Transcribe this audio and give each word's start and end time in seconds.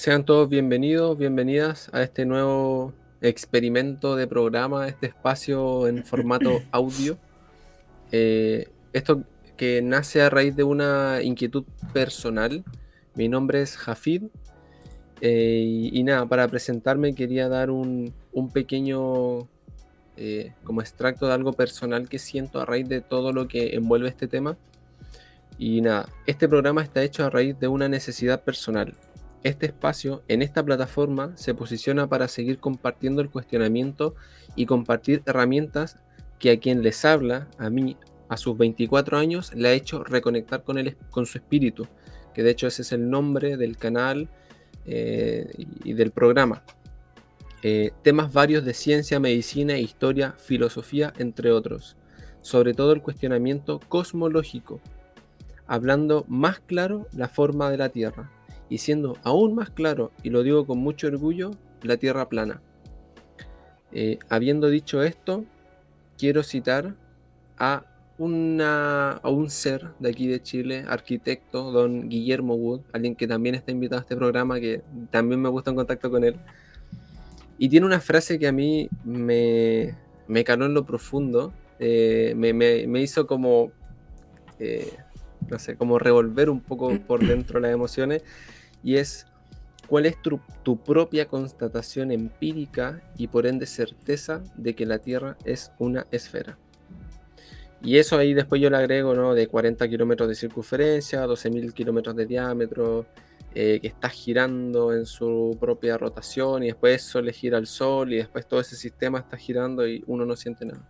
Sean 0.00 0.24
todos 0.24 0.48
bienvenidos, 0.48 1.18
bienvenidas 1.18 1.90
a 1.92 2.02
este 2.02 2.24
nuevo 2.24 2.94
experimento 3.20 4.16
de 4.16 4.26
programa, 4.26 4.88
este 4.88 5.08
espacio 5.08 5.86
en 5.88 6.04
formato 6.06 6.62
audio. 6.70 7.18
Eh, 8.10 8.66
esto 8.94 9.24
que 9.58 9.82
nace 9.82 10.22
a 10.22 10.30
raíz 10.30 10.56
de 10.56 10.64
una 10.64 11.20
inquietud 11.22 11.64
personal. 11.92 12.64
Mi 13.14 13.28
nombre 13.28 13.60
es 13.60 13.76
Jafid. 13.76 14.22
Eh, 15.20 15.90
y, 15.92 16.02
nada, 16.02 16.24
para 16.24 16.48
presentarme 16.48 17.14
quería 17.14 17.50
dar 17.50 17.70
un, 17.70 18.14
pequeño 18.54 19.50
eh, 20.16 20.54
como 20.64 20.80
extracto 20.80 21.26
de 21.26 21.34
algo 21.34 21.52
personal 21.52 22.08
que 22.08 22.18
siento 22.18 22.58
a 22.58 22.64
raíz 22.64 22.88
de 22.88 23.02
todo 23.02 23.34
lo 23.34 23.48
que 23.48 23.74
envuelve 23.74 24.08
este 24.08 24.28
tema. 24.28 24.56
Y 25.58 25.82
nada, 25.82 26.08
este 26.24 26.48
programa 26.48 26.82
está 26.82 27.02
hecho 27.02 27.22
a 27.22 27.28
raíz 27.28 27.60
de 27.60 27.68
una 27.68 27.86
necesidad 27.86 28.42
personal. 28.44 28.94
Este 29.42 29.66
espacio 29.66 30.22
en 30.28 30.42
esta 30.42 30.62
plataforma 30.62 31.32
se 31.36 31.54
posiciona 31.54 32.06
para 32.08 32.28
seguir 32.28 32.58
compartiendo 32.58 33.22
el 33.22 33.30
cuestionamiento 33.30 34.14
y 34.54 34.66
compartir 34.66 35.22
herramientas 35.24 35.96
que 36.38 36.50
a 36.50 36.60
quien 36.60 36.82
les 36.82 37.04
habla, 37.06 37.48
a 37.56 37.70
mí, 37.70 37.96
a 38.28 38.36
sus 38.36 38.56
24 38.58 39.16
años, 39.16 39.54
le 39.54 39.68
ha 39.68 39.72
hecho 39.72 40.04
reconectar 40.04 40.62
con, 40.62 40.76
él, 40.76 40.96
con 41.10 41.24
su 41.24 41.38
espíritu, 41.38 41.86
que 42.34 42.42
de 42.42 42.50
hecho 42.50 42.66
ese 42.66 42.82
es 42.82 42.92
el 42.92 43.08
nombre 43.08 43.56
del 43.56 43.78
canal 43.78 44.28
eh, 44.84 45.50
y 45.84 45.94
del 45.94 46.10
programa. 46.10 46.62
Eh, 47.62 47.92
temas 48.02 48.32
varios 48.32 48.64
de 48.64 48.74
ciencia, 48.74 49.20
medicina, 49.20 49.78
historia, 49.78 50.32
filosofía, 50.32 51.14
entre 51.18 51.50
otros. 51.50 51.96
Sobre 52.42 52.74
todo 52.74 52.92
el 52.92 53.02
cuestionamiento 53.02 53.80
cosmológico, 53.80 54.80
hablando 55.66 56.24
más 56.28 56.60
claro 56.60 57.06
la 57.12 57.28
forma 57.28 57.70
de 57.70 57.76
la 57.78 57.88
Tierra 57.90 58.30
y 58.70 58.78
siendo 58.78 59.18
aún 59.24 59.54
más 59.54 59.68
claro, 59.68 60.12
y 60.22 60.30
lo 60.30 60.44
digo 60.44 60.64
con 60.64 60.78
mucho 60.78 61.08
orgullo, 61.08 61.50
la 61.82 61.96
Tierra 61.96 62.28
plana. 62.28 62.62
Eh, 63.92 64.20
habiendo 64.28 64.70
dicho 64.70 65.02
esto, 65.02 65.44
quiero 66.16 66.44
citar 66.44 66.94
a, 67.58 67.84
una, 68.16 69.10
a 69.10 69.28
un 69.28 69.50
ser 69.50 69.88
de 69.98 70.10
aquí 70.10 70.28
de 70.28 70.40
Chile, 70.40 70.84
arquitecto, 70.86 71.72
don 71.72 72.08
Guillermo 72.08 72.54
Wood, 72.54 72.82
alguien 72.92 73.16
que 73.16 73.26
también 73.26 73.56
está 73.56 73.72
invitado 73.72 73.98
a 73.98 74.02
este 74.02 74.16
programa, 74.16 74.60
que 74.60 74.82
también 75.10 75.42
me 75.42 75.48
gusta 75.48 75.70
en 75.70 75.76
contacto 75.76 76.08
con 76.08 76.22
él. 76.22 76.36
Y 77.58 77.68
tiene 77.68 77.86
una 77.86 78.00
frase 78.00 78.38
que 78.38 78.46
a 78.46 78.52
mí 78.52 78.88
me, 79.04 79.96
me 80.28 80.44
caló 80.44 80.66
en 80.66 80.74
lo 80.74 80.86
profundo, 80.86 81.52
eh, 81.80 82.34
me, 82.36 82.52
me, 82.52 83.00
hizo 83.00 83.26
como, 83.26 83.72
eh, 84.60 84.96
no 85.48 85.58
sé, 85.58 85.74
como 85.74 85.98
revolver 85.98 86.50
un 86.50 86.60
poco 86.60 86.96
por 87.00 87.26
dentro 87.26 87.58
las 87.58 87.72
emociones 87.72 88.22
y 88.82 88.96
es 88.96 89.26
cuál 89.86 90.06
es 90.06 90.16
tu, 90.22 90.40
propia 90.84 91.26
constatación 91.26 92.12
empírica 92.12 93.02
y 93.16 93.26
por 93.26 93.46
ende 93.46 93.66
certeza 93.66 94.42
de 94.56 94.74
que 94.74 94.86
la 94.86 94.98
Tierra 94.98 95.36
es 95.44 95.72
una 95.78 96.06
esfera. 96.12 96.58
Y 97.82 97.96
eso 97.96 98.16
ahí 98.16 98.34
después 98.34 98.60
yo 98.60 98.70
le 98.70 98.76
agrego, 98.76 99.14
¿no? 99.14 99.34
De 99.34 99.48
40 99.48 99.88
kilómetros 99.88 100.28
de 100.28 100.34
circunferencia, 100.34 101.26
12.000 101.26 101.72
kilómetros 101.72 102.14
de 102.14 102.26
diámetro, 102.26 103.06
eh, 103.52 103.80
que 103.80 103.88
está 103.88 104.08
girando 104.08 104.92
en 104.94 105.06
su 105.06 105.56
propia 105.58 105.98
rotación 105.98 106.62
y 106.62 106.66
después 106.66 107.04
eso 107.04 107.20
le 107.20 107.32
gira 107.32 107.58
al 107.58 107.66
Sol 107.66 108.12
y 108.12 108.18
después 108.18 108.46
todo 108.46 108.60
ese 108.60 108.76
sistema 108.76 109.18
está 109.18 109.36
girando 109.36 109.88
y 109.88 110.04
uno 110.06 110.24
no 110.24 110.36
siente 110.36 110.66
nada. 110.66 110.88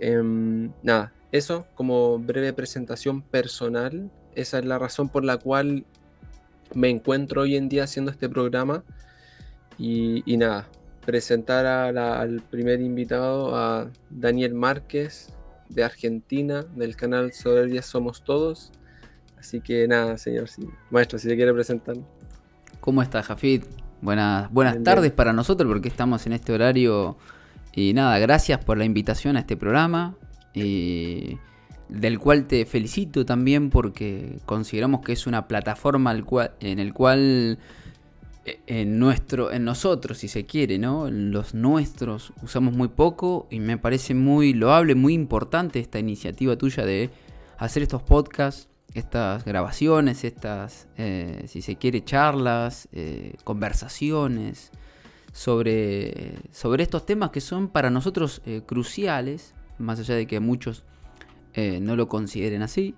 Em, 0.00 0.72
nada, 0.82 1.12
eso 1.30 1.66
como 1.76 2.18
breve 2.18 2.52
presentación 2.52 3.22
personal, 3.22 4.10
esa 4.34 4.58
es 4.58 4.64
la 4.64 4.80
razón 4.80 5.10
por 5.10 5.24
la 5.24 5.36
cual 5.36 5.84
me 6.74 6.88
encuentro 6.88 7.42
hoy 7.42 7.56
en 7.56 7.68
día 7.68 7.84
haciendo 7.84 8.10
este 8.10 8.28
programa 8.28 8.84
y, 9.78 10.22
nada, 10.36 10.68
presentar 11.04 11.66
al 11.66 12.42
primer 12.50 12.80
invitado, 12.80 13.56
a 13.56 13.90
Daniel 14.10 14.54
Márquez 14.54 15.32
de 15.68 15.84
Argentina, 15.84 16.64
del 16.74 16.96
canal 16.96 17.32
Soberbia 17.32 17.82
Somos 17.82 18.24
Todos. 18.24 18.72
Así 19.38 19.60
que 19.60 19.86
nada, 19.86 20.18
señor, 20.18 20.48
maestro, 20.90 21.18
si 21.18 21.28
le 21.28 21.36
quiere 21.36 21.54
presentar. 21.54 21.96
¿Cómo 22.80 23.02
está, 23.02 23.22
Jafid? 23.22 23.64
Buenas, 24.00 24.50
buenas 24.52 24.82
tardes 24.82 25.12
para 25.12 25.32
nosotros 25.32 25.70
porque 25.70 25.88
estamos 25.88 26.26
en 26.26 26.32
este 26.32 26.52
horario. 26.52 27.16
Y 27.72 27.92
nada, 27.94 28.18
gracias 28.18 28.64
por 28.64 28.78
la 28.78 28.84
invitación 28.84 29.36
a 29.36 29.40
este 29.40 29.56
programa. 29.56 30.16
Y 30.54 31.38
del 31.88 32.18
cual 32.18 32.46
te 32.46 32.66
felicito 32.66 33.24
también 33.24 33.70
porque 33.70 34.38
consideramos 34.44 35.00
que 35.00 35.12
es 35.12 35.26
una 35.26 35.48
plataforma 35.48 36.12
en 36.60 36.78
el 36.78 36.92
cual 36.92 37.58
eh, 38.44 38.60
en 38.66 38.98
nuestro 38.98 39.50
en 39.52 39.64
nosotros 39.64 40.18
si 40.18 40.28
se 40.28 40.44
quiere 40.44 40.78
no 40.78 41.10
los 41.10 41.54
nuestros 41.54 42.32
usamos 42.42 42.74
muy 42.74 42.88
poco 42.88 43.46
y 43.50 43.60
me 43.60 43.78
parece 43.78 44.14
muy 44.14 44.52
loable 44.52 44.94
muy 44.94 45.14
importante 45.14 45.80
esta 45.80 45.98
iniciativa 45.98 46.56
tuya 46.56 46.84
de 46.84 47.10
hacer 47.56 47.82
estos 47.82 48.02
podcasts 48.02 48.68
estas 48.94 49.44
grabaciones 49.44 50.24
estas 50.24 50.88
eh, 50.98 51.44
si 51.46 51.62
se 51.62 51.76
quiere 51.76 52.04
charlas 52.04 52.88
eh, 52.92 53.34
conversaciones 53.44 54.72
sobre 55.32 56.34
sobre 56.52 56.82
estos 56.82 57.06
temas 57.06 57.30
que 57.30 57.40
son 57.40 57.68
para 57.68 57.90
nosotros 57.90 58.42
cruciales 58.66 59.54
más 59.78 60.00
allá 60.00 60.14
de 60.14 60.26
que 60.26 60.40
muchos 60.40 60.84
eh, 61.58 61.80
no 61.80 61.96
lo 61.96 62.06
consideren 62.06 62.62
así. 62.62 62.94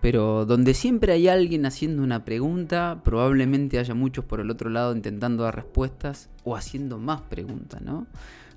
Pero 0.00 0.44
donde 0.44 0.74
siempre 0.74 1.12
hay 1.12 1.28
alguien 1.28 1.64
haciendo 1.66 2.02
una 2.02 2.24
pregunta, 2.24 3.00
probablemente 3.04 3.78
haya 3.78 3.94
muchos 3.94 4.24
por 4.24 4.40
el 4.40 4.50
otro 4.50 4.70
lado 4.70 4.92
intentando 4.92 5.44
dar 5.44 5.54
respuestas 5.54 6.28
o 6.42 6.56
haciendo 6.56 6.98
más 6.98 7.20
preguntas, 7.20 7.80
¿no? 7.80 8.08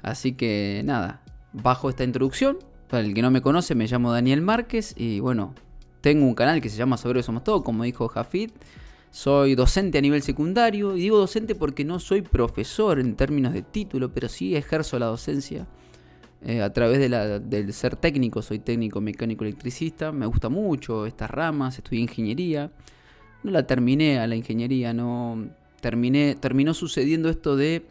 Así 0.01 0.31
que 0.33 0.81
nada, 0.83 1.21
bajo 1.53 1.89
esta 1.89 2.03
introducción, 2.03 2.57
para 2.89 3.03
el 3.03 3.13
que 3.13 3.21
no 3.21 3.29
me 3.29 3.43
conoce, 3.43 3.75
me 3.75 3.85
llamo 3.85 4.11
Daniel 4.11 4.41
Márquez 4.41 4.95
y 4.97 5.19
bueno, 5.19 5.53
tengo 6.01 6.25
un 6.25 6.33
canal 6.33 6.59
que 6.59 6.69
se 6.69 6.77
llama 6.77 6.97
Sobre 6.97 7.21
Somos 7.21 7.43
Todo, 7.43 7.63
como 7.63 7.83
dijo 7.83 8.07
Jafid. 8.07 8.49
Soy 9.11 9.53
docente 9.53 9.99
a 9.99 10.01
nivel 10.01 10.23
secundario 10.23 10.97
y 10.97 11.01
digo 11.01 11.19
docente 11.19 11.53
porque 11.53 11.85
no 11.85 11.99
soy 11.99 12.23
profesor 12.23 12.99
en 12.99 13.15
términos 13.15 13.53
de 13.53 13.61
título, 13.61 14.11
pero 14.11 14.27
sí 14.27 14.55
ejerzo 14.55 14.97
la 14.97 15.05
docencia 15.05 15.67
eh, 16.47 16.61
a 16.61 16.71
través 16.71 16.99
de 16.99 17.09
la, 17.09 17.39
del 17.39 17.73
ser 17.73 17.95
técnico, 17.95 18.43
soy 18.43 18.59
técnico 18.59 19.01
mecánico 19.01 19.43
electricista, 19.43 20.11
me 20.11 20.27
gusta 20.27 20.47
mucho 20.47 21.07
estas 21.07 21.31
ramas, 21.31 21.79
estudié 21.79 22.01
ingeniería, 22.01 22.71
no 23.41 23.49
la 23.49 23.65
terminé 23.65 24.19
a 24.19 24.27
la 24.27 24.35
ingeniería, 24.35 24.93
no 24.93 25.47
terminé, 25.81 26.35
terminó 26.35 26.75
sucediendo 26.75 27.29
esto 27.29 27.55
de 27.55 27.87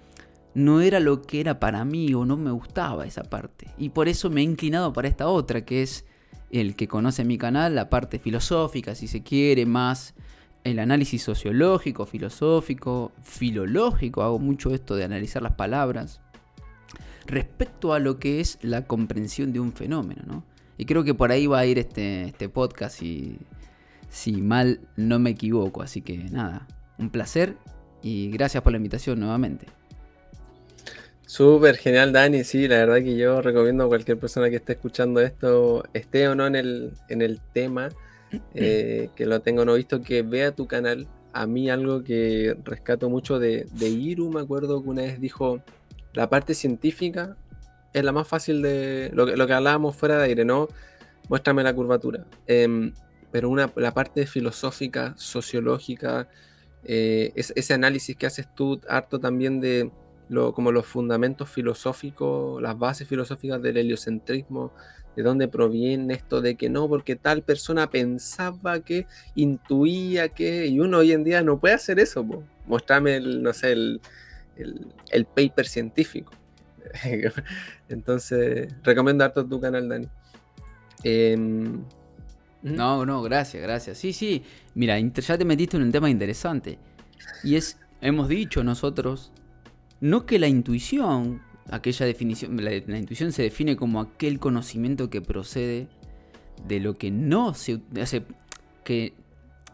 no 0.54 0.80
era 0.80 1.00
lo 1.00 1.22
que 1.22 1.40
era 1.40 1.58
para 1.58 1.84
mí 1.84 2.14
o 2.14 2.24
no 2.24 2.36
me 2.36 2.52
gustaba 2.52 3.06
esa 3.06 3.24
parte. 3.24 3.66
Y 3.76 3.88
por 3.88 4.06
eso 4.06 4.30
me 4.30 4.40
he 4.40 4.44
inclinado 4.44 4.92
para 4.92 5.08
esta 5.08 5.26
otra, 5.26 5.64
que 5.64 5.82
es 5.82 6.04
el 6.52 6.76
que 6.76 6.86
conoce 6.86 7.24
mi 7.24 7.38
canal, 7.38 7.74
la 7.74 7.90
parte 7.90 8.20
filosófica, 8.20 8.94
si 8.94 9.08
se 9.08 9.24
quiere, 9.24 9.66
más 9.66 10.14
el 10.62 10.78
análisis 10.78 11.24
sociológico, 11.24 12.06
filosófico, 12.06 13.10
filológico, 13.20 14.22
hago 14.22 14.38
mucho 14.38 14.72
esto 14.72 14.94
de 14.94 15.02
analizar 15.02 15.42
las 15.42 15.54
palabras 15.54 16.20
respecto 17.26 17.92
a 17.92 17.98
lo 17.98 18.18
que 18.18 18.40
es 18.40 18.58
la 18.62 18.86
comprensión 18.86 19.52
de 19.52 19.60
un 19.60 19.72
fenómeno, 19.72 20.22
¿no? 20.26 20.44
Y 20.76 20.86
creo 20.86 21.04
que 21.04 21.14
por 21.14 21.30
ahí 21.30 21.46
va 21.46 21.60
a 21.60 21.66
ir 21.66 21.78
este, 21.78 22.24
este 22.24 22.48
podcast 22.48 22.98
si, 22.98 23.38
si 24.08 24.32
mal 24.42 24.80
no 24.96 25.18
me 25.18 25.30
equivoco. 25.30 25.82
Así 25.82 26.00
que 26.00 26.18
nada, 26.18 26.66
un 26.98 27.10
placer 27.10 27.56
y 28.02 28.30
gracias 28.30 28.62
por 28.62 28.72
la 28.72 28.78
invitación 28.78 29.20
nuevamente. 29.20 29.66
Súper 31.26 31.76
genial, 31.76 32.12
Dani. 32.12 32.44
Sí, 32.44 32.68
la 32.68 32.76
verdad 32.78 32.96
que 32.96 33.16
yo 33.16 33.40
recomiendo 33.40 33.84
a 33.84 33.88
cualquier 33.88 34.18
persona 34.18 34.50
que 34.50 34.56
esté 34.56 34.74
escuchando 34.74 35.20
esto, 35.20 35.84
esté 35.94 36.28
o 36.28 36.34
no 36.34 36.46
en 36.46 36.54
el, 36.54 36.92
en 37.08 37.22
el 37.22 37.40
tema, 37.52 37.88
eh, 38.54 39.08
que 39.16 39.26
lo 39.26 39.40
tenga 39.40 39.62
o 39.62 39.64
no 39.64 39.74
visto, 39.74 40.02
que 40.02 40.22
vea 40.22 40.52
tu 40.52 40.66
canal. 40.66 41.08
A 41.32 41.46
mí 41.46 41.70
algo 41.70 42.04
que 42.04 42.56
rescato 42.64 43.10
mucho 43.10 43.38
de, 43.38 43.66
de 43.72 43.88
Iru, 43.88 44.30
me 44.30 44.40
acuerdo 44.40 44.82
que 44.82 44.88
una 44.88 45.02
vez 45.02 45.20
dijo, 45.20 45.60
la 46.14 46.28
parte 46.28 46.54
científica 46.54 47.36
es 47.92 48.04
la 48.04 48.12
más 48.12 48.26
fácil 48.26 48.62
de 48.62 49.10
lo 49.14 49.26
que, 49.26 49.36
lo 49.36 49.46
que 49.46 49.52
hablábamos 49.52 49.96
fuera 49.96 50.18
de 50.18 50.24
aire, 50.24 50.44
¿no? 50.44 50.68
Muéstrame 51.28 51.62
la 51.62 51.74
curvatura. 51.74 52.24
Em, 52.46 52.92
pero 53.30 53.48
una, 53.48 53.72
la 53.76 53.92
parte 53.92 54.26
filosófica, 54.26 55.14
sociológica, 55.16 56.28
eh, 56.84 57.32
ese 57.34 57.74
análisis 57.74 58.16
que 58.16 58.26
haces 58.26 58.46
tú, 58.54 58.80
harto 58.88 59.18
también 59.18 59.60
de 59.60 59.90
lo, 60.28 60.52
como 60.52 60.72
los 60.72 60.86
fundamentos 60.86 61.48
filosóficos, 61.48 62.60
las 62.62 62.78
bases 62.78 63.08
filosóficas 63.08 63.60
del 63.62 63.76
heliocentrismo, 63.76 64.72
de 65.16 65.22
dónde 65.22 65.48
proviene 65.48 66.14
esto 66.14 66.40
de 66.40 66.56
que 66.56 66.68
no, 66.68 66.88
porque 66.88 67.16
tal 67.16 67.42
persona 67.42 67.90
pensaba 67.90 68.80
que, 68.80 69.06
intuía 69.34 70.28
que, 70.28 70.66
y 70.66 70.80
uno 70.80 70.98
hoy 70.98 71.12
en 71.12 71.24
día 71.24 71.42
no 71.42 71.58
puede 71.58 71.74
hacer 71.74 71.98
eso. 72.00 72.24
Mostrame, 72.66 73.16
el, 73.16 73.42
no 73.42 73.52
sé, 73.52 73.72
el, 73.72 74.00
el, 74.56 75.24
paper 75.26 75.66
científico. 75.66 76.32
Entonces, 77.88 78.68
recomiendo 78.82 79.24
harto 79.24 79.44
tu 79.46 79.60
canal, 79.60 79.88
Dani. 79.88 80.08
Em, 81.02 81.82
no, 82.62 83.04
no, 83.04 83.22
gracias, 83.22 83.62
gracias. 83.62 83.98
Sí, 83.98 84.12
sí. 84.12 84.42
Mira, 84.74 84.98
ya 84.98 85.38
te 85.38 85.44
metiste 85.44 85.76
en 85.76 85.82
un 85.84 85.92
tema 85.92 86.08
interesante. 86.08 86.78
Y 87.42 87.56
es, 87.56 87.78
hemos 88.00 88.28
dicho 88.28 88.64
nosotros, 88.64 89.32
no 90.00 90.26
que 90.26 90.38
la 90.38 90.48
intuición, 90.48 91.42
aquella 91.70 92.06
definición, 92.06 92.62
la, 92.62 92.74
intuición 92.74 93.32
se 93.32 93.42
define 93.42 93.76
como 93.76 94.00
aquel 94.00 94.38
conocimiento 94.38 95.10
que 95.10 95.20
procede 95.20 95.88
de 96.66 96.80
lo 96.80 96.94
que 96.94 97.10
no 97.10 97.54
se, 97.54 97.80
hace, 98.00 98.24
que 98.82 99.14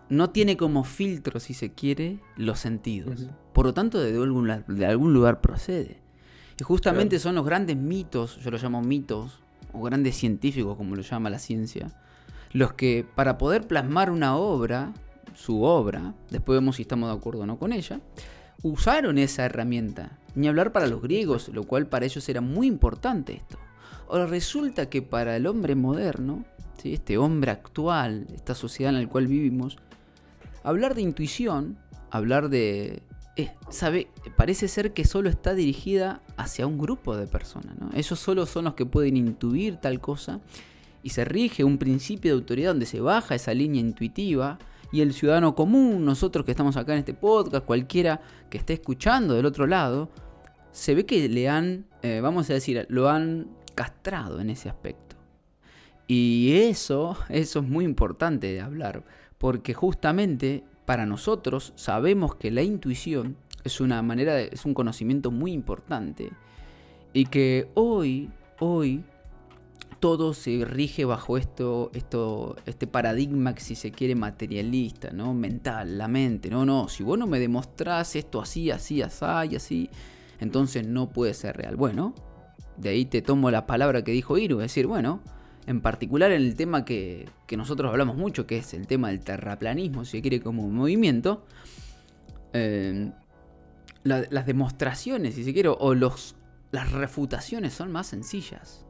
no 0.09 0.31
tiene 0.31 0.57
como 0.57 0.83
filtro, 0.85 1.39
si 1.39 1.55
se 1.55 1.73
quiere, 1.73 2.19
los 2.37 2.59
sentidos. 2.59 3.29
Por 3.53 3.67
lo 3.67 3.75
tanto, 3.75 3.99
de 3.99 4.17
algún, 4.17 4.65
de 4.67 4.87
algún 4.87 5.13
lugar 5.13 5.41
procede. 5.41 5.99
Y 6.59 6.63
justamente 6.63 7.19
son 7.19 7.35
los 7.35 7.45
grandes 7.45 7.77
mitos, 7.77 8.39
yo 8.43 8.51
los 8.51 8.63
llamo 8.63 8.83
mitos, 8.83 9.41
o 9.73 9.83
grandes 9.83 10.17
científicos, 10.17 10.77
como 10.77 10.97
lo 10.97 11.03
llama 11.03 11.31
la 11.31 11.39
ciencia, 11.39 11.93
los 12.53 12.73
que 12.73 13.07
para 13.15 13.39
poder 13.39 13.67
plasmar 13.67 14.11
una 14.11 14.37
obra, 14.37 14.93
su 15.35 15.63
obra, 15.63 16.15
después 16.31 16.59
vemos 16.59 16.77
si 16.77 16.83
estamos 16.83 17.09
de 17.09 17.17
acuerdo 17.17 17.43
o 17.43 17.47
no 17.47 17.59
con 17.59 17.73
ella, 17.73 18.01
usaron 18.63 19.19
esa 19.19 19.45
herramienta. 19.45 20.19
Ni 20.35 20.49
hablar 20.49 20.73
para 20.73 20.87
los 20.87 21.03
griegos, 21.03 21.49
lo 21.49 21.65
cual 21.65 21.87
para 21.87 22.05
ellos 22.05 22.29
era 22.29 22.41
muy 22.41 22.67
importante 22.67 23.35
esto. 23.35 23.59
Ahora 24.09 24.27
resulta 24.27 24.89
que 24.89 25.03
para 25.03 25.37
el 25.37 25.47
hombre 25.47 25.75
moderno, 25.75 26.45
¿sí? 26.83 26.95
este 26.95 27.19
hombre 27.19 27.51
actual, 27.51 28.27
esta 28.35 28.55
sociedad 28.55 28.95
en 28.95 29.03
la 29.03 29.09
cual 29.09 29.27
vivimos, 29.27 29.79
hablar 30.63 30.95
de 30.95 31.03
intuición, 31.03 31.79
hablar 32.11 32.49
de... 32.49 33.03
Eh, 33.37 33.51
sabe, 33.71 34.09
parece 34.37 34.69
ser 34.69 34.93
que 34.93 35.05
solo 35.05 35.31
está 35.31 35.55
dirigida 35.55 36.21
hacia 36.37 36.67
un 36.67 36.79
grupo 36.79 37.17
de 37.17 37.27
personas. 37.27 37.79
¿no? 37.79 37.91
Ellos 37.95 38.19
solo 38.19 38.47
son 38.47 38.65
los 38.65 38.75
que 38.75 38.87
pueden 38.87 39.17
intuir 39.17 39.77
tal 39.77 40.01
cosa 40.01 40.41
y 41.03 41.11
se 41.11 41.25
rige 41.25 41.65
un 41.65 41.79
principio 41.79 42.33
de 42.33 42.41
autoridad 42.41 42.71
donde 42.71 42.87
se 42.87 43.01
baja 43.01 43.35
esa 43.35 43.55
línea 43.55 43.81
intuitiva 43.81 44.59
y 44.93 45.01
el 45.03 45.15
ciudadano 45.15 45.55
común, 45.55 46.05
nosotros 46.05 46.45
que 46.45 46.51
estamos 46.51 46.77
acá 46.77 46.93
en 46.93 46.99
este 46.99 47.15
podcast, 47.15 47.65
cualquiera 47.65 48.21
que 48.51 48.59
esté 48.59 48.73
escuchando 48.75 49.35
del 49.35 49.47
otro 49.47 49.67
lado, 49.67 50.11
se 50.73 50.95
ve 50.95 51.07
que 51.07 51.29
le 51.29 51.49
han, 51.49 51.87
eh, 52.03 52.21
vamos 52.21 52.51
a 52.51 52.55
decir, 52.55 52.87
lo 52.89 53.09
han 53.09 53.49
castrado 53.75 54.41
en 54.41 54.51
ese 54.51 54.69
aspecto. 54.69 55.17
Y 56.09 56.55
eso, 56.55 57.17
eso 57.29 57.61
es 57.61 57.69
muy 57.69 57.85
importante 57.85 58.49
de 58.53 58.61
hablar, 58.61 59.05
porque 59.39 59.75
justamente 59.75 60.65
para 60.91 61.07
nosotros 61.07 61.73
sabemos 61.77 62.35
que 62.35 62.51
la 62.51 62.63
intuición 62.63 63.37
es 63.63 63.81
una 63.81 64.03
manera, 64.03 64.35
de, 64.35 64.51
es 64.53 64.65
un 64.65 64.75
conocimiento 64.75 65.31
muy 65.31 65.53
importante 65.53 66.33
y 67.13 67.27
que 67.27 67.71
hoy, 67.75 68.29
hoy 68.59 69.05
todo 70.01 70.35
se 70.35 70.65
rige 70.65 71.05
bajo 71.05 71.39
esto, 71.39 71.93
esto, 71.95 72.57
este 72.67 72.89
paradigma 72.89 73.55
que 73.55 73.61
si 73.61 73.77
se 73.77 73.93
quiere 73.93 74.17
materialista, 74.17 75.13
¿no? 75.13 75.33
Mental, 75.33 75.97
la 75.97 76.09
mente. 76.09 76.51
No, 76.51 76.67
no, 76.67 76.89
si 76.89 77.05
vos 77.05 77.17
no 77.17 77.29
me 77.29 77.39
demostrás 77.39 78.17
esto 78.17 78.41
así, 78.43 78.73
así, 78.73 79.01
así 79.01 79.25
y 79.49 79.55
así, 79.55 79.91
entonces 80.41 80.89
no 80.89 81.11
puede 81.11 81.35
ser 81.35 81.57
real. 81.57 81.77
Bueno, 81.77 82.17
de 82.79 82.89
ahí 82.89 83.05
te 83.05 83.23
tomo 83.23 83.53
la 83.53 83.65
palabra 83.65 84.03
que 84.03 84.11
dijo 84.11 84.37
Iru, 84.39 84.59
decir, 84.59 84.89
bueno, 84.89 85.21
en 85.71 85.81
particular 85.81 86.33
en 86.33 86.43
el 86.43 86.57
tema 86.57 86.85
que, 86.85 87.29
nosotros 87.57 87.91
hablamos 87.91 88.17
mucho, 88.17 88.45
que 88.45 88.59
es 88.59 88.75
el 88.75 88.89
tema 88.89 89.09
del 89.09 89.21
terraplanismo, 89.21 90.05
si 90.05 90.19
se 90.19 90.21
quiere 90.21 90.41
como 90.41 90.69
movimiento, 90.69 91.45
eh, 92.53 93.13
las 94.03 94.47
demostraciones, 94.47 95.37
si 95.37 95.45
se 95.45 95.53
quiere, 95.53 95.69
o 95.69 95.95
los, 95.95 96.35
las 96.73 96.91
refutaciones 96.91 97.73
son 97.73 97.93
más 97.93 98.09
sencillas. 98.09 98.85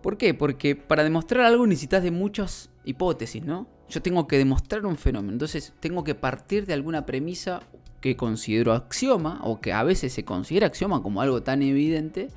¿Por 0.00 0.16
qué? 0.16 0.32
Porque 0.32 0.76
para 0.76 1.02
demostrar 1.02 1.44
algo 1.44 1.66
necesitas 1.66 2.04
de 2.04 2.12
muchas 2.12 2.70
hipótesis, 2.84 3.44
¿no? 3.44 3.66
Yo 3.88 4.00
tengo 4.00 4.28
que 4.28 4.38
demostrar 4.38 4.86
un 4.86 4.96
fenómeno, 4.96 5.32
entonces 5.32 5.72
tengo 5.80 6.04
que 6.04 6.14
partir 6.14 6.66
de 6.66 6.74
alguna 6.74 7.04
premisa 7.04 7.62
que 8.00 8.16
considero 8.16 8.72
axioma, 8.72 9.40
o 9.42 9.60
que 9.60 9.72
a 9.72 9.82
veces 9.82 10.12
se 10.12 10.24
considera 10.24 10.68
axioma 10.68 11.02
como 11.02 11.20
algo 11.20 11.42
tan 11.42 11.62
evidente, 11.62 12.28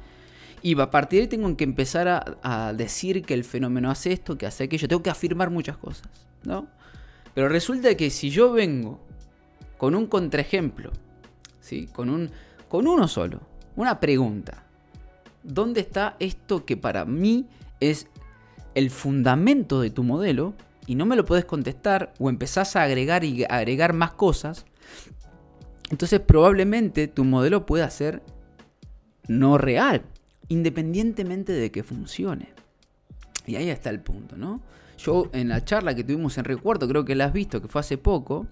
y 0.61 0.79
a 0.79 0.89
partir 0.89 1.19
de 1.19 1.21
ahí 1.23 1.27
tengo 1.27 1.56
que 1.56 1.63
empezar 1.63 2.07
a, 2.41 2.73
decir 2.73 3.23
que 3.23 3.33
el 3.33 3.44
fenómeno 3.44 3.89
hace 3.89 4.11
esto, 4.11 4.38
que 4.38 4.45
hace 4.45 4.65
aquello, 4.65 4.88
tengo 4.88 5.03
que 5.03 5.09
afirmar 5.09 5.50
muchas 5.50 5.77
cosas, 5.77 6.09
¿no? 6.44 6.67
Pero 7.33 7.47
resulta 7.47 7.95
que 7.95 8.09
si 8.09 8.29
yo 8.29 8.51
vengo 8.51 9.00
con 9.77 9.95
un 9.95 10.07
contraejemplo, 10.07 10.91
¿sí? 11.61 11.88
con, 11.88 12.09
un, 12.09 12.29
con 12.67 12.88
uno 12.88 13.07
solo, 13.07 13.39
una 13.75 14.00
pregunta, 14.00 14.65
¿dónde 15.44 15.81
está 15.81 16.15
esto 16.19 16.65
que 16.65 16.75
para 16.75 17.05
mí 17.05 17.47
es 17.79 18.07
el 18.75 18.89
fundamento 18.89 19.81
de 19.81 19.89
tu 19.89 20.03
modelo 20.03 20.53
y 20.85 20.95
no 20.95 21.05
me 21.05 21.15
lo 21.15 21.23
puedes 21.23 21.45
contestar 21.45 22.13
o 22.19 22.29
empezás 22.29 22.75
a 22.75 22.83
agregar 22.83 23.23
y 23.23 23.44
agregar 23.44 23.94
más 23.94 24.12
cosas, 24.12 24.65
entonces 25.91 26.19
probablemente 26.19 27.07
tu 27.07 27.23
modelo 27.23 27.65
pueda 27.65 27.89
ser 27.89 28.23
no 29.27 29.57
real, 29.57 30.03
independientemente 30.50 31.54
de 31.54 31.72
que 31.72 31.84
funcione. 31.84 32.50
Y 33.48 33.56
ahí 33.56 33.69
está 33.69 33.90
el 33.90 34.01
punto, 34.01 34.36
¿no? 34.36 34.62
Yo 34.98 35.30
en 35.31 35.50
la 35.50 35.63
charla 35.63 35.96
que 35.96 36.04
tuvimos 36.04 36.38
en 36.38 36.44
Recuerdo, 36.44 36.88
creo 36.88 37.06
que 37.06 37.16
la 37.16 37.25
has 37.25 37.34
visto, 37.34 37.62
que 37.62 37.68
fue 37.68 37.80
hace 37.80 37.98
poco, 37.98 38.48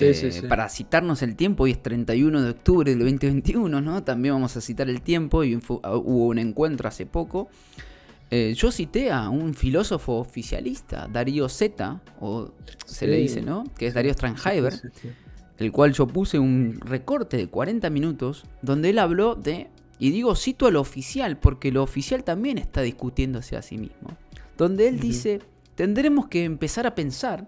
eh, 0.00 0.42
para 0.48 0.68
citarnos 0.68 1.22
el 1.22 1.36
tiempo, 1.36 1.64
hoy 1.64 1.72
es 1.72 1.82
31 1.82 2.42
de 2.42 2.50
octubre 2.50 2.90
del 2.90 3.00
2021, 3.00 3.80
¿no? 3.80 4.02
También 4.02 4.34
vamos 4.34 4.56
a 4.56 4.60
citar 4.60 4.88
el 4.88 5.02
tiempo 5.02 5.44
y 5.44 5.58
ah, 5.82 5.96
hubo 5.96 6.28
un 6.28 6.38
encuentro 6.38 6.88
hace 6.88 7.04
poco. 7.04 7.50
Eh, 8.30 8.54
yo 8.56 8.72
cité 8.72 9.10
a 9.10 9.28
un 9.28 9.52
filósofo 9.52 10.18
oficialista, 10.18 11.08
Darío 11.12 11.50
Zeta, 11.50 12.00
o 12.20 12.52
se 12.86 13.06
le 13.06 13.16
dice, 13.18 13.42
¿no? 13.42 13.64
Que 13.76 13.88
es 13.88 13.94
Darío 13.94 14.14
Strandheimer, 14.14 14.72
el 15.58 15.72
cual 15.72 15.92
yo 15.92 16.06
puse 16.06 16.38
un 16.38 16.80
recorte 16.80 17.36
de 17.36 17.48
40 17.48 17.90
minutos 17.90 18.46
donde 18.62 18.88
él 18.90 18.98
habló 18.98 19.34
de, 19.34 19.68
y 20.02 20.10
digo 20.10 20.34
cito 20.34 20.66
a 20.66 20.72
lo 20.72 20.80
oficial, 20.80 21.38
porque 21.38 21.70
lo 21.70 21.80
oficial 21.80 22.24
también 22.24 22.58
está 22.58 22.82
discutiéndose 22.82 23.56
a 23.56 23.62
sí 23.62 23.78
mismo, 23.78 24.08
donde 24.58 24.88
él 24.88 24.98
dice, 24.98 25.38
tendremos 25.76 26.26
que 26.26 26.42
empezar 26.42 26.88
a 26.88 26.96
pensar 26.96 27.46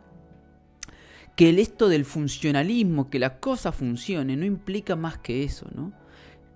que 1.35 1.49
el 1.49 1.59
esto 1.59 1.89
del 1.89 2.05
funcionalismo, 2.05 3.11
que 3.11 3.19
la 3.19 3.41
cosa 3.41 3.73
funcione, 3.73 4.37
no 4.37 4.45
implica 4.45 4.95
más 4.95 5.19
que 5.19 5.43
eso, 5.43 5.67
¿no? 5.75 5.93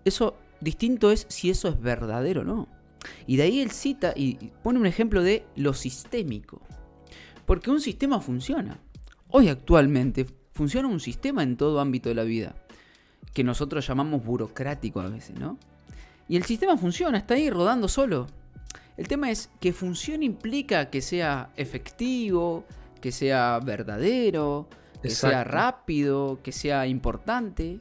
Eso 0.04 0.36
distinto 0.60 1.10
es 1.10 1.26
si 1.30 1.50
eso 1.50 1.66
es 1.66 1.80
verdadero 1.80 2.42
o 2.42 2.44
no. 2.44 2.68
Y 3.26 3.34
de 3.36 3.42
ahí 3.42 3.58
él 3.58 3.72
cita 3.72 4.12
y 4.14 4.34
pone 4.62 4.78
un 4.78 4.86
ejemplo 4.86 5.24
de 5.24 5.46
lo 5.56 5.74
sistémico. 5.74 6.62
Porque 7.44 7.72
un 7.72 7.80
sistema 7.80 8.20
funciona. 8.20 8.78
Hoy 9.30 9.48
actualmente 9.48 10.26
funciona 10.54 10.86
un 10.86 11.00
sistema 11.00 11.42
en 11.42 11.56
todo 11.56 11.80
ámbito 11.80 12.08
de 12.08 12.14
la 12.14 12.22
vida, 12.22 12.54
que 13.34 13.42
nosotros 13.42 13.84
llamamos 13.84 14.24
burocrático 14.24 15.00
a 15.00 15.08
veces, 15.08 15.36
¿no? 15.40 15.58
Y 16.28 16.36
el 16.36 16.44
sistema 16.44 16.76
funciona, 16.76 17.18
está 17.18 17.34
ahí 17.34 17.50
rodando 17.50 17.88
solo. 17.88 18.26
El 18.96 19.08
tema 19.08 19.30
es 19.30 19.50
que 19.60 19.72
funcione 19.72 20.24
implica 20.24 20.90
que 20.90 21.00
sea 21.00 21.50
efectivo, 21.56 22.64
que 23.00 23.12
sea 23.12 23.60
verdadero, 23.64 24.68
que 25.02 25.10
sea 25.10 25.44
rápido, 25.44 26.40
que 26.42 26.52
sea 26.52 26.86
importante. 26.86 27.80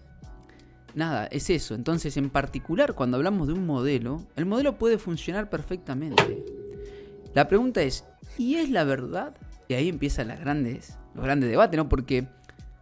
Nada, 0.96 1.28
es 1.28 1.50
eso. 1.50 1.76
Entonces, 1.76 2.18
en 2.18 2.30
particular, 2.30 2.94
cuando 2.94 3.18
hablamos 3.18 3.48
de 3.48 3.54
un 3.54 3.66
modelo, 3.66 4.26
el 4.36 4.46
modelo 4.46 4.78
puede 4.78 4.98
funcionar 4.98 5.50
perfectamente. 5.50 6.46
La 7.34 7.48
pregunta 7.48 7.82
es, 7.82 8.06
¿y 8.38 8.56
es 8.56 8.70
la 8.70 8.84
verdad? 8.84 9.36
Y 9.68 9.74
ahí 9.74 9.90
empiezan 9.90 10.30
las 10.30 10.40
grandes, 10.40 10.98
los 11.14 11.24
grandes 11.24 11.50
debates, 11.50 11.78
¿no? 11.78 11.90
Porque 11.90 12.28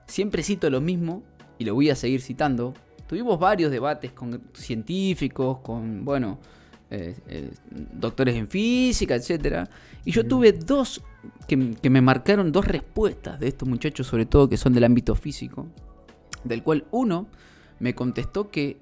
siempre 0.08 0.44
cito 0.44 0.70
lo 0.70 0.82
mismo 0.82 1.24
y 1.58 1.66
lo 1.66 1.74
voy 1.74 1.90
a 1.90 1.96
seguir 1.96 2.22
citando. 2.22 2.74
Tuvimos 3.08 3.40
varios 3.40 3.72
debates 3.72 4.12
con 4.12 4.42
científicos, 4.54 5.60
con, 5.60 6.04
bueno, 6.04 6.40
eh, 6.90 7.16
eh, 7.28 7.52
doctores 7.94 8.36
en 8.36 8.48
física, 8.48 9.16
etc. 9.16 9.68
Y 10.06 10.12
yo 10.12 10.26
tuve 10.26 10.54
dos 10.54 11.04
que, 11.48 11.58
me 11.90 12.02
marcaron 12.02 12.52
dos 12.52 12.66
respuestas 12.66 13.40
de 13.40 13.48
estos 13.48 13.68
muchachos, 13.68 14.08
sobre 14.08 14.26
todo 14.26 14.48
que 14.50 14.58
son 14.58 14.74
del 14.74 14.84
ámbito 14.84 15.16
físico, 15.16 15.68
del 16.44 16.64
cual 16.64 16.86
uno 16.92 17.28
me 17.80 17.96
contestó 17.96 18.50
que 18.50 18.78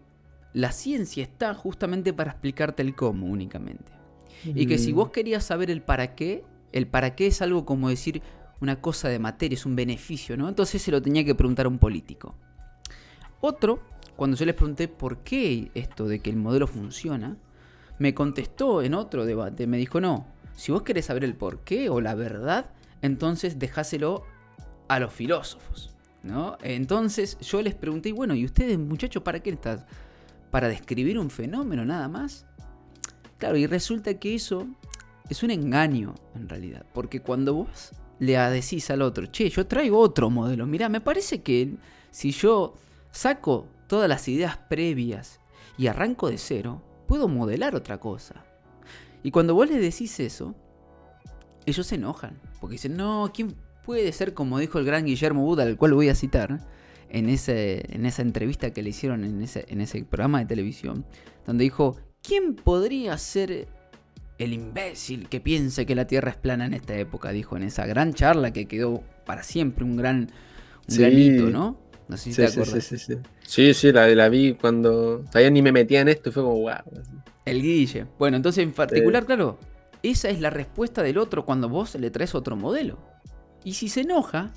la 0.54 0.72
ciencia 0.72 1.24
está 1.24 1.54
justamente 1.54 2.14
para 2.14 2.32
explicarte 2.32 2.82
el 2.82 2.96
cómo 2.96 3.28
únicamente. 3.28 3.92
Y 4.46 4.68
que 4.68 4.78
si 4.78 4.92
vos 4.92 5.10
querías 5.10 5.46
saber 5.46 5.72
el 5.72 5.82
para 5.82 6.16
qué, 6.16 6.44
el 6.74 6.88
para 6.88 7.16
qué 7.16 7.28
es 7.28 7.42
algo 7.42 7.66
como 7.66 7.88
decir 7.88 8.22
una 8.60 8.82
cosa 8.82 9.08
de 9.08 9.18
materia, 9.18 9.56
es 9.56 9.66
un 9.66 9.76
beneficio, 9.76 10.36
¿no? 10.36 10.50
Entonces 10.50 10.82
se 10.82 10.92
lo 10.92 11.02
tenía 11.02 11.24
que 11.24 11.34
preguntar 11.34 11.66
a 11.66 11.70
un 11.70 11.80
político. 11.80 12.36
Otro, 13.40 13.82
cuando 14.16 14.38
yo 14.38 14.46
les 14.46 14.56
pregunté 14.56 14.88
por 14.88 15.20
qué 15.20 15.72
esto 15.74 16.08
de 16.08 16.20
que 16.20 16.30
el 16.30 16.38
modelo 16.38 16.68
funciona, 16.68 17.38
me 18.00 18.14
contestó 18.14 18.82
en 18.82 18.94
otro 18.94 19.26
debate, 19.26 19.68
me 19.68 19.78
dijo, 19.78 20.02
no, 20.02 20.26
si 20.56 20.72
vos 20.72 20.84
querés 20.84 21.06
saber 21.06 21.24
el 21.24 21.36
por 21.36 21.60
qué 21.60 21.90
o 21.90 22.02
la 22.02 22.16
verdad, 22.16 22.72
entonces 23.02 23.60
dejáselo 23.60 24.24
a 24.88 25.00
los 25.00 25.14
filósofos. 25.14 25.94
¿no? 26.24 26.58
Entonces 26.62 27.38
yo 27.40 27.62
les 27.62 27.76
pregunté, 27.76 28.12
bueno, 28.12 28.34
¿y 28.34 28.46
ustedes 28.46 28.80
muchachos 28.80 29.22
para 29.24 29.42
qué 29.42 29.52
están? 29.52 29.86
¿Para 30.50 30.70
describir 30.70 31.20
un 31.20 31.30
fenómeno 31.30 31.86
nada 31.86 32.08
más? 32.08 32.46
Claro, 33.38 33.58
y 33.58 33.68
resulta 33.68 34.14
que 34.16 34.36
eso 34.36 34.68
es 35.30 35.44
un 35.44 35.52
engaño 35.52 36.16
en 36.36 36.48
realidad, 36.48 36.86
porque 36.94 37.22
cuando 37.22 37.54
vos 37.54 37.92
le 38.20 38.38
decís 38.38 38.90
al 38.90 39.02
otro, 39.02 39.26
che, 39.26 39.50
yo 39.50 39.68
traigo 39.68 40.00
otro 40.00 40.30
modelo, 40.30 40.66
mira, 40.66 40.88
me 40.90 41.02
parece 41.02 41.42
que 41.42 41.76
Si 42.12 42.32
yo 42.32 42.76
saco 43.12 43.68
todas 43.88 44.10
las 44.10 44.28
ideas 44.28 44.58
previas 44.58 45.40
y 45.78 45.88
arranco 45.88 46.30
de 46.30 46.38
cero, 46.38 46.82
puedo 47.08 47.28
modelar 47.28 47.76
otra 47.76 48.00
cosa. 48.00 48.46
Y 49.24 49.32
cuando 49.32 49.56
vos 49.56 49.70
les 49.70 49.82
decís 49.82 50.20
eso, 50.20 50.56
ellos 51.66 51.88
se 51.88 51.96
enojan. 51.96 52.40
Porque 52.60 52.74
dicen, 52.74 52.98
no, 52.98 53.32
¿quién 53.34 53.56
puede 53.86 54.12
ser 54.12 54.34
como 54.34 54.60
dijo 54.60 54.80
el 54.80 54.86
gran 54.86 55.06
Guillermo 55.06 55.44
Buda, 55.44 55.64
al 55.64 55.78
cual 55.78 55.94
voy 55.94 56.10
a 56.10 56.16
citar? 56.16 56.60
En, 57.10 57.30
ese, 57.30 57.86
en 57.96 58.08
esa 58.08 58.24
entrevista 58.24 58.72
que 58.72 58.82
le 58.82 58.90
hicieron 58.90 59.24
en 59.24 59.40
ese, 59.44 59.66
en 59.68 59.82
ese 59.82 60.04
programa 60.04 60.40
de 60.40 60.48
televisión, 60.48 61.06
donde 61.46 61.64
dijo, 61.64 61.96
¿quién 62.24 62.56
podría 62.56 63.16
ser 63.20 63.68
el 64.40 64.52
imbécil 64.52 65.30
que 65.30 65.40
piense 65.40 65.86
que 65.86 65.94
la 65.94 66.08
Tierra 66.08 66.32
es 66.32 66.38
plana 66.38 66.66
en 66.66 66.74
esta 66.74 66.98
época? 66.98 67.32
Dijo 67.32 67.56
en 67.56 67.64
esa 67.64 67.86
gran 67.86 68.16
charla 68.16 68.52
que 68.52 68.66
quedó 68.66 69.04
para 69.28 69.44
siempre 69.44 69.84
un 69.84 69.96
gran 69.96 70.32
un 70.90 70.98
granito, 70.98 71.50
¿no? 71.50 71.78
No 72.08 72.18
sé 72.18 72.32
si 72.32 72.36
te 72.36 72.48
acuerdas. 72.48 72.84
Sí, 72.84 72.98
sí, 72.98 73.18
sí. 73.46 73.74
Sí, 73.74 73.92
la, 73.92 74.08
la 74.08 74.30
vi 74.30 74.54
cuando 74.54 75.20
todavía 75.20 75.50
ni 75.50 75.62
me 75.62 75.72
metía 75.72 76.02
en 76.02 76.10
esto 76.10 76.30
y 76.30 76.32
fue 76.32 76.44
como, 76.44 76.60
wow. 76.60 77.04
El 77.46 77.62
Guille. 77.62 78.08
Bueno, 78.18 78.38
entonces 78.38 78.64
en 78.64 78.74
particular, 78.74 79.26
claro, 79.26 79.58
esa 80.02 80.30
es 80.30 80.40
la 80.42 80.50
respuesta 80.50 81.04
del 81.04 81.18
otro 81.18 81.46
cuando 81.46 81.70
vos 81.70 81.96
le 81.96 82.12
traes 82.12 82.36
otro 82.36 82.56
modelo. 82.56 82.98
Y 83.64 83.74
si 83.74 83.90
se 83.90 84.02
enoja, 84.02 84.52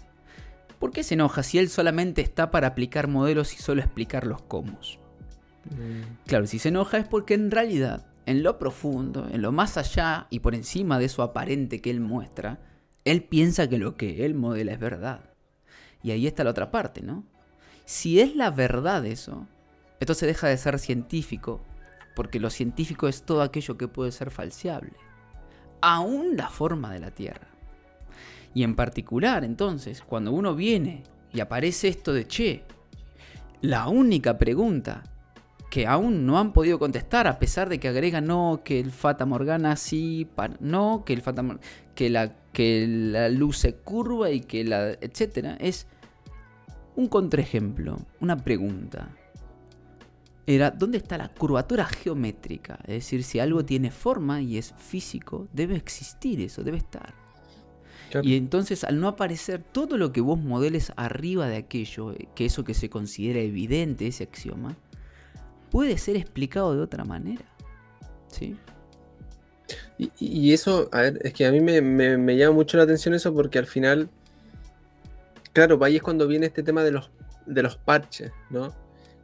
¿por 0.78 0.90
qué 0.90 1.02
se 1.02 1.14
enoja 1.14 1.42
si 1.42 1.58
él 1.58 1.68
solamente 1.68 2.20
está 2.20 2.50
para 2.50 2.68
aplicar 2.68 3.08
modelos 3.08 3.54
y 3.54 3.58
solo 3.58 3.80
explicar 3.80 4.26
los 4.26 4.42
cómo? 4.42 4.78
Mm. 5.70 6.26
Claro, 6.26 6.46
si 6.46 6.58
se 6.58 6.68
enoja 6.68 6.98
es 6.98 7.06
porque 7.06 7.34
en 7.34 7.50
realidad, 7.50 8.06
en 8.26 8.42
lo 8.42 8.58
profundo, 8.58 9.28
en 9.32 9.42
lo 9.42 9.52
más 9.52 9.76
allá 9.76 10.26
y 10.30 10.40
por 10.40 10.54
encima 10.54 10.98
de 10.98 11.06
eso 11.06 11.22
aparente 11.22 11.80
que 11.80 11.90
él 11.90 12.00
muestra, 12.00 12.60
él 13.04 13.22
piensa 13.22 13.68
que 13.68 13.78
lo 13.78 13.96
que 13.96 14.24
él 14.24 14.34
modela 14.34 14.72
es 14.72 14.80
verdad. 14.80 15.20
Y 16.02 16.10
ahí 16.10 16.26
está 16.26 16.44
la 16.44 16.50
otra 16.50 16.70
parte, 16.70 17.02
¿no? 17.02 17.24
Si 17.86 18.20
es 18.20 18.34
la 18.34 18.50
verdad 18.50 19.06
eso, 19.06 19.46
entonces 20.00 20.26
deja 20.26 20.48
de 20.48 20.58
ser 20.58 20.78
científico, 20.80 21.60
porque 22.16 22.40
lo 22.40 22.50
científico 22.50 23.06
es 23.06 23.22
todo 23.22 23.42
aquello 23.42 23.78
que 23.78 23.86
puede 23.86 24.10
ser 24.10 24.32
falseable, 24.32 24.92
aún 25.80 26.36
la 26.36 26.48
forma 26.48 26.92
de 26.92 26.98
la 26.98 27.12
Tierra. 27.12 27.46
Y 28.54 28.64
en 28.64 28.74
particular, 28.74 29.44
entonces, 29.44 30.02
cuando 30.02 30.32
uno 30.32 30.56
viene 30.56 31.04
y 31.32 31.38
aparece 31.38 31.86
esto 31.86 32.12
de, 32.12 32.26
che, 32.26 32.64
la 33.60 33.86
única 33.88 34.36
pregunta 34.36 35.04
que 35.70 35.86
aún 35.86 36.26
no 36.26 36.38
han 36.38 36.52
podido 36.52 36.80
contestar, 36.80 37.28
a 37.28 37.38
pesar 37.38 37.68
de 37.68 37.78
que 37.78 37.88
agregan 37.88 38.26
no, 38.26 38.62
que 38.64 38.80
el 38.80 38.90
Fata 38.90 39.26
Morgana 39.26 39.76
sí, 39.76 40.26
no, 40.58 41.04
que 41.04 41.12
el 41.12 41.22
Fata 41.22 41.44
que 41.94 42.10
la, 42.10 42.34
que 42.52 42.86
la 42.88 43.28
luz 43.28 43.58
se 43.58 43.76
curva 43.76 44.30
y 44.30 44.40
que 44.40 44.64
la. 44.64 44.90
etcétera, 44.92 45.56
es 45.60 45.86
un 46.96 47.08
contraejemplo, 47.08 47.98
una 48.20 48.36
pregunta. 48.36 49.10
Era, 50.46 50.70
¿dónde 50.70 50.98
está 50.98 51.18
la 51.18 51.28
curvatura 51.28 51.86
geométrica? 51.86 52.78
Es 52.82 52.94
decir, 52.94 53.22
si 53.24 53.38
algo 53.38 53.64
tiene 53.64 53.90
forma 53.90 54.40
y 54.40 54.58
es 54.58 54.74
físico, 54.78 55.48
debe 55.52 55.76
existir 55.76 56.40
eso, 56.40 56.62
debe 56.62 56.78
estar. 56.78 57.14
Y 58.22 58.36
entonces 58.36 58.84
al 58.84 59.00
no 59.00 59.08
aparecer 59.08 59.62
todo 59.62 59.98
lo 59.98 60.12
que 60.12 60.20
vos 60.20 60.38
modeles 60.38 60.92
arriba 60.96 61.48
de 61.48 61.56
aquello, 61.56 62.12
eh, 62.12 62.28
que 62.34 62.46
eso 62.46 62.64
que 62.64 62.74
se 62.74 62.88
considera 62.88 63.40
evidente, 63.40 64.06
ese 64.06 64.24
axioma, 64.24 64.76
puede 65.70 65.98
ser 65.98 66.16
explicado 66.16 66.74
de 66.74 66.82
otra 66.82 67.04
manera. 67.04 67.44
¿Sí? 68.28 68.56
Y, 69.98 70.52
eso, 70.52 70.88
a 70.92 71.00
ver, 71.02 71.18
es 71.24 71.32
que 71.32 71.46
a 71.46 71.50
mí 71.50 71.60
me, 71.60 72.36
llama 72.36 72.54
mucho 72.54 72.76
la 72.76 72.84
atención 72.84 73.14
eso 73.14 73.34
porque 73.34 73.58
al 73.58 73.66
final, 73.66 74.08
claro, 75.56 75.82
ahí 75.82 75.96
es 75.96 76.02
cuando 76.02 76.26
viene 76.26 76.44
este 76.44 76.62
tema 76.62 76.84
de 76.84 76.90
los, 76.90 77.10
de 77.46 77.62
los 77.62 77.78
parches, 77.78 78.30
¿no? 78.50 78.74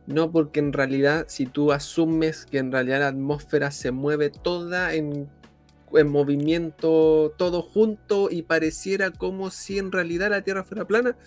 No 0.06 0.32
porque 0.32 0.60
en 0.60 0.72
realidad, 0.72 1.26
si 1.28 1.44
tú 1.44 1.72
asumes 1.72 2.46
que 2.46 2.56
en 2.56 2.72
realidad 2.72 3.00
la 3.00 3.08
atmósfera 3.08 3.70
se 3.70 3.90
mueve 3.90 4.30
toda 4.30 4.94
en 4.94 5.28
en 5.94 6.08
movimiento 6.08 7.34
todo 7.36 7.60
junto 7.60 8.30
y 8.30 8.40
pareciera 8.40 9.10
como 9.10 9.50
si 9.50 9.78
en 9.78 9.92
realidad 9.92 10.30
la 10.30 10.40
Tierra 10.40 10.64
fuera 10.64 10.86
plana, 10.86 11.18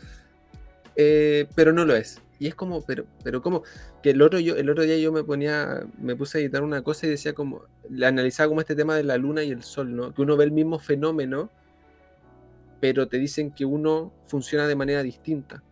eh, 0.96 1.46
pero 1.54 1.72
no 1.72 1.86
lo 1.86 1.96
es. 1.96 2.20
Y 2.40 2.48
es 2.48 2.56
como, 2.56 2.84
pero, 2.84 3.06
pero 3.24 3.44
como, 3.44 3.62
que 4.02 4.10
el 4.10 4.24
otro, 4.24 4.40
yo, 4.40 4.56
el 4.56 4.68
otro 4.72 4.86
día 4.86 4.98
yo 4.98 5.12
me 5.12 5.24
ponía, 5.24 5.86
me 6.00 6.16
puse 6.16 6.40
a 6.40 6.42
editar 6.42 6.64
una 6.64 6.82
cosa 6.82 7.06
y 7.06 7.12
decía 7.12 7.34
como, 7.34 7.62
analizaba 8.04 8.50
como 8.50 8.62
este 8.62 8.76
tema 8.76 8.96
de 8.96 9.04
la 9.04 9.18
luna 9.18 9.44
y 9.44 9.52
el 9.52 9.62
sol, 9.62 9.96
¿no? 9.96 10.16
Que 10.16 10.24
uno 10.24 10.36
ve 10.36 10.46
el 10.46 10.52
mismo 10.52 10.80
fenómeno, 10.80 11.52
pero 12.80 13.08
te 13.08 13.18
dicen 13.18 13.52
que 13.52 13.66
uno 13.66 14.14
funciona 14.26 14.68
de 14.68 14.76
manera 14.76 15.04
distinta. 15.04 15.64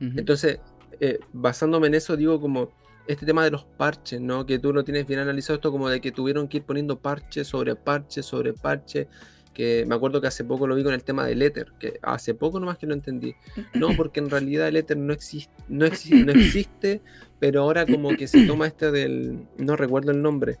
Entonces, 0.00 0.60
eh, 0.98 1.18
basándome 1.34 1.88
en 1.88 1.94
eso, 1.94 2.16
digo 2.16 2.40
como, 2.40 2.70
este 3.06 3.26
tema 3.26 3.44
de 3.44 3.50
los 3.50 3.64
parches, 3.64 4.20
¿no? 4.20 4.46
Que 4.46 4.58
tú 4.58 4.72
lo 4.72 4.84
tienes 4.84 5.06
bien 5.06 5.20
analizado 5.20 5.56
esto 5.56 5.72
como 5.72 5.88
de 5.88 6.00
que 6.00 6.12
tuvieron 6.12 6.46
que 6.46 6.58
ir 6.58 6.62
poniendo 6.62 6.98
parche 6.98 7.44
sobre 7.44 7.74
parche 7.74 8.22
sobre 8.22 8.52
parche. 8.52 9.08
Que 9.52 9.84
me 9.84 9.96
acuerdo 9.96 10.20
que 10.20 10.28
hace 10.28 10.44
poco 10.44 10.68
lo 10.68 10.76
vi 10.76 10.84
con 10.84 10.94
el 10.94 11.02
tema 11.02 11.26
del 11.26 11.42
éter, 11.42 11.72
que 11.80 11.98
hace 12.02 12.34
poco 12.34 12.60
nomás 12.60 12.78
que 12.78 12.86
lo 12.86 12.94
entendí. 12.94 13.34
No, 13.74 13.88
porque 13.96 14.20
en 14.20 14.30
realidad 14.30 14.68
el 14.68 14.76
éter 14.76 14.96
no 14.96 15.12
existe, 15.12 15.52
no, 15.68 15.86
existe, 15.86 16.24
no 16.24 16.32
existe, 16.32 17.00
pero 17.40 17.62
ahora 17.62 17.84
como 17.84 18.16
que 18.16 18.28
se 18.28 18.46
toma 18.46 18.68
este 18.68 18.92
del, 18.92 19.44
no 19.58 19.74
recuerdo 19.74 20.12
el 20.12 20.22
nombre. 20.22 20.58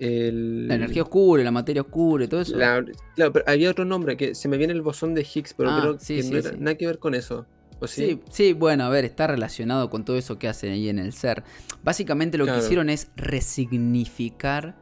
La 0.00 0.74
energía 0.74 1.02
oscura, 1.02 1.42
la 1.44 1.50
materia 1.50 1.82
oscura 1.82 2.24
y 2.24 2.28
todo 2.28 2.40
eso. 2.40 2.54
claro, 2.54 2.86
pero 3.16 3.44
había 3.46 3.70
otro 3.70 3.84
nombre 3.84 4.16
que 4.16 4.34
se 4.34 4.48
me 4.48 4.56
viene 4.56 4.72
el 4.72 4.82
bosón 4.82 5.14
de 5.14 5.22
Higgs, 5.22 5.54
pero 5.54 5.70
ah, 5.70 5.80
creo 5.80 5.98
que 5.98 6.22
no 6.22 6.38
era 6.38 6.52
nada 6.52 6.74
que 6.76 6.86
ver 6.86 6.98
con 6.98 7.14
eso 7.14 7.46
sí? 7.86 8.20
sí? 8.30 8.52
bueno, 8.52 8.84
a 8.84 8.88
ver, 8.88 9.04
está 9.04 9.26
relacionado 9.26 9.90
con 9.90 10.04
todo 10.04 10.16
eso 10.16 10.38
que 10.38 10.48
hacen 10.48 10.72
ahí 10.72 10.88
en 10.88 10.98
el 10.98 11.12
ser. 11.12 11.42
Básicamente 11.82 12.38
lo 12.38 12.46
que 12.46 12.58
hicieron 12.58 12.90
es 12.90 13.10
resignificar 13.16 14.76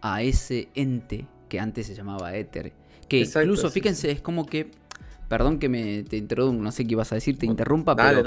a 0.00 0.22
ese 0.22 0.68
ente 0.74 1.26
que 1.48 1.60
antes 1.60 1.86
se 1.86 1.94
llamaba 1.94 2.34
éter. 2.34 2.72
Que 3.08 3.20
incluso, 3.20 3.70
fíjense, 3.70 4.10
es 4.10 4.20
como 4.20 4.46
que. 4.46 4.70
Perdón 5.28 5.58
que 5.58 5.68
me 5.68 6.04
te 6.04 6.16
introduzco, 6.16 6.62
no 6.62 6.70
sé 6.70 6.86
qué 6.86 6.92
ibas 6.92 7.10
a 7.10 7.16
decir, 7.16 7.36
te 7.36 7.46
interrumpa, 7.46 7.96
pero, 7.96 8.22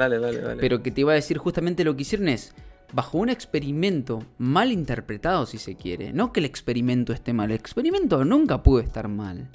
pero 0.59 0.83
que 0.83 0.91
te 0.91 0.99
iba 0.99 1.13
a 1.13 1.15
decir 1.15 1.37
justamente 1.37 1.85
lo 1.85 1.95
que 1.95 2.01
hicieron 2.01 2.27
es, 2.27 2.53
bajo 2.93 3.17
un 3.17 3.29
experimento 3.29 4.23
mal 4.37 4.71
interpretado, 4.71 5.45
si 5.45 5.57
se 5.57 5.75
quiere, 5.75 6.13
no 6.13 6.33
que 6.33 6.39
el 6.39 6.45
experimento 6.45 7.13
esté 7.13 7.33
mal, 7.33 7.51
el 7.51 7.57
experimento 7.57 8.23
nunca 8.25 8.63
puede 8.63 8.85
estar 8.85 9.07
mal. 9.07 9.49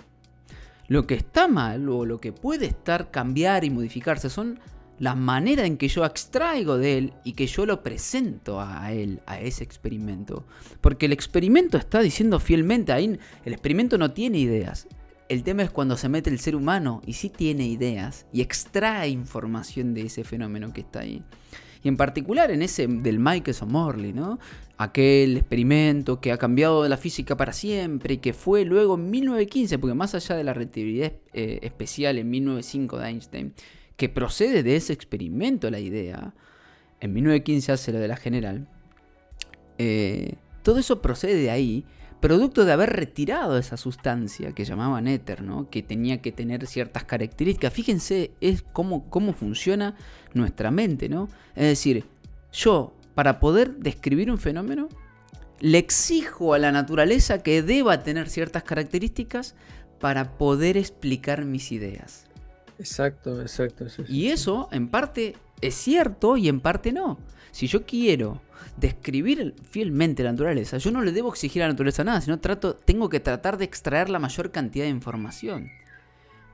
Lo 0.86 1.06
que 1.06 1.14
está 1.14 1.48
mal 1.48 1.88
o 1.88 2.04
lo 2.04 2.20
que 2.20 2.32
puede 2.32 2.66
estar 2.66 3.10
cambiar 3.10 3.64
y 3.64 3.70
modificarse 3.70 4.28
son 4.28 4.60
la 4.98 5.14
manera 5.14 5.66
en 5.66 5.76
que 5.76 5.88
yo 5.88 6.04
extraigo 6.04 6.78
de 6.78 6.98
él 6.98 7.12
y 7.24 7.32
que 7.32 7.46
yo 7.46 7.66
lo 7.66 7.82
presento 7.82 8.60
a 8.60 8.92
él, 8.92 9.20
a 9.26 9.40
ese 9.40 9.64
experimento. 9.64 10.44
Porque 10.80 11.06
el 11.06 11.12
experimento 11.12 11.78
está 11.78 12.00
diciendo 12.00 12.38
fielmente, 12.38 12.92
ahí 12.92 13.18
el 13.44 13.52
experimento 13.52 13.98
no 13.98 14.12
tiene 14.12 14.38
ideas. 14.38 14.86
El 15.28 15.42
tema 15.42 15.62
es 15.62 15.70
cuando 15.70 15.96
se 15.96 16.08
mete 16.08 16.30
el 16.30 16.38
ser 16.38 16.54
humano 16.54 17.00
y 17.06 17.14
sí 17.14 17.30
tiene 17.30 17.66
ideas 17.66 18.26
y 18.32 18.42
extrae 18.42 19.08
información 19.08 19.94
de 19.94 20.02
ese 20.02 20.22
fenómeno 20.22 20.72
que 20.72 20.82
está 20.82 21.00
ahí. 21.00 21.24
Y 21.84 21.88
en 21.88 21.96
particular 21.96 22.50
en 22.50 22.62
ese 22.62 22.88
del 22.88 23.20
Michelson 23.20 23.70
Morley, 23.70 24.12
¿no? 24.12 24.40
aquel 24.76 25.36
experimento 25.36 26.20
que 26.20 26.32
ha 26.32 26.38
cambiado 26.38 26.88
la 26.88 26.96
física 26.96 27.36
para 27.36 27.52
siempre 27.52 28.14
y 28.14 28.18
que 28.18 28.32
fue 28.32 28.64
luego 28.64 28.96
en 28.96 29.10
1915, 29.10 29.78
porque 29.78 29.94
más 29.94 30.14
allá 30.14 30.34
de 30.34 30.44
la 30.44 30.52
relatividad 30.52 31.12
eh, 31.32 31.60
especial 31.62 32.18
en 32.18 32.30
1905 32.30 32.98
de 32.98 33.08
Einstein, 33.08 33.54
que 33.96 34.08
procede 34.08 34.62
de 34.62 34.76
ese 34.76 34.92
experimento 34.92 35.70
la 35.70 35.78
idea, 35.78 36.34
en 37.00 37.12
1915 37.12 37.72
hace 37.72 37.92
lo 37.92 37.98
de 37.98 38.08
la 38.08 38.16
general, 38.16 38.66
eh, 39.78 40.34
todo 40.62 40.78
eso 40.78 41.00
procede 41.02 41.36
de 41.36 41.50
ahí, 41.50 41.84
producto 42.24 42.64
de 42.64 42.72
haber 42.72 42.88
retirado 42.88 43.58
esa 43.58 43.76
sustancia 43.76 44.52
que 44.52 44.64
llamaban 44.64 45.08
éter, 45.08 45.42
¿no? 45.42 45.68
que 45.68 45.82
tenía 45.82 46.22
que 46.22 46.32
tener 46.32 46.66
ciertas 46.66 47.04
características. 47.04 47.70
Fíjense 47.70 48.30
es 48.40 48.62
cómo, 48.72 49.10
cómo 49.10 49.34
funciona 49.34 49.94
nuestra 50.32 50.70
mente, 50.70 51.10
¿no? 51.10 51.28
Es 51.54 51.66
decir, 51.66 52.06
yo 52.50 52.94
para 53.14 53.40
poder 53.40 53.76
describir 53.76 54.30
un 54.30 54.38
fenómeno, 54.38 54.88
le 55.60 55.76
exijo 55.76 56.54
a 56.54 56.58
la 56.58 56.72
naturaleza 56.72 57.42
que 57.42 57.62
deba 57.62 58.02
tener 58.02 58.30
ciertas 58.30 58.62
características 58.62 59.54
para 60.00 60.38
poder 60.38 60.78
explicar 60.78 61.44
mis 61.44 61.72
ideas. 61.72 62.24
Exacto, 62.78 63.42
exacto. 63.42 63.84
Y 64.08 64.28
eso 64.28 64.70
en 64.72 64.88
parte 64.88 65.36
es 65.66 65.74
cierto 65.74 66.36
y 66.36 66.48
en 66.48 66.60
parte 66.60 66.92
no. 66.92 67.18
Si 67.50 67.66
yo 67.66 67.84
quiero 67.84 68.40
describir 68.76 69.54
fielmente 69.70 70.22
la 70.22 70.32
naturaleza, 70.32 70.78
yo 70.78 70.90
no 70.90 71.02
le 71.02 71.12
debo 71.12 71.30
exigir 71.30 71.62
a 71.62 71.66
la 71.66 71.72
naturaleza 71.72 72.04
nada, 72.04 72.20
sino 72.20 72.40
trato, 72.40 72.74
tengo 72.74 73.08
que 73.08 73.20
tratar 73.20 73.56
de 73.56 73.64
extraer 73.64 74.10
la 74.10 74.18
mayor 74.18 74.50
cantidad 74.50 74.84
de 74.84 74.90
información. 74.90 75.70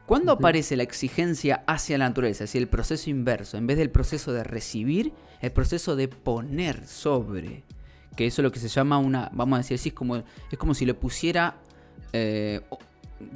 ¿Cuándo 0.07 0.33
aparece 0.33 0.77
la 0.77 0.83
exigencia 0.83 1.63
hacia 1.67 1.97
la 1.97 2.09
naturaleza? 2.09 2.45
Hacia 2.45 2.59
el 2.59 2.69
proceso 2.69 3.11
inverso, 3.11 3.57
en 3.57 3.67
vez 3.67 3.79
del 3.79 3.91
proceso 3.91 4.33
de 4.33 4.43
recibir, 4.43 5.13
el 5.41 5.53
proceso 5.53 5.97
de 5.97 6.09
poner 6.09 6.87
sobre. 6.87 7.63
Que 8.17 8.27
eso 8.27 8.43
es 8.43 8.45
lo 8.45 8.53
que 8.53 8.59
se 8.59 8.69
llama 8.69 8.99
una, 8.99 9.31
vamos 9.33 9.57
a 9.57 9.59
decir 9.59 9.77
así, 9.77 9.91
es 9.91 9.95
como, 9.95 10.17
es 10.17 10.59
como 10.59 10.75
si 10.75 10.85
le 10.85 10.95
pusiera, 10.95 11.59
eh, 12.13 12.61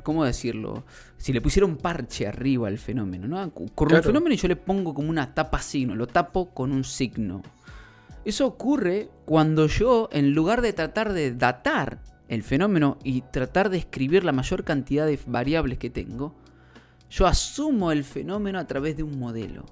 ¿cómo 0.02 0.24
decirlo? 0.24 0.84
Si 1.16 1.32
le 1.32 1.40
pusiera 1.40 1.66
un 1.66 1.76
parche 1.76 2.26
arriba 2.26 2.68
al 2.68 2.78
fenómeno, 2.78 3.26
¿no? 3.28 3.42
Ocurre 3.42 3.96
un 3.96 4.02
fenómeno 4.02 4.34
y 4.34 4.38
yo 4.38 4.48
le 4.48 4.56
pongo 4.56 4.94
como 4.94 5.10
una 5.10 5.34
tapa 5.34 5.60
signo, 5.60 5.94
lo 5.94 6.06
tapo 6.06 6.50
con 6.50 6.72
un 6.72 6.84
signo. 6.84 7.42
Eso 8.24 8.46
ocurre 8.46 9.10
cuando 9.26 9.66
yo, 9.66 10.08
en 10.12 10.32
lugar 10.32 10.62
de 10.62 10.72
tratar 10.72 11.12
de 11.12 11.34
datar 11.34 11.98
el 12.28 12.42
fenómeno 12.42 12.98
y 13.04 13.20
tratar 13.20 13.68
de 13.68 13.78
escribir 13.78 14.24
la 14.24 14.32
mayor 14.32 14.64
cantidad 14.64 15.06
de 15.06 15.18
variables 15.26 15.78
que 15.78 15.90
tengo, 15.90 16.34
yo 17.10 17.26
asumo 17.26 17.92
el 17.92 18.02
fenómeno 18.02 18.58
a 18.58 18.66
través 18.66 18.96
de 18.96 19.02
un 19.02 19.18
modelo. 19.18 19.64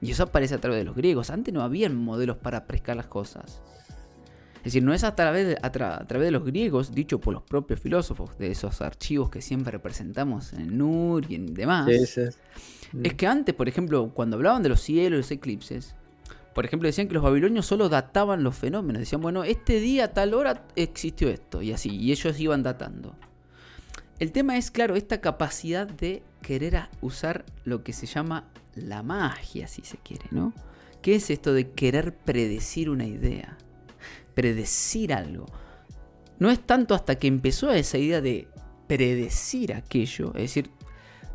Y 0.00 0.10
eso 0.10 0.24
aparece 0.24 0.54
a 0.54 0.60
través 0.60 0.80
de 0.80 0.84
los 0.84 0.94
griegos. 0.94 1.30
Antes 1.30 1.54
no 1.54 1.62
había 1.62 1.88
modelos 1.88 2.36
para 2.36 2.66
pescar 2.66 2.96
las 2.96 3.06
cosas. 3.06 3.62
Es 4.64 4.72
decir, 4.72 4.82
no 4.82 4.94
es 4.94 5.04
a 5.04 5.14
través, 5.14 5.46
de, 5.46 5.58
a, 5.60 5.70
través 5.70 6.26
de 6.26 6.30
los 6.30 6.42
griegos, 6.42 6.94
dicho 6.94 7.20
por 7.20 7.34
los 7.34 7.42
propios 7.42 7.80
filósofos, 7.80 8.38
de 8.38 8.50
esos 8.50 8.80
archivos 8.80 9.28
que 9.28 9.42
siempre 9.42 9.72
representamos 9.72 10.54
en 10.54 10.60
el 10.62 10.78
NUR 10.78 11.30
y 11.30 11.34
en 11.34 11.52
demás. 11.52 11.86
Es 13.02 13.14
que 13.14 13.26
antes, 13.26 13.54
por 13.54 13.68
ejemplo, 13.68 14.10
cuando 14.14 14.36
hablaban 14.36 14.62
de 14.62 14.70
los 14.70 14.80
cielos 14.80 15.18
y 15.18 15.20
los 15.20 15.30
eclipses, 15.30 15.94
por 16.54 16.64
ejemplo, 16.64 16.86
decían 16.86 17.08
que 17.08 17.14
los 17.14 17.22
babilonios 17.22 17.66
solo 17.66 17.90
databan 17.90 18.42
los 18.42 18.56
fenómenos. 18.56 19.00
Decían, 19.00 19.20
bueno, 19.20 19.44
este 19.44 19.80
día 19.80 20.04
a 20.04 20.12
tal 20.14 20.32
hora 20.32 20.64
existió 20.76 21.28
esto, 21.28 21.60
y 21.60 21.72
así, 21.72 21.94
y 21.94 22.10
ellos 22.10 22.40
iban 22.40 22.62
datando. 22.62 23.14
El 24.18 24.32
tema 24.32 24.56
es, 24.56 24.70
claro, 24.70 24.96
esta 24.96 25.20
capacidad 25.20 25.86
de 25.86 26.22
querer 26.40 26.84
usar 27.02 27.44
lo 27.64 27.84
que 27.84 27.92
se 27.92 28.06
llama 28.06 28.48
la 28.74 29.02
magia, 29.02 29.68
si 29.68 29.82
se 29.82 29.98
quiere, 29.98 30.24
¿no? 30.30 30.54
¿Qué 31.02 31.16
es 31.16 31.28
esto 31.28 31.52
de 31.52 31.70
querer 31.72 32.14
predecir 32.14 32.88
una 32.88 33.04
idea? 33.04 33.58
Predecir 34.34 35.12
algo. 35.12 35.46
No 36.38 36.50
es 36.50 36.60
tanto 36.60 36.94
hasta 36.94 37.16
que 37.16 37.26
empezó 37.26 37.70
esa 37.70 37.98
idea 37.98 38.20
de 38.20 38.48
predecir 38.86 39.72
aquello, 39.72 40.28
es 40.34 40.42
decir, 40.42 40.70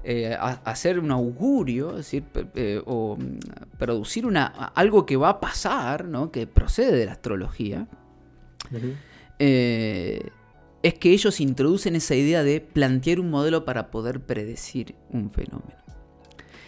eh, 0.04 0.36
hacer 0.40 0.98
un 1.00 1.12
augurio, 1.12 1.92
es 1.92 1.98
decir, 1.98 2.24
eh, 2.56 2.82
o 2.86 3.18
mm, 3.18 3.78
producir 3.78 4.26
una, 4.26 4.46
algo 4.46 5.06
que 5.06 5.18
va 5.18 5.30
a 5.30 5.40
pasar, 5.40 6.06
¿no? 6.06 6.32
que 6.32 6.48
procede 6.48 6.96
de 6.96 7.06
la 7.06 7.14
astrología, 7.14 7.88
eh, 9.40 10.30
es 10.84 10.94
que 10.94 11.12
ellos 11.12 11.42
introducen 11.42 11.96
esa 11.96 12.16
idea 12.16 12.44
de 12.44 12.62
plantear 12.62 13.20
un 13.20 13.30
modelo 13.30 13.66
para 13.66 13.92
poder 13.92 14.22
predecir 14.22 14.96
un 15.10 15.32
fenómeno. 15.32 15.80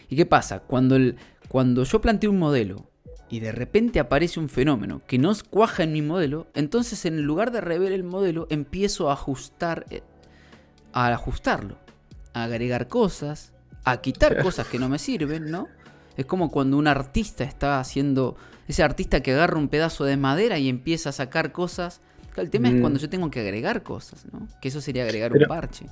¿Y 0.09 0.17
qué 0.17 0.25
pasa? 0.25 0.59
Cuando, 0.59 0.97
el, 0.97 1.15
cuando 1.47 1.85
yo 1.85 2.01
planteo 2.01 2.31
un 2.31 2.39
modelo 2.39 2.90
y 3.31 3.39
de 3.39 3.53
repente 3.53 4.01
aparece 4.01 4.41
un 4.41 4.50
fenómeno 4.50 5.01
que 5.07 5.17
no 5.17 5.31
cuaja 5.50 5.83
en 5.83 5.93
mi 5.93 6.01
modelo, 6.01 6.47
entonces 6.53 7.05
en 7.05 7.21
lugar 7.23 7.51
de 7.51 7.61
rever 7.61 7.93
el 7.93 8.03
modelo, 8.03 8.45
empiezo 8.50 9.09
a 9.09 9.13
ajustar, 9.13 9.85
eh, 9.89 10.03
a 10.91 11.07
ajustarlo, 11.07 11.77
a 12.33 12.43
agregar 12.43 12.89
cosas, 12.89 13.53
a 13.85 14.01
quitar 14.01 14.38
cosas 14.43 14.67
que 14.67 14.79
no 14.79 14.89
me 14.89 15.00
sirven, 15.00 15.50
¿no? 15.50 15.69
Es 16.17 16.25
como 16.25 16.51
cuando 16.51 16.75
un 16.77 16.88
artista 16.88 17.45
está 17.45 17.79
haciendo, 17.79 18.35
ese 18.67 18.83
artista 18.83 19.23
que 19.23 19.31
agarra 19.31 19.57
un 19.57 19.69
pedazo 19.69 20.03
de 20.03 20.17
madera 20.17 20.59
y 20.59 20.67
empieza 20.67 21.09
a 21.09 21.13
sacar 21.13 21.53
cosas. 21.53 22.01
El 22.35 22.50
tema 22.50 22.67
es 22.67 22.81
cuando 22.81 23.00
mm. 23.00 23.01
yo 23.01 23.09
tengo 23.09 23.31
que 23.31 23.39
agregar 23.39 23.81
cosas, 23.81 24.25
¿no? 24.31 24.45
Que 24.61 24.67
eso 24.67 24.81
sería 24.81 25.03
agregar 25.03 25.31
un 25.31 25.43
parche. 25.47 25.85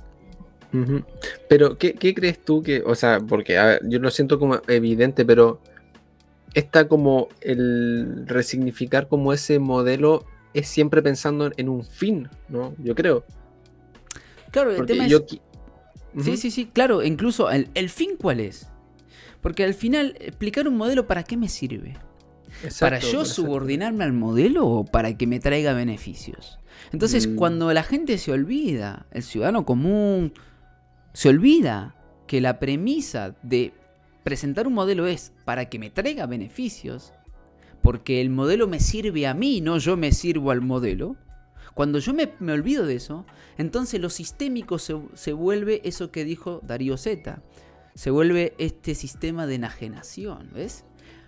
Pero, 1.48 1.78
¿qué, 1.78 2.14
crees 2.14 2.44
tú 2.44 2.62
que, 2.62 2.82
o 2.84 2.94
sea, 2.94 3.18
porque 3.18 3.58
yo 3.84 3.98
lo 3.98 4.10
siento 4.10 4.38
como 4.38 4.60
evidente, 4.68 5.24
pero 5.24 5.60
está 6.54 6.88
como 6.88 7.28
el 7.40 8.24
resignificar 8.26 9.08
como 9.08 9.32
ese 9.32 9.58
modelo 9.58 10.24
es 10.54 10.68
siempre 10.68 11.02
pensando 11.02 11.50
en 11.56 11.68
un 11.68 11.84
fin, 11.84 12.28
¿no? 12.48 12.74
Yo 12.78 12.94
creo. 12.94 13.24
Claro, 14.50 14.72
el 14.72 14.86
tema 14.86 15.06
es... 15.06 15.22
Sí, 16.18 16.36
sí, 16.36 16.50
sí, 16.50 16.66
claro, 16.66 17.04
incluso 17.04 17.48
el, 17.50 17.88
fin 17.88 18.16
cuál 18.20 18.40
es. 18.40 18.68
Porque 19.40 19.64
al 19.64 19.74
final, 19.74 20.16
explicar 20.18 20.66
un 20.66 20.76
modelo, 20.76 21.06
¿para 21.06 21.22
qué 21.22 21.36
me 21.36 21.48
sirve? 21.48 21.96
¿Para 22.80 22.98
yo 22.98 23.24
subordinarme 23.24 24.04
al 24.04 24.12
modelo 24.12 24.66
o 24.66 24.84
para 24.84 25.16
que 25.16 25.28
me 25.28 25.38
traiga 25.38 25.72
beneficios? 25.72 26.58
Entonces, 26.92 27.28
mm. 27.28 27.36
cuando 27.36 27.72
la 27.72 27.84
gente 27.84 28.18
se 28.18 28.32
olvida, 28.32 29.06
el 29.12 29.22
ciudadano 29.22 29.64
común, 29.64 30.32
se 31.12 31.28
olvida 31.28 31.94
que 32.26 32.40
la 32.40 32.58
premisa 32.58 33.36
de 33.42 33.72
presentar 34.30 34.68
un 34.68 34.74
modelo 34.74 35.08
es 35.08 35.32
para 35.44 35.68
que 35.68 35.80
me 35.80 35.90
traiga 35.90 36.24
beneficios, 36.26 37.12
porque 37.82 38.20
el 38.20 38.30
modelo 38.30 38.68
me 38.68 38.78
sirve 38.78 39.26
a 39.26 39.34
mí, 39.34 39.60
no 39.60 39.76
yo 39.78 39.96
me 39.96 40.12
sirvo 40.12 40.52
al 40.52 40.60
modelo. 40.60 41.16
Cuando 41.74 41.98
yo 41.98 42.14
me, 42.14 42.52
olvido 42.52 42.86
de 42.86 42.94
eso, 42.94 43.26
entonces 43.58 44.00
lo 44.00 44.08
sistémico 44.08 44.78
se, 44.78 45.32
vuelve 45.32 45.80
eso 45.82 46.12
que 46.12 46.24
dijo 46.24 46.60
Darío 46.64 46.96
Zeta. 46.96 47.42
Se 47.96 48.12
vuelve 48.12 48.54
este 48.58 48.94
sistema 48.94 49.48
de 49.48 49.56
enajenación, 49.56 50.50
¿ves? 50.54 50.84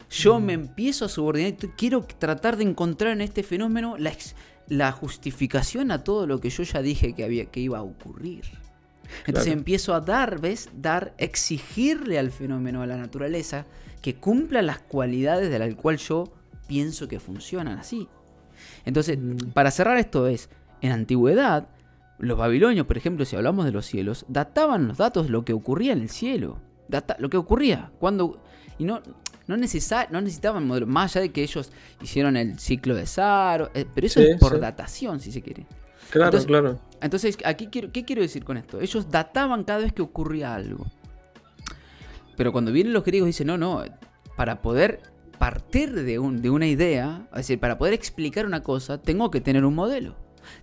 Yo 0.08 0.38
me 0.38 0.52
empiezo 0.52 1.04
a 1.04 1.08
subordinar, 1.08 1.54
quiero 1.76 2.02
tratar 2.02 2.56
de 2.56 2.62
encontrar 2.62 3.14
en 3.14 3.22
este 3.22 3.42
fenómeno 3.42 3.96
la, 3.98 4.12
la 4.68 4.92
justificación 4.92 5.90
a 5.90 6.04
todo 6.04 6.28
lo 6.28 6.38
que 6.38 6.50
yo 6.50 6.62
ya 6.62 6.82
dije 6.82 7.14
que, 7.14 7.24
había, 7.24 7.46
que 7.46 7.58
iba 7.58 7.78
a 7.78 7.82
ocurrir. 7.82 8.44
Entonces 9.26 9.52
empiezo 9.52 9.94
a 9.94 10.00
dar, 10.00 10.40
¿ves? 10.40 10.70
Dar, 10.74 11.14
exigirle 11.18 12.18
al 12.18 12.30
fenómeno, 12.30 12.82
a 12.82 12.86
la 12.86 12.96
naturaleza, 12.96 13.66
que 14.00 14.16
cumpla 14.16 14.62
las 14.62 14.78
cualidades 14.78 15.50
de 15.50 15.58
las 15.58 15.74
cuales 15.74 16.06
yo 16.08 16.32
pienso 16.66 17.08
que 17.08 17.20
funcionan 17.20 17.78
así. 17.78 18.08
Entonces, 18.84 19.18
mm. 19.18 19.50
para 19.52 19.70
cerrar 19.70 19.98
esto 19.98 20.26
es, 20.26 20.48
en 20.80 20.92
antigüedad, 20.92 21.68
los 22.18 22.38
babilonios, 22.38 22.86
por 22.86 22.96
ejemplo, 22.96 23.24
si 23.24 23.36
hablamos 23.36 23.64
de 23.64 23.72
los 23.72 23.86
cielos, 23.86 24.24
databan 24.28 24.88
los 24.88 24.98
datos 24.98 25.26
de 25.26 25.32
lo 25.32 25.44
que 25.44 25.52
ocurría 25.52 25.92
en 25.92 26.00
el 26.00 26.10
cielo. 26.10 26.58
Data, 26.88 27.16
lo 27.18 27.30
que 27.30 27.36
ocurría. 27.36 27.90
Cuando. 27.98 28.42
Y 28.78 28.84
no, 28.84 29.00
no, 29.48 29.56
no 29.56 30.20
necesitaban 30.20 30.66
modelos, 30.66 30.88
más 30.88 31.14
allá 31.14 31.22
de 31.22 31.32
que 31.32 31.42
ellos 31.42 31.70
hicieron 32.00 32.36
el 32.36 32.58
ciclo 32.58 32.94
de 32.94 33.06
Saro, 33.06 33.70
eh, 33.74 33.86
pero 33.92 34.06
eso 34.06 34.20
es 34.20 34.38
por 34.38 34.58
datación, 34.58 35.20
si 35.20 35.32
se 35.32 35.42
quiere. 35.42 35.66
Claro, 36.10 36.38
claro. 36.44 36.80
Entonces, 37.00 37.38
aquí 37.44 37.68
quiero, 37.68 37.90
¿qué 37.90 38.04
quiero 38.04 38.22
decir 38.22 38.44
con 38.44 38.56
esto? 38.56 38.80
Ellos 38.80 39.10
databan 39.10 39.64
cada 39.64 39.80
vez 39.80 39.92
que 39.92 40.02
ocurría 40.02 40.54
algo. 40.54 40.86
Pero 42.36 42.52
cuando 42.52 42.72
vienen 42.72 42.92
los 42.92 43.04
griegos 43.04 43.26
dicen, 43.26 43.48
no, 43.48 43.58
no, 43.58 43.82
para 44.36 44.62
poder 44.62 45.00
partir 45.38 45.92
de, 45.92 46.18
un, 46.18 46.40
de 46.40 46.50
una 46.50 46.66
idea, 46.66 47.26
es 47.32 47.38
decir, 47.38 47.58
para 47.58 47.76
poder 47.76 47.94
explicar 47.94 48.46
una 48.46 48.62
cosa, 48.62 49.02
tengo 49.02 49.30
que 49.30 49.40
tener 49.40 49.64
un 49.64 49.74
modelo. 49.74 50.16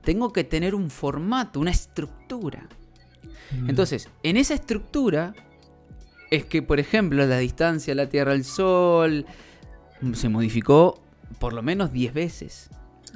Tengo 0.04 0.32
que 0.32 0.44
tener 0.44 0.76
un 0.76 0.90
formato, 0.90 1.60
una 1.60 1.72
estructura. 1.72 2.68
Mm. 3.52 3.70
Entonces, 3.70 4.10
en 4.24 4.38
esa 4.38 4.54
estructura 4.54 5.34
es 6.32 6.46
que, 6.46 6.62
por 6.62 6.80
ejemplo, 6.80 7.26
la 7.26 7.38
distancia 7.38 7.92
de 7.92 7.96
la 7.96 8.10
Tierra 8.10 8.32
al 8.32 8.44
Sol 8.44 9.26
se 10.14 10.30
modificó 10.30 11.02
por 11.40 11.54
lo 11.54 11.62
menos 11.62 11.92
10 11.92 12.14
veces. 12.14 12.70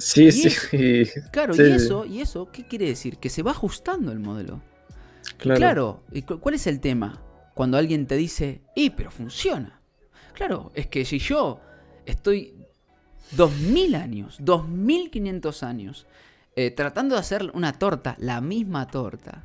Sí, 0.04 0.30
sí. 0.32 1.06
claro, 1.32 1.54
y 1.56 1.72
eso, 1.72 2.04
y 2.04 2.20
eso, 2.20 2.50
¿qué 2.52 2.66
quiere 2.66 2.86
decir? 2.86 3.16
Que 3.16 3.30
se 3.30 3.42
va 3.42 3.52
ajustando 3.52 4.12
el 4.12 4.18
modelo. 4.18 4.60
Claro. 5.38 5.58
claro, 5.58 6.02
¿y 6.12 6.22
cuál 6.22 6.54
es 6.54 6.66
el 6.66 6.80
tema? 6.80 7.22
Cuando 7.54 7.78
alguien 7.78 8.06
te 8.06 8.16
dice, 8.16 8.60
¡y 8.76 8.90
pero 8.90 9.10
funciona! 9.10 9.80
Claro, 10.34 10.72
es 10.74 10.88
que 10.88 11.04
si 11.04 11.18
yo 11.18 11.60
estoy 12.04 12.54
2000 13.30 13.94
años, 13.94 14.36
2500 14.40 15.62
años, 15.62 16.06
eh, 16.56 16.70
tratando 16.70 17.14
de 17.14 17.20
hacer 17.20 17.50
una 17.54 17.72
torta, 17.72 18.16
la 18.18 18.40
misma 18.40 18.86
torta, 18.86 19.44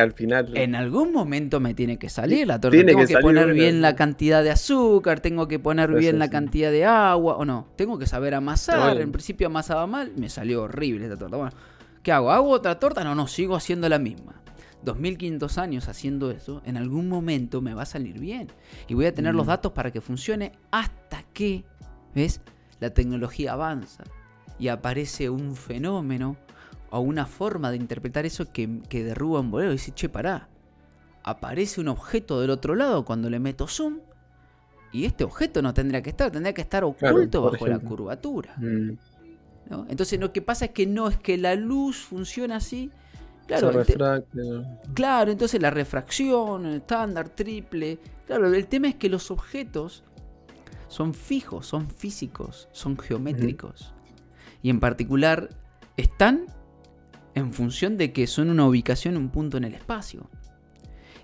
al 0.00 0.12
final. 0.12 0.56
En 0.56 0.74
algún 0.74 1.12
momento 1.12 1.60
me 1.60 1.74
tiene 1.74 1.98
que 1.98 2.08
salir 2.08 2.46
la 2.46 2.60
torta. 2.60 2.84
tengo 2.84 3.06
que, 3.06 3.18
poner 3.18 3.52
bien 3.52 3.80
la 3.80 3.94
cantidad 3.94 4.42
de 4.42 4.50
azúcar, 4.50 5.20
tengo 5.20 5.48
que 5.48 5.58
poner 5.58 5.92
bien 5.92 6.18
la 6.18 6.30
cantidad 6.30 6.70
de 6.70 6.84
agua, 6.84 7.36
o 7.36 7.44
no. 7.44 7.68
Tengo 7.76 7.98
que 7.98 8.06
saber 8.06 8.34
amasar. 8.34 9.00
En 9.00 9.12
principio 9.12 9.46
amasaba 9.48 9.86
mal, 9.86 10.12
me 10.16 10.28
salió 10.28 10.62
horrible 10.62 11.04
esta 11.04 11.16
torta. 11.16 11.36
Bueno, 11.36 11.52
¿qué 12.02 12.12
hago? 12.12 12.30
¿Hago 12.30 12.50
otra 12.50 12.78
torta? 12.78 13.04
No, 13.04 13.14
no, 13.14 13.26
sigo 13.26 13.56
haciendo 13.56 13.88
la 13.88 13.98
misma. 13.98 14.42
2500 14.84 15.58
años 15.58 15.88
haciendo 15.88 16.30
eso, 16.30 16.60
en 16.64 16.76
algún 16.76 17.08
momento 17.08 17.60
me 17.60 17.74
va 17.74 17.82
a 17.82 17.86
salir 17.86 18.18
bien. 18.18 18.48
Y 18.88 18.94
voy 18.94 19.06
a 19.06 19.14
tener 19.14 19.34
los 19.34 19.46
mm. 19.46 19.48
datos 19.48 19.72
para 19.72 19.90
que 19.90 20.00
funcione 20.00 20.52
hasta 20.70 21.22
que, 21.32 21.64
¿ves? 22.14 22.40
La 22.80 22.90
tecnología 22.90 23.52
avanza 23.52 24.04
y 24.58 24.68
aparece 24.68 25.30
un 25.30 25.56
fenómeno 25.56 26.36
o 26.92 27.00
una 27.00 27.24
forma 27.24 27.70
de 27.70 27.78
interpretar 27.78 28.26
eso 28.26 28.52
que, 28.52 28.66
derruba 28.90 29.40
un 29.40 29.50
bolero 29.50 29.70
y 29.70 29.76
dice, 29.76 29.92
che, 29.92 30.10
pará, 30.10 30.48
aparece 31.24 31.80
un 31.80 31.88
objeto 31.88 32.38
del 32.38 32.50
otro 32.50 32.74
lado 32.74 33.06
cuando 33.06 33.30
le 33.30 33.38
meto 33.38 33.66
zoom 33.66 34.00
y 34.92 35.06
este 35.06 35.24
objeto 35.24 35.62
no 35.62 35.72
tendría 35.72 36.02
que 36.02 36.10
estar, 36.10 36.30
tendría 36.30 36.52
que 36.52 36.60
estar 36.60 36.84
oculto 36.84 37.50
bajo 37.50 37.66
la 37.66 37.78
curvatura. 37.78 38.54
Mm. 38.58 38.90
Entonces 39.88 40.20
lo 40.20 40.34
que 40.34 40.42
pasa 40.42 40.66
es 40.66 40.70
que 40.72 40.86
no 40.86 41.08
es 41.08 41.16
que 41.16 41.38
la 41.38 41.54
luz 41.54 41.96
funciona 41.96 42.56
así. 42.56 42.90
Claro, 43.46 43.72
claro, 44.92 45.32
entonces 45.32 45.62
la 45.62 45.70
refracción, 45.70 46.66
estándar, 46.66 47.30
triple. 47.30 47.98
Claro, 48.26 48.52
el 48.52 48.66
tema 48.66 48.88
es 48.88 48.96
que 48.96 49.08
los 49.08 49.30
objetos 49.30 50.04
son 50.88 51.14
fijos, 51.14 51.66
son 51.66 51.88
físicos, 51.88 52.68
son 52.72 52.98
geométricos. 52.98 53.94
Y 54.62 54.68
en 54.68 54.78
particular 54.78 55.48
están 55.96 56.46
en 57.34 57.52
función 57.52 57.96
de 57.96 58.12
que 58.12 58.26
son 58.26 58.50
una 58.50 58.66
ubicación, 58.66 59.16
un 59.16 59.30
punto 59.30 59.56
en 59.56 59.64
el 59.64 59.74
espacio. 59.74 60.28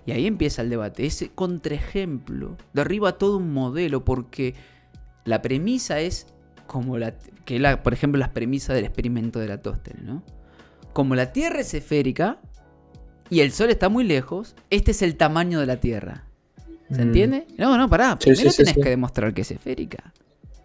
Y 0.05 0.11
ahí 0.11 0.25
empieza 0.25 0.61
el 0.61 0.69
debate. 0.69 1.05
Ese 1.05 1.29
contraejemplo 1.29 2.57
derriba 2.73 3.17
todo 3.17 3.37
un 3.37 3.53
modelo 3.53 4.03
porque 4.03 4.55
la 5.25 5.41
premisa 5.41 5.99
es 5.99 6.27
como 6.65 6.97
la 6.97 7.15
que 7.45 7.59
la, 7.59 7.83
por 7.83 7.93
ejemplo 7.93 8.19
las 8.19 8.29
premisas 8.29 8.75
del 8.75 8.85
experimento 8.85 9.39
de 9.39 9.47
la 9.47 9.61
Tósteres, 9.61 10.01
¿no? 10.03 10.23
Como 10.93 11.15
la 11.15 11.31
Tierra 11.33 11.61
es 11.61 11.73
esférica 11.73 12.39
y 13.29 13.41
el 13.41 13.51
Sol 13.51 13.69
está 13.69 13.89
muy 13.89 14.03
lejos, 14.03 14.55
este 14.69 14.91
es 14.91 15.01
el 15.01 15.15
tamaño 15.15 15.59
de 15.59 15.65
la 15.65 15.79
Tierra. 15.79 16.25
¿Se 16.91 16.99
mm. 16.99 17.07
entiende? 17.07 17.47
No, 17.57 17.77
no, 17.77 17.89
pará. 17.89 18.17
Primero 18.17 18.51
tenés 18.51 18.73
que 18.73 18.89
demostrar 18.89 19.33
que 19.33 19.41
es 19.41 19.51
esférica. 19.51 20.13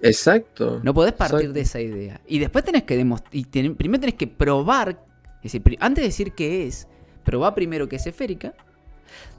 Exacto. 0.00 0.80
No 0.82 0.92
podés 0.92 1.12
partir 1.12 1.52
de 1.52 1.60
esa 1.60 1.80
idea. 1.80 2.20
Y 2.26 2.38
después 2.38 2.64
tenés 2.64 2.84
que 2.84 2.96
demostrar. 2.96 3.32
Primero 3.76 4.00
tenés 4.00 4.14
que 4.14 4.26
probar. 4.26 5.04
Es 5.44 5.52
decir, 5.52 5.78
antes 5.80 6.02
de 6.02 6.08
decir 6.08 6.32
que 6.32 6.66
es, 6.66 6.88
probá 7.22 7.54
primero 7.54 7.88
que 7.88 7.96
es 7.96 8.06
esférica. 8.06 8.54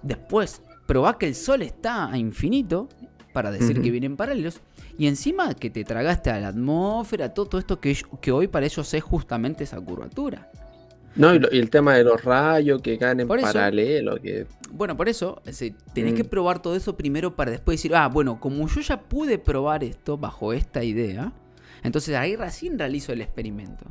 Después, 0.04 0.62
probá 0.86 1.18
que 1.18 1.28
el 1.28 1.36
Sol 1.36 1.64
está 1.64 2.12
a 2.12 2.18
infinito. 2.18 2.88
Para 3.34 3.52
decir 3.52 3.82
que 3.82 3.92
vienen 3.92 4.16
paralelos. 4.16 4.62
Y 4.98 5.08
encima 5.08 5.54
que 5.56 5.70
te 5.70 5.84
tragaste 5.84 6.30
a 6.30 6.40
la 6.40 6.48
atmósfera, 6.48 7.34
todo, 7.34 7.60
esto 7.60 7.82
que, 7.82 7.98
que 8.22 8.32
hoy 8.32 8.48
para 8.48 8.66
ellos 8.66 8.94
es 8.94 9.04
justamente 9.04 9.66
esa 9.66 9.78
curvatura. 9.82 10.50
No, 11.16 11.34
y, 11.34 11.40
el 11.52 11.70
tema 11.70 11.96
de 11.96 12.04
los 12.04 12.24
rayos 12.24 12.82
que 12.82 12.98
caen 12.98 13.22
en 13.22 13.28
paralelo. 13.28 14.22
Que... 14.22 14.48
Bueno, 14.72 14.96
por 14.98 15.10
eso, 15.10 15.42
tenés 15.94 16.14
que 16.14 16.24
mm. 16.24 16.28
probar 16.28 16.62
todo 16.62 16.76
eso 16.76 16.96
primero 16.96 17.36
para 17.36 17.52
después 17.52 17.78
decir, 17.80 17.96
ah, 17.96 18.08
bueno, 18.08 18.40
como 18.40 18.68
yo 18.68 18.82
ya 18.82 19.02
pude 19.02 19.38
probar 19.38 19.84
esto 19.84 20.18
bajo 20.18 20.54
esta 20.54 20.84
idea, 20.84 21.34
entonces 21.84 22.16
ahí 22.16 22.36
recién 22.36 22.78
realizo 22.78 23.14
el 23.14 23.22
experimento. 23.22 23.86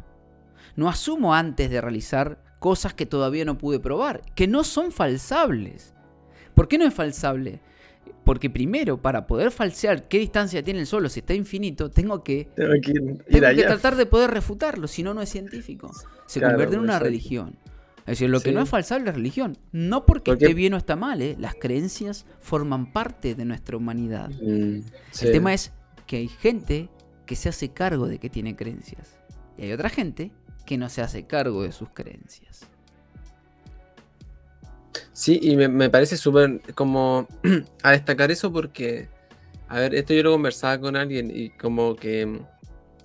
No 0.76 0.88
asumo 0.88 1.34
antes 1.34 1.70
de 1.70 1.80
realizar 1.80 2.38
cosas 2.58 2.94
que 2.94 3.06
todavía 3.06 3.44
no 3.44 3.58
pude 3.58 3.78
probar, 3.78 4.22
que 4.34 4.46
no 4.46 4.64
son 4.64 4.90
falsables. 4.90 5.94
¿Por 6.54 6.68
qué 6.68 6.78
no 6.78 6.87
es 6.87 6.94
falsable? 6.94 7.60
Porque 8.24 8.48
primero, 8.48 9.00
para 9.00 9.26
poder 9.26 9.50
falsear 9.50 10.08
qué 10.08 10.18
distancia 10.18 10.62
tiene 10.62 10.80
el 10.80 10.87
Sol 10.87 11.04
o 11.04 11.08
si 11.08 11.20
está 11.20 11.34
infinito, 11.34 11.90
tengo 11.90 12.24
que, 12.24 12.48
tratar 13.66 13.96
de 13.96 14.06
poder 14.06 14.30
refutarlo, 14.30 14.88
si 14.88 15.02
no, 15.02 15.12
no 15.12 15.20
es 15.20 15.28
científico. 15.28 15.90
Se 16.26 16.40
convierte 16.40 16.76
en 16.76 16.80
una 16.80 16.98
religión. 16.98 17.56
Es 18.06 18.18
decir, 18.18 18.30
lo 18.30 18.40
que 18.40 18.52
no 18.52 18.60
es 18.60 18.68
falsable 18.68 19.10
es 19.10 19.16
religión. 19.16 19.56
No 19.72 20.04
porque, 20.04 20.32
esté 20.32 20.54
bien 20.54 20.74
o 20.74 20.76
está 20.76 20.96
mal, 20.96 21.22
¿eh? 21.22 21.37
las 21.38 21.54
creencias 21.54 22.26
forman 22.40 22.92
parte 22.92 23.34
de 23.34 23.44
nuestra 23.44 23.76
humanidad. 23.76 24.30
Mm, 24.42 24.80
el 25.22 25.32
tema 25.32 25.54
es 25.54 25.72
que 26.06 26.16
hay 26.16 26.28
gente 26.28 26.88
que 27.26 27.37
se 27.37 27.48
hace 27.48 27.70
cargo 27.70 28.06
de 28.06 28.18
que 28.18 28.28
tiene 28.28 28.56
creencias. 28.56 29.16
Y 29.56 29.62
hay 29.62 29.72
otra 29.72 29.88
gente 29.88 30.32
que 30.64 30.79
no 30.79 30.88
se 30.88 31.03
hace 31.03 31.27
cargo 31.27 31.62
de 31.62 31.72
sus 31.72 31.90
creencias. 31.90 32.66
Sí, 35.12 35.38
y 35.42 35.57
me, 35.57 35.90
parece 35.90 36.16
súper 36.16 36.61
como 36.74 37.29
a 37.83 37.92
destacar 37.92 38.31
eso 38.31 38.53
porque, 38.53 39.09
a 39.68 39.79
ver, 39.79 39.94
esto 39.94 40.12
yo 40.12 40.22
lo 40.22 40.33
conversaba 40.33 40.79
con 40.81 40.96
alguien 40.96 41.31
y 41.33 41.50
como 41.50 41.94
que 41.94 42.27
mm, 42.27 42.38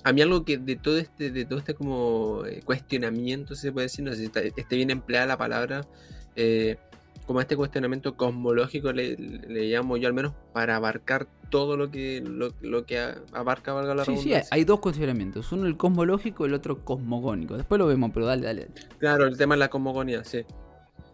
a 0.04 0.14
mí 0.14 0.22
algo 0.22 0.44
que 0.44 0.58
de 0.58 0.76
todo 0.76 0.98
este, 0.98 1.30
de 1.32 1.46
todo 1.46 1.60
este 1.60 1.76
como 1.76 2.46
eh, 2.46 2.62
cuestionamiento, 2.64 3.56
si 3.56 3.62
se 3.62 3.72
puede 3.72 3.86
decir, 3.86 4.06
no 4.06 4.12
sé 4.12 4.18
si 4.18 4.32
esté 4.58 4.76
bien 4.76 4.90
empleada 4.90 5.28
la 5.28 5.38
palabra, 5.38 5.82
eh, 6.36 6.78
como 7.30 7.42
este 7.42 7.56
cuestionamiento 7.56 8.18
cosmológico 8.18 8.92
le, 8.92 9.16
llamo 9.48 9.98
yo 9.98 10.08
al 10.08 10.16
menos 10.16 10.34
para 10.52 10.78
abarcar 10.78 11.28
todo 11.52 11.78
lo 11.78 11.92
que 11.92 12.22
lo, 12.22 12.86
que 12.88 13.00
abarca 13.34 13.72
valga 13.72 13.94
la 13.94 14.04
sí, 14.04 14.18
Sí, 14.18 14.34
hay 14.50 14.64
dos 14.64 14.80
cuestionamientos, 14.80 15.52
uno 15.52 15.68
el 15.68 15.78
cosmológico 15.78 16.48
y 16.48 16.50
el 16.50 16.56
otro 16.56 16.84
cosmogónico. 16.84 17.56
Después 17.56 17.78
lo 17.78 17.86
vemos, 17.86 18.10
pero 18.16 18.26
dale, 18.26 18.48
dale. 18.48 18.70
Claro, 18.98 19.28
el 19.28 19.38
tema 19.38 19.54
de 19.54 19.60
la 19.60 19.70
cosmogonía, 19.70 20.24
sí. 20.24 20.44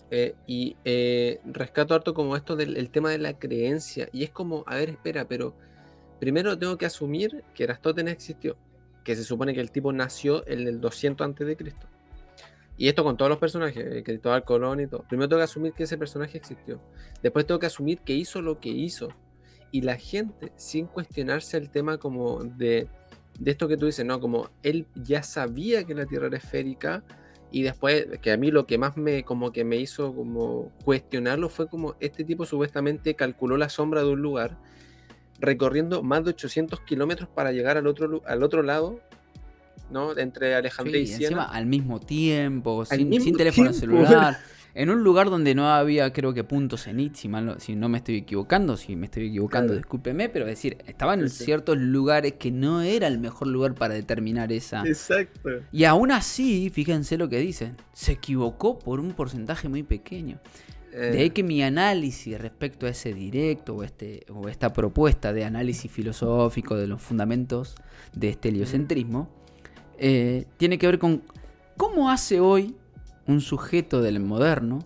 Eh, 0.10 0.36
y 0.48 0.78
eh, 0.86 1.42
rescato 1.44 1.94
harto 1.94 2.14
como 2.14 2.38
esto 2.38 2.56
del 2.56 2.90
tema 2.92 3.10
de 3.10 3.18
la 3.18 3.38
creencia. 3.38 4.08
Y 4.14 4.24
es 4.24 4.30
como, 4.30 4.64
a 4.68 4.76
ver, 4.76 4.92
espera, 4.92 5.28
pero 5.28 5.54
primero 6.22 6.58
tengo 6.58 6.78
que 6.78 6.86
asumir 6.86 7.44
que 7.54 7.66
Aristóteles 7.66 8.14
existió. 8.14 8.56
Que 9.04 9.18
se 9.18 9.26
supone 9.26 9.54
que 9.54 9.60
el 9.60 9.70
tipo 9.70 9.92
nació 9.92 10.48
en 10.48 10.66
el 10.66 10.80
200 10.80 11.26
antes 11.26 11.46
de 11.46 11.58
Cristo. 11.58 11.88
Y 12.78 12.88
esto 12.88 13.04
con 13.04 13.16
todos 13.16 13.30
los 13.30 13.38
personajes, 13.38 13.86
eh, 13.86 14.04
Cristóbal 14.04 14.44
Colón 14.44 14.82
y 14.82 14.88
todo. 14.88 15.04
Primero 15.08 15.30
tengo 15.30 15.40
que 15.40 15.46
asumir 15.46 15.74
que 15.74 15.84
ese 15.84 15.98
personaje 15.98 16.38
existió. 16.38 16.82
Después 17.24 17.46
tengo 17.46 17.60
que 17.60 17.68
asumir 17.68 18.00
que 18.00 18.14
hizo 18.14 18.42
lo 18.42 18.60
que 18.60 18.70
hizo. 18.70 19.10
Y 19.72 19.82
la 19.82 19.96
gente, 19.96 20.52
sin 20.56 20.88
cuestionarse 20.88 21.58
el 21.58 21.70
tema 21.70 21.98
como 21.98 22.44
de, 22.44 22.88
de 23.40 23.52
esto 23.52 23.68
que 23.68 23.78
tú 23.78 23.86
dices, 23.86 24.06
¿no? 24.06 24.20
Como 24.20 24.50
él 24.64 24.88
ya 24.96 25.24
sabía 25.24 25.84
que 25.86 25.94
la 25.94 26.06
Tierra 26.06 26.28
era 26.28 26.38
esférica, 26.38 27.04
y 27.52 27.64
después, 27.64 28.06
que 28.22 28.34
a 28.34 28.38
mí 28.38 28.52
lo 28.52 28.66
que 28.66 28.78
más 28.78 28.98
me, 28.98 29.24
como 29.24 29.54
que 29.54 29.64
me 29.64 29.78
hizo 29.78 30.14
como 30.14 30.74
cuestionarlo 30.84 31.48
fue 31.48 31.70
como 31.70 31.96
este 32.02 32.26
tipo 32.26 32.46
supuestamente 32.46 33.16
calculó 33.16 33.56
la 33.56 33.70
sombra 33.70 34.02
de 34.02 34.10
un 34.10 34.22
lugar, 34.22 34.58
recorriendo 35.40 36.04
más 36.04 36.26
de 36.26 36.32
800 36.32 36.82
kilómetros 36.82 37.30
para 37.30 37.54
llegar 37.54 37.78
al 37.78 37.88
otro, 37.88 38.22
al 38.26 38.44
otro 38.44 38.62
lado, 38.62 39.00
¿no? 39.90 40.18
Entre 40.18 40.56
Alejandría 40.56 41.00
y 41.02 41.08
Siena. 41.08 41.24
Encima, 41.24 41.44
al 41.46 41.66
mismo 41.66 42.00
tiempo, 42.00 42.86
sin, 42.86 43.38
teléfono 43.38 43.74
celular. 43.74 44.38
en 44.74 44.90
un 44.90 45.04
lugar 45.04 45.30
donde 45.30 45.56
no 45.56 45.70
había, 45.70 46.12
creo 46.12 46.34
que 46.34 46.44
puntos 46.44 46.84
cenit, 46.84 47.16
si, 47.16 47.30
si 47.60 47.76
no 47.76 47.90
me 47.90 47.98
estoy 47.98 48.18
equivocando, 48.18 48.76
si 48.76 48.96
me 48.96 49.06
estoy 49.06 49.28
equivocando, 49.28 49.74
discúlpeme, 49.74 50.28
pero 50.30 50.46
es 50.46 50.52
decir, 50.52 50.78
estaban 50.86 51.22
en 51.22 51.30
ciertos 51.30 51.78
lugares 51.78 52.34
que 52.34 52.52
no 52.52 52.82
era 52.82 53.08
el 53.08 53.18
mejor 53.18 53.48
lugar 53.48 53.74
para 53.74 53.94
determinar 53.94 54.52
esa. 54.52 54.84
Exacto. 54.86 55.50
Y 55.72 55.86
aún 55.86 56.12
así, 56.12 56.70
fíjense 56.70 57.18
lo 57.18 57.30
que 57.30 57.40
dicen, 57.40 57.78
se 57.94 58.14
equivocó 58.14 58.78
por 58.78 59.00
un 59.00 59.14
porcentaje 59.14 59.70
muy 59.70 59.84
pequeño. 59.84 60.40
De 60.92 61.20
ahí 61.20 61.28
eh. 61.28 61.34
que 61.34 61.44
mi 61.44 61.62
análisis 61.62 62.40
respecto 62.40 62.86
a 62.86 62.90
ese 62.90 63.14
directo 63.14 63.76
o, 63.76 63.84
este, 63.84 64.26
o 64.30 64.48
esta 64.48 64.72
propuesta 64.72 65.34
de 65.34 65.44
análisis 65.44 65.92
filosófico 65.92 66.78
de 66.78 66.88
los 66.88 67.02
fundamentos 67.02 67.76
de 68.14 68.30
este 68.30 68.48
heliocentrismo 68.50 69.30
eh, 70.00 70.46
tiene 70.58 70.78
que 70.78 70.88
ver 70.88 71.00
con 71.00 71.24
cómo 71.78 72.10
hace 72.10 72.40
hoy 72.40 72.76
un 73.28 73.42
sujeto 73.42 74.02
del 74.02 74.20
moderno 74.20 74.80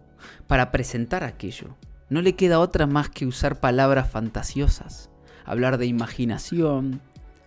para 0.48 0.72
presentar 0.72 1.24
aquello. 1.24 1.76
No 2.10 2.22
le 2.22 2.34
queda 2.34 2.60
otra 2.60 2.88
más 2.88 3.10
que 3.10 3.26
usar 3.26 3.60
palabras 3.60 4.10
fantasiosas, 4.10 5.10
hablar 5.46 5.78
de 5.78 5.86
imaginación, 5.86 7.02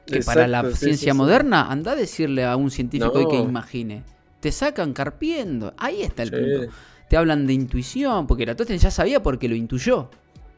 que 0.06 0.20
para 0.20 0.46
la 0.46 0.70
ciencia 0.72 1.14
moderna, 1.14 1.70
anda 1.70 1.92
a 1.92 1.96
decirle 1.96 2.44
a 2.44 2.56
un 2.56 2.70
científico 2.70 3.28
que 3.28 3.36
imagine. 3.36 4.04
Te 4.40 4.52
sacan 4.52 4.92
carpiendo. 4.92 5.74
Ahí 5.78 6.02
está 6.02 6.22
el 6.22 6.30
punto. 6.30 6.74
Te 7.08 7.16
hablan 7.16 7.46
de 7.46 7.52
intuición, 7.52 8.26
porque 8.26 8.46
la 8.46 8.52
Aristóteles 8.52 8.82
ya 8.82 8.90
sabía 8.90 9.22
porque 9.22 9.48
lo 9.48 9.54
intuyó. 9.54 10.10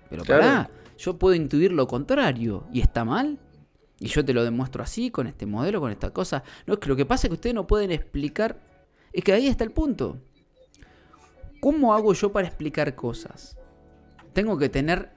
Pero 0.09 0.25
pará, 0.25 0.71
yo 0.99 1.19
puedo 1.19 1.35
intuir 1.35 1.73
lo 1.73 1.87
contrario. 1.87 2.64
¿Y 2.73 2.81
está 2.81 3.05
mal? 3.05 3.38
Y 4.05 4.09
yo 4.09 4.23
te 4.23 4.35
lo 4.35 4.45
demuestro 4.45 4.83
así, 4.83 5.11
con 5.11 5.27
este 5.27 5.47
modelo, 5.47 5.81
con 5.81 5.90
esta 5.90 6.11
cosa. 6.11 6.45
No, 6.67 6.75
es 6.75 6.81
que 6.81 6.90
lo 6.90 6.95
que 6.95 7.07
pasa 7.07 7.27
es 7.27 7.31
que 7.31 7.37
ustedes 7.37 7.55
no 7.55 7.67
pueden 7.67 7.90
explicar 7.90 8.61
es 9.14 9.25
que 9.25 9.33
ahí 9.33 9.47
está 9.47 9.64
el 9.64 9.71
punto. 9.71 10.21
¿Cómo 11.59 11.95
hago 11.95 12.12
yo 12.12 12.31
para 12.31 12.47
explicar 12.47 12.95
cosas? 12.95 13.57
Tengo 14.35 14.59
que 14.59 14.69
tener 14.69 15.09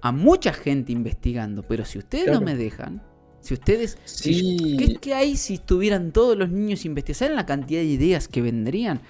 a 0.00 0.12
mucha 0.12 0.52
gente 0.52 0.92
investigando, 0.92 1.64
pero 1.64 1.84
si 1.84 1.98
ustedes 1.98 2.30
no 2.30 2.40
me 2.40 2.54
dejan, 2.54 3.02
si 3.40 3.54
ustedes... 3.54 3.98
¿qué, 4.22 4.96
¿qué, 5.00 5.14
hay 5.14 5.36
si 5.36 5.54
estuvieran 5.54 6.12
todos 6.12 6.38
los 6.38 6.50
niños 6.50 6.84
investigando? 6.84 7.18
¿Saben 7.18 7.34
la 7.34 7.46
cantidad 7.46 7.80
de 7.80 7.86
ideas 7.86 8.28
que 8.28 8.42
vendrían? 8.42 9.00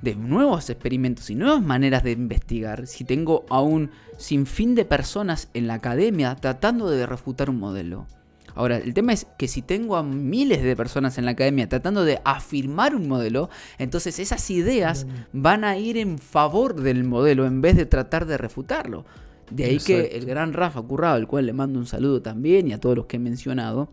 De 0.00 0.14
nuevos 0.14 0.70
experimentos 0.70 1.28
y 1.28 1.34
nuevas 1.34 1.62
maneras 1.62 2.02
de 2.02 2.12
investigar. 2.12 2.86
Si 2.86 3.04
tengo 3.04 3.44
a 3.50 3.60
un 3.60 3.90
sinfín 4.16 4.74
de 4.74 4.86
personas 4.86 5.50
en 5.52 5.66
la 5.66 5.74
academia 5.74 6.34
tratando 6.36 6.88
de 6.88 7.04
refutar 7.04 7.50
un 7.50 7.58
modelo. 7.58 8.06
Ahora, 8.54 8.78
el 8.78 8.94
tema 8.94 9.12
es 9.12 9.26
que 9.36 9.48
si 9.48 9.62
tengo 9.62 9.96
a 9.96 10.02
miles 10.02 10.62
de 10.62 10.76
personas 10.76 11.18
en 11.18 11.24
la 11.24 11.32
academia 11.32 11.68
tratando 11.68 12.04
de 12.04 12.20
afirmar 12.24 12.94
un 12.94 13.08
modelo, 13.08 13.50
entonces 13.78 14.18
esas 14.18 14.48
ideas 14.50 15.06
van 15.32 15.64
a 15.64 15.76
ir 15.76 15.96
en 15.96 16.18
favor 16.18 16.80
del 16.80 17.04
modelo 17.04 17.46
en 17.46 17.60
vez 17.60 17.76
de 17.76 17.86
tratar 17.86 18.26
de 18.26 18.38
refutarlo. 18.38 19.04
De 19.50 19.64
ahí 19.64 19.78
que 19.78 20.06
el 20.16 20.24
gran 20.24 20.52
Rafa 20.52 20.80
Currado, 20.82 21.16
al 21.16 21.26
cual 21.26 21.46
le 21.46 21.52
mando 21.52 21.78
un 21.78 21.86
saludo 21.86 22.22
también 22.22 22.68
y 22.68 22.72
a 22.72 22.80
todos 22.80 22.96
los 22.96 23.06
que 23.06 23.16
he 23.16 23.20
mencionado, 23.20 23.90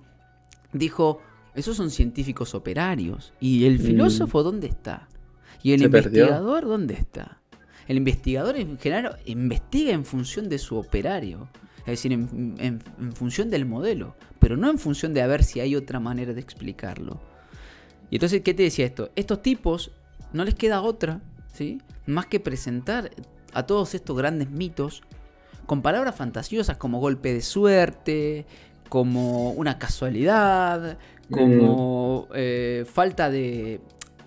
dijo, 0.71 1.21
esos 1.55 1.75
son 1.75 1.89
científicos 1.89 2.55
operarios. 2.55 3.33
¿Y 3.39 3.65
el 3.65 3.79
mm. 3.79 3.81
filósofo 3.81 4.43
dónde 4.43 4.67
está? 4.67 5.07
¿Y 5.63 5.73
el 5.73 5.83
investigador 5.83 6.65
dónde 6.65 6.93
está? 6.93 7.39
El 7.87 7.97
investigador 7.97 8.57
en 8.57 8.77
general 8.77 9.17
investiga 9.25 9.91
en 9.91 10.05
función 10.05 10.49
de 10.49 10.59
su 10.59 10.77
operario. 10.77 11.49
Es 11.81 12.03
decir, 12.03 12.11
en, 12.13 12.81
función 13.13 13.49
del 13.49 13.65
modelo, 13.65 14.15
pero 14.39 14.57
no 14.57 14.69
en 14.69 14.77
función 14.77 15.13
de 15.13 15.21
a 15.21 15.27
ver 15.27 15.43
si 15.43 15.59
hay 15.59 15.75
otra 15.75 15.99
manera 15.99 16.33
de 16.33 16.41
explicarlo. 16.41 17.19
Y 18.09 18.15
entonces, 18.15 18.41
¿qué 18.41 18.53
te 18.53 18.63
decía 18.63 18.85
esto? 18.85 19.11
Estos 19.15 19.41
tipos 19.41 19.91
no 20.33 20.43
les 20.43 20.55
queda 20.55 20.81
otra, 20.81 21.21
¿sí? 21.53 21.81
Más 22.05 22.25
que 22.27 22.39
presentar 22.39 23.11
a 23.53 23.65
todos 23.65 23.95
estos 23.95 24.17
grandes 24.17 24.49
mitos 24.49 25.01
con 25.65 25.81
palabras 25.81 26.15
fantasiosas 26.15 26.77
como 26.77 26.99
golpe 26.99 27.33
de 27.33 27.41
suerte, 27.41 28.45
como 28.89 29.51
una 29.51 29.79
casualidad, 29.79 30.97
como 31.29 32.27
mm. 32.29 32.33
eh, 32.35 32.85
falta 32.91 33.29
de, 33.29 33.79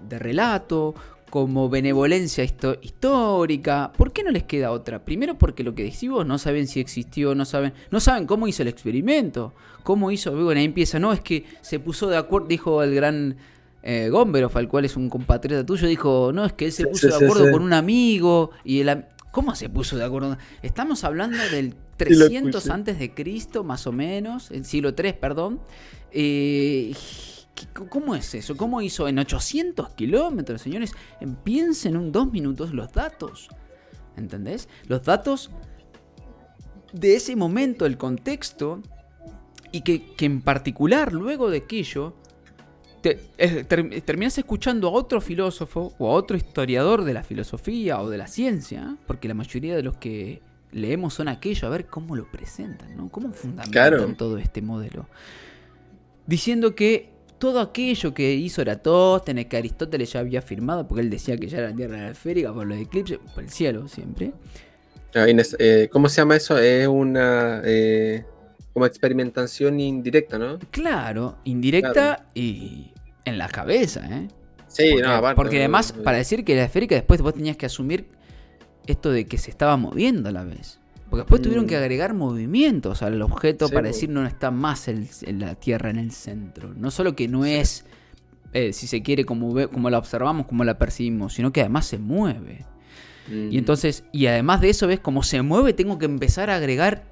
de 0.09 0.19
relato, 0.19 0.95
como 1.35 1.69
benevolencia 1.69 2.45
histórica. 2.45 3.91
¿Por 3.99 4.13
qué 4.13 4.23
no 4.23 4.31
les 4.31 4.45
queda 4.45 4.71
otra? 4.71 5.05
Primero 5.05 5.37
porque 5.37 5.65
lo 5.65 5.75
que 5.75 5.83
decís 5.83 6.09
vos 6.09 6.25
no 6.25 6.39
saben 6.39 6.69
si 6.69 6.79
existió, 6.79 7.35
no 7.35 7.45
saben, 7.45 7.73
no 7.91 7.99
saben 7.99 8.25
cómo 8.29 8.47
hizo 8.47 8.63
el 8.63 8.69
experimento, 8.69 9.53
cómo 9.83 10.13
hizo, 10.13 10.31
bueno, 10.31 10.61
ahí 10.61 10.65
empieza, 10.65 11.01
no, 11.01 11.13
es 11.13 11.19
que 11.19 11.45
se 11.61 11.81
puso 11.81 12.07
de 12.07 12.19
acuerdo, 12.19 12.47
dijo 12.47 12.85
el 12.85 12.95
gran 12.95 13.37
eh, 13.83 14.11
Gomberov, 14.13 14.57
al 14.57 14.69
cual 14.69 14.85
es 14.85 14.97
un 14.97 15.11
compatriota 15.11 15.67
tuyo, 15.67 15.89
dijo, 15.89 16.31
no, 16.33 16.45
es 16.45 16.53
que 16.53 16.67
él 16.67 16.73
se 16.73 16.87
puso 16.87 17.09
de 17.09 17.17
acuerdo 17.17 17.51
con 17.51 17.65
un 17.65 17.73
amigo 17.73 18.53
y 18.63 18.79
el, 18.79 19.05
¿Cómo 19.33 19.57
se 19.57 19.69
puso 19.69 19.97
de 19.97 20.05
acuerdo? 20.05 20.39
Estamos 20.63 21.03
hablando 21.03 21.39
del 21.51 21.75
300 21.97 22.71
antes 22.71 22.97
de 23.01 23.13
Cristo, 23.13 23.65
más 23.65 23.89
o 23.89 23.93
menos, 23.93 24.53
el 24.53 24.65
siglo 24.65 24.95
3, 24.95 25.15
perdón. 25.15 25.59
Eh, 26.13 26.95
¿Cómo 27.89 28.15
es 28.15 28.35
eso? 28.35 28.57
¿Cómo 28.57 28.83
hizo 28.83 29.09
en 29.09 29.19
800 29.19 29.91
kilómetros, 29.91 30.63
señores? 30.63 30.93
Piensen 31.45 31.97
un 31.97 32.13
dos 32.13 32.31
minutos 32.31 32.73
los 32.73 32.93
datos. 32.93 33.49
¿Entendés? 34.17 34.69
Los 34.87 35.05
datos 35.05 35.51
de 36.93 37.17
ese 37.17 37.35
momento, 37.35 37.87
el 37.87 37.97
contexto, 37.97 38.81
y 39.73 39.81
que, 39.81 40.15
en 40.25 40.41
particular 40.41 41.13
luego 41.13 41.51
de 41.51 41.59
aquello, 41.59 42.15
terminas 43.67 44.39
escuchando 44.39 44.89
a 44.89 44.93
otro 44.93 45.21
filósofo 45.21 45.95
o 45.99 46.11
a 46.11 46.15
otro 46.15 46.37
historiador 46.37 47.03
de 47.03 47.13
la 47.13 47.25
filosofía 47.25 48.01
o 48.01 48.09
de 48.09 48.19
la 48.19 48.29
ciencia, 48.29 48.97
porque 49.07 49.27
la 49.27 49.35
mayoría 49.35 49.75
de 49.75 49.83
los 49.83 49.97
que 49.97 50.43
leemos 50.71 51.15
son 51.15 51.27
aquellos, 51.27 51.65
a 51.65 51.69
ver 51.71 51.87
cómo 51.87 52.15
lo 52.15 52.31
presentan, 52.31 52.97
¿no? 52.97 53.09
¿Cómo 53.09 53.33
fundamentan 53.33 54.17
todo 54.17 54.39
este 54.39 54.63
modelo? 54.63 55.09
Diciendo 56.27 56.77
que 56.77 57.14
todo 57.39 57.61
aquello 57.61 58.15
que 58.15 58.35
hizo 58.35 58.63
Eratóstenes, 58.63 59.47
que 59.47 59.57
Aristóteles 59.57 60.13
ya 60.13 60.21
había 60.21 60.43
firmado, 60.43 60.87
porque 60.87 61.03
él 61.03 61.11
decía 61.11 61.37
que 61.37 61.47
ya 61.47 61.61
la 61.61 61.75
Tierra 61.75 61.99
era 61.99 62.11
esférica 62.11 62.53
por 62.53 62.67
los 62.67 62.79
eclipses, 62.79 63.19
por 63.35 63.45
el 63.45 63.51
cielo 63.51 63.89
siempre. 63.89 64.33
Ah, 65.15 65.27
eh, 65.29 65.89
¿Cómo 65.93 66.09
se 66.09 66.21
llama 66.21 66.37
eso? 66.37 66.59
Es 66.59 66.89
una 66.89 67.63
eh, 67.65 68.25
como 68.73 68.87
experimentación 68.87 69.79
indirecta, 69.79 70.39
¿no? 70.39 70.59
Claro, 70.71 71.39
indirecta 71.45 72.27
y 72.35 72.91
en 73.25 73.39
la 73.39 73.49
cabeza, 73.49 74.05
¿eh? 74.11 74.29
Sí, 74.67 74.91
porque, 74.91 75.03
no, 75.07 75.13
aparte, 75.13 75.37
Porque 75.37 75.59
además, 75.59 75.93
para 75.93 76.19
decir 76.19 76.45
que 76.45 76.55
era 76.55 76.65
esférica, 76.65 76.97
después 76.97 77.23
vos 77.23 77.35
tenías 77.35 77.57
que 77.57 77.67
asumir 77.67 78.09
esto 78.89 79.13
de 79.13 79.27
que 79.27 79.39
se 79.39 79.51
estaba 79.51 79.77
moviendo 79.77 80.29
a 80.29 80.33
la 80.33 80.45
vez. 80.45 80.81
Porque 81.15 81.27
después 81.27 81.43
tuvieron 81.43 81.69
que 81.69 81.77
mm. 81.77 81.79
agregar 81.79 82.13
movimientos 82.13 83.03
al 83.03 83.23
objeto 83.23 83.69
para 83.69 83.87
decir 83.87 84.11
no 84.11 84.27
está 84.27 84.51
más 84.51 84.91
la 85.29 85.55
Tierra 85.55 85.91
en 85.91 85.99
el 85.99 86.11
centro. 86.11 86.75
No 86.75 86.91
solo 86.91 87.15
que 87.15 87.29
no 87.29 87.45
es, 87.45 87.85
eh, 88.53 88.73
si 88.73 88.89
se 88.89 89.01
quiere, 89.01 89.25
como, 89.25 89.55
como 89.69 89.91
la 89.91 89.99
observamos, 89.99 90.47
como 90.47 90.65
la 90.65 90.77
percibimos, 90.77 91.35
sino 91.35 91.53
que 91.53 91.61
además 91.61 91.87
se 91.87 91.99
mueve. 91.99 92.67
Y 93.31 93.57
entonces, 93.59 94.03
y 94.11 94.27
además 94.27 94.61
de 94.61 94.71
eso, 94.71 94.89
ves 94.89 94.99
cómo 94.99 95.23
se 95.23 95.41
mueve, 95.41 95.73
tengo 95.73 95.99
que 95.99 96.07
empezar 96.07 96.51
a 96.51 96.57
agregar 96.57 97.05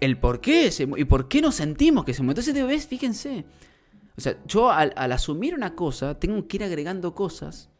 el 0.00 0.18
por 0.18 0.42
qué 0.42 0.70
y 0.98 1.04
por 1.04 1.28
qué 1.28 1.40
nos 1.40 1.54
sentimos 1.54 2.04
que 2.04 2.12
se 2.12 2.22
mueve. 2.22 2.38
Entonces, 2.38 2.66
ves, 2.66 2.86
fíjense. 2.86 3.46
O 4.18 4.20
sea, 4.20 4.36
yo 4.46 4.70
al 4.70 5.12
asumir 5.12 5.54
una 5.54 5.74
cosa, 5.74 6.18
tengo 6.18 6.46
que 6.46 6.58
ir 6.58 6.64
agregando 6.64 7.14
cosas, 7.14 7.70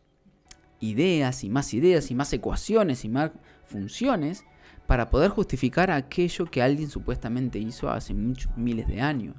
ideas 0.80 1.44
y 1.44 1.50
más 1.50 1.74
ideas 1.74 2.10
y 2.10 2.14
más 2.14 2.32
ecuaciones 2.32 3.04
y 3.04 3.10
más 3.10 3.32
funciones 3.66 4.44
para 4.88 5.10
poder 5.10 5.28
justificar 5.28 5.90
aquello 5.90 6.46
que 6.46 6.62
alguien 6.62 6.88
supuestamente 6.88 7.58
hizo 7.58 7.90
hace 7.90 8.14
muchos 8.14 8.56
miles 8.56 8.88
de 8.88 9.02
años. 9.02 9.36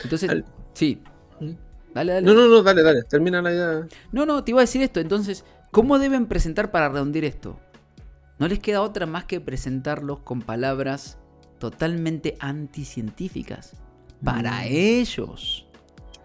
Entonces, 0.00 0.44
sí. 0.72 1.02
¿Mm? 1.40 1.50
Dale, 1.92 2.12
dale. 2.12 2.24
No, 2.24 2.32
no, 2.32 2.46
no, 2.46 2.62
dale, 2.62 2.84
dale. 2.84 3.02
Termina 3.02 3.42
la 3.42 3.52
idea. 3.52 3.88
No, 4.12 4.24
no, 4.24 4.44
te 4.44 4.52
iba 4.52 4.60
a 4.60 4.62
decir 4.62 4.82
esto. 4.82 5.00
Entonces, 5.00 5.44
¿cómo 5.72 5.98
deben 5.98 6.26
presentar 6.26 6.70
para 6.70 6.88
redondear 6.88 7.24
esto? 7.24 7.58
No 8.38 8.46
les 8.46 8.60
queda 8.60 8.82
otra 8.82 9.04
más 9.06 9.24
que 9.24 9.40
presentarlos 9.40 10.20
con 10.20 10.42
palabras 10.42 11.18
totalmente 11.58 12.36
anticientíficas. 12.38 13.72
Para 14.22 14.60
mm. 14.60 14.66
ellos. 14.68 15.66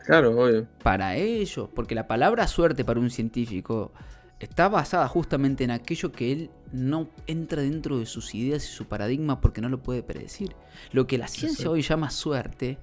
Claro, 0.05 0.39
obvio. 0.39 0.67
Para 0.83 1.15
ellos. 1.15 1.67
Porque 1.73 1.95
la 1.95 2.05
palabra 2.05 2.45
suerte 2.45 2.85
para 2.85 2.99
un 2.99 3.09
científico 3.09 3.93
está 4.39 4.69
basada 4.69 5.07
justamente 5.07 5.63
en 5.63 5.71
aquello 5.71 6.11
que 6.11 6.31
él 6.31 6.49
no 6.71 7.09
entra 7.27 7.61
dentro 7.61 7.99
de 7.99 8.05
sus 8.05 8.33
ideas 8.35 8.63
y 8.63 8.67
su 8.67 8.85
paradigma 8.85 9.41
porque 9.41 9.61
no 9.61 9.69
lo 9.69 9.83
puede 9.83 10.03
predecir. 10.03 10.55
Lo 10.91 11.07
que 11.07 11.17
la 11.17 11.27
ciencia 11.27 11.69
hoy 11.69 11.81
llama 11.81 12.09
suerte, 12.09 12.77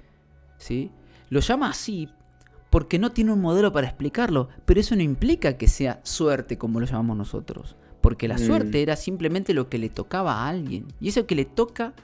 ¿sí? 0.59 0.91
Lo 1.31 1.41
llama 1.41 1.71
así 1.71 2.09
porque 2.71 2.99
no 2.99 3.13
tiene 3.13 3.33
un 3.33 3.41
modelo 3.41 3.73
para 3.73 3.87
explicarlo, 3.87 4.49
pero 4.65 4.81
eso 4.81 4.97
no 4.97 5.03
implica 5.03 5.57
que 5.57 5.69
sea 5.69 6.01
suerte 6.03 6.59
como 6.59 6.81
lo 6.81 6.87
llamamos 6.87 7.17
nosotros, 7.17 7.77
porque 8.01 8.29
la 8.29 8.37
mm. 8.37 8.47
suerte 8.47 8.83
era 8.83 8.97
simplemente 8.97 9.55
lo 9.55 9.69
que 9.69 9.79
le 9.79 9.89
tocaba 9.89 10.35
a 10.35 10.49
alguien. 10.49 10.87
Y 11.01 11.09
eso 11.09 11.27
que 11.27 11.37
le 11.37 11.47
toca, 11.47 11.95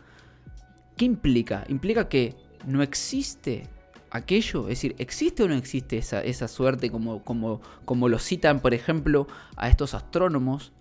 ¿qué 0.96 1.04
implica? 1.04 1.64
Implica 1.68 2.08
que 2.08 2.36
no 2.66 2.82
existe 2.82 3.68
aquello? 4.12 4.62
Es 4.62 4.79
decir, 4.79 4.94
¿existe 4.98 5.42
o 5.42 5.48
no 5.48 5.55
existe 5.55 5.98
esa, 5.98 6.22
esa 6.22 6.46
suerte 6.46 6.90
como, 6.90 7.25
como, 7.25 7.61
como 7.85 8.09
lo 8.09 8.18
citan, 8.18 8.61
por 8.61 8.75
ejemplo, 8.75 9.27
a 9.57 9.68
estos 9.68 9.94
astrónomos? 9.94 10.72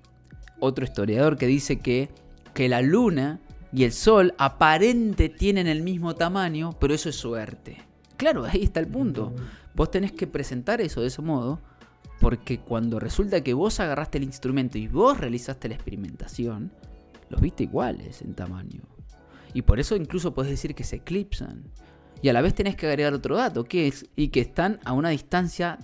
Otro 0.60 0.86
historiador 0.86 1.38
que 1.38 1.48
dice 1.48 1.80
que, 1.80 2.10
que 2.54 2.70
la 2.70 2.82
luna 2.82 3.40
y 3.74 3.86
el 3.86 3.94
sol 3.94 4.34
aparente 4.38 5.30
tienen 5.30 5.68
el 5.68 5.82
mismo 5.82 6.16
tamaño, 6.16 6.74
pero 6.80 6.94
eso 6.94 7.10
es 7.10 7.16
suerte. 7.16 7.78
Claro, 8.18 8.46
ahí 8.46 8.64
está 8.64 8.80
el 8.80 8.88
punto. 8.88 9.34
Vos 9.74 9.90
tenés 9.90 10.12
que 10.12 10.28
presentar 10.28 10.82
eso 10.82 11.02
de 11.02 11.08
ese 11.08 11.22
modo, 11.22 11.60
porque 12.20 12.60
cuando 12.60 13.00
resulta 13.00 13.42
que 13.42 13.54
vos 13.54 13.80
agarraste 13.80 14.18
el 14.18 14.26
instrumento 14.26 14.78
y 14.78 14.88
vos 14.88 15.18
realizaste 15.18 15.70
la 15.70 15.76
experimentación, 15.76 16.72
los 17.30 17.42
viste 17.42 17.64
iguales 17.64 18.22
en 18.22 18.36
tamaño. 18.36 18.82
Y 19.54 19.64
por 19.64 19.80
eso 19.80 19.96
incluso 19.96 20.34
puedes 20.34 20.52
decir 20.52 20.76
que 20.76 20.84
se 20.84 20.98
eclipsan. 20.98 21.64
Y 22.22 22.30
a 22.30 22.34
la 22.34 22.42
vez 22.42 22.54
tenés 22.54 22.76
que 22.76 22.88
agregar 22.88 23.14
otro 23.14 23.36
dato, 23.36 23.64
que 23.64 23.88
es 23.88 24.06
y 24.16 24.30
que 24.30 24.42
están 24.42 24.80
a 24.84 24.94
una 24.94 25.10
distancia 25.10 25.80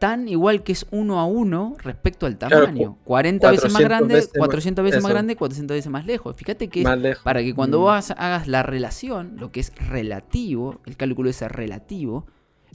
tan 0.00 0.28
igual 0.28 0.62
que 0.62 0.72
es 0.72 0.86
uno 0.90 1.20
a 1.20 1.26
uno 1.26 1.76
respecto 1.78 2.24
al 2.24 2.38
tamaño. 2.38 2.96
40 3.04 3.50
veces 3.50 3.72
más 3.72 3.82
grande, 3.82 4.26
400 4.36 4.82
veces 4.82 5.02
más 5.02 5.12
grande, 5.12 5.36
400 5.36 5.74
veces 5.74 5.92
más 5.92 6.06
lejos. 6.06 6.34
Fíjate 6.36 6.68
que 6.68 6.82
para 7.22 7.42
que 7.42 7.54
cuando 7.54 7.78
mm. 7.78 7.82
vos 7.82 8.10
hagas 8.12 8.48
la 8.48 8.62
relación, 8.62 9.36
lo 9.38 9.52
que 9.52 9.60
es 9.60 9.72
relativo, 9.76 10.80
el 10.86 10.96
cálculo 10.96 11.28
es 11.28 11.42
relativo, 11.42 12.26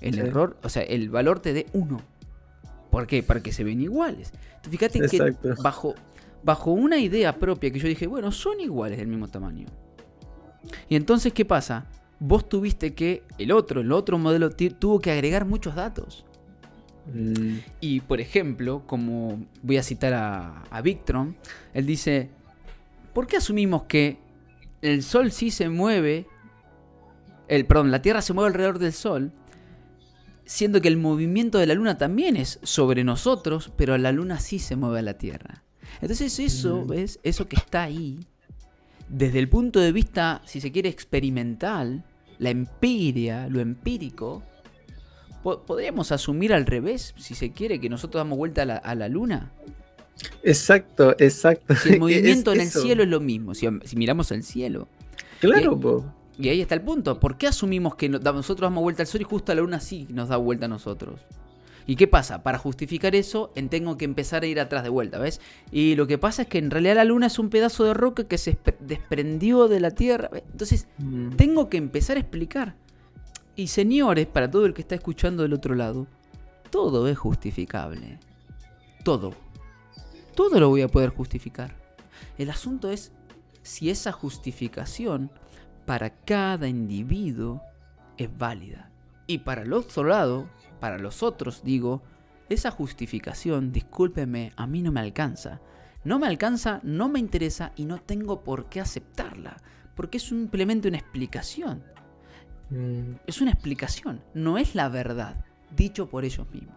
el 0.01 0.19
error, 0.19 0.57
o 0.61 0.69
sea, 0.69 0.83
el 0.83 1.09
valor 1.09 1.39
te 1.39 1.53
dé 1.53 1.65
1. 1.73 1.99
¿Por 2.91 3.07
qué? 3.07 3.23
Para 3.23 3.41
que 3.41 3.51
se 3.51 3.63
ven 3.63 3.81
iguales. 3.81 4.31
fíjate 4.69 5.01
que 5.01 5.35
bajo, 5.63 5.95
bajo 6.43 6.71
una 6.71 6.99
idea 6.99 7.37
propia 7.37 7.71
que 7.71 7.79
yo 7.79 7.87
dije, 7.87 8.05
bueno, 8.05 8.31
son 8.31 8.59
iguales 8.59 8.99
del 8.99 9.07
mismo 9.07 9.27
tamaño. 9.27 9.65
Y 10.89 10.95
entonces, 10.95 11.33
¿qué 11.33 11.43
pasa? 11.43 11.85
Vos 12.19 12.47
tuviste 12.47 12.93
que, 12.93 13.23
el 13.37 13.51
otro, 13.51 13.81
el 13.81 13.91
otro 13.91 14.17
modelo 14.17 14.49
tuvo 14.51 14.99
que 14.99 15.11
agregar 15.11 15.45
muchos 15.45 15.75
datos. 15.75 16.25
Mm. 17.13 17.57
Y 17.81 17.99
por 18.01 18.19
ejemplo, 18.19 18.83
como 18.85 19.45
voy 19.61 19.77
a 19.77 19.83
citar 19.83 20.13
a, 20.13 20.63
a 20.69 20.81
Victron, 20.81 21.35
él 21.73 21.85
dice, 21.85 22.29
¿por 23.13 23.27
qué 23.27 23.37
asumimos 23.37 23.83
que 23.83 24.17
el 24.81 25.03
Sol 25.03 25.31
sí 25.31 25.51
se 25.51 25.69
mueve, 25.69 26.27
el, 27.47 27.65
perdón, 27.65 27.91
la 27.91 28.01
Tierra 28.01 28.21
se 28.21 28.33
mueve 28.33 28.49
alrededor 28.49 28.79
del 28.79 28.93
Sol, 28.93 29.31
siendo 30.45 30.81
que 30.81 30.87
el 30.87 30.97
movimiento 30.97 31.57
de 31.57 31.65
la 31.65 31.73
Luna 31.73 31.97
también 31.97 32.37
es 32.37 32.59
sobre 32.63 33.03
nosotros, 33.03 33.71
pero 33.75 33.97
la 33.97 34.11
Luna 34.11 34.39
sí 34.39 34.59
se 34.59 34.75
mueve 34.75 34.99
a 34.99 35.03
la 35.03 35.17
Tierra? 35.17 35.63
Entonces 36.01 36.39
eso, 36.39 36.83
mm. 36.83 36.87
¿ves? 36.87 37.19
Eso 37.23 37.47
que 37.47 37.55
está 37.55 37.83
ahí, 37.83 38.19
desde 39.07 39.39
el 39.39 39.49
punto 39.49 39.79
de 39.79 39.91
vista, 39.91 40.41
si 40.45 40.61
se 40.61 40.71
quiere, 40.71 40.89
experimental, 40.89 42.03
la 42.39 42.49
empiria, 42.49 43.47
lo 43.49 43.59
empírico, 43.59 44.43
podríamos 45.43 46.11
asumir 46.11 46.53
al 46.53 46.65
revés, 46.65 47.13
si 47.17 47.35
se 47.35 47.51
quiere, 47.51 47.79
que 47.79 47.89
nosotros 47.89 48.19
damos 48.19 48.37
vuelta 48.37 48.63
a 48.63 48.95
la, 48.95 49.09
luna. 49.09 49.51
Exacto, 50.43 51.15
exacto. 51.19 51.75
Si 51.75 51.93
el 51.93 51.99
movimiento 51.99 52.51
en 52.53 52.61
el 52.61 52.69
cielo 52.69 53.03
es 53.03 53.09
lo 53.09 53.19
mismo, 53.19 53.53
si, 53.53 53.67
miramos 53.95 54.31
al 54.31 54.43
cielo. 54.43 54.87
Claro, 55.39 56.03
y, 56.37 56.47
y 56.47 56.49
ahí 56.49 56.61
está 56.61 56.73
el 56.73 56.81
punto. 56.81 57.19
¿Por 57.19 57.37
qué 57.37 57.47
asumimos 57.47 57.95
que 57.95 58.09
nosotros 58.09 58.61
damos 58.61 58.81
vuelta 58.81 59.03
al 59.03 59.07
sol 59.07 59.21
y 59.21 59.25
justo 59.25 59.51
a 59.51 59.55
la 59.55 59.61
luna 59.61 59.79
sí 59.79 60.07
nos 60.09 60.29
da 60.29 60.37
vuelta 60.37 60.65
a 60.65 60.69
nosotros? 60.69 61.21
¿Y 61.87 61.95
qué 61.95 62.07
pasa? 62.07 62.41
Para 62.41 62.57
justificar 62.57 63.15
eso, 63.15 63.51
tengo 63.69 63.97
que 63.97 64.05
empezar 64.05 64.43
a 64.43 64.47
ir 64.47 64.59
atrás 64.59 64.83
de 64.83 64.89
vuelta, 64.89 65.19
¿ves? 65.19 65.39
Y 65.71 65.95
lo 65.95 66.07
que 66.07 66.17
pasa 66.17 66.43
es 66.43 66.47
que 66.47 66.57
en 66.57 66.71
realidad 66.71 66.95
la 66.95 67.03
Luna 67.03 67.27
es 67.27 67.37
un 67.37 67.49
pedazo 67.49 67.83
de 67.83 67.93
roca 67.93 68.23
que 68.23 68.37
se 68.37 68.57
desprendió 68.79 69.67
de 69.67 69.79
la 69.79 69.91
Tierra. 69.91 70.29
Entonces, 70.33 70.87
mm. 70.97 71.35
tengo 71.35 71.69
que 71.69 71.77
empezar 71.77 72.17
a 72.17 72.21
explicar. 72.21 72.75
Y 73.55 73.67
señores, 73.67 74.25
para 74.25 74.49
todo 74.49 74.65
el 74.65 74.73
que 74.73 74.81
está 74.81 74.95
escuchando 74.95 75.43
del 75.43 75.53
otro 75.53 75.75
lado, 75.75 76.07
todo 76.71 77.07
es 77.07 77.17
justificable. 77.17 78.19
Todo. 79.03 79.33
Todo 80.35 80.59
lo 80.59 80.69
voy 80.69 80.81
a 80.81 80.87
poder 80.87 81.09
justificar. 81.11 81.75
El 82.37 82.49
asunto 82.49 82.89
es 82.89 83.11
si 83.61 83.89
esa 83.89 84.11
justificación 84.11 85.31
para 85.85 86.09
cada 86.09 86.67
individuo 86.67 87.61
es 88.17 88.35
válida. 88.37 88.89
Y 89.27 89.39
para 89.39 89.61
el 89.61 89.73
otro 89.73 90.03
lado, 90.03 90.49
para 90.79 90.97
los 90.97 91.23
otros, 91.23 91.63
digo, 91.63 92.01
esa 92.49 92.71
justificación, 92.71 93.71
discúlpeme, 93.71 94.51
a 94.55 94.67
mí 94.67 94.81
no 94.81 94.91
me 94.91 94.99
alcanza. 94.99 95.61
No 96.03 96.19
me 96.19 96.27
alcanza, 96.27 96.79
no 96.83 97.09
me 97.09 97.19
interesa 97.19 97.71
y 97.75 97.85
no 97.85 97.99
tengo 97.99 98.43
por 98.43 98.69
qué 98.69 98.79
aceptarla. 98.79 99.57
Porque 99.95 100.17
es 100.17 100.23
simplemente 100.23 100.87
una 100.87 100.97
explicación. 100.97 101.83
Mm. 102.69 103.15
Es 103.25 103.41
una 103.41 103.51
explicación, 103.51 104.21
no 104.33 104.57
es 104.57 104.75
la 104.75 104.89
verdad, 104.89 105.45
dicho 105.75 106.07
por 106.07 106.25
ellos 106.25 106.47
mismos. 106.51 106.75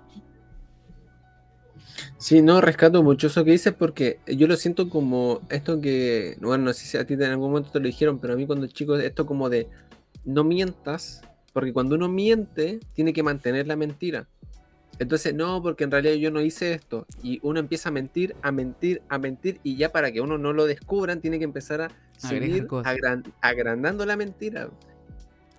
Sí, 2.16 2.42
no, 2.42 2.60
rescato 2.60 3.02
mucho 3.02 3.28
eso 3.28 3.44
que 3.44 3.52
dices 3.52 3.72
porque 3.72 4.20
yo 4.26 4.46
lo 4.46 4.56
siento 4.56 4.88
como 4.88 5.40
esto 5.50 5.80
que, 5.80 6.36
bueno, 6.40 6.64
no 6.64 6.72
sé 6.72 6.86
si 6.86 6.96
a 6.96 7.06
ti 7.06 7.14
en 7.14 7.22
algún 7.24 7.50
momento 7.50 7.70
te 7.70 7.80
lo 7.80 7.86
dijeron, 7.86 8.18
pero 8.18 8.34
a 8.34 8.36
mí 8.36 8.46
cuando 8.46 8.66
chico 8.66 8.96
esto 8.96 9.26
como 9.26 9.48
de 9.48 9.68
no 10.24 10.44
mientas, 10.44 11.22
porque 11.58 11.72
cuando 11.72 11.96
uno 11.96 12.08
miente 12.08 12.78
tiene 12.94 13.12
que 13.12 13.24
mantener 13.24 13.66
la 13.66 13.74
mentira. 13.74 14.28
Entonces, 15.00 15.34
no, 15.34 15.60
porque 15.60 15.82
en 15.82 15.90
realidad 15.90 16.14
yo 16.14 16.30
no 16.30 16.40
hice 16.40 16.72
esto. 16.72 17.04
Y 17.20 17.40
uno 17.42 17.58
empieza 17.58 17.88
a 17.88 17.92
mentir, 17.92 18.36
a 18.42 18.52
mentir, 18.52 19.02
a 19.08 19.18
mentir, 19.18 19.58
y 19.64 19.74
ya 19.74 19.90
para 19.90 20.12
que 20.12 20.20
uno 20.20 20.38
no 20.38 20.52
lo 20.52 20.66
descubran, 20.66 21.20
tiene 21.20 21.38
que 21.38 21.44
empezar 21.44 21.80
a 21.80 21.90
seguir 22.16 22.68
agrandando 23.40 24.06
la 24.06 24.16
mentira. 24.16 24.70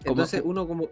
Entonces, 0.06 0.42
uno 0.46 0.66
como. 0.70 0.90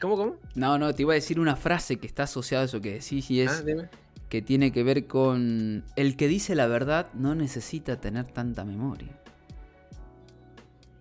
¿Cómo, 0.00 0.16
cómo? 0.16 0.36
No, 0.56 0.76
no, 0.76 0.92
te 0.92 1.02
iba 1.02 1.12
a 1.12 1.14
decir 1.14 1.38
una 1.38 1.54
frase 1.54 1.98
que 1.98 2.08
está 2.08 2.24
asociada 2.24 2.64
a 2.64 2.66
eso 2.66 2.80
que 2.80 2.94
decís 2.94 3.30
y 3.30 3.42
es. 3.42 3.62
Ah, 3.64 3.88
que 4.28 4.42
tiene 4.42 4.72
que 4.72 4.82
ver 4.82 5.06
con. 5.06 5.84
El 5.94 6.16
que 6.16 6.26
dice 6.26 6.56
la 6.56 6.66
verdad 6.66 7.12
no 7.14 7.36
necesita 7.36 8.00
tener 8.00 8.26
tanta 8.26 8.64
memoria. 8.64 9.16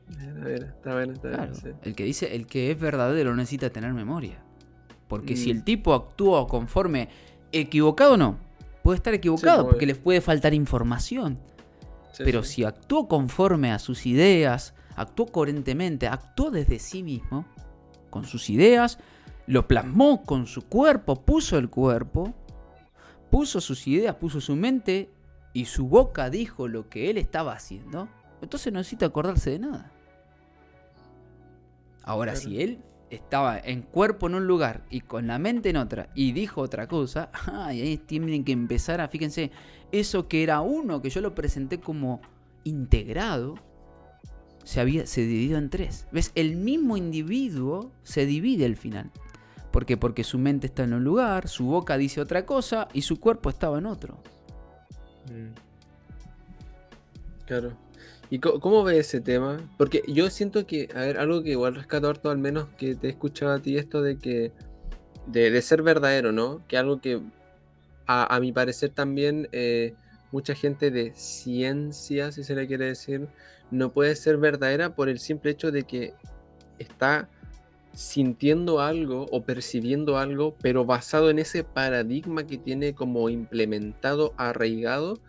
Está 0.10 1.04
está 1.04 1.30
bien. 1.32 1.78
El 1.84 1.96
que 1.96 2.04
dice, 2.04 2.36
el 2.36 2.46
que 2.46 2.72
es 2.72 2.80
verdadero 2.80 3.32
no 3.32 3.38
necesita 3.38 3.70
tener 3.70 3.94
memoria. 3.94 4.44
Porque 5.08 5.36
si 5.36 5.54
mm. 5.54 5.58
el 5.58 5.64
tipo 5.64 5.94
actúa 5.94 6.48
conforme, 6.48 7.10
equivocado 7.52 8.14
o 8.14 8.18
no, 8.18 8.38
puede 8.84 8.98
estar 8.98 9.14
equivocado 9.14 9.68
porque 9.68 9.86
le 9.86 9.96
puede 9.96 10.22
faltar 10.22 10.54
información. 10.54 11.40
Pero 12.18 12.44
si 12.44 12.64
actuó 12.64 13.08
conforme 13.08 13.72
a 13.72 13.80
sus 13.80 14.06
ideas, 14.06 14.74
actuó 14.96 15.26
coherentemente, 15.26 16.08
actuó 16.08 16.50
desde 16.50 16.80
sí 16.80 17.04
mismo, 17.04 17.46
con 18.10 18.26
sus 18.26 18.50
ideas, 18.50 19.00
lo 19.48 19.68
plasmó 19.68 20.24
con 20.24 20.48
su 20.48 20.62
cuerpo, 20.62 21.16
puso 21.16 21.58
el 21.58 21.70
cuerpo, 21.70 22.34
puso 23.30 23.60
sus 23.60 23.86
ideas, 23.88 24.16
puso 24.16 24.40
su 24.40 24.56
mente 24.56 25.10
y 25.54 25.66
su 25.66 25.88
boca 25.88 26.30
dijo 26.30 26.68
lo 26.68 26.90
que 26.90 27.10
él 27.10 27.18
estaba 27.18 27.54
haciendo, 27.54 28.08
entonces 28.42 28.72
no 28.72 28.80
necesita 28.80 29.08
acordarse 29.08 29.52
de 29.52 29.60
nada. 29.60 29.92
Ahora, 32.06 32.36
si 32.36 32.62
él 32.62 32.84
estaba 33.10 33.58
en 33.58 33.82
cuerpo 33.82 34.28
en 34.28 34.36
un 34.36 34.48
lugar 34.48 34.86
y 34.92 35.02
con 35.02 35.26
la 35.26 35.40
mente 35.40 35.70
en 35.70 35.78
otra 35.78 36.10
y 36.14 36.34
dijo 36.34 36.62
otra 36.62 36.88
cosa, 36.88 37.32
y 37.74 37.82
ahí 37.82 37.98
tienen 37.98 38.46
que 38.46 38.52
empezar 38.52 39.02
a, 39.02 39.08
fíjense, 39.08 39.52
eso 39.92 40.28
que 40.28 40.44
era 40.44 40.62
uno, 40.62 41.02
que 41.02 41.10
yo 41.10 41.20
lo 41.22 41.34
presenté 41.34 41.80
como 41.80 42.22
integrado, 42.64 43.56
se, 44.64 44.80
había, 44.82 45.08
se 45.08 45.22
dividió 45.22 45.58
en 45.58 45.72
tres. 45.72 46.08
¿Ves? 46.12 46.32
El 46.36 46.56
mismo 46.56 46.96
individuo 46.96 47.92
se 48.04 48.28
divide 48.28 48.66
al 48.66 48.76
final. 48.76 49.12
¿Por 49.72 49.88
qué? 49.88 49.98
Porque 49.98 50.24
su 50.24 50.38
mente 50.38 50.68
está 50.68 50.84
en 50.84 50.94
un 50.94 51.04
lugar, 51.04 51.48
su 51.48 51.66
boca 51.66 51.98
dice 51.98 52.22
otra 52.22 52.46
cosa 52.46 52.88
y 52.94 53.02
su 53.02 53.20
cuerpo 53.20 53.50
estaba 53.50 53.80
en 53.80 53.88
otro. 53.88 54.20
Mm. 55.32 55.54
Claro. 57.46 57.85
¿Y 58.36 58.40
cómo, 58.40 58.84
ves 58.84 59.08
ese 59.08 59.22
tema? 59.22 59.62
Porque 59.78 60.04
yo 60.10 60.30
siento 60.30 60.68
que, 60.68 60.90
a 60.94 61.00
ver, 61.00 61.20
algo 61.20 61.42
que 61.42 61.52
igual 61.52 61.74
rescato 61.74 62.10
harto, 62.10 62.30
al 62.30 62.38
menos 62.38 62.68
que 62.78 62.94
te 62.94 63.08
he 63.08 63.10
escuchado 63.12 63.54
a 63.54 63.62
ti, 63.62 63.78
esto 63.78 64.02
de 64.02 64.18
que, 64.18 64.52
de, 65.26 65.62
ser 65.62 65.82
verdadero, 65.84 66.34
¿no? 66.34 66.62
Que 66.68 66.78
algo 66.78 67.00
que, 67.00 67.22
a, 68.08 68.38
mi 68.42 68.52
parecer 68.52 68.90
también, 68.90 69.48
eh, 69.54 69.94
mucha 70.34 70.54
gente 70.54 70.92
de 70.92 71.14
ciencia, 71.16 72.34
si 72.34 72.44
se 72.44 72.56
le 72.56 72.68
quiere 72.68 72.88
decir, 72.88 73.30
no 73.72 73.94
puede 73.94 74.14
ser 74.18 74.36
verdadera 74.36 74.96
por 74.96 75.08
el 75.08 75.20
simple 75.20 75.52
hecho 75.52 75.72
de 75.72 75.84
que 75.84 76.14
está 76.78 77.30
sintiendo 77.94 78.82
algo 78.82 79.28
o 79.32 79.44
percibiendo 79.44 80.18
algo, 80.18 80.58
pero 80.62 80.84
basado 80.84 81.30
en 81.30 81.40
ese 81.40 81.64
paradigma 81.64 82.46
que 82.46 82.58
tiene 82.58 82.96
como 82.96 83.30
implementado, 83.30 84.34
arraigado, 84.36 85.22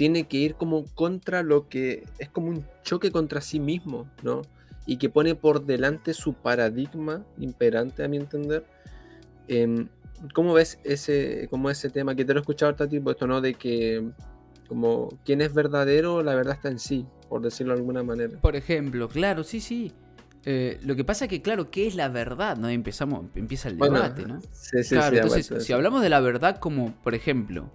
tiene 0.00 0.24
que 0.24 0.38
ir 0.38 0.54
como 0.54 0.86
contra 0.94 1.42
lo 1.42 1.68
que 1.68 2.04
es 2.18 2.30
como 2.30 2.48
un 2.48 2.64
choque 2.82 3.10
contra 3.10 3.42
sí 3.42 3.60
mismo, 3.60 4.08
¿no? 4.22 4.40
Y 4.86 4.96
que 4.96 5.10
pone 5.10 5.34
por 5.34 5.66
delante 5.66 6.14
su 6.14 6.32
paradigma 6.32 7.22
imperante, 7.36 8.02
a 8.02 8.08
mi 8.08 8.16
entender. 8.16 8.64
Em, 9.46 9.88
¿Cómo 10.32 10.54
ves 10.54 10.78
ese, 10.84 11.48
como 11.50 11.68
ese 11.68 11.90
tema 11.90 12.14
que 12.14 12.24
te 12.24 12.32
lo 12.32 12.38
he 12.38 12.40
escuchado 12.40 12.70
ahorita, 12.70 12.88
tipo 12.88 13.10
esto, 13.10 13.26
¿no? 13.26 13.42
De 13.42 13.52
que 13.52 14.08
como 14.68 15.10
quién 15.26 15.42
es 15.42 15.52
verdadero, 15.52 16.22
la 16.22 16.34
verdad 16.34 16.54
está 16.54 16.70
en 16.70 16.78
sí, 16.78 17.04
por 17.28 17.42
decirlo 17.42 17.74
de 17.74 17.80
alguna 17.80 18.02
manera. 18.02 18.38
Por 18.40 18.56
ejemplo, 18.56 19.06
claro, 19.06 19.44
sí, 19.44 19.60
sí. 19.60 19.92
Eh, 20.46 20.80
lo 20.82 20.96
que 20.96 21.04
pasa 21.04 21.26
es 21.26 21.28
que, 21.28 21.42
claro, 21.42 21.70
¿qué 21.70 21.86
es 21.86 21.94
la 21.94 22.08
verdad? 22.08 22.56
¿no? 22.56 22.70
Empezamos, 22.70 23.26
empieza 23.34 23.68
el 23.68 23.76
debate, 23.76 24.24
¿no? 24.24 24.40
Sí, 24.50 24.82
sí, 24.82 24.94
claro, 24.94 25.14
entonces, 25.14 25.62
si 25.62 25.74
hablamos 25.74 26.00
de 26.00 26.08
la 26.08 26.20
verdad 26.20 26.56
como, 26.56 26.94
por 27.02 27.14
ejemplo, 27.14 27.70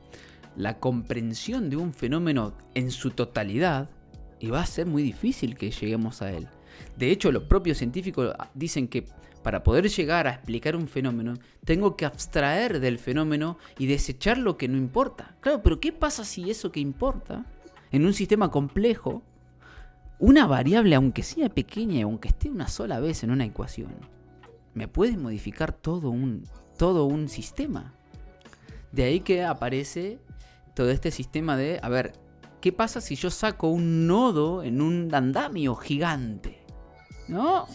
la 0.55 0.79
comprensión 0.79 1.69
de 1.69 1.77
un 1.77 1.93
fenómeno 1.93 2.53
en 2.73 2.91
su 2.91 3.11
totalidad 3.11 3.89
y 4.39 4.49
va 4.49 4.61
a 4.61 4.65
ser 4.65 4.85
muy 4.85 5.03
difícil 5.03 5.55
que 5.55 5.71
lleguemos 5.71 6.21
a 6.21 6.31
él. 6.31 6.47
De 6.97 7.11
hecho, 7.11 7.31
los 7.31 7.43
propios 7.43 7.77
científicos 7.77 8.33
dicen 8.53 8.87
que 8.87 9.05
para 9.45 9.63
poder 9.63 9.87
llegar 9.89 10.25
a 10.25 10.31
explicar 10.31 10.75
un 10.75 10.87
fenómeno, 10.87 11.35
tengo 11.63 11.95
que 11.95 12.05
abstraer 12.05 12.79
del 12.79 12.97
fenómeno 12.97 13.59
y 13.77 13.85
desechar 13.85 14.39
lo 14.39 14.57
que 14.57 14.67
no 14.67 14.75
importa. 14.75 15.35
Claro, 15.39 15.61
pero 15.61 15.79
¿qué 15.79 15.91
pasa 15.91 16.25
si 16.25 16.49
eso 16.49 16.71
que 16.71 16.79
importa, 16.79 17.45
en 17.91 18.07
un 18.07 18.13
sistema 18.13 18.49
complejo, 18.49 19.21
una 20.17 20.47
variable, 20.47 20.95
aunque 20.95 21.21
sea 21.21 21.49
pequeña, 21.49 22.05
aunque 22.05 22.29
esté 22.29 22.49
una 22.49 22.67
sola 22.67 22.99
vez 22.99 23.23
en 23.23 23.29
una 23.29 23.45
ecuación, 23.45 23.93
me 24.73 24.87
puede 24.87 25.15
modificar 25.15 25.73
todo 25.73 26.09
un, 26.09 26.43
todo 26.75 27.05
un 27.05 27.29
sistema? 27.29 27.93
De 28.91 29.03
ahí 29.03 29.19
que 29.19 29.43
aparece 29.43 30.17
todo 30.75 30.91
este 30.91 31.09
sistema 31.09 31.57
de, 31.57 31.79
a 31.81 31.89
ver, 31.89 32.13
¿qué 32.61 32.71
pasa 32.71 33.01
si 33.01 33.15
yo 33.15 33.31
saco 33.31 33.69
un 33.69 34.05
nodo 34.05 34.61
en 34.61 34.81
un 34.81 35.13
andamio 35.13 35.75
gigante? 35.75 36.63
¿No? 37.27 37.65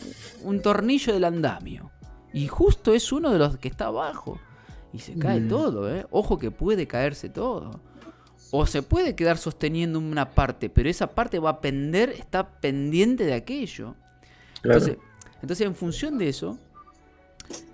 Un 0.44 0.62
tornillo 0.62 1.12
del 1.12 1.24
andamio. 1.24 1.90
Y 2.32 2.46
justo 2.46 2.94
es 2.94 3.10
uno 3.10 3.30
de 3.32 3.38
los 3.38 3.56
que 3.56 3.66
está 3.66 3.86
abajo. 3.86 4.38
Y 4.92 5.00
se 5.00 5.14
cae 5.18 5.40
mm. 5.40 5.48
todo, 5.48 5.92
¿eh? 5.92 6.06
Ojo 6.10 6.38
que 6.38 6.52
puede 6.52 6.86
caerse 6.86 7.28
todo. 7.28 7.80
O 8.52 8.66
se 8.66 8.82
puede 8.82 9.16
quedar 9.16 9.38
sosteniendo 9.38 9.98
una 9.98 10.30
parte, 10.30 10.68
pero 10.70 10.88
esa 10.88 11.08
parte 11.08 11.38
va 11.38 11.50
a 11.50 11.60
pender, 11.60 12.10
está 12.10 12.60
pendiente 12.60 13.24
de 13.24 13.34
aquello. 13.34 13.96
Entonces, 14.62 14.98
entonces, 15.42 15.66
en 15.66 15.74
función 15.74 16.18
de 16.18 16.28
eso, 16.28 16.58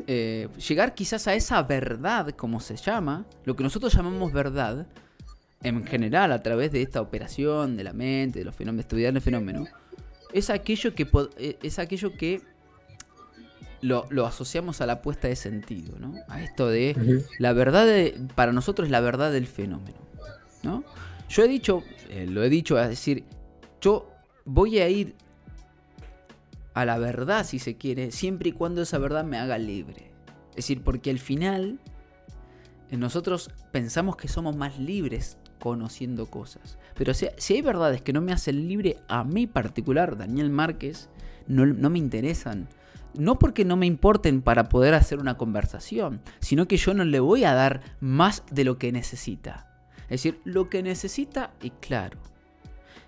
eh, 0.07 0.49
llegar 0.69 0.95
quizás 0.95 1.27
a 1.27 1.35
esa 1.35 1.63
verdad, 1.63 2.31
como 2.31 2.61
se 2.61 2.77
llama, 2.77 3.27
lo 3.45 3.57
que 3.57 3.63
nosotros 3.63 3.93
llamamos 3.93 4.33
verdad, 4.33 4.87
en 5.63 5.85
general 5.87 6.33
a 6.33 6.43
través 6.43 6.73
de 6.73 6.83
esta 6.83 7.01
operación 7.01 7.77
de 7.77 7.85
la 7.85 7.93
mente, 7.93 8.41
de 8.41 8.45
los 8.45 8.55
fenómenos, 8.55 8.85
estudiar 8.85 9.15
el 9.15 9.21
fenómeno, 9.21 9.67
es 10.33 10.51
aquello 10.51 10.95
que, 10.95 11.09
eh, 11.39 11.59
es 11.63 11.79
aquello 11.79 12.17
que 12.17 12.43
lo, 13.81 14.27
asociamos 14.27 14.81
a 14.81 14.87
la 14.87 15.03
puesta 15.03 15.29
de 15.29 15.37
sentido, 15.37 15.99
¿no? 15.99 16.15
A 16.29 16.43
esto 16.43 16.69
de 16.69 17.25
la 17.39 17.53
verdad, 17.53 17.87
para 18.35 18.53
nosotros 18.53 18.87
es 18.87 18.93
la 18.93 19.01
verdad 19.01 19.33
del 19.33 19.47
fenómeno, 19.47 19.99
¿no? 20.63 20.85
Yo 21.29 21.45
he 21.45 21.49
dicho, 21.49 21.83
eh, 22.09 22.27
lo 22.29 22.43
he 22.43 22.49
dicho, 22.49 22.79
es 22.81 22.89
decir, 22.89 23.25
yo 23.81 24.11
voy 24.45 24.79
a 24.79 24.89
ir 24.89 25.15
a 26.75 26.85
la 26.85 26.99
verdad, 26.99 27.45
si 27.45 27.59
se 27.59 27.77
quiere, 27.77 28.11
siempre 28.11 28.51
y 28.51 28.53
cuando 28.53 28.83
esa 28.83 28.99
verdad 28.99 29.25
me 29.25 29.39
haga 29.39 29.59
libre. 29.59 30.13
Es 30.51 30.57
decir, 30.57 30.83
porque 30.83 31.11
al 31.11 31.19
final 31.19 31.81
eh, 32.91 32.97
nosotros 32.97 33.51
pensamos 33.73 34.17
que 34.17 34.29
somos 34.29 34.57
más 34.57 34.79
libres 34.79 35.39
conociendo 35.59 36.27
cosas. 36.27 36.79
Pero 36.95 37.15
si, 37.15 37.29
si 37.37 37.55
hay 37.55 37.63
verdades 37.63 38.03
que 38.03 38.13
no 38.13 38.21
me 38.21 38.33
hacen 38.33 38.69
libre, 38.69 38.99
a 39.09 39.25
mí 39.25 39.47
particular, 39.47 40.17
Daniel 40.17 40.51
Márquez, 40.51 41.09
no, 41.47 41.67
no 41.67 41.91
me 41.91 41.99
interesan. 41.99 42.69
No 43.15 43.39
porque 43.39 43.65
no 43.65 43.77
me 43.77 43.87
importen 43.87 44.43
para 44.43 44.69
poder 44.69 44.95
hacer 44.95 45.19
una 45.19 45.39
conversación, 45.39 46.21
sino 46.39 46.69
que 46.69 46.77
yo 46.77 46.93
no 46.93 47.05
le 47.05 47.21
voy 47.21 47.45
a 47.45 47.55
dar 47.55 47.81
más 48.01 48.43
de 48.51 48.65
lo 48.65 48.79
que 48.79 48.93
necesita. 48.93 49.67
Es 50.05 50.23
decir, 50.23 50.41
lo 50.45 50.69
que 50.69 50.83
necesita 50.83 51.53
y 51.63 51.71
claro. 51.71 52.19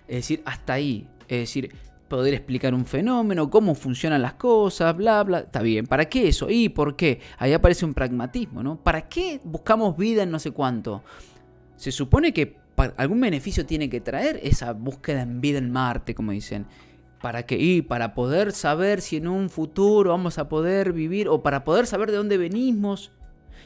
Es 0.07 0.17
decir, 0.17 0.41
hasta 0.45 0.73
ahí. 0.73 1.07
Es 1.27 1.39
decir, 1.41 1.71
poder 2.09 2.33
explicar 2.33 2.73
un 2.73 2.85
fenómeno, 2.85 3.49
cómo 3.49 3.75
funcionan 3.75 4.21
las 4.21 4.33
cosas, 4.33 4.97
bla, 4.97 5.23
bla. 5.23 5.39
Está 5.39 5.61
bien, 5.61 5.85
¿para 5.85 6.09
qué 6.09 6.27
eso? 6.27 6.49
¿Y 6.49 6.69
por 6.69 6.95
qué? 6.95 7.21
Ahí 7.37 7.53
aparece 7.53 7.85
un 7.85 7.93
pragmatismo, 7.93 8.61
¿no? 8.63 8.77
¿Para 8.77 9.07
qué 9.07 9.39
buscamos 9.43 9.95
vida 9.95 10.23
en 10.23 10.31
no 10.31 10.39
sé 10.39 10.51
cuánto? 10.51 11.03
Se 11.79 11.93
supone 11.93 12.33
que 12.33 12.57
algún 12.97 13.21
beneficio 13.21 13.65
tiene 13.65 13.89
que 13.89 14.01
traer 14.01 14.37
esa 14.43 14.73
búsqueda 14.73 15.21
en 15.21 15.39
vida 15.39 15.59
en 15.59 15.71
Marte, 15.71 16.13
como 16.13 16.33
dicen. 16.33 16.65
¿Para 17.21 17.43
qué? 17.43 17.57
Y 17.57 17.81
para 17.81 18.13
poder 18.13 18.51
saber 18.51 19.01
si 19.01 19.15
en 19.15 19.29
un 19.29 19.49
futuro 19.49 20.09
vamos 20.09 20.37
a 20.39 20.49
poder 20.49 20.91
vivir 20.91 21.29
o 21.29 21.41
para 21.41 21.63
poder 21.63 21.87
saber 21.87 22.11
de 22.11 22.17
dónde 22.17 22.37
venimos. 22.37 23.13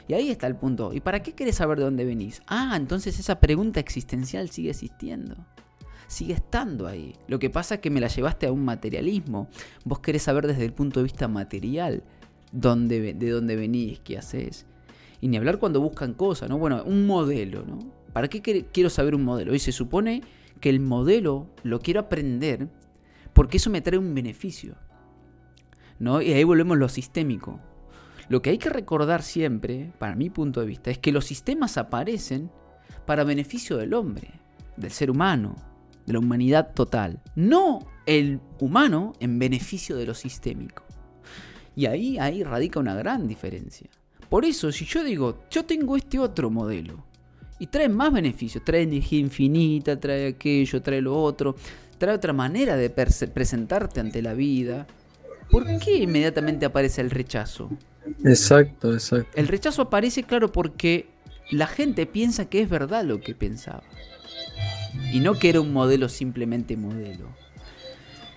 Y 0.06 0.14
ahí 0.14 0.30
está 0.30 0.46
el 0.46 0.54
punto. 0.54 0.92
¿Y 0.92 1.00
para 1.00 1.24
qué 1.24 1.32
querés 1.32 1.56
saber 1.56 1.78
de 1.78 1.84
dónde 1.84 2.04
venís? 2.04 2.40
Ah, 2.46 2.74
entonces 2.76 3.18
esa 3.18 3.40
pregunta 3.40 3.80
existencial 3.80 4.48
sigue 4.48 4.70
existiendo. 4.70 5.34
Sigue 6.06 6.34
estando 6.34 6.86
ahí. 6.86 7.16
Lo 7.26 7.40
que 7.40 7.50
pasa 7.50 7.76
es 7.76 7.80
que 7.80 7.90
me 7.90 8.00
la 8.00 8.06
llevaste 8.06 8.46
a 8.46 8.52
un 8.52 8.64
materialismo. 8.64 9.48
Vos 9.84 9.98
querés 9.98 10.22
saber 10.22 10.46
desde 10.46 10.64
el 10.64 10.72
punto 10.72 11.00
de 11.00 11.04
vista 11.04 11.26
material 11.26 12.04
dónde, 12.52 13.12
de 13.14 13.30
dónde 13.30 13.56
venís, 13.56 13.98
qué 14.00 14.18
haces. 14.18 14.66
Y 15.20 15.26
ni 15.26 15.36
hablar 15.36 15.58
cuando 15.58 15.80
buscan 15.80 16.14
cosas, 16.14 16.48
¿no? 16.48 16.58
Bueno, 16.58 16.84
un 16.84 17.08
modelo, 17.08 17.64
¿no? 17.66 18.03
¿Para 18.14 18.28
qué 18.28 18.64
quiero 18.72 18.88
saber 18.88 19.14
un 19.14 19.24
modelo? 19.24 19.54
Y 19.54 19.58
se 19.58 19.72
supone 19.72 20.22
que 20.60 20.70
el 20.70 20.80
modelo 20.80 21.48
lo 21.64 21.80
quiero 21.80 22.00
aprender 22.00 22.68
porque 23.34 23.58
eso 23.58 23.68
me 23.68 23.82
trae 23.82 23.98
un 23.98 24.14
beneficio. 24.14 24.76
¿no? 25.98 26.22
Y 26.22 26.32
ahí 26.32 26.44
volvemos 26.44 26.78
lo 26.78 26.88
sistémico. 26.88 27.60
Lo 28.28 28.40
que 28.40 28.50
hay 28.50 28.58
que 28.58 28.70
recordar 28.70 29.22
siempre, 29.22 29.92
para 29.98 30.14
mi 30.14 30.30
punto 30.30 30.60
de 30.60 30.66
vista, 30.66 30.90
es 30.90 30.98
que 30.98 31.12
los 31.12 31.26
sistemas 31.26 31.76
aparecen 31.76 32.50
para 33.04 33.24
beneficio 33.24 33.76
del 33.76 33.92
hombre, 33.92 34.30
del 34.76 34.90
ser 34.90 35.10
humano, 35.10 35.56
de 36.06 36.14
la 36.14 36.20
humanidad 36.20 36.72
total. 36.72 37.20
No 37.34 37.80
el 38.06 38.40
humano 38.60 39.12
en 39.20 39.38
beneficio 39.38 39.96
de 39.96 40.06
lo 40.06 40.14
sistémico. 40.14 40.84
Y 41.76 41.86
ahí, 41.86 42.18
ahí 42.18 42.44
radica 42.44 42.80
una 42.80 42.94
gran 42.94 43.26
diferencia. 43.26 43.90
Por 44.28 44.44
eso, 44.44 44.72
si 44.72 44.84
yo 44.84 45.04
digo, 45.04 45.40
yo 45.50 45.64
tengo 45.64 45.96
este 45.96 46.18
otro 46.18 46.48
modelo, 46.48 47.04
y 47.64 47.66
trae 47.66 47.88
más 47.88 48.12
beneficios, 48.12 48.62
trae 48.62 48.82
energía 48.82 49.18
infinita, 49.20 49.98
trae 49.98 50.26
aquello, 50.26 50.82
trae 50.82 51.00
lo 51.00 51.18
otro, 51.18 51.56
trae 51.96 52.14
otra 52.14 52.34
manera 52.34 52.76
de 52.76 52.90
presentarte 52.90 54.00
ante 54.00 54.20
la 54.20 54.34
vida, 54.34 54.86
¿por 55.50 55.64
qué 55.78 55.96
inmediatamente 55.96 56.66
aparece 56.66 57.00
el 57.00 57.10
rechazo? 57.10 57.70
Exacto, 58.22 58.92
exacto. 58.92 59.30
El 59.34 59.48
rechazo 59.48 59.80
aparece, 59.80 60.24
claro, 60.24 60.52
porque 60.52 61.06
la 61.50 61.66
gente 61.66 62.04
piensa 62.04 62.50
que 62.50 62.60
es 62.60 62.68
verdad 62.68 63.02
lo 63.02 63.22
que 63.22 63.34
pensaba. 63.34 63.82
Y 65.10 65.20
no 65.20 65.38
que 65.38 65.48
era 65.48 65.62
un 65.62 65.72
modelo 65.72 66.10
simplemente 66.10 66.76
modelo. 66.76 67.30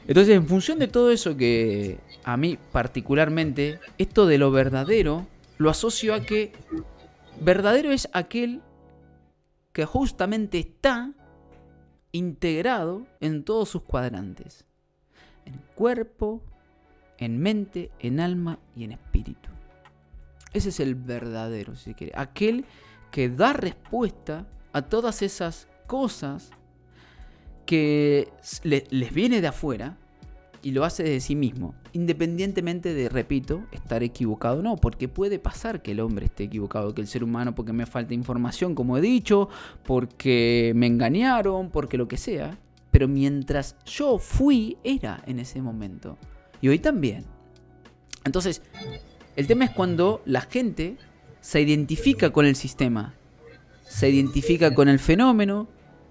Entonces, 0.08 0.38
en 0.38 0.48
función 0.48 0.80
de 0.80 0.88
todo 0.88 1.12
eso 1.12 1.36
que 1.36 1.98
a 2.24 2.38
mí 2.38 2.58
particularmente, 2.72 3.82
esto 3.98 4.26
de 4.26 4.38
lo 4.38 4.52
verdadero, 4.52 5.28
lo 5.58 5.70
asocio 5.70 6.14
a 6.14 6.22
que 6.22 6.54
verdadero 7.42 7.92
es 7.92 8.08
aquel 8.14 8.62
que 9.78 9.86
justamente 9.86 10.58
está 10.58 11.14
integrado 12.12 13.06
en 13.20 13.44
todos 13.44 13.70
sus 13.70 13.84
cuadrantes. 13.84 14.66
En 15.46 15.62
cuerpo, 15.76 16.42
en 17.20 17.38
mente, 17.38 17.92
en 18.00 18.20
alma 18.20 18.58
y 18.76 18.86
en 18.86 18.94
espíritu. 18.94 19.52
Ese 20.52 20.70
es 20.70 20.80
el 20.80 20.96
verdadero, 20.96 21.76
si 21.76 21.94
quiere. 21.94 22.12
Aquel 22.16 22.66
que 23.12 23.30
da 23.30 23.54
respuesta 23.54 24.48
a 24.74 24.82
todas 24.82 25.22
esas 25.22 25.68
cosas 25.86 26.50
que 27.68 28.34
les 28.64 29.14
viene 29.14 29.42
de 29.42 29.48
afuera 29.50 29.96
y 30.64 30.72
lo 30.72 30.86
hace 30.86 31.04
de 31.04 31.20
sí 31.20 31.36
mismo, 31.36 31.76
independientemente 31.98 32.94
de, 32.94 33.10
repito, 33.10 33.64
estar 33.72 34.04
equivocado 34.04 34.60
o 34.60 34.62
no, 34.62 34.76
porque 34.76 35.08
puede 35.08 35.40
pasar 35.40 35.82
que 35.82 35.94
el 35.94 36.00
hombre 36.00 36.28
esté 36.28 36.44
equivocado, 36.44 36.94
que 36.94 37.02
el 37.02 37.08
ser 37.08 37.24
humano, 37.24 37.56
porque 37.56 37.74
me 37.74 37.88
falta 37.88 38.14
información, 38.14 38.76
como 38.76 39.00
he 39.00 39.02
dicho, 39.02 39.50
porque 39.84 40.74
me 40.76 40.86
engañaron, 40.86 41.72
porque 41.72 41.98
lo 41.98 42.08
que 42.08 42.18
sea, 42.18 42.56
pero 42.92 43.08
mientras 43.08 43.76
yo 43.84 44.20
fui, 44.20 44.78
era 44.84 45.24
en 45.26 45.40
ese 45.40 45.60
momento. 45.60 46.20
Y 46.62 46.68
hoy 46.68 46.78
también. 46.78 47.26
Entonces, 48.26 48.62
el 49.36 49.48
tema 49.48 49.66
es 49.66 49.72
cuando 49.72 50.22
la 50.26 50.42
gente 50.42 50.98
se 51.42 51.62
identifica 51.62 52.30
con 52.30 52.46
el 52.46 52.56
sistema, 52.56 53.16
se 53.82 54.08
identifica 54.08 54.76
con 54.76 54.88
el 54.88 55.00
fenómeno, 55.00 55.68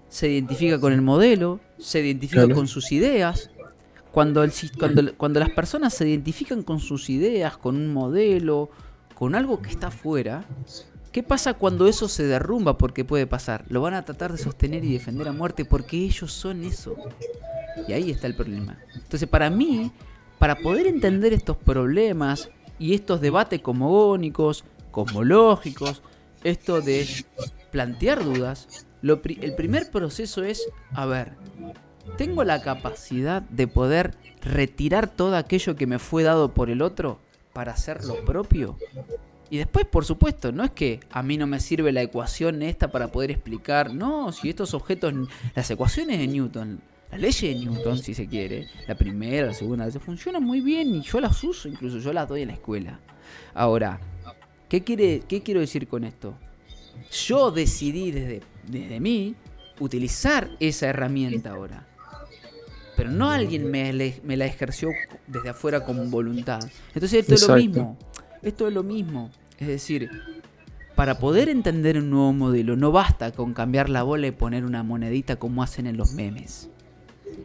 se 0.09 0.27
identifica 0.27 0.81
con 0.81 0.91
el 0.91 1.01
modelo, 1.01 1.61
se 1.79 2.01
identifica 2.01 2.49
con 2.49 2.67
sus 2.67 2.91
ideas. 2.91 3.51
Cuando, 4.11 4.43
el, 4.43 4.51
cuando, 4.77 5.15
cuando 5.15 5.39
las 5.39 5.49
personas 5.49 5.93
se 5.93 6.07
identifican 6.07 6.63
con 6.63 6.79
sus 6.79 7.09
ideas, 7.09 7.57
con 7.57 7.75
un 7.75 7.93
modelo, 7.93 8.69
con 9.13 9.35
algo 9.35 9.61
que 9.61 9.69
está 9.69 9.87
afuera, 9.87 10.45
¿qué 11.11 11.23
pasa 11.23 11.53
cuando 11.55 11.87
eso 11.87 12.07
se 12.07 12.23
derrumba? 12.23 12.77
Porque 12.77 13.05
puede 13.05 13.27
pasar. 13.27 13.65
Lo 13.69 13.81
van 13.81 13.93
a 13.93 14.05
tratar 14.05 14.31
de 14.31 14.37
sostener 14.37 14.83
y 14.83 14.93
defender 14.93 15.27
a 15.27 15.31
muerte 15.31 15.65
porque 15.65 15.97
ellos 15.97 16.31
son 16.31 16.63
eso. 16.63 16.95
Y 17.87 17.93
ahí 17.93 18.11
está 18.11 18.27
el 18.27 18.35
problema. 18.35 18.77
Entonces, 18.95 19.27
para 19.27 19.49
mí, 19.49 19.91
para 20.39 20.55
poder 20.55 20.87
entender 20.87 21.33
estos 21.33 21.57
problemas 21.57 22.49
y 22.79 22.93
estos 22.93 23.21
debates 23.21 23.61
cosmogónicos, 23.61 24.63
cosmológicos, 24.91 26.01
esto 26.43 26.81
de 26.81 27.07
plantear 27.71 28.23
dudas, 28.23 28.85
el 29.01 29.55
primer 29.55 29.89
proceso 29.91 30.43
es, 30.43 30.67
a 30.93 31.05
ver, 31.05 31.33
¿tengo 32.17 32.43
la 32.43 32.61
capacidad 32.61 33.41
de 33.41 33.67
poder 33.67 34.15
retirar 34.41 35.07
todo 35.07 35.35
aquello 35.35 35.75
que 35.75 35.87
me 35.87 35.99
fue 35.99 36.23
dado 36.23 36.53
por 36.53 36.69
el 36.69 36.81
otro 36.81 37.19
para 37.53 37.73
hacer 37.73 38.03
lo 38.05 38.23
propio? 38.23 38.77
Y 39.49 39.57
después, 39.57 39.85
por 39.85 40.03
supuesto, 40.03 40.51
no 40.51 40.63
es 40.63 40.71
que 40.71 40.99
a 41.09 41.23
mí 41.23 41.37
no 41.37 41.47
me 41.47 41.59
sirve 41.59 41.91
la 41.91 42.01
ecuación 42.01 42.61
esta 42.61 42.91
para 42.91 43.11
poder 43.11 43.31
explicar, 43.31 43.93
no, 43.93 44.31
si 44.31 44.49
estos 44.49 44.73
objetos, 44.73 45.13
las 45.55 45.71
ecuaciones 45.71 46.19
de 46.19 46.27
Newton, 46.27 46.81
las 47.11 47.19
leyes 47.21 47.41
de 47.41 47.65
Newton, 47.65 47.97
si 47.97 48.13
se 48.13 48.27
quiere, 48.27 48.67
la 48.87 48.95
primera, 48.95 49.47
la 49.47 49.53
segunda, 49.53 49.89
funcionan 49.91 50.43
muy 50.43 50.59
bien 50.59 50.93
y 50.95 51.01
yo 51.01 51.21
las 51.21 51.41
uso, 51.43 51.69
incluso 51.69 51.99
yo 51.99 52.11
las 52.11 52.27
doy 52.27 52.41
en 52.41 52.49
la 52.49 52.55
escuela. 52.55 52.99
Ahora, 53.53 53.99
¿qué, 54.67 54.83
quiere, 54.83 55.21
qué 55.27 55.41
quiero 55.41 55.61
decir 55.61 55.87
con 55.87 56.03
esto? 56.03 56.33
Yo 57.11 57.51
decidí 57.51 58.11
desde, 58.11 58.41
desde 58.67 58.99
mí 58.99 59.35
utilizar 59.79 60.49
esa 60.59 60.87
herramienta 60.87 61.51
ahora. 61.51 61.87
Pero 62.97 63.11
no 63.11 63.31
alguien 63.31 63.71
me, 63.71 63.93
me 64.23 64.35
la 64.35 64.45
ejerció 64.45 64.89
desde 65.27 65.49
afuera 65.49 65.85
con 65.85 66.11
voluntad. 66.11 66.59
Entonces 66.93 67.21
esto 67.21 67.35
es 67.35 67.47
lo 67.47 67.55
mismo. 67.55 67.97
Esto 68.41 68.67
es 68.67 68.73
lo 68.73 68.83
mismo. 68.83 69.31
Es 69.57 69.67
decir, 69.67 70.09
para 70.95 71.19
poder 71.19 71.47
entender 71.47 71.97
un 71.97 72.09
nuevo 72.09 72.33
modelo 72.33 72.75
no 72.75 72.91
basta 72.91 73.31
con 73.31 73.53
cambiar 73.53 73.87
la 73.87 74.03
bola 74.03 74.27
y 74.27 74.31
poner 74.31 74.65
una 74.65 74.83
monedita 74.83 75.37
como 75.37 75.63
hacen 75.63 75.87
en 75.87 75.95
los 75.95 76.11
memes 76.11 76.69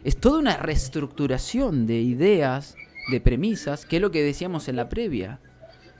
es 0.03 0.17
toda 0.17 0.39
una 0.39 0.57
reestructuración 0.57 1.87
de 1.87 2.01
ideas, 2.01 2.75
de 3.11 3.21
premisas, 3.21 3.85
que 3.85 3.97
es 3.97 4.01
lo 4.01 4.11
que 4.11 4.23
decíamos 4.23 4.67
en 4.67 4.75
la 4.75 4.89
previa. 4.89 5.39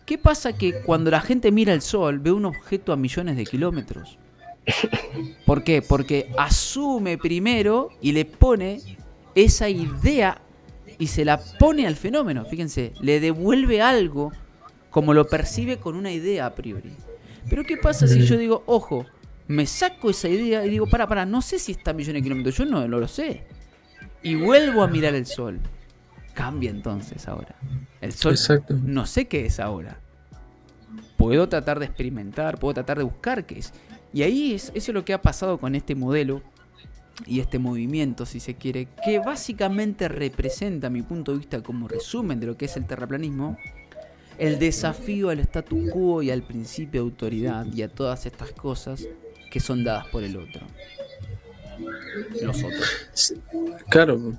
¿Qué 0.05 0.17
pasa 0.17 0.53
que 0.53 0.81
cuando 0.81 1.11
la 1.11 1.21
gente 1.21 1.51
mira 1.51 1.73
el 1.73 1.81
sol 1.81 2.19
ve 2.19 2.31
un 2.31 2.45
objeto 2.45 2.91
a 2.91 2.97
millones 2.97 3.37
de 3.37 3.45
kilómetros? 3.45 4.17
¿Por 5.45 5.63
qué? 5.63 5.81
Porque 5.81 6.29
asume 6.37 7.17
primero 7.17 7.89
y 8.01 8.11
le 8.11 8.25
pone 8.25 8.81
esa 9.35 9.69
idea 9.69 10.41
y 10.99 11.07
se 11.07 11.25
la 11.25 11.39
pone 11.59 11.87
al 11.87 11.95
fenómeno. 11.95 12.45
Fíjense, 12.45 12.93
le 13.01 13.19
devuelve 13.19 13.81
algo 13.81 14.31
como 14.89 15.13
lo 15.13 15.27
percibe 15.27 15.77
con 15.77 15.95
una 15.95 16.11
idea 16.11 16.45
a 16.45 16.55
priori. 16.55 16.91
Pero 17.49 17.63
¿qué 17.63 17.77
pasa 17.77 18.07
si 18.07 18.21
yo 18.25 18.37
digo, 18.37 18.63
ojo, 18.67 19.05
me 19.47 19.65
saco 19.65 20.09
esa 20.09 20.29
idea 20.29 20.65
y 20.65 20.69
digo, 20.69 20.87
para, 20.87 21.07
para, 21.07 21.25
no 21.25 21.41
sé 21.41 21.59
si 21.59 21.73
está 21.73 21.91
a 21.91 21.93
millones 21.93 22.21
de 22.21 22.23
kilómetros, 22.23 22.55
yo 22.55 22.65
no, 22.65 22.87
no 22.87 22.99
lo 22.99 23.07
sé 23.07 23.43
y 24.23 24.35
vuelvo 24.35 24.81
a 24.81 24.87
mirar 24.87 25.13
el 25.13 25.25
sol. 25.25 25.59
Cambia 26.33 26.71
entonces 26.71 27.27
ahora. 27.27 27.55
El 28.01 28.13
sol 28.13 28.35
no 28.83 29.05
sé 29.05 29.25
qué 29.25 29.45
es 29.45 29.59
ahora. 29.59 29.99
Puedo 31.17 31.47
tratar 31.47 31.79
de 31.79 31.85
experimentar, 31.85 32.57
puedo 32.57 32.73
tratar 32.73 32.97
de 32.97 33.03
buscar 33.03 33.45
qué 33.45 33.59
es. 33.59 33.73
Y 34.13 34.23
ahí 34.23 34.53
es, 34.53 34.71
eso 34.73 34.91
es 34.91 34.95
lo 34.95 35.05
que 35.05 35.13
ha 35.13 35.21
pasado 35.21 35.59
con 35.59 35.75
este 35.75 35.93
modelo 35.93 36.41
y 37.25 37.39
este 37.39 37.59
movimiento, 37.59 38.25
si 38.25 38.39
se 38.39 38.55
quiere, 38.55 38.87
que 39.03 39.19
básicamente 39.19 40.07
representa, 40.07 40.87
a 40.87 40.89
mi 40.89 41.01
punto 41.01 41.31
de 41.31 41.39
vista, 41.39 41.61
como 41.61 41.87
resumen 41.87 42.39
de 42.39 42.47
lo 42.47 42.57
que 42.57 42.65
es 42.65 42.75
el 42.77 42.85
terraplanismo, 42.85 43.57
el 44.37 44.57
desafío 44.59 45.29
al 45.29 45.39
statu 45.39 45.89
quo 45.91 46.23
y 46.23 46.31
al 46.31 46.41
principio 46.41 47.01
de 47.01 47.09
autoridad 47.09 47.65
y 47.71 47.83
a 47.83 47.87
todas 47.87 48.25
estas 48.25 48.51
cosas 48.51 49.07
que 49.51 49.59
son 49.59 49.83
dadas 49.83 50.07
por 50.07 50.23
el 50.23 50.37
otro 50.37 50.65
los 52.41 52.63
otros. 52.63 53.35
Claro. 53.89 54.33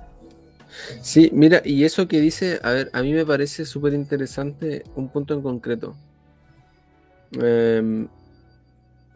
Sí, 1.01 1.29
mira, 1.33 1.61
y 1.63 1.83
eso 1.85 2.07
que 2.07 2.19
dice, 2.19 2.59
a 2.63 2.71
ver, 2.71 2.89
a 2.93 3.01
mí 3.01 3.13
me 3.13 3.25
parece 3.25 3.65
súper 3.65 3.93
interesante 3.93 4.83
un 4.95 5.09
punto 5.09 5.33
en 5.33 5.41
concreto. 5.41 5.95
Em, 7.31 8.07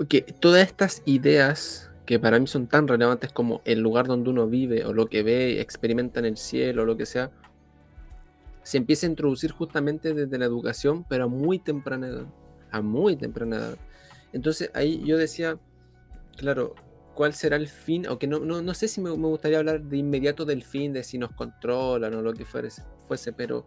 que 0.07 0.21
todas 0.21 0.65
estas 0.65 1.01
ideas 1.05 1.88
que 2.09 2.17
para 2.17 2.39
mí 2.39 2.47
son 2.47 2.65
tan 2.65 2.87
relevantes 2.87 3.31
como 3.31 3.61
el 3.65 3.81
lugar 3.81 4.07
donde 4.07 4.31
uno 4.31 4.47
vive 4.47 4.83
o 4.83 4.93
lo 4.93 5.05
que 5.05 5.21
ve, 5.21 5.61
experimenta 5.61 6.19
en 6.19 6.25
el 6.25 6.37
cielo 6.37 6.81
o 6.81 6.85
lo 6.85 6.97
que 6.97 7.05
sea, 7.05 7.29
se 8.63 8.77
empieza 8.77 9.05
a 9.05 9.11
introducir 9.11 9.51
justamente 9.51 10.15
desde 10.15 10.39
la 10.39 10.45
educación, 10.45 11.05
pero 11.07 11.25
a 11.25 11.27
muy 11.27 11.59
temprana 11.59 12.07
edad. 12.07 12.25
A 12.71 12.81
muy 12.81 13.15
temprana 13.15 13.57
edad. 13.57 13.77
Entonces 14.33 14.71
ahí 14.73 15.03
yo 15.05 15.17
decía, 15.17 15.59
claro, 16.35 16.73
cuál 17.13 17.35
será 17.35 17.57
el 17.57 17.67
fin, 17.67 18.07
aunque 18.07 18.25
no, 18.25 18.39
no, 18.39 18.73
sé 18.73 18.87
si 18.87 19.01
me, 19.01 19.11
gustaría 19.11 19.59
hablar 19.59 19.83
de 19.83 19.97
inmediato 19.97 20.45
del 20.45 20.63
fin, 20.63 20.91
de 20.93 21.03
si 21.03 21.19
nos 21.19 21.31
controlan 21.33 22.15
o 22.15 22.23
lo 22.23 22.33
que 22.33 22.43
fuese, 22.43 22.81
fuese 23.07 23.33
pero 23.33 23.65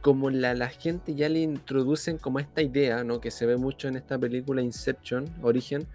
como 0.00 0.28
la, 0.28 0.54
la 0.54 0.70
gente 0.70 1.14
ya 1.14 1.28
le 1.28 1.38
introducen 1.38 2.18
como 2.18 2.40
esta 2.40 2.62
idea, 2.62 3.04
¿no? 3.04 3.20
Que 3.20 3.30
se 3.30 3.46
ve 3.46 3.56
mucho 3.56 3.86
en 3.86 3.94
esta 3.94 4.18
película 4.18 4.60
Inception, 4.60 5.26
Origen, 5.40 5.86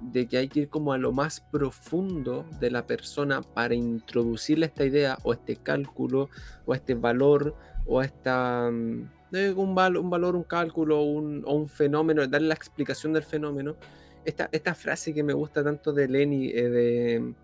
de 0.00 0.26
que 0.26 0.38
hay 0.38 0.48
que 0.48 0.60
ir 0.60 0.68
como 0.68 0.92
a 0.92 0.98
lo 0.98 1.12
más 1.12 1.40
profundo 1.40 2.44
de 2.60 2.70
la 2.70 2.86
persona 2.86 3.42
para 3.42 3.74
introducirle 3.74 4.66
esta 4.66 4.84
idea 4.84 5.18
o 5.22 5.32
este 5.32 5.56
cálculo 5.56 6.28
o 6.64 6.74
este 6.74 6.94
valor 6.94 7.54
o 7.86 8.02
esta 8.02 8.70
mm, 8.70 9.08
eh, 9.32 9.52
un, 9.52 9.70
un, 9.70 10.10
valor, 10.10 10.36
un 10.36 10.44
cálculo 10.44 11.02
un, 11.02 11.42
o 11.46 11.54
un 11.54 11.68
fenómeno, 11.68 12.26
darle 12.26 12.48
la 12.48 12.54
explicación 12.54 13.12
del 13.12 13.24
fenómeno. 13.24 13.76
Esta, 14.24 14.48
esta 14.52 14.74
frase 14.74 15.14
que 15.14 15.22
me 15.22 15.32
gusta 15.32 15.62
tanto 15.62 15.92
de 15.92 16.08
Lenny, 16.08 16.48
eh, 16.48 16.68
de 16.68 17.34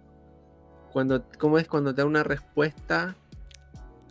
cuando, 0.93 1.25
¿cómo 1.39 1.59
es 1.59 1.67
cuando 1.69 1.95
te 1.95 2.03
da 2.03 2.07
una 2.07 2.23
respuesta 2.23 3.17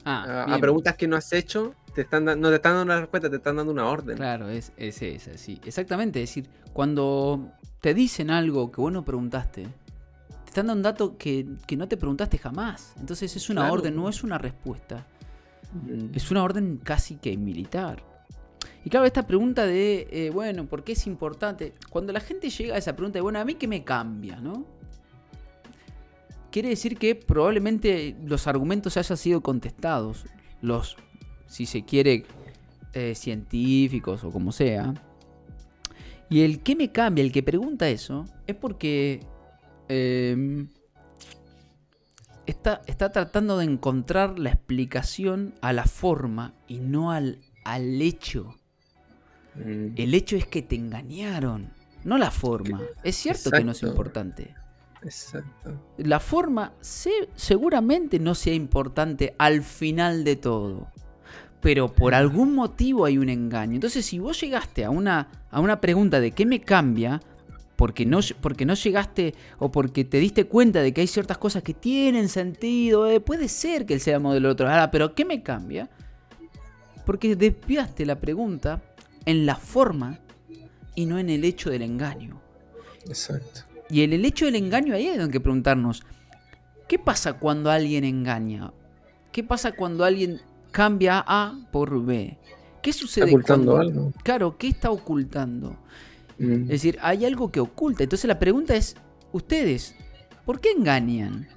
ah, 0.03 0.45
a, 0.49 0.59
preguntas 0.59 0.95
que 0.95 1.07
no 1.07 1.15
has 1.15 1.31
hecho? 1.33 1.75
Te 1.93 2.01
están 2.01 2.25
no 2.25 2.49
te 2.49 2.55
están 2.55 2.73
dando 2.73 2.93
una 2.93 3.01
respuesta, 3.01 3.29
te 3.29 3.35
están 3.35 3.57
dando 3.57 3.71
una 3.71 3.87
orden. 3.87 4.15
Claro, 4.15 4.49
es, 4.49 4.71
es 4.77 5.01
esa, 5.01 5.37
sí. 5.37 5.59
Exactamente, 5.65 6.23
es 6.23 6.29
decir, 6.29 6.49
cuando 6.73 7.51
te 7.81 7.95
dicen 7.95 8.29
algo 8.29 8.71
que 8.71 8.79
vos 8.79 8.93
no 8.93 9.03
preguntaste, 9.03 9.63
te 9.63 10.47
están 10.47 10.67
dando 10.67 10.79
un 10.79 10.83
dato 10.83 11.17
que, 11.17 11.47
no 11.75 11.87
te 11.87 11.97
preguntaste 11.97 12.37
jamás. 12.37 12.93
Entonces 12.99 13.35
es 13.35 13.49
una 13.49 13.71
orden, 13.71 13.95
no 13.95 14.07
es 14.07 14.23
una 14.23 14.37
respuesta. 14.37 15.07
Es 16.13 16.29
una 16.29 16.43
orden 16.43 16.79
casi 16.83 17.15
que 17.15 17.35
militar. 17.37 18.03
Y 18.85 18.89
claro, 18.89 19.05
esta 19.05 19.25
pregunta 19.25 19.65
de, 19.65 20.07
eh, 20.11 20.29
bueno, 20.31 20.65
¿por 20.65 20.83
qué 20.83 20.91
es 20.91 21.07
importante? 21.07 21.73
Cuando 21.89 22.13
la 22.13 22.19
gente 22.19 22.49
llega 22.49 22.75
a 22.75 22.77
esa 22.77 22.95
pregunta 22.95 23.17
de, 23.17 23.21
bueno, 23.21 23.39
¿a 23.39 23.45
mí 23.45 23.55
qué 23.55 23.67
me 23.67 23.83
cambia? 23.83 24.37
¿no? 24.37 24.65
Quiere 26.51 26.69
decir 26.69 26.97
que 26.97 27.15
probablemente 27.15 28.15
los 28.23 28.45
argumentos 28.45 28.97
hayan 28.97 29.17
sido 29.17 29.41
contestados. 29.41 30.25
Los, 30.61 30.97
si 31.47 31.65
se 31.65 31.83
quiere, 31.83 32.25
eh, 32.93 33.15
científicos 33.15 34.23
o 34.23 34.31
como 34.31 34.51
sea 34.51 34.93
y 36.31 36.43
el 36.43 36.63
que 36.63 36.77
me 36.77 36.93
cambia, 36.93 37.25
el 37.25 37.31
que 37.33 37.43
pregunta 37.43 37.89
eso, 37.89 38.23
es 38.47 38.55
porque 38.55 39.19
em, 39.89 40.69
está, 42.45 42.81
está, 42.87 43.11
tratando 43.11 43.57
de 43.57 43.65
encontrar 43.65 44.39
la 44.39 44.49
explicación 44.51 45.53
a 45.59 45.73
la 45.73 45.83
forma 45.83 46.53
y 46.69 46.79
no 46.79 47.11
al, 47.11 47.39
al 47.65 48.01
hecho. 48.01 48.55
Mm. 49.55 49.87
El 49.97 50.13
hecho 50.13 50.37
es 50.37 50.47
que 50.47 50.61
te 50.61 50.77
engañaron, 50.77 51.73
no 52.05 52.17
la 52.17 52.31
forma. 52.31 52.81
Es 53.03 53.17
cierto 53.17 53.51
que 53.51 53.65
no 53.65 53.73
es 53.73 53.83
importante. 53.83 54.55
Exacto. 55.03 55.81
La 55.97 56.21
forma 56.21 56.71
seguramente 56.79 58.19
no 58.19 58.35
sea 58.35 58.53
importante 58.53 59.35
al 59.37 59.63
final 59.63 60.23
de 60.23 60.37
todo 60.37 60.87
pero 61.61 61.93
por 61.93 62.13
algún 62.13 62.55
motivo 62.55 63.05
hay 63.05 63.17
un 63.17 63.29
engaño. 63.29 63.75
Entonces, 63.75 64.05
si 64.05 64.19
vos 64.19 64.39
llegaste 64.41 64.83
a 64.83 64.89
una, 64.89 65.27
a 65.51 65.59
una 65.59 65.79
pregunta 65.79 66.19
de 66.19 66.31
qué 66.31 66.45
me 66.45 66.59
cambia, 66.59 67.21
porque 67.75 68.05
no, 68.05 68.19
porque 68.41 68.65
no 68.65 68.73
llegaste 68.73 69.33
o 69.59 69.71
porque 69.71 70.03
te 70.03 70.17
diste 70.17 70.45
cuenta 70.45 70.81
de 70.81 70.93
que 70.93 71.01
hay 71.01 71.07
ciertas 71.07 71.37
cosas 71.37 71.63
que 71.63 71.73
tienen 71.73 72.29
sentido, 72.29 73.07
eh, 73.07 73.19
puede 73.19 73.47
ser 73.47 73.85
que 73.85 73.93
él 73.93 74.01
sea 74.01 74.19
modelo 74.19 74.49
otro. 74.49 74.69
Ahora, 74.69 74.91
pero 74.91 75.13
¿qué 75.13 75.23
me 75.23 75.41
cambia? 75.43 75.89
Porque 77.05 77.35
desviaste 77.35 78.05
la 78.05 78.19
pregunta 78.19 78.81
en 79.25 79.45
la 79.45 79.55
forma 79.55 80.19
y 80.95 81.05
no 81.05 81.19
en 81.19 81.29
el 81.29 81.43
hecho 81.43 81.69
del 81.69 81.83
engaño. 81.83 82.41
Exacto. 83.07 83.61
Y 83.89 84.03
en 84.03 84.13
el 84.13 84.25
hecho 84.25 84.45
del 84.45 84.55
engaño 84.55 84.95
ahí 84.95 85.07
hay 85.07 85.29
que 85.29 85.39
preguntarnos, 85.39 86.03
¿qué 86.87 86.97
pasa 86.97 87.33
cuando 87.33 87.71
alguien 87.71 88.03
engaña? 88.03 88.73
¿Qué 89.31 89.43
pasa 89.43 89.71
cuando 89.71 90.03
alguien 90.03 90.41
cambia 90.71 91.23
A 91.25 91.59
por 91.71 92.03
B. 92.03 92.37
¿Qué 92.81 92.93
sucede? 92.93 93.27
ocultando 93.27 93.77
algo. 93.77 94.11
Claro, 94.23 94.57
¿qué 94.57 94.69
está 94.69 94.89
ocultando? 94.89 95.77
Mm. 96.39 96.63
Es 96.63 96.69
decir, 96.69 96.97
hay 97.01 97.25
algo 97.25 97.51
que 97.51 97.59
oculta. 97.59 98.03
Entonces 98.03 98.27
la 98.27 98.39
pregunta 98.39 98.75
es, 98.75 98.95
ustedes, 99.31 99.95
¿por 100.45 100.59
qué 100.59 100.71
engañan? 100.71 101.47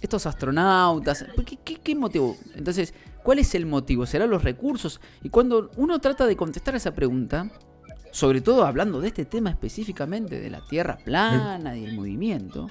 Estos 0.00 0.26
astronautas, 0.26 1.24
qué, 1.64 1.76
qué, 1.76 1.94
motivo? 1.94 2.36
Entonces, 2.54 2.92
¿cuál 3.22 3.38
es 3.38 3.54
el 3.54 3.64
motivo? 3.64 4.04
¿Serán 4.04 4.30
los 4.30 4.44
recursos? 4.44 5.00
Y 5.22 5.30
cuando 5.30 5.70
uno 5.76 5.98
trata 5.98 6.26
de 6.26 6.36
contestar 6.36 6.76
esa 6.76 6.92
pregunta, 6.92 7.50
sobre 8.10 8.42
todo 8.42 8.66
hablando 8.66 9.00
de 9.00 9.08
este 9.08 9.24
tema 9.24 9.50
específicamente, 9.50 10.38
de 10.38 10.50
la 10.50 10.60
Tierra 10.68 10.98
plana 10.98 11.76
y 11.76 11.84
el 11.84 11.96
movimiento, 11.96 12.68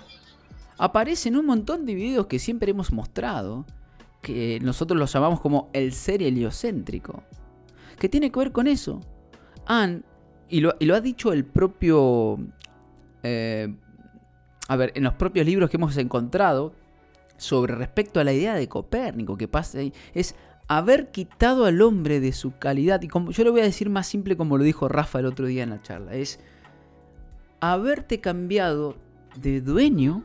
aparecen 0.78 1.36
un 1.36 1.48
montón 1.48 1.86
de 1.86 1.96
videos 1.96 2.28
que 2.28 2.40
siempre 2.40 2.72
hemos 2.72 2.94
mostrado, 2.94 3.66
que 4.24 4.60
nosotros 4.62 4.98
lo 4.98 5.06
llamamos 5.06 5.40
como 5.42 5.70
el 5.74 5.94
ser 5.94 6.24
heliocéntrico, 6.24 7.22
que 8.00 8.10
tiene 8.10 8.32
que 8.32 8.40
ver 8.40 8.52
con 8.52 8.66
eso. 8.66 9.02
Han, 9.68 10.04
y 10.50 10.62
lo, 10.62 10.74
ha 10.96 11.02
dicho 11.02 11.32
el 11.32 11.46
propio... 11.46 12.40
Eh, 13.22 13.76
a 14.68 14.76
ver, 14.78 14.94
en 14.96 15.04
los 15.04 15.14
propios 15.14 15.46
libros 15.46 15.70
que 15.70 15.78
hemos 15.78 15.96
encontrado 15.98 16.74
sobre 17.38 17.76
respecto 17.76 18.20
a 18.22 18.24
la 18.24 18.34
idea 18.34 18.56
de 18.56 18.68
Copérnico, 18.70 19.38
que 19.38 19.50
pasa 19.50 19.80
es 20.14 20.36
haber 20.70 21.12
quitado 21.12 21.66
al 21.66 21.82
hombre 21.82 22.22
de 22.22 22.32
su 22.32 22.58
calidad, 22.58 23.02
y 23.02 23.10
como 23.10 23.32
yo 23.32 23.44
lo 23.44 23.52
voy 23.52 23.62
a 23.62 23.66
decir 23.66 23.90
más 23.90 24.08
simple 24.08 24.38
como 24.38 24.58
lo 24.58 24.64
dijo 24.64 24.88
Rafa 24.88 25.20
el 25.20 25.26
otro 25.26 25.48
día 25.48 25.64
en 25.64 25.72
la 25.72 25.82
charla, 25.82 26.14
es 26.14 26.40
haberte 27.60 28.22
cambiado 28.22 28.96
de 29.36 29.60
dueño 29.60 30.24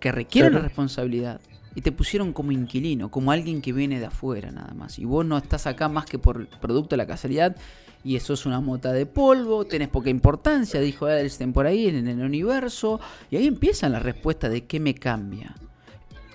que 0.00 0.12
requiere 0.12 0.50
la 0.50 0.60
responsabilidad 0.60 1.40
y 1.74 1.80
te 1.80 1.92
pusieron 1.92 2.32
como 2.32 2.52
inquilino, 2.52 3.10
como 3.10 3.32
alguien 3.32 3.60
que 3.60 3.72
viene 3.72 3.98
de 3.98 4.06
afuera 4.06 4.50
nada 4.50 4.74
más. 4.74 4.98
Y 4.98 5.04
vos 5.04 5.26
no 5.26 5.36
estás 5.36 5.66
acá 5.66 5.88
más 5.88 6.06
que 6.06 6.18
por 6.18 6.46
producto 6.60 6.90
de 6.90 6.98
la 6.98 7.06
casualidad 7.06 7.56
y 8.04 8.16
eso 8.16 8.34
es 8.34 8.44
una 8.44 8.60
mota 8.60 8.92
de 8.92 9.06
polvo, 9.06 9.64
tenés 9.64 9.88
poca 9.88 10.10
importancia, 10.10 10.78
dijo 10.78 11.08
Edelstein 11.08 11.54
por 11.54 11.66
ahí 11.66 11.88
en 11.88 12.06
el 12.06 12.20
universo. 12.20 13.00
Y 13.30 13.36
ahí 13.36 13.46
empieza 13.46 13.88
la 13.88 13.98
respuesta 13.98 14.50
de 14.50 14.66
qué 14.66 14.78
me 14.78 14.94
cambia. 14.94 15.54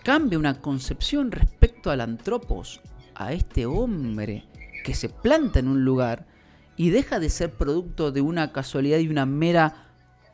Cambia 0.04 0.40
una 0.40 0.60
concepción 0.60 1.32
respecto 1.32 1.92
al 1.92 2.02
antropos, 2.02 2.82
a 3.14 3.34
este 3.34 3.68
hombre 3.68 4.46
que 4.84 4.96
se 4.96 5.10
planta 5.10 5.60
en 5.60 5.68
un 5.68 5.86
lugar 5.86 6.26
y 6.76 6.90
deja 6.90 7.20
de 7.20 7.30
ser 7.30 7.52
producto 7.52 8.12
de 8.12 8.22
una 8.22 8.52
casualidad 8.52 8.98
y 8.98 9.10
una 9.10 9.26
mera 9.28 9.90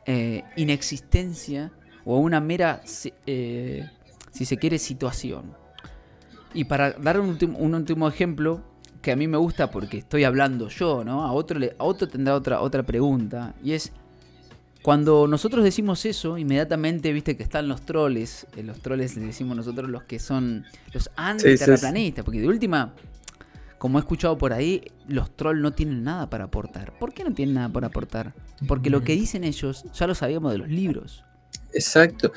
eh, 0.06 0.44
inexistencia 0.56 1.72
o 2.04 2.18
una 2.18 2.40
mera 2.40 2.80
eh, 3.26 3.90
si 4.36 4.44
se 4.44 4.58
quiere, 4.58 4.78
situación. 4.78 5.54
Y 6.52 6.64
para 6.64 6.92
dar 6.92 7.18
un 7.18 7.38
último, 7.54 8.06
ejemplo, 8.06 8.62
que 9.00 9.12
a 9.12 9.16
mí 9.16 9.26
me 9.26 9.38
gusta 9.38 9.70
porque 9.70 9.98
estoy 9.98 10.24
hablando 10.24 10.68
yo, 10.68 11.04
¿no? 11.04 11.24
A 11.24 11.32
otro, 11.32 11.58
le, 11.58 11.74
a 11.78 11.84
otro 11.84 12.06
tendrá 12.06 12.34
otra, 12.34 12.60
otra 12.60 12.82
pregunta. 12.82 13.54
Y 13.62 13.72
es, 13.72 13.92
cuando 14.82 15.26
nosotros 15.26 15.64
decimos 15.64 16.04
eso, 16.04 16.36
inmediatamente 16.36 17.12
viste 17.12 17.34
que 17.36 17.42
están 17.42 17.66
los 17.66 17.80
troles. 17.86 18.46
Eh, 18.56 18.62
los 18.62 18.80
troles 18.80 19.16
le 19.16 19.24
decimos 19.24 19.56
nosotros 19.56 19.88
los 19.88 20.02
que 20.02 20.18
son 20.18 20.66
los 20.92 21.10
antiterraplanistas. 21.16 22.22
Porque 22.22 22.40
de 22.40 22.48
última, 22.48 22.94
como 23.78 23.98
he 23.98 24.00
escuchado 24.00 24.36
por 24.36 24.52
ahí, 24.52 24.82
los 25.08 25.34
trolls 25.34 25.62
no 25.62 25.72
tienen 25.72 26.04
nada 26.04 26.28
para 26.28 26.44
aportar. 26.44 26.92
¿Por 26.98 27.14
qué 27.14 27.24
no 27.24 27.32
tienen 27.32 27.54
nada 27.54 27.70
para 27.70 27.86
aportar? 27.86 28.34
Porque 28.68 28.90
lo 28.90 29.02
que 29.02 29.14
dicen 29.14 29.44
ellos 29.44 29.86
ya 29.94 30.06
lo 30.06 30.14
sabíamos 30.14 30.52
de 30.52 30.58
los 30.58 30.68
libros. 30.68 31.24
Exacto. 31.72 32.32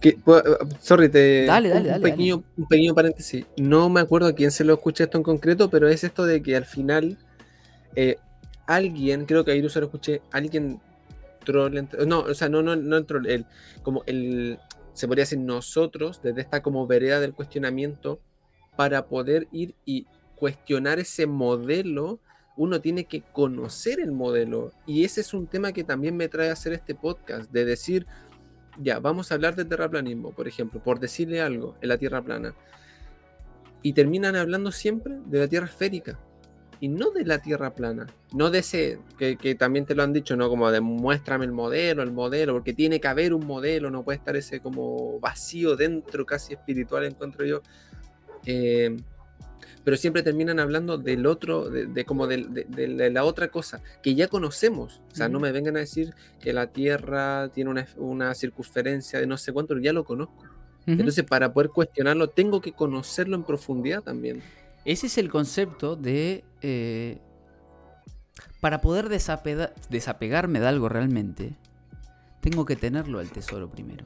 Que, 0.00 0.16
sorry, 0.80 1.08
te. 1.08 1.44
Dale, 1.46 1.70
dale, 1.70 1.94
un, 1.94 2.02
pequeño, 2.02 2.44
un 2.56 2.68
pequeño 2.68 2.94
paréntesis. 2.94 3.46
No 3.56 3.88
me 3.88 4.00
acuerdo 4.00 4.28
a 4.28 4.32
quién 4.32 4.50
se 4.50 4.64
lo 4.64 4.74
escuché 4.74 5.04
esto 5.04 5.18
en 5.18 5.24
concreto, 5.24 5.70
pero 5.70 5.88
es 5.88 6.04
esto 6.04 6.24
de 6.24 6.42
que 6.42 6.56
al 6.56 6.66
final 6.66 7.18
eh, 7.96 8.16
alguien, 8.66 9.26
creo 9.26 9.44
que 9.44 9.50
ahí 9.50 9.68
se 9.68 9.80
lo 9.80 9.86
escuché, 9.86 10.22
alguien 10.30 10.80
troll. 11.44 11.88
No, 12.06 12.20
o 12.20 12.34
sea, 12.34 12.48
no, 12.48 12.62
no, 12.62 12.76
no 12.76 12.96
el 12.96 13.06
troll, 13.06 13.26
el, 13.26 13.46
como 13.82 14.04
el. 14.06 14.58
Se 14.92 15.06
podría 15.08 15.22
decir 15.22 15.38
nosotros, 15.38 16.20
desde 16.22 16.42
esta 16.42 16.62
como 16.62 16.86
vereda 16.86 17.18
del 17.18 17.32
cuestionamiento, 17.32 18.20
para 18.76 19.06
poder 19.06 19.48
ir 19.50 19.74
y 19.84 20.06
cuestionar 20.36 21.00
ese 21.00 21.26
modelo, 21.26 22.20
uno 22.56 22.80
tiene 22.80 23.04
que 23.04 23.22
conocer 23.22 24.00
el 24.00 24.12
modelo. 24.12 24.72
Y 24.86 25.04
ese 25.04 25.20
es 25.20 25.34
un 25.34 25.46
tema 25.46 25.72
que 25.72 25.84
también 25.84 26.16
me 26.16 26.28
trae 26.28 26.50
a 26.50 26.52
hacer 26.52 26.72
este 26.72 26.94
podcast, 26.94 27.50
de 27.50 27.64
decir 27.64 28.06
ya, 28.80 29.00
vamos 29.00 29.30
a 29.30 29.34
hablar 29.34 29.56
de 29.56 29.64
terraplanismo, 29.64 30.32
por 30.32 30.48
ejemplo, 30.48 30.82
por 30.82 31.00
decirle 31.00 31.40
algo 31.40 31.76
en 31.80 31.88
la 31.88 31.98
Tierra 31.98 32.22
plana. 32.22 32.54
Y 33.82 33.92
terminan 33.92 34.36
hablando 34.36 34.72
siempre 34.72 35.18
de 35.26 35.38
la 35.40 35.48
Tierra 35.48 35.66
esférica 35.66 36.18
y 36.80 36.88
no 36.88 37.10
de 37.10 37.24
la 37.24 37.38
Tierra 37.38 37.74
plana. 37.74 38.06
No 38.32 38.50
de 38.50 38.60
ese, 38.60 38.98
que, 39.18 39.54
también 39.54 39.84
te 39.84 39.94
lo 39.94 40.02
han 40.02 40.12
dicho, 40.12 40.36
¿no? 40.36 40.48
Como 40.48 40.70
de 40.70 40.80
muéstrame 40.80 41.44
el 41.44 41.52
modelo, 41.52 42.02
el 42.02 42.12
modelo, 42.12 42.52
porque 42.54 42.72
tiene 42.72 43.00
que 43.00 43.08
haber 43.08 43.34
un 43.34 43.46
modelo, 43.46 43.90
no 43.90 44.04
puede 44.04 44.18
estar 44.18 44.36
ese 44.36 44.60
como 44.60 45.18
vacío 45.20 45.76
dentro, 45.76 46.24
casi 46.24 46.54
espiritual, 46.54 47.04
encuentro 47.04 47.44
yo. 47.44 47.62
Eh, 48.46 48.96
pero 49.88 49.96
siempre 49.96 50.22
terminan 50.22 50.60
hablando 50.60 50.98
del 50.98 51.24
otro, 51.24 51.70
de, 51.70 52.04
como 52.04 52.26
de, 52.26 53.08
la 53.10 53.24
otra 53.24 53.48
cosa 53.48 53.80
que 54.02 54.14
ya 54.14 54.28
conocemos. 54.28 55.00
O 55.10 55.14
sea, 55.14 55.30
no 55.30 55.40
me 55.40 55.50
vengan 55.50 55.78
a 55.78 55.80
decir 55.80 56.12
que 56.42 56.52
la 56.52 56.66
Tierra 56.66 57.48
tiene 57.54 57.70
una, 57.70 57.86
una 57.96 58.34
circunferencia 58.34 59.18
de 59.18 59.26
no 59.26 59.38
sé 59.38 59.50
cuánto, 59.50 59.78
ya 59.78 59.94
lo 59.94 60.04
conozco. 60.04 60.44
Entonces, 60.84 61.24
para 61.24 61.54
poder 61.54 61.70
cuestionarlo, 61.70 62.28
tengo 62.28 62.60
que 62.60 62.72
conocerlo 62.72 63.34
en 63.34 63.44
profundidad 63.44 64.02
también. 64.02 64.42
ese 64.84 65.06
es 65.06 65.16
el 65.16 65.30
concepto 65.30 65.96
de... 65.96 66.44
eh, 66.60 67.16
para 68.60 68.82
poder 68.82 69.08
desapega- 69.08 69.72
desapegarme 69.88 70.60
de 70.60 70.66
algo 70.66 70.90
realmente, 70.90 71.56
tengo 72.42 72.66
que 72.66 72.76
tenerlo 72.76 73.20
al 73.20 73.30
tesoro 73.30 73.70
primero. 73.70 74.04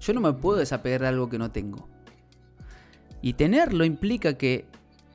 Yo 0.00 0.14
no 0.14 0.20
me 0.20 0.32
puedo 0.32 0.58
desapegar 0.58 1.02
de 1.02 1.06
algo 1.06 1.28
que 1.30 1.38
no 1.38 1.52
tengo. 1.52 1.88
Y 3.20 3.34
tenerlo 3.34 3.84
implica 3.84 4.36
que 4.36 4.64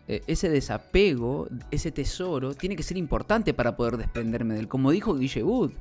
eh, 0.07 0.21
ese 0.27 0.49
desapego, 0.49 1.47
ese 1.71 1.91
tesoro, 1.91 2.53
tiene 2.53 2.75
que 2.75 2.83
ser 2.83 2.97
importante 2.97 3.53
para 3.53 3.75
poder 3.75 3.97
desprenderme 3.97 4.53
de 4.55 4.61
él. 4.61 4.67
Como 4.67 4.91
dijo 4.91 5.15
Guille 5.15 5.43
Wood. 5.43 5.71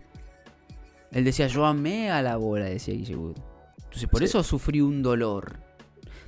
Él 1.12 1.24
decía, 1.24 1.46
yo 1.46 1.64
amé 1.64 2.10
a 2.10 2.20
la 2.22 2.36
bola, 2.36 2.66
decía 2.66 2.94
Guille 2.94 3.16
Wood. 3.16 3.36
Entonces 3.84 4.08
por 4.08 4.20
Sí. 4.20 4.24
eso 4.26 4.42
sufrí 4.42 4.80
un 4.80 5.02
dolor. 5.02 5.60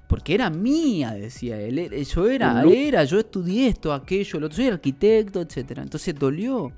Porque 0.09 0.35
era 0.35 0.49
mía, 0.49 1.13
decía 1.13 1.61
él. 1.61 1.91
Yo 2.07 2.31
era, 2.31 2.63
lu- 2.63 2.73
era, 2.73 3.05
yo 3.05 3.19
estudié 3.19 3.69
esto, 3.69 3.93
aquello, 3.93 4.41
lo 4.41 4.47
otro, 4.47 4.57
soy 4.57 4.69
arquitecto, 4.69 5.41
etc. 5.43 5.79
Entonces 5.79 6.15
dolió. 6.19 6.73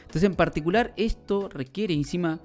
Entonces 0.00 0.24
en 0.24 0.34
particular 0.34 0.92
esto 0.96 1.48
requiere 1.48 1.94
encima 1.94 2.40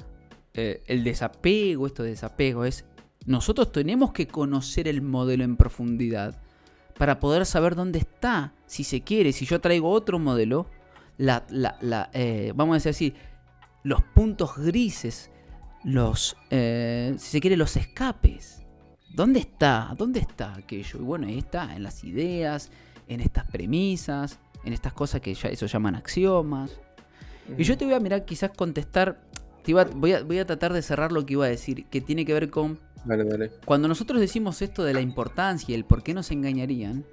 eh, 0.54 0.84
el 0.88 1.04
desapego, 1.04 1.88
esto 1.88 2.04
de 2.04 2.10
desapego 2.12 2.66
es, 2.66 2.86
nosotros 3.26 3.72
tenemos 3.72 4.12
que 4.12 4.28
conocer 4.28 4.88
el 4.88 5.02
modelo 5.02 5.44
en 5.44 5.56
profundidad 5.56 6.36
para 7.02 7.20
poder 7.20 7.48
saber 7.48 7.74
dónde 7.74 7.98
está, 7.98 8.54
si 8.68 8.84
se 8.84 9.02
quiere, 9.02 9.32
si 9.34 9.48
yo 9.48 9.60
traigo 9.60 9.90
otro 9.90 10.20
modelo, 10.20 10.68
la, 11.18 11.44
la- 11.50 11.76
la, 11.82 12.12
eh, 12.14 12.54
vamos 12.56 12.74
a 12.74 12.76
decir 12.76 12.92
así, 12.92 13.14
los 13.82 14.04
puntos 14.04 14.56
grises, 14.56 15.32
los, 15.84 16.38
eh, 16.52 17.16
si 17.18 17.28
se 17.32 17.42
quiere, 17.42 17.58
los 17.58 17.76
escapes. 17.76 18.68
¿Dónde 19.16 19.40
está? 19.40 19.96
¿Dónde 19.98 20.20
está 20.20 20.54
aquello? 20.54 21.00
Y 21.00 21.02
bueno, 21.02 21.26
ahí 21.26 21.40
está, 21.40 21.76
en 21.76 21.82
las 21.82 22.04
ideas, 22.04 22.70
en 23.08 23.20
estas 23.22 23.46
premisas, 23.46 24.38
en 24.64 24.72
estas 24.74 24.94
cosas 24.94 25.22
que 25.22 25.34
ya 25.34 25.50
eso 25.50 25.66
llaman 25.66 25.96
axiomas. 25.96 26.80
Y 27.58 27.64
yo 27.64 27.80
te 27.80 27.86
voy 27.86 27.96
a 27.96 28.00
mirar, 28.00 28.26
quizás 28.26 28.52
contestar. 28.56 29.20
Te 29.64 29.72
iba- 29.72 29.86
voy, 29.86 30.14
a, 30.14 30.24
voy 30.24 30.40
a 30.40 30.46
tratar 30.46 30.74
de 30.74 30.82
cerrar 30.82 31.12
lo 31.12 31.26
que 31.26 31.34
iba 31.34 31.46
a 31.46 31.50
decir, 31.50 31.86
que 31.86 32.02
tiene 32.02 32.26
que 32.26 32.34
ver 32.34 32.50
con. 32.50 32.80
Dale, 33.06 33.24
dale. 33.24 33.52
Cuando 33.66 33.88
nosotros 33.88 34.20
decimos 34.20 34.62
esto 34.62 34.84
de 34.84 34.94
la 34.94 35.02
importancia 35.02 35.72
y 35.72 35.76
el 35.76 35.86
por 35.86 36.04
qué 36.04 36.14
nos 36.14 36.30
engañarían, 36.32 37.04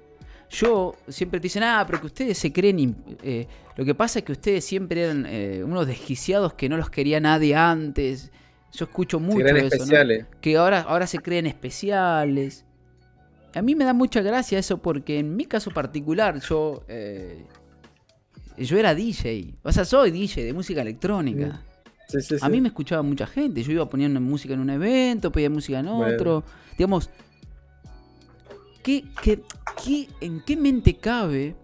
yo 0.51 0.95
siempre 1.07 1.39
te 1.39 1.43
dicen, 1.43 1.63
ah, 1.63 1.83
pero 1.87 1.99
que 2.01 2.07
ustedes 2.07 2.37
se 2.37 2.51
creen. 2.51 2.95
eh, 3.23 3.47
lo 3.75 3.85
que 3.85 3.95
pasa 3.95 4.19
es 4.19 4.25
que 4.25 4.31
ustedes 4.33 4.65
siempre 4.65 5.03
eran 5.03 5.25
eh, 5.27 5.63
unos 5.63 5.87
desquiciados 5.87 6.53
que 6.53 6.67
no 6.69 6.77
los 6.77 6.89
quería 6.89 7.19
nadie 7.19 7.55
antes. 7.55 8.31
Yo 8.71 8.85
escucho 8.85 9.19
mucho 9.19 9.39
creen 9.39 9.57
eso, 9.57 9.67
¿no? 9.77 9.83
especiales. 9.83 10.25
Que 10.41 10.57
ahora, 10.57 10.81
ahora 10.81 11.07
se 11.07 11.17
creen 11.19 11.47
especiales. 11.47 12.65
A 13.55 13.61
mí 13.63 13.73
me 13.75 13.83
da 13.83 13.93
mucha 13.93 14.21
gracia 14.21 14.59
eso 14.59 14.77
porque 14.79 15.17
en 15.17 15.35
mi 15.35 15.45
caso 15.45 15.71
particular 15.71 16.39
yo 16.39 16.83
eh, 16.87 17.45
yo 18.57 18.77
era 18.77 18.93
DJ, 18.93 19.55
o 19.63 19.71
sea, 19.71 19.85
soy 19.85 20.11
DJ 20.11 20.43
de 20.43 20.53
música 20.53 20.81
electrónica. 20.81 21.61
Sí, 22.09 22.19
sí, 22.21 22.37
sí. 22.39 22.45
A 22.45 22.49
mí 22.49 22.59
me 22.59 22.67
escuchaba 22.69 23.01
mucha 23.03 23.25
gente, 23.27 23.63
yo 23.63 23.71
iba 23.71 23.87
poniendo 23.89 24.19
música 24.19 24.53
en 24.55 24.59
un 24.59 24.69
evento, 24.71 25.31
pedía 25.31 25.49
música 25.49 25.79
en 25.79 25.85
Bueno. 25.85 26.13
otro. 26.15 26.43
Digamos, 26.77 27.09
¿qué, 28.83 29.03
qué- 29.21 29.41
qué- 29.83 30.09
en 30.21 30.41
qué 30.41 30.57
mente 30.57 30.95
cabe 30.97 31.55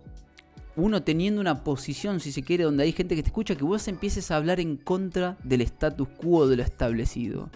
uno 0.76 1.02
teniendo 1.04 1.40
una 1.42 1.64
posición, 1.64 2.20
si 2.20 2.32
se 2.32 2.44
quiere, 2.44 2.66
donde 2.66 2.84
hay 2.84 2.92
gente 2.92 3.16
que 3.16 3.24
te 3.24 3.30
escucha, 3.30 3.56
que 3.56 3.64
vos 3.64 3.88
empieces 3.88 4.30
a 4.30 4.36
hablar 4.36 4.60
en 4.60 4.76
contra 4.78 5.38
del 5.44 5.62
status 5.62 6.08
quo 6.18 6.48
de 6.48 6.58
lo 6.58 6.64
establecido? 6.64 7.50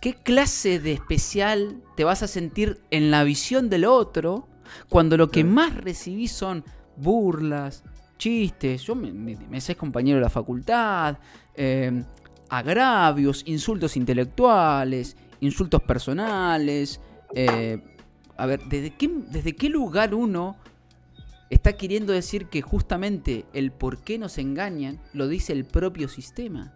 ¿Qué 0.00 0.14
clase 0.14 0.78
de 0.80 0.92
especial 0.92 1.76
te 1.96 2.04
vas 2.04 2.22
a 2.22 2.28
sentir 2.28 2.80
en 2.90 3.10
la 3.10 3.24
visión 3.24 3.68
del 3.70 3.84
otro 3.86 4.46
cuando 4.88 5.16
lo 5.16 5.30
que 5.30 5.44
más 5.44 5.74
recibís 5.76 6.30
son 6.32 6.64
burlas, 6.96 7.82
chistes? 8.24 8.82
Yo 8.82 8.94
me, 8.94 9.12
me, 9.12 9.36
me 9.36 9.60
sé 9.60 9.76
compañero 9.76 10.16
de 10.18 10.22
la 10.22 10.30
facultad, 10.30 11.18
eh, 11.54 12.02
agravios, 12.48 13.42
insultos 13.46 13.96
intelectuales, 13.96 15.16
insultos 15.40 15.82
personales. 15.82 17.00
eh, 17.34 17.78
a 18.36 18.46
ver, 18.46 18.60
¿desde 18.64 18.90
qué, 18.90 19.08
¿desde 19.30 19.54
qué 19.54 19.68
lugar 19.68 20.14
uno 20.14 20.56
está 21.50 21.74
queriendo 21.74 22.12
decir 22.12 22.46
que 22.46 22.62
justamente 22.62 23.44
el 23.52 23.70
por 23.70 24.02
qué 24.02 24.18
nos 24.18 24.38
engañan 24.38 24.98
lo 25.12 25.28
dice 25.28 25.52
el 25.52 25.64
propio 25.64 26.08
sistema? 26.08 26.72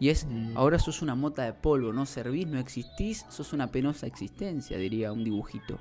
Y 0.00 0.08
es, 0.08 0.26
Mm. 0.26 0.56
ahora 0.56 0.78
sos 0.78 1.02
una 1.02 1.14
mota 1.14 1.44
de 1.44 1.52
polvo, 1.52 1.92
no 1.92 2.06
servís, 2.06 2.46
no 2.46 2.58
existís, 2.58 3.26
sos 3.28 3.52
una 3.52 3.66
penosa 3.66 4.06
existencia, 4.06 4.78
diría 4.78 5.12
un 5.12 5.22
dibujito. 5.24 5.78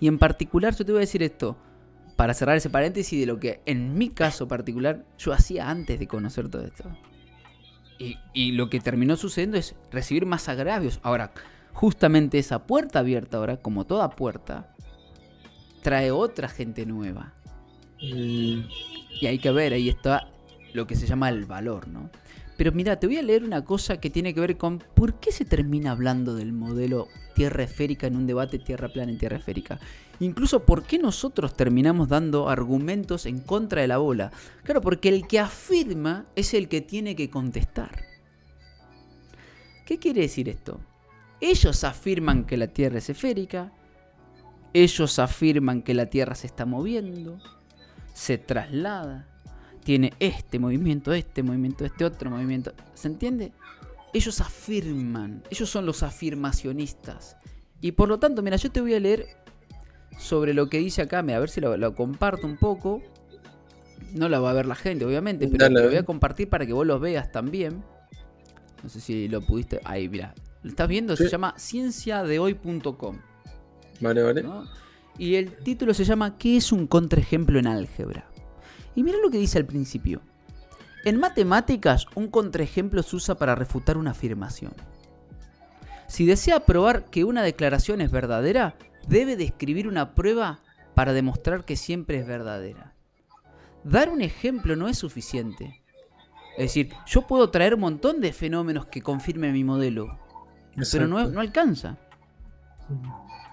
Y 0.00 0.08
en 0.08 0.18
particular, 0.18 0.74
yo 0.74 0.84
te 0.84 0.92
voy 0.92 0.98
a 0.98 1.06
decir 1.06 1.22
esto, 1.22 1.56
para 2.20 2.34
cerrar 2.34 2.58
ese 2.58 2.68
paréntesis 2.68 3.18
de 3.18 3.24
lo 3.24 3.40
que 3.40 3.62
en 3.64 3.96
mi 3.96 4.10
caso 4.10 4.46
particular 4.46 5.06
yo 5.16 5.32
hacía 5.32 5.70
antes 5.70 5.98
de 5.98 6.06
conocer 6.06 6.50
todo 6.50 6.66
esto. 6.66 6.84
Y, 7.98 8.18
y 8.34 8.52
lo 8.52 8.68
que 8.68 8.78
terminó 8.78 9.16
sucediendo 9.16 9.56
es 9.56 9.74
recibir 9.90 10.26
más 10.26 10.46
agravios. 10.50 11.00
Ahora, 11.02 11.32
justamente 11.72 12.38
esa 12.38 12.66
puerta 12.66 12.98
abierta 12.98 13.38
ahora, 13.38 13.56
como 13.56 13.86
toda 13.86 14.10
puerta, 14.10 14.74
trae 15.80 16.10
otra 16.10 16.50
gente 16.50 16.84
nueva. 16.84 17.32
Mm, 18.02 18.68
Y 19.18 19.26
hay 19.26 19.38
que 19.38 19.50
ver, 19.50 19.72
ahí 19.72 19.88
está 19.88 20.28
lo 20.74 20.86
que 20.86 20.96
se 20.96 21.06
llama 21.06 21.30
el 21.30 21.46
valor, 21.46 21.88
¿no? 21.88 22.10
Pero 22.60 22.72
mira, 22.72 23.00
te 23.00 23.06
voy 23.06 23.16
a 23.16 23.22
leer 23.22 23.42
una 23.42 23.64
cosa 23.64 24.00
que 24.00 24.10
tiene 24.10 24.34
que 24.34 24.40
ver 24.42 24.58
con 24.58 24.80
por 24.94 25.14
qué 25.14 25.32
se 25.32 25.46
termina 25.46 25.92
hablando 25.92 26.34
del 26.34 26.52
modelo 26.52 27.08
tierra 27.34 27.62
esférica 27.62 28.06
en 28.06 28.16
un 28.16 28.26
debate 28.26 28.58
tierra 28.58 28.90
plana 28.90 29.10
en 29.10 29.16
tierra 29.16 29.38
esférica. 29.38 29.80
Incluso 30.18 30.66
por 30.66 30.82
qué 30.82 30.98
nosotros 30.98 31.56
terminamos 31.56 32.10
dando 32.10 32.50
argumentos 32.50 33.24
en 33.24 33.40
contra 33.40 33.80
de 33.80 33.88
la 33.88 33.96
bola. 33.96 34.30
Claro, 34.62 34.82
porque 34.82 35.08
el 35.08 35.26
que 35.26 35.38
afirma 35.38 36.26
es 36.36 36.52
el 36.52 36.68
que 36.68 36.82
tiene 36.82 37.16
que 37.16 37.30
contestar. 37.30 38.04
¿Qué 39.86 39.98
quiere 39.98 40.20
decir 40.20 40.50
esto? 40.50 40.82
Ellos 41.40 41.82
afirman 41.82 42.44
que 42.44 42.58
la 42.58 42.66
Tierra 42.66 42.98
es 42.98 43.08
esférica, 43.08 43.72
ellos 44.74 45.18
afirman 45.18 45.80
que 45.80 45.94
la 45.94 46.10
Tierra 46.10 46.34
se 46.34 46.48
está 46.48 46.66
moviendo, 46.66 47.38
se 48.12 48.36
traslada, 48.36 49.29
tiene 49.84 50.12
este 50.20 50.58
movimiento, 50.58 51.12
este 51.12 51.42
movimiento, 51.42 51.84
este 51.84 52.04
otro 52.04 52.30
movimiento. 52.30 52.72
¿Se 52.94 53.08
entiende? 53.08 53.52
Ellos 54.12 54.40
afirman, 54.40 55.42
ellos 55.50 55.70
son 55.70 55.86
los 55.86 56.02
afirmacionistas. 56.02 57.36
Y 57.80 57.92
por 57.92 58.08
lo 58.08 58.18
tanto, 58.18 58.42
mira, 58.42 58.56
yo 58.56 58.70
te 58.70 58.80
voy 58.80 58.94
a 58.94 59.00
leer 59.00 59.26
sobre 60.18 60.52
lo 60.52 60.68
que 60.68 60.78
dice 60.78 61.02
acá, 61.02 61.22
mira, 61.22 61.38
a 61.38 61.40
ver 61.40 61.50
si 61.50 61.60
lo, 61.60 61.76
lo 61.76 61.94
comparto 61.94 62.46
un 62.46 62.56
poco. 62.56 63.02
No 64.12 64.28
la 64.28 64.40
va 64.40 64.50
a 64.50 64.54
ver 64.54 64.66
la 64.66 64.74
gente, 64.74 65.04
obviamente, 65.04 65.46
pero 65.46 65.64
Dale, 65.64 65.76
te 65.76 65.82
lo 65.82 65.88
voy 65.88 65.98
a 65.98 66.02
compartir 66.04 66.48
para 66.48 66.66
que 66.66 66.72
vos 66.72 66.86
lo 66.86 66.98
veas 66.98 67.30
también. 67.30 67.84
No 68.82 68.88
sé 68.88 69.00
si 69.00 69.28
lo 69.28 69.40
pudiste. 69.40 69.80
Ahí, 69.84 70.08
mira. 70.08 70.34
¿Lo 70.62 70.70
estás 70.70 70.88
viendo? 70.88 71.16
Se 71.16 71.28
llama 71.28 71.54
cienciadehoy.com. 71.58 73.18
Vale, 74.00 74.22
vale. 74.22 74.42
¿no? 74.42 74.64
Y 75.18 75.36
el 75.36 75.52
título 75.56 75.94
se 75.94 76.04
llama 76.04 76.36
¿Qué 76.38 76.56
es 76.56 76.72
un 76.72 76.86
contraejemplo 76.86 77.58
en 77.58 77.66
álgebra? 77.66 78.29
Y 78.94 79.02
mira 79.02 79.18
lo 79.22 79.30
que 79.30 79.38
dice 79.38 79.58
al 79.58 79.66
principio. 79.66 80.20
En 81.04 81.18
matemáticas, 81.18 82.06
un 82.14 82.28
contraejemplo 82.28 83.02
se 83.02 83.16
usa 83.16 83.34
para 83.36 83.54
refutar 83.54 83.96
una 83.96 84.10
afirmación. 84.10 84.72
Si 86.08 86.26
desea 86.26 86.60
probar 86.60 87.04
que 87.04 87.24
una 87.24 87.42
declaración 87.42 88.00
es 88.00 88.10
verdadera, 88.10 88.74
debe 89.06 89.36
describir 89.36 89.88
una 89.88 90.14
prueba 90.14 90.60
para 90.94 91.12
demostrar 91.12 91.64
que 91.64 91.76
siempre 91.76 92.18
es 92.18 92.26
verdadera. 92.26 92.94
Dar 93.84 94.10
un 94.10 94.20
ejemplo 94.20 94.76
no 94.76 94.88
es 94.88 94.98
suficiente. 94.98 95.82
Es 96.58 96.64
decir, 96.64 96.92
yo 97.06 97.22
puedo 97.26 97.50
traer 97.50 97.74
un 97.74 97.80
montón 97.80 98.20
de 98.20 98.32
fenómenos 98.32 98.86
que 98.86 99.00
confirmen 99.00 99.52
mi 99.52 99.64
modelo, 99.64 100.18
pero 100.92 101.06
no, 101.06 101.26
no 101.28 101.40
alcanza. 101.40 101.96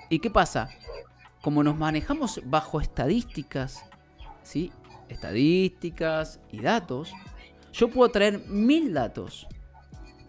¿Y 0.10 0.20
qué 0.20 0.30
pasa? 0.30 0.70
Como 1.42 1.64
nos 1.64 1.78
manejamos 1.78 2.42
bajo 2.46 2.82
estadísticas, 2.82 3.86
¿sí? 4.44 4.72
Estadísticas 5.10 6.40
y 6.52 6.62
datos, 6.62 7.14
yo 7.74 7.90
puedo 7.90 8.10
traer 8.10 8.40
mil 8.48 8.94
datos, 8.94 9.48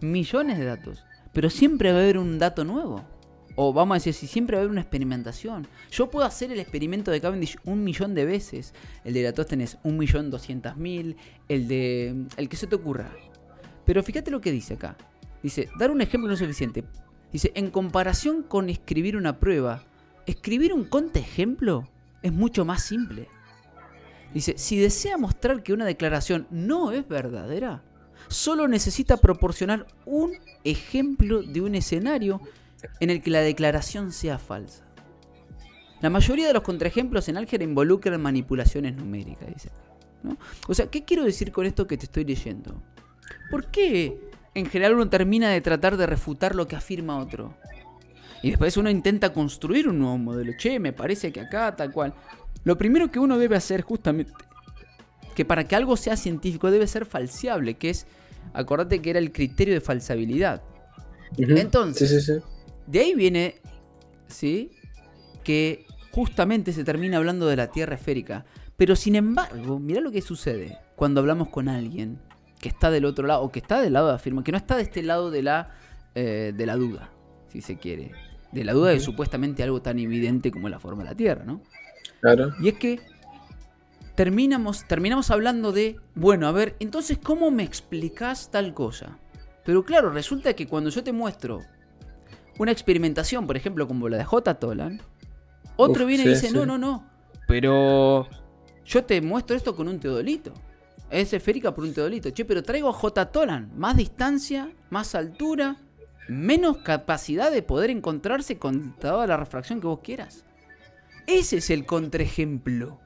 millones 0.01 0.57
de 0.57 0.65
datos, 0.65 1.03
pero 1.33 1.49
siempre 1.49 1.91
va 1.91 1.99
a 1.99 2.01
haber 2.01 2.17
un 2.17 2.39
dato 2.39 2.63
nuevo. 2.63 3.03
O 3.55 3.73
vamos 3.73 3.95
a 3.95 3.97
decir, 3.97 4.13
si 4.13 4.25
siempre 4.25 4.55
va 4.55 4.61
a 4.61 4.63
haber 4.63 4.71
una 4.71 4.81
experimentación. 4.81 5.67
Yo 5.91 6.09
puedo 6.09 6.25
hacer 6.25 6.49
el 6.51 6.61
experimento 6.61 7.11
de 7.11 7.19
Cavendish 7.19 7.57
un 7.65 7.83
millón 7.83 8.15
de 8.15 8.23
veces. 8.23 8.73
El 9.03 9.13
de 9.13 9.21
Eratóstenes 9.21 9.77
un 9.83 9.97
millón 9.97 10.31
doscientas 10.31 10.77
mil. 10.77 11.17
El 11.49 11.67
de... 11.67 12.25
El 12.37 12.47
que 12.47 12.55
se 12.55 12.67
te 12.67 12.75
ocurra. 12.75 13.11
Pero 13.83 14.01
fíjate 14.01 14.31
lo 14.31 14.39
que 14.39 14.53
dice 14.53 14.75
acá. 14.75 14.95
Dice, 15.43 15.67
dar 15.77 15.91
un 15.91 15.99
ejemplo 15.99 16.29
no 16.29 16.35
es 16.35 16.39
suficiente. 16.39 16.85
Dice, 17.33 17.51
en 17.55 17.69
comparación 17.69 18.43
con 18.43 18.69
escribir 18.69 19.17
una 19.17 19.39
prueba, 19.39 19.83
escribir 20.25 20.71
un 20.71 20.85
contraejemplo 20.85 21.89
es 22.21 22.31
mucho 22.31 22.63
más 22.63 22.83
simple. 22.83 23.27
Dice, 24.33 24.57
si 24.57 24.79
desea 24.79 25.17
mostrar 25.17 25.63
que 25.63 25.73
una 25.73 25.85
declaración 25.85 26.47
no 26.51 26.91
es 26.91 27.07
verdadera, 27.07 27.83
solo 28.27 28.67
necesita 28.67 29.17
proporcionar 29.17 29.87
un 30.05 30.33
ejemplo 30.63 31.41
de 31.41 31.61
un 31.61 31.75
escenario 31.75 32.41
en 32.99 33.09
el 33.09 33.21
que 33.21 33.31
la 33.31 33.41
declaración 33.41 34.11
sea 34.11 34.37
falsa. 34.37 34.85
La 36.01 36.09
mayoría 36.09 36.47
de 36.47 36.53
los 36.53 36.63
contraejemplos 36.63 37.27
en 37.27 37.37
álgebra 37.37 37.63
involucran 37.63 38.21
manipulaciones 38.21 38.95
numéricas, 38.95 39.47
dice. 39.53 39.69
O 40.67 40.73
sea, 40.73 40.87
¿qué 40.87 41.03
quiero 41.03 41.23
decir 41.23 41.51
con 41.51 41.65
esto 41.65 41.87
que 41.87 41.97
te 41.97 42.05
estoy 42.05 42.23
leyendo? 42.23 42.81
¿Por 43.49 43.67
qué 43.67 44.19
en 44.53 44.65
general 44.65 44.95
uno 44.95 45.09
termina 45.09 45.49
de 45.49 45.61
tratar 45.61 45.97
de 45.97 46.05
refutar 46.05 46.55
lo 46.55 46.67
que 46.67 46.75
afirma 46.75 47.19
otro? 47.19 47.55
Y 48.41 48.51
después 48.51 48.77
uno 48.77 48.89
intenta 48.89 49.33
construir 49.33 49.89
un 49.89 49.99
nuevo 49.99 50.17
modelo. 50.17 50.53
Che, 50.57 50.79
me 50.79 50.93
parece 50.93 51.31
que 51.31 51.41
acá, 51.41 51.75
tal 51.75 51.91
cual. 51.91 52.13
Lo 52.63 52.77
primero 52.77 53.11
que 53.11 53.19
uno 53.19 53.37
debe 53.37 53.55
hacer 53.55 53.81
justamente, 53.81 54.33
que 55.35 55.45
para 55.45 55.67
que 55.67 55.75
algo 55.75 55.95
sea 55.97 56.17
científico 56.17 56.71
debe 56.71 56.87
ser 56.87 57.05
falseable, 57.05 57.75
que 57.75 57.89
es, 57.89 58.05
acordate 58.53 59.01
que 59.01 59.09
era 59.09 59.19
el 59.19 59.31
criterio 59.31 59.73
de 59.73 59.81
falsabilidad. 59.81 60.61
Entonces, 61.37 62.41
de 62.87 62.99
ahí 62.99 63.13
viene, 63.15 63.55
¿sí? 64.27 64.71
Que 65.43 65.85
justamente 66.11 66.73
se 66.73 66.83
termina 66.83 67.17
hablando 67.17 67.47
de 67.47 67.55
la 67.55 67.71
Tierra 67.71 67.95
esférica. 67.95 68.45
Pero 68.77 68.95
sin 68.95 69.15
embargo, 69.15 69.79
mira 69.79 70.01
lo 70.01 70.11
que 70.11 70.21
sucede 70.21 70.77
cuando 70.95 71.21
hablamos 71.21 71.49
con 71.49 71.69
alguien 71.69 72.19
que 72.59 72.69
está 72.69 72.91
del 72.91 73.05
otro 73.05 73.25
lado, 73.27 73.43
o 73.43 73.51
que 73.51 73.59
está 73.59 73.81
del 73.81 73.93
lado 73.93 74.07
de 74.07 74.13
la 74.13 74.19
firma, 74.19 74.43
que 74.43 74.51
no 74.51 74.57
está 74.57 74.75
de 74.75 74.83
este 74.83 75.01
lado 75.03 75.31
de 75.31 75.43
la, 75.43 75.71
eh, 76.15 76.53
de 76.55 76.65
la 76.65 76.75
duda, 76.75 77.09
si 77.47 77.61
se 77.61 77.77
quiere. 77.77 78.11
De 78.51 78.63
la 78.63 78.73
duda 78.73 78.89
de 78.89 78.99
supuestamente 78.99 79.63
algo 79.63 79.81
tan 79.81 79.99
evidente 79.99 80.51
como 80.51 80.67
la 80.69 80.79
forma 80.79 81.03
de 81.03 81.09
la 81.09 81.15
Tierra, 81.15 81.45
¿no? 81.45 81.61
Claro. 82.21 82.53
Y 82.59 82.69
es 82.69 82.75
que 82.75 82.99
terminamos, 84.15 84.85
terminamos 84.85 85.31
hablando 85.31 85.71
de, 85.71 85.97
bueno, 86.15 86.47
a 86.47 86.51
ver, 86.51 86.75
entonces, 86.79 87.17
¿cómo 87.17 87.51
me 87.51 87.63
explicas 87.63 88.51
tal 88.51 88.73
cosa? 88.73 89.17
Pero 89.65 89.83
claro, 89.85 90.09
resulta 90.09 90.53
que 90.53 90.67
cuando 90.67 90.89
yo 90.89 91.03
te 91.03 91.13
muestro 91.13 91.61
una 92.57 92.71
experimentación, 92.71 93.47
por 93.47 93.55
ejemplo, 93.55 93.87
como 93.87 94.09
la 94.09 94.17
de 94.17 94.25
J. 94.25 94.55
Tolan, 94.55 95.01
otro 95.77 96.05
viene 96.05 96.23
y 96.23 96.29
dice, 96.29 96.51
no, 96.51 96.65
no, 96.65 96.77
no, 96.77 97.09
pero 97.47 98.27
yo 98.85 99.05
te 99.05 99.21
muestro 99.21 99.55
esto 99.55 99.75
con 99.75 99.87
un 99.87 99.99
teodolito. 99.99 100.53
Es 101.09 101.33
esférica 101.33 101.73
por 101.73 101.83
un 101.83 101.93
teodolito. 101.93 102.29
Che, 102.29 102.45
pero 102.45 102.61
traigo 102.61 102.89
a 102.89 102.93
J. 102.93 103.31
Tolan. 103.31 103.71
Más 103.75 103.97
distancia, 103.97 104.71
más 104.91 105.15
altura, 105.15 105.77
menos 106.27 106.77
capacidad 106.77 107.51
de 107.51 107.63
poder 107.63 107.89
encontrarse 107.89 108.59
con 108.59 108.95
toda 108.97 109.25
la 109.25 109.37
refracción 109.37 109.81
que 109.81 109.87
vos 109.87 110.01
quieras. 110.03 110.45
Ese 111.29 111.57
es 111.57 111.69
el 111.69 111.85
contraejemplo. 111.85 112.99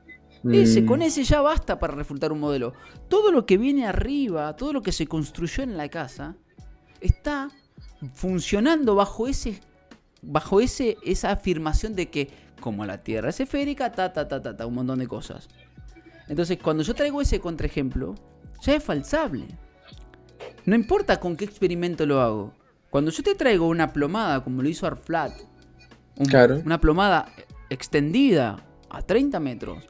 Ese, 0.49 0.81
mm. 0.81 0.85
con 0.85 1.01
ese 1.01 1.23
ya 1.25 1.41
basta 1.41 1.77
para 1.77 1.93
refutar 1.93 2.31
un 2.31 2.39
modelo. 2.39 2.73
Todo 3.09 3.31
lo 3.31 3.45
que 3.45 3.57
viene 3.57 3.85
arriba, 3.85 4.55
todo 4.55 4.71
lo 4.71 4.81
que 4.81 4.93
se 4.93 5.07
construyó 5.07 5.63
en 5.63 5.75
la 5.75 5.89
casa, 5.89 6.35
está 7.01 7.49
funcionando 8.13 8.95
bajo 8.95 9.27
ese 9.27 9.59
bajo 10.21 10.61
ese 10.61 10.97
esa 11.03 11.31
afirmación 11.31 11.95
de 11.95 12.09
que 12.09 12.29
como 12.61 12.85
la 12.85 13.03
Tierra 13.03 13.29
es 13.29 13.41
esférica, 13.41 13.91
ta 13.91 14.13
ta 14.13 14.25
ta 14.27 14.41
ta, 14.41 14.55
ta 14.55 14.65
un 14.65 14.75
montón 14.75 14.99
de 14.99 15.07
cosas. 15.07 15.49
Entonces, 16.29 16.57
cuando 16.61 16.83
yo 16.83 16.95
traigo 16.95 17.21
ese 17.21 17.41
contraejemplo, 17.41 18.15
ya 18.61 18.75
es 18.75 18.83
falsable. 18.83 19.47
No 20.65 20.75
importa 20.75 21.19
con 21.19 21.35
qué 21.35 21.43
experimento 21.43 22.05
lo 22.05 22.21
hago. 22.21 22.53
Cuando 22.89 23.11
yo 23.11 23.21
te 23.21 23.35
traigo 23.35 23.67
una 23.67 23.91
plomada, 23.91 24.43
como 24.45 24.61
lo 24.61 24.69
hizo 24.69 24.87
Arflat, 24.87 25.33
una 26.63 26.79
plomada 26.79 27.27
extendida 27.73 28.63
a 28.89 29.01
30 29.01 29.39
metros, 29.39 29.83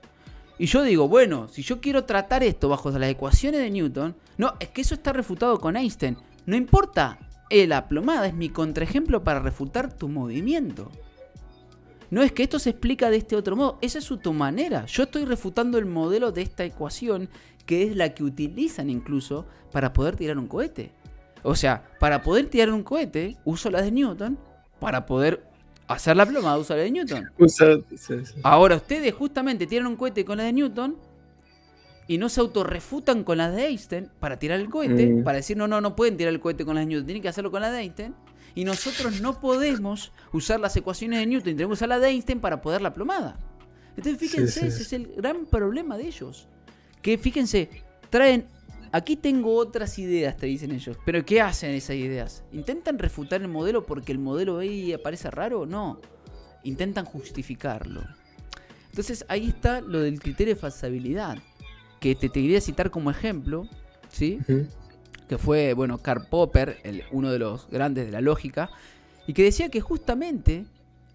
y 0.57 0.67
yo 0.67 0.83
digo, 0.83 1.07
bueno, 1.07 1.47
si 1.47 1.63
yo 1.63 1.81
quiero 1.81 2.05
tratar 2.05 2.43
esto 2.43 2.69
bajo 2.69 2.91
las 2.91 3.09
ecuaciones 3.09 3.61
de 3.61 3.71
Newton, 3.71 4.15
no, 4.37 4.53
es 4.59 4.69
que 4.69 4.81
eso 4.81 4.93
está 4.93 5.11
refutado 5.11 5.59
con 5.59 5.75
Einstein. 5.75 6.17
No 6.45 6.55
importa, 6.55 7.19
la 7.49 7.87
plomada 7.87 8.27
es 8.27 8.33
mi 8.33 8.49
contraejemplo 8.49 9.23
para 9.23 9.39
refutar 9.39 9.93
tu 9.93 10.09
movimiento. 10.09 10.91
No 12.09 12.21
es 12.21 12.31
que 12.31 12.43
esto 12.43 12.59
se 12.59 12.69
explica 12.69 13.09
de 13.09 13.17
este 13.17 13.35
otro 13.35 13.55
modo, 13.55 13.79
esa 13.81 13.97
es 13.97 14.07
tu 14.21 14.33
manera. 14.33 14.85
Yo 14.85 15.03
estoy 15.03 15.25
refutando 15.25 15.77
el 15.77 15.85
modelo 15.85 16.31
de 16.31 16.43
esta 16.43 16.63
ecuación 16.63 17.29
que 17.65 17.83
es 17.83 17.95
la 17.95 18.13
que 18.13 18.23
utilizan 18.23 18.89
incluso 18.89 19.47
para 19.71 19.93
poder 19.93 20.15
tirar 20.15 20.37
un 20.37 20.47
cohete. 20.47 20.91
O 21.41 21.55
sea, 21.55 21.89
para 21.99 22.21
poder 22.21 22.47
tirar 22.47 22.71
un 22.71 22.83
cohete 22.83 23.37
uso 23.45 23.69
la 23.69 23.81
de 23.81 23.91
Newton, 23.91 24.37
para 24.79 25.05
poder 25.05 25.43
hacer 25.87 26.15
la 26.17 26.25
plomada 26.25 26.57
uso 26.57 26.75
la 26.75 26.83
de 26.83 26.91
Newton. 26.91 27.29
Ahora 28.43 28.75
ustedes 28.77 29.13
justamente 29.13 29.67
tiran 29.67 29.87
un 29.87 29.95
cohete 29.95 30.25
con 30.25 30.37
la 30.37 30.43
de 30.43 30.53
Newton 30.53 30.97
y 32.07 32.17
no 32.17 32.29
se 32.29 32.41
autorrefutan 32.41 33.23
con 33.23 33.37
las 33.37 33.55
de 33.55 33.67
Einstein 33.67 34.09
para 34.19 34.37
tirar 34.37 34.59
el 34.59 34.69
cohete, 34.69 35.07
mm. 35.07 35.23
para 35.23 35.37
decir, 35.37 35.57
no, 35.57 35.67
no, 35.67 35.81
no 35.81 35.95
pueden 35.95 36.17
tirar 36.17 36.33
el 36.33 36.39
cohete 36.39 36.65
con 36.65 36.75
las 36.75 36.83
de 36.83 36.87
Newton, 36.87 37.05
tienen 37.05 37.21
que 37.21 37.29
hacerlo 37.29 37.51
con 37.51 37.61
la 37.61 37.71
de 37.71 37.79
Einstein. 37.79 38.15
Y 38.55 38.65
nosotros 38.65 39.21
no 39.21 39.39
podemos 39.39 40.11
usar 40.31 40.59
las 40.59 40.75
ecuaciones 40.75 41.19
de 41.19 41.25
Newton, 41.25 41.55
tenemos 41.55 41.79
que 41.79 41.85
usar 41.85 41.89
la 41.89 41.99
de 41.99 42.09
Einstein 42.09 42.39
para 42.39 42.61
poder 42.61 42.81
la 42.81 42.93
plomada. 42.93 43.37
Entonces, 43.95 44.19
fíjense, 44.19 44.67
ese 44.67 44.81
es 44.81 44.93
el 44.93 45.07
gran 45.15 45.45
problema 45.45 45.97
de 45.97 46.07
ellos. 46.07 46.47
Que 47.01 47.17
fíjense, 47.17 47.69
traen, 48.09 48.45
aquí 48.93 49.17
tengo 49.17 49.55
otras 49.55 49.99
ideas, 49.99 50.37
te 50.37 50.45
dicen 50.45 50.71
ellos. 50.71 50.97
Pero 51.05 51.25
¿qué 51.25 51.41
hacen 51.41 51.71
esas 51.71 51.97
ideas? 51.97 52.43
¿Intentan 52.53 52.97
refutar 52.97 53.41
el 53.41 53.49
modelo 53.49 53.85
porque 53.85 54.13
el 54.13 54.19
modelo 54.19 54.59
ahí 54.59 54.93
aparece 54.93 55.29
raro? 55.29 55.65
No. 55.65 55.99
Intentan 56.63 57.03
justificarlo. 57.03 58.01
Entonces 58.89 59.25
ahí 59.27 59.49
está 59.49 59.81
lo 59.81 59.99
del 59.99 60.21
criterio 60.21 60.53
de 60.53 60.61
falsabilidad 60.61 61.39
que 61.99 62.15
te, 62.15 62.29
quería 62.29 62.61
citar 62.61 62.91
como 62.91 63.09
ejemplo, 63.09 63.67
¿sí? 64.09 64.39
Que 65.27 65.37
fue, 65.37 65.73
bueno, 65.73 65.97
Karl 65.97 66.27
Popper, 66.29 66.77
el, 66.83 67.03
uno 67.11 67.31
de 67.31 67.39
los 67.39 67.67
grandes 67.69 68.05
de 68.05 68.11
la 68.11 68.21
lógica, 68.21 68.69
y 69.25 69.33
que 69.33 69.43
decía 69.43 69.69
que 69.69 69.81
justamente 69.81 70.65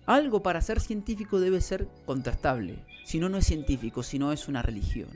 algo 0.06 0.42
para 0.42 0.62
ser 0.62 0.80
científico 0.80 1.38
debe 1.38 1.60
ser 1.60 1.86
contrastable. 2.06 2.78
Si 3.04 3.20
no, 3.20 3.28
no 3.28 3.36
es 3.36 3.46
científico, 3.46 4.02
si 4.02 4.18
no 4.18 4.32
es 4.32 4.48
una 4.48 4.62
religión. 4.62 5.10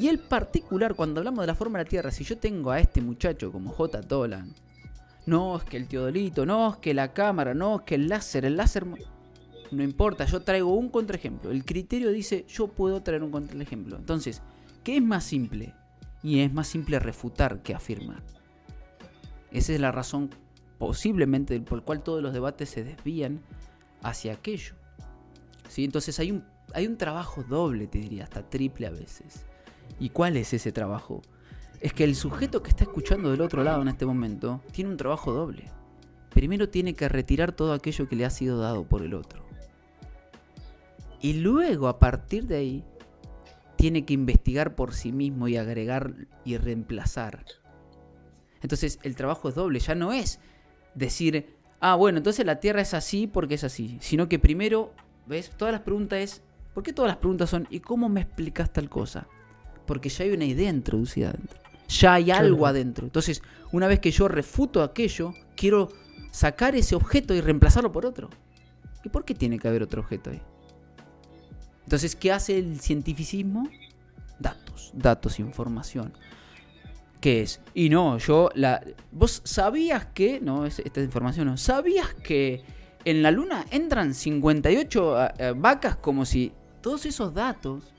Y 0.00 0.08
el 0.08 0.18
particular, 0.18 0.94
cuando 0.94 1.20
hablamos 1.20 1.42
de 1.42 1.46
la 1.46 1.54
forma 1.54 1.78
de 1.78 1.84
la 1.84 1.90
Tierra, 1.90 2.10
si 2.10 2.24
yo 2.24 2.38
tengo 2.38 2.70
a 2.70 2.80
este 2.80 3.00
muchacho 3.00 3.52
como 3.52 3.70
J. 3.70 4.00
Tolan, 4.02 4.54
no 5.26 5.58
es 5.58 5.64
que 5.64 5.76
el 5.76 5.86
teodolito, 5.86 6.46
no 6.46 6.70
es 6.70 6.76
que 6.78 6.94
la 6.94 7.12
cámara, 7.12 7.54
no 7.54 7.76
es 7.76 7.82
que 7.82 7.96
el 7.96 8.08
láser, 8.08 8.44
el 8.44 8.56
láser... 8.56 8.86
No 9.70 9.84
importa, 9.84 10.24
yo 10.24 10.40
traigo 10.40 10.74
un 10.74 10.88
contraejemplo. 10.88 11.52
El 11.52 11.64
criterio 11.64 12.10
dice, 12.10 12.44
yo 12.48 12.66
puedo 12.66 13.02
traer 13.02 13.22
un 13.22 13.30
contraejemplo. 13.30 13.96
Entonces, 13.96 14.42
¿Qué 14.84 14.96
es 14.96 15.02
más 15.02 15.24
simple? 15.24 15.74
Y 16.22 16.40
es 16.40 16.52
más 16.52 16.68
simple 16.68 16.98
refutar 16.98 17.62
que 17.62 17.74
afirmar. 17.74 18.22
Esa 19.50 19.72
es 19.72 19.80
la 19.80 19.92
razón 19.92 20.30
posiblemente 20.78 21.60
por 21.60 21.78
la 21.78 21.84
cual 21.84 22.02
todos 22.02 22.22
los 22.22 22.32
debates 22.32 22.70
se 22.70 22.84
desvían 22.84 23.40
hacia 24.02 24.32
aquello. 24.32 24.74
¿Sí? 25.68 25.84
Entonces 25.84 26.18
hay 26.18 26.30
un, 26.30 26.44
hay 26.72 26.86
un 26.86 26.96
trabajo 26.96 27.42
doble, 27.42 27.86
te 27.86 27.98
diría, 27.98 28.24
hasta 28.24 28.48
triple 28.48 28.86
a 28.86 28.90
veces. 28.90 29.44
¿Y 30.00 30.08
cuál 30.08 30.36
es 30.38 30.52
ese 30.54 30.72
trabajo? 30.72 31.22
Es 31.80 31.92
que 31.92 32.04
el 32.04 32.16
sujeto 32.16 32.62
que 32.62 32.70
está 32.70 32.84
escuchando 32.84 33.30
del 33.30 33.42
otro 33.42 33.62
lado 33.62 33.82
en 33.82 33.88
este 33.88 34.06
momento 34.06 34.62
tiene 34.72 34.90
un 34.90 34.96
trabajo 34.96 35.32
doble. 35.32 35.70
Primero 36.30 36.68
tiene 36.70 36.94
que 36.94 37.08
retirar 37.08 37.52
todo 37.52 37.74
aquello 37.74 38.08
que 38.08 38.16
le 38.16 38.24
ha 38.24 38.30
sido 38.30 38.58
dado 38.58 38.84
por 38.84 39.02
el 39.02 39.14
otro. 39.14 39.44
Y 41.20 41.34
luego, 41.34 41.86
a 41.88 41.98
partir 41.98 42.46
de 42.46 42.56
ahí, 42.56 42.84
tiene 43.76 44.04
que 44.04 44.14
investigar 44.14 44.74
por 44.74 44.94
sí 44.94 45.12
mismo 45.12 45.48
y 45.48 45.56
agregar 45.56 46.14
y 46.44 46.56
reemplazar. 46.56 47.44
Entonces 48.62 48.98
el 49.02 49.16
trabajo 49.16 49.48
es 49.48 49.54
doble, 49.54 49.80
ya 49.80 49.94
no 49.94 50.12
es 50.12 50.38
decir, 50.94 51.56
ah, 51.80 51.94
bueno, 51.94 52.18
entonces 52.18 52.44
la 52.44 52.60
Tierra 52.60 52.82
es 52.82 52.94
así 52.94 53.26
porque 53.26 53.54
es 53.54 53.64
así, 53.64 53.98
sino 54.00 54.28
que 54.28 54.38
primero, 54.38 54.92
¿ves? 55.26 55.50
Todas 55.56 55.72
las 55.72 55.80
preguntas 55.82 56.18
es, 56.18 56.42
¿por 56.74 56.82
qué 56.82 56.92
todas 56.92 57.10
las 57.10 57.18
preguntas 57.18 57.50
son, 57.50 57.66
¿y 57.70 57.80
cómo 57.80 58.08
me 58.08 58.20
explicas 58.20 58.72
tal 58.72 58.88
cosa? 58.90 59.26
Porque 59.90 60.08
ya 60.08 60.22
hay 60.22 60.30
una 60.30 60.44
idea 60.44 60.70
introducida 60.70 61.30
adentro, 61.30 61.58
ya 61.88 62.14
hay 62.14 62.30
algo 62.30 62.64
adentro. 62.64 63.04
Entonces, 63.04 63.42
una 63.72 63.88
vez 63.88 63.98
que 63.98 64.12
yo 64.12 64.28
refuto 64.28 64.84
aquello, 64.84 65.34
quiero 65.56 65.88
sacar 66.30 66.76
ese 66.76 66.94
objeto 66.94 67.34
y 67.34 67.40
reemplazarlo 67.40 67.90
por 67.90 68.06
otro. 68.06 68.30
¿Y 69.02 69.08
por 69.08 69.24
qué 69.24 69.34
tiene 69.34 69.58
que 69.58 69.66
haber 69.66 69.82
otro 69.82 70.02
objeto 70.02 70.30
ahí? 70.30 70.40
Entonces, 71.82 72.14
¿qué 72.14 72.30
hace 72.30 72.56
el 72.56 72.78
cientificismo? 72.78 73.68
Datos, 74.38 74.92
datos, 74.94 75.40
información. 75.40 76.12
¿Qué 77.20 77.42
es? 77.42 77.60
Y 77.74 77.88
no, 77.88 78.16
yo 78.18 78.50
la. 78.54 78.84
¿Vos 79.10 79.42
sabías 79.42 80.06
que.? 80.14 80.38
No, 80.40 80.66
esta 80.66 81.00
información 81.00 81.48
no. 81.48 81.56
¿Sabías 81.56 82.14
que 82.14 82.62
en 83.04 83.24
la 83.24 83.32
luna 83.32 83.66
entran 83.72 84.14
58 84.14 85.24
eh, 85.24 85.32
eh, 85.38 85.54
vacas 85.56 85.96
como 85.96 86.24
si. 86.24 86.52
Todos 86.80 87.06
esos 87.06 87.34
datos 87.34 87.92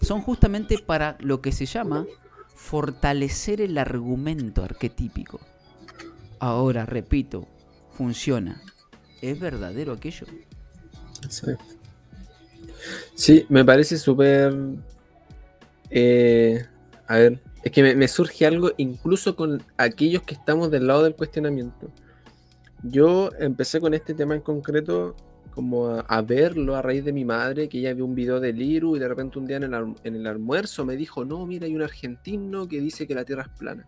son 0.00 0.22
justamente 0.22 0.78
para 0.78 1.16
lo 1.20 1.40
que 1.40 1.52
se 1.52 1.66
llama 1.66 2.06
fortalecer 2.54 3.60
el 3.60 3.78
argumento 3.78 4.64
arquetípico. 4.64 5.40
Ahora, 6.40 6.86
repito, 6.86 7.46
funciona. 7.92 8.62
¿Es 9.22 9.38
verdadero 9.38 9.92
aquello? 9.92 10.26
Sí. 13.14 13.46
Me 13.48 13.64
parece 13.64 13.98
súper... 13.98 14.54
Eh, 15.90 16.64
a 17.06 17.16
ver, 17.16 17.40
es 17.62 17.72
que 17.72 17.94
me, 17.94 18.08
surge 18.08 18.46
algo 18.46 18.72
incluso 18.76 19.34
con 19.34 19.62
aquellos 19.76 20.22
que 20.22 20.34
estamos 20.34 20.70
del 20.70 20.86
lado 20.86 21.02
del 21.02 21.14
cuestionamiento. 21.14 21.90
Yo 22.82 23.30
empecé 23.38 23.80
con 23.80 23.94
este 23.94 24.14
tema 24.14 24.34
en 24.34 24.40
concreto 24.40 25.16
como 25.58 25.88
a, 25.88 26.22
verlo 26.22 26.76
a 26.76 26.82
raíz 26.82 27.04
de 27.04 27.12
mi 27.12 27.24
madre, 27.24 27.68
que 27.68 27.78
ella 27.78 27.92
vio 27.92 28.04
un 28.04 28.14
video 28.14 28.38
de 28.38 28.52
Liru 28.52 28.94
y 28.94 29.00
de 29.00 29.08
repente 29.08 29.40
un 29.40 29.46
día 29.48 29.56
en 29.56 29.64
el, 29.64 30.26
almuerzo 30.28 30.84
me 30.84 30.94
dijo, 30.94 31.24
no, 31.24 31.44
mira, 31.46 31.66
hay 31.66 31.74
un 31.74 31.82
argentino 31.82 32.68
que 32.68 32.80
dice 32.80 33.08
que 33.08 33.14
la 33.16 33.24
Tierra 33.24 33.42
es 33.42 33.58
plana. 33.58 33.84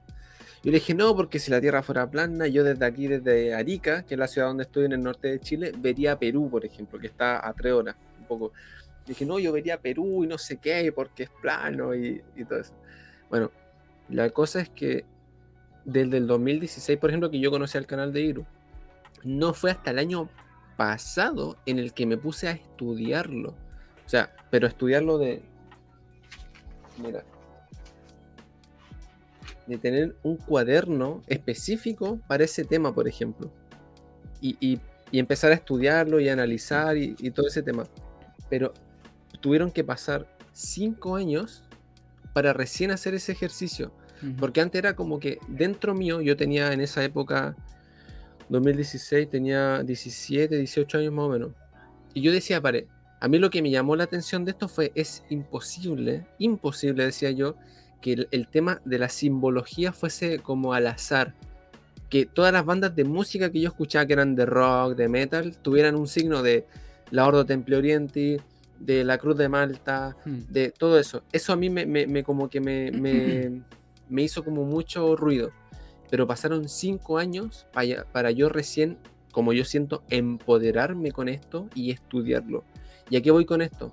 Yo 0.65 0.73
le 0.73 0.79
dije, 0.79 0.95
no, 0.95 1.15
porque 1.15 1.39
si 1.39 1.49
la 1.49 1.61
Tierra 1.61 1.85
fuera 1.85 2.11
plana, 2.11 2.49
yo 2.49 2.65
desde 2.65 2.85
aquí, 2.85 3.07
desde 3.07 3.55
Arica, 3.55 4.03
que 4.03 4.15
es 4.15 4.19
la 4.19 4.27
ciudad 4.27 4.49
donde 4.49 4.65
estoy 4.65 4.87
en 4.87 4.95
el 4.95 5.01
norte 5.01 5.29
de 5.29 5.39
Chile, 5.39 5.73
vería 5.79 6.19
Perú, 6.19 6.51
por 6.51 6.65
ejemplo, 6.65 6.99
que 6.99 7.07
está 7.07 7.47
a 7.47 7.53
tres 7.53 7.73
horas, 7.73 7.95
un 8.19 8.27
poco. 8.27 8.53
dije, 9.07 9.25
no, 9.25 9.39
yo 9.39 9.53
vería 9.53 9.81
Perú 9.81 10.25
y 10.25 10.27
no 10.27 10.39
sé 10.39 10.57
qué, 10.57 10.91
porque 10.91 11.23
es 11.23 11.31
plano 11.41 11.95
y, 11.95 12.21
y 12.35 12.45
todo 12.47 12.59
eso. 12.59 12.75
Bueno, 13.29 13.53
la 14.09 14.29
cosa 14.31 14.61
es 14.61 14.71
que 14.71 15.05
desde 15.85 16.17
el 16.17 16.27
2016, 16.27 16.99
por 16.99 17.11
ejemplo, 17.11 17.31
que 17.31 17.39
yo 17.39 17.53
conocí 17.53 17.79
al 17.79 17.87
canal 17.87 18.13
de 18.13 18.23
Iru, 18.23 18.47
no 19.23 19.55
fue 19.55 19.71
hasta 19.71 19.93
el 19.93 20.01
año 20.01 20.29
pasado 20.81 21.59
en 21.67 21.79
el 21.79 21.93
que 21.93 22.07
me 22.07 22.17
puse 22.17 22.49
a 22.49 22.53
estudiarlo. 22.53 23.51
O 23.51 24.09
sea, 24.09 24.35
pero 24.49 24.67
estudiarlo 24.67 25.19
de... 25.19 25.43
Mira, 26.97 27.23
de 29.67 29.77
tener 29.77 30.17
un 30.23 30.39
cuaderno 30.39 31.21
específico 31.27 32.19
para 32.27 32.45
ese 32.45 32.65
tema, 32.65 32.95
por 32.95 33.07
ejemplo. 33.07 33.53
Y, 34.41 34.81
empezar 35.13 35.51
a 35.53 35.57
estudiarlo 35.57 36.19
y 36.19 36.31
analizar 36.31 36.97
y, 36.97 37.15
todo 37.31 37.49
ese 37.49 37.63
tema. 37.63 37.85
Pero 38.49 38.73
tuvieron 39.43 39.71
que 39.71 39.85
pasar 39.85 40.35
cinco 40.55 41.15
años 41.15 41.63
para 42.33 42.55
recién 42.55 42.91
hacer 42.91 43.13
ese 43.13 43.33
ejercicio. 43.33 43.93
Porque 44.39 44.63
antes 44.63 44.79
era 44.79 44.97
como 44.97 45.21
que 45.21 45.41
dentro 45.47 45.95
mío, 45.95 46.23
yo 46.23 46.39
tenía 46.39 46.73
en 46.73 46.81
esa 46.81 47.05
época, 47.05 47.55
2016, 48.51 49.31
tenía 49.31 49.83
17, 49.83 50.57
18 50.57 50.99
años 50.99 51.13
más 51.13 51.25
o 51.25 51.29
menos. 51.31 51.51
Y 52.13 52.21
yo 52.21 52.33
decía, 52.33 52.61
pare, 52.61 52.87
a 53.21 53.29
mí 53.29 53.39
lo 53.39 53.51
que 53.51 53.63
me 53.63 53.71
llamó 53.71 53.97
la 53.97 54.05
atención 54.05 54.45
de 54.45 54.53
esto 54.53 54.69
fue, 54.69 54.93
es 54.95 55.23
imposible, 55.31 56.27
imposible, 56.39 57.05
decía 57.05 57.31
yo, 57.31 57.57
que 58.01 58.27
el, 58.31 58.49
tema 58.49 58.81
de 58.85 58.99
la 58.99 59.09
simbología 59.09 59.93
fuese 59.93 60.39
como 60.39 60.73
al 60.73 60.87
azar. 60.87 61.35
Que 62.09 62.27
todas 62.27 62.53
las 62.53 62.65
bandas 62.65 62.97
de 62.97 63.05
música 63.05 63.51
que 63.51 63.61
yo 63.61 63.69
escuchaba, 63.69 64.07
que 64.07 64.15
eran 64.15 64.35
de 64.35 64.47
rock, 64.47 64.97
de 64.97 65.09
metal, 65.09 65.57
tuvieran 65.59 65.95
un 65.95 66.09
signo 66.09 66.43
de 66.43 66.67
la 67.11 67.27
Ordo 67.27 67.45
Temple 67.45 67.77
Orienti, 67.77 68.39
de 68.79 69.05
la 69.05 69.19
Cruz 69.19 69.37
de 69.37 69.49
Malta, 69.49 70.17
hmm. 70.25 70.39
de 70.49 70.71
todo 70.71 70.99
eso. 70.99 71.23
Eso 71.31 71.53
a 71.53 71.57
mí 71.57 71.71
me, 71.71 72.25
como 72.25 72.49
que 72.49 72.61
me, 72.61 72.91
me, 74.09 74.23
hizo 74.23 74.43
como 74.43 74.65
mucho 74.65 75.15
ruido. 75.15 75.53
Pero 76.11 76.27
pasaron 76.27 76.69
cinco 76.69 77.19
años 77.19 77.67
para, 77.73 78.05
para 78.05 78.31
yo 78.31 78.49
recién, 78.49 78.99
como 79.33 79.53
yo 79.53 79.65
siento, 79.65 80.03
empoderarme 80.11 81.13
con 81.13 81.29
esto 81.29 81.69
y 81.75 81.91
estudiarlo. 81.91 82.65
¿Y 83.09 83.17
a 83.17 83.23
qué 83.23 83.31
voy 83.31 83.45
con 83.45 83.63
esto? 83.63 83.93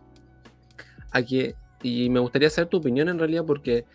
A 1.11 1.22
que 1.22 1.55
y 1.84 2.09
me 2.09 2.20
gustaría 2.20 2.49
saber 2.49 2.70
tu 2.70 2.78
opinión 2.78 3.09
en 3.09 3.20
realidad 3.20 3.45
porque 3.45 3.86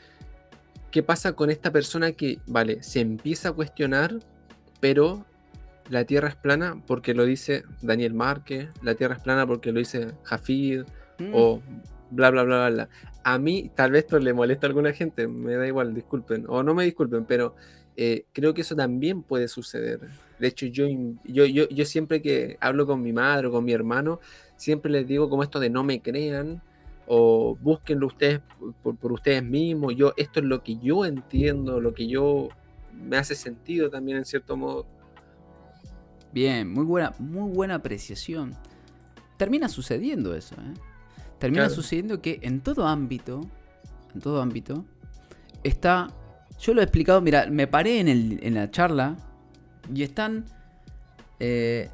¿qué 0.91 1.03
pasa 1.03 1.33
con 1.33 1.51
esta 1.51 1.73
persona 1.73 2.13
que, 2.13 2.39
vale, 2.47 2.83
se 2.83 3.01
empieza 3.01 3.51
a 3.51 3.53
cuestionar, 3.53 4.19
pero 4.81 5.25
la 5.91 6.05
Tierra 6.05 6.29
es 6.29 6.37
plana 6.37 6.81
porque 6.87 7.15
lo 7.15 7.25
dice 7.25 7.65
Daniel 7.81 8.15
Márquez, 8.15 8.69
la 8.83 8.95
Tierra 8.95 9.17
es 9.17 9.23
plana 9.23 9.47
porque 9.47 9.73
lo 9.73 9.79
dice 9.81 10.13
Jafid 10.23 10.83
mm. 11.19 11.31
o 11.33 11.61
bla, 12.11 12.31
bla, 12.31 12.45
bla, 12.45 12.69
bla, 12.69 12.89
A 13.25 13.39
mí 13.39 13.71
tal 13.75 13.91
vez 13.91 14.05
esto 14.05 14.19
le 14.19 14.33
molesta 14.33 14.67
a 14.67 14.69
alguna 14.69 14.93
gente, 14.93 15.27
me 15.27 15.57
da 15.57 15.67
igual, 15.67 15.95
disculpen, 15.95 16.45
o 16.49 16.63
no 16.63 16.75
me 16.75 16.85
disculpen, 16.85 17.25
pero 17.25 17.55
eh, 17.97 18.25
creo 18.33 18.55
que 18.55 18.63
eso 18.63 18.75
también 18.75 19.23
puede 19.23 19.49
suceder. 19.49 20.01
De 20.39 20.49
hecho, 20.49 20.67
yo, 20.67 20.87
yo, 21.25 21.45
yo, 21.45 21.69
yo 21.69 21.85
siempre 21.85 22.23
que 22.23 22.57
hablo 22.61 22.87
con 22.87 23.03
mi 23.03 23.13
madre 23.13 23.49
o 23.49 23.53
con 23.53 23.65
mi 23.65 23.73
hermano, 23.73 24.21
siempre 24.57 24.91
les 24.91 25.07
digo 25.07 25.29
como 25.29 25.43
esto 25.43 25.61
de 25.61 25.71
no 25.71 25.85
me 25.85 26.01
crean, 26.01 26.63
o 27.07 27.57
búsquenlo 27.61 28.07
ustedes 28.07 28.41
por, 28.83 29.13
ustedes 29.13 29.43
mismos. 29.43 29.95
Yo, 29.97 30.15
esto 30.17 30.41
es 30.41 30.47
lo 30.47 30.63
que 30.63 30.79
yo 30.79 31.05
entiendo, 31.05 31.81
lo 31.81 31.95
que 31.95 32.07
yo 32.07 32.49
me 32.93 33.17
hace 33.17 33.35
sentido 33.35 33.91
también 33.91 34.19
en 34.19 34.25
cierto 34.25 34.57
modo. 34.57 34.87
Bien, 36.33 36.71
muy 36.73 36.85
buena, 36.85 37.13
muy 37.19 37.51
buena 37.53 37.75
apreciación. 37.77 38.57
Termina 39.37 39.69
sucediendo 39.69 40.35
eso, 40.35 40.55
¿eh? 40.55 40.75
Termina 41.39 41.69
sucediendo 41.69 42.23
que 42.23 42.39
en 42.43 42.61
todo 42.61 42.87
ámbito, 42.87 43.41
en 44.15 44.21
todo 44.21 44.41
ámbito, 44.41 44.85
está. 45.65 46.09
Yo 46.63 46.75
lo 46.75 46.81
he 46.81 46.85
explicado, 46.85 47.21
mira, 47.21 47.47
me 47.51 47.67
paré 47.67 47.99
en, 47.99 48.07
el, 48.07 48.39
en 48.41 48.55
la 48.55 48.71
charla 48.71 49.17
y 49.93 50.05
están 50.05 50.45
eh, 51.41 51.91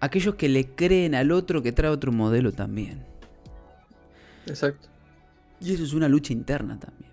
aquellos 0.00 0.34
que 0.34 0.50
le 0.50 0.66
creen 0.74 1.14
al 1.14 1.32
otro 1.32 1.62
que 1.62 1.72
trae 1.72 1.90
otro 1.90 2.12
modelo 2.12 2.52
también. 2.52 3.02
Exacto. 4.46 4.86
Y 5.62 5.72
eso 5.72 5.82
es 5.82 5.94
una 5.94 6.08
lucha 6.08 6.34
interna 6.34 6.78
también. 6.78 7.10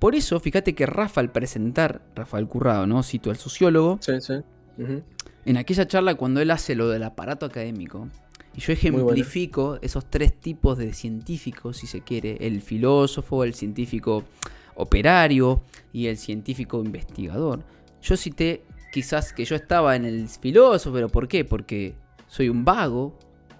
Por 0.00 0.16
eso, 0.16 0.40
fíjate 0.40 0.74
que 0.74 0.84
Rafa 0.84 1.20
al 1.20 1.30
presentar, 1.30 2.02
Rafael 2.16 2.48
Currado, 2.48 2.88
¿no? 2.88 3.00
Cito 3.04 3.30
al 3.30 3.36
sociólogo. 3.36 3.98
Sí, 4.00 4.20
sí. 4.20 4.34
En 5.44 5.56
aquella 5.58 5.86
charla 5.86 6.16
cuando 6.16 6.40
él 6.40 6.50
hace 6.50 6.74
lo 6.74 6.88
del 6.88 7.04
aparato 7.04 7.46
académico, 7.46 8.08
y 8.56 8.60
yo 8.60 8.72
ejemplifico 8.72 9.78
esos 9.80 10.10
tres 10.10 10.34
tipos 10.34 10.76
de 10.76 10.92
científicos, 10.92 11.76
si 11.76 11.86
se 11.86 12.00
quiere, 12.00 12.38
el 12.40 12.62
filósofo, 12.62 13.44
el 13.44 13.54
científico 13.54 14.24
operario 14.74 15.62
y 15.92 16.06
el 16.06 16.16
científico 16.16 16.82
investigador. 16.82 17.64
Yo 18.02 18.16
cité 18.16 18.64
quizás 18.92 19.32
que 19.32 19.44
yo 19.44 19.56
estaba 19.56 19.96
en 19.96 20.04
el 20.04 20.28
filósofo, 20.28 20.94
pero 20.94 21.08
¿por 21.08 21.28
qué? 21.28 21.44
Porque 21.44 21.94
soy 22.28 22.48
un 22.48 22.64
vago, 22.64 23.18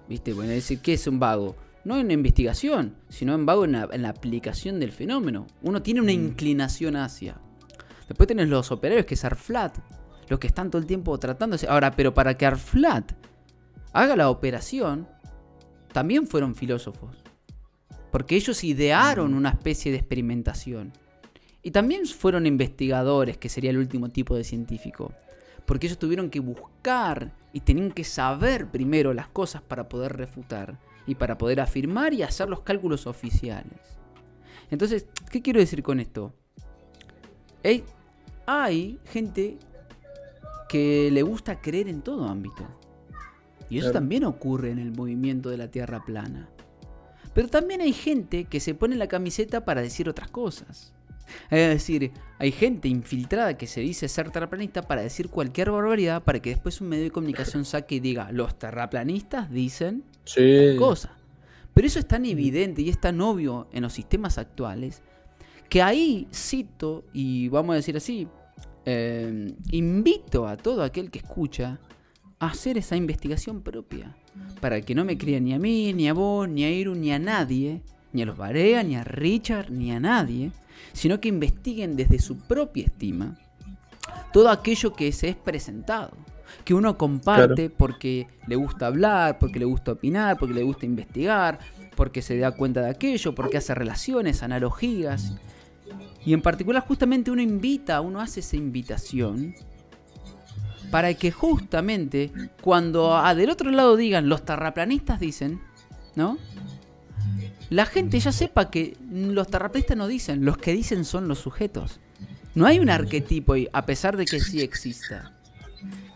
¿viste? 0.09 0.33
Bueno, 0.33 0.51
decir, 0.53 0.81
¿qué 0.81 0.95
es 0.95 1.07
un 1.07 1.19
vago? 1.19 1.57
no 1.85 1.99
en 1.99 2.09
la 2.09 2.13
investigación, 2.13 2.95
sino 3.09 3.35
en 3.35 3.47
vago 3.47 3.65
en 3.65 3.73
la, 3.73 4.09
aplicación 4.09 4.79
del 4.79 4.93
fenómeno. 4.93 5.47
Uno 5.63 5.83
tiene 5.83 6.01
una 6.01 6.13
mm. 6.13 6.27
inclinación 6.27 6.97
hacia. 6.97 7.41
Después 8.09 8.27
tenés 8.27 8.49
los 8.49 8.71
operarios 8.71 9.07
que 9.07 9.15
es 9.15 9.25
Arflat, 9.25 9.79
los 10.29 10.39
que 10.39 10.47
están 10.47 10.71
todo 10.71 10.81
el 10.81 10.87
tiempo 10.87 11.17
tratándose. 11.19 11.67
Ahora, 11.69 11.93
pero 11.93 12.15
para 12.15 12.37
que 12.37 12.47
Arflat 12.47 13.13
haga 13.93 14.17
la 14.17 14.31
operación, 14.31 15.09
también 15.93 16.27
fueron 16.27 16.55
filósofos. 16.55 17.17
Porque 18.11 18.37
ellos 18.37 18.63
idearon 18.63 19.33
mm. 19.33 19.37
una 19.37 19.51
especie 19.51 19.91
de 19.91 19.99
experimentación. 19.99 20.93
Y 21.63 21.71
también 21.71 22.07
fueron 22.07 22.47
investigadores, 22.47 23.37
que 23.37 23.49
sería 23.49 23.71
el 23.71 23.79
último 23.79 24.09
tipo 24.09 24.35
de 24.35 24.45
científico. 24.45 25.13
Porque 25.65 25.87
ellos 25.87 25.99
tuvieron 25.99 26.29
que 26.29 26.41
buscar 26.41 27.33
y 27.53 27.61
tenían 27.61 27.93
que 27.93 28.05
saber 28.05 28.69
primero 28.69 29.15
las 29.15 29.29
cosas 29.29 29.63
para 29.63 29.89
poder 29.89 30.17
refutar 30.17 30.79
y 31.07 31.15
para 31.15 31.39
poder 31.39 31.61
afirmar 31.61 32.15
y 32.15 32.23
hacer 32.23 32.49
los 32.49 32.61
cálculos 32.61 33.07
oficiales. 33.07 33.79
Entonces, 34.71 35.07
¿qué 35.31 35.41
quiero 35.41 35.61
decir 35.61 35.83
con 35.83 36.01
esto? 36.01 36.35
Hay, 38.47 38.99
gente 39.05 39.59
que 40.69 41.11
le 41.13 41.23
gusta 41.23 41.61
creer 41.61 41.89
en 41.89 42.03
todo 42.03 42.27
ámbito. 42.27 42.67
Y 43.71 43.79
eso 43.79 43.93
también 43.93 44.25
ocurre 44.25 44.71
en 44.71 44.79
el 44.79 44.93
movimiento 44.93 45.49
de 45.49 45.57
la 45.57 45.71
Tierra 45.71 46.05
plana. 46.05 46.49
Pero 47.35 47.49
también 47.49 47.81
hay 47.81 47.93
gente 47.93 48.45
que 48.45 48.61
se 48.61 48.75
pone 48.75 48.97
la 48.97 49.07
camiseta 49.07 49.65
para 49.65 49.81
decir 49.81 50.09
otras 50.09 50.31
cosas. 50.31 50.93
Es 51.51 51.69
decir, 51.69 52.13
hay 52.39 52.51
gente 52.51 52.89
infiltrada 52.89 53.57
que 53.57 53.67
se 53.67 53.81
dice 53.81 54.09
ser 54.09 54.31
terraplanista 54.31 54.83
para 54.83 55.03
decir 55.03 55.29
cualquier 55.29 55.71
barbaridad 55.71 56.25
para 56.25 56.41
que 56.41 56.51
después 56.51 56.81
un 56.81 56.89
medio 56.89 57.05
de 57.05 57.11
comunicación 57.11 57.65
saque 57.65 57.97
y 57.97 58.01
diga, 58.01 58.33
los 58.33 58.59
terraplanistas 58.59 59.51
dicen 59.51 60.03
sí. 60.25 60.75
cosa. 60.79 61.17
Pero 61.73 61.87
eso 61.87 61.99
es 61.99 62.09
tan 62.09 62.25
evidente 62.25 62.83
y 62.83 62.89
es 62.89 63.01
tan 63.01 63.21
obvio 63.21 63.69
en 63.73 63.83
los 63.83 63.93
sistemas 63.93 64.39
actuales 64.39 65.03
que 65.69 65.81
ahí 65.81 66.27
cito, 66.35 67.05
y 67.15 67.49
vamos 67.49 67.73
a 67.73 67.77
decir 67.77 67.97
así, 67.97 68.29
eh, 68.85 69.55
invito 69.71 70.47
a 70.47 70.57
todo 70.57 70.83
aquel 70.83 71.11
que 71.11 71.21
escucha 71.21 71.79
a 72.39 72.47
hacer 72.49 72.77
esa 72.77 72.97
investigación 72.97 73.63
propia. 73.63 74.15
Para 74.61 74.81
que 74.81 74.95
no 74.95 75.05
me 75.05 75.17
crea 75.17 75.41
ni 75.41 75.55
a 75.55 75.59
mí, 75.59 75.93
ni 75.93 76.09
a 76.09 76.13
vos, 76.13 76.49
ni 76.49 76.65
a 76.65 76.71
Iru, 76.71 76.95
ni 76.95 77.13
a 77.13 77.19
nadie, 77.19 77.83
ni 78.13 78.23
a 78.23 78.27
los 78.27 78.37
Barea, 78.37 78.83
ni 78.83 78.97
a 78.97 79.05
Richard, 79.05 79.71
ni 79.71 79.93
a 79.93 80.01
nadie 80.01 80.51
sino 80.93 81.21
que 81.21 81.29
investiguen 81.29 81.97
desde 81.97 82.19
su 82.19 82.39
propia 82.39 82.85
estima 82.87 83.37
todo 84.33 84.51
aquello 84.51 84.93
que 84.93 85.13
se 85.13 85.29
es 85.29 85.37
presentado, 85.37 86.11
que 86.65 86.75
uno 86.75 86.97
comparte 86.97 87.71
porque 87.71 88.27
le 88.47 88.57
gusta 88.57 88.87
hablar, 88.87 89.39
porque 89.39 89.59
le 89.59 89.65
gusta 89.65 89.93
opinar, 89.93 90.39
porque 90.39 90.55
le 90.55 90.63
gusta 90.63 90.87
investigar, 90.87 91.59
porque 91.95 92.23
se 92.23 92.39
da 92.39 92.53
cuenta 92.53 92.81
de 92.81 92.91
aquello, 92.91 93.35
porque 93.35 93.59
hace 93.59 93.75
relaciones, 93.75 94.43
analogías. 94.43 95.35
Y 96.25 96.33
en 96.33 96.43
particular 96.43 96.83
justamente 96.87 97.31
uno 97.31 97.43
invita, 97.43 98.01
uno 98.01 98.21
hace 98.21 98.41
esa 98.41 98.57
invitación 98.57 99.55
para 100.91 101.15
que 101.15 101.31
justamente 101.31 102.31
cuando 102.61 103.21
del 103.35 103.51
otro 103.51 103.71
lado 103.71 103.97
digan 103.97 104.29
los 104.29 104.45
terraplanistas 104.45 105.21
dicen, 105.21 105.61
¿no? 106.15 106.39
La 107.73 107.87
gente 107.87 108.21
ya 108.21 108.33
sepa 108.33 108.71
que 108.71 108.97
los 109.11 109.49
terraplanistas 109.49 109.97
no 109.97 110.07
dicen, 110.07 110.45
los 110.45 110.59
que 110.59 110.75
dicen 110.75 111.07
son 111.07 111.27
los 111.27 111.39
sujetos. 111.39 112.01
No 112.55 112.67
hay 112.67 112.79
un 112.79 112.91
arquetipo 112.91 113.55
ahí, 113.55 113.67
a 113.73 113.87
pesar 113.87 114.19
de 114.19 114.27
que 114.27 114.41
sí 114.41 114.61
exista. 114.61 115.33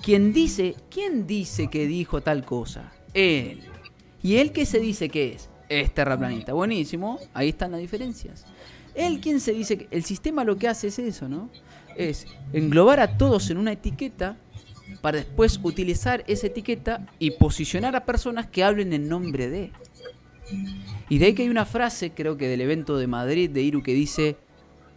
quien 0.03 0.35
dice, 0.35 0.77
¿quién 0.91 1.27
dice 1.27 1.69
que 1.69 1.87
dijo 1.87 2.21
tal 2.21 2.45
cosa? 2.45 2.93
Él. 3.15 3.63
¿Y 4.23 4.37
él 4.37 4.53
qué 4.53 4.67
se 4.67 4.81
dice 4.81 5.09
que 5.09 5.33
es? 5.33 5.49
Es 5.71 5.95
terraplanista. 5.95 6.53
Buenísimo, 6.53 7.19
ahí 7.33 7.49
están 7.49 7.73
las 7.73 7.81
diferencias. 7.81 8.45
Él 8.95 9.21
quien 9.21 9.41
se 9.41 9.53
dice 9.53 9.79
que 9.79 9.89
el 9.91 10.05
sistema 10.05 10.45
lo 10.45 10.59
que 10.59 10.69
hace 10.69 10.89
es 10.89 10.99
eso, 10.99 11.27
¿no? 11.27 11.49
Es 11.97 12.27
englobar 12.53 13.01
a 13.01 13.17
todos 13.17 13.49
en 13.49 13.57
una 13.57 13.73
etiqueta 13.73 14.37
para 15.01 15.17
después 15.17 15.59
utilizar 15.63 16.23
esa 16.27 16.49
etiqueta 16.49 17.07
y 17.19 17.31
posicionar 17.33 17.97
a 17.97 18.05
personas 18.05 18.47
que 18.47 18.63
hablen 18.63 18.93
en 18.93 19.09
nombre 19.09 19.49
de. 19.49 19.73
Y 21.09 21.19
de 21.19 21.27
ahí 21.27 21.35
que 21.35 21.43
hay 21.43 21.49
una 21.49 21.65
frase, 21.65 22.11
creo 22.11 22.37
que 22.37 22.49
del 22.49 22.61
evento 22.61 22.97
de 22.99 23.07
Madrid 23.07 23.51
de 23.51 23.63
Iru, 23.63 23.83
que 23.83 23.95
dice, 23.95 24.37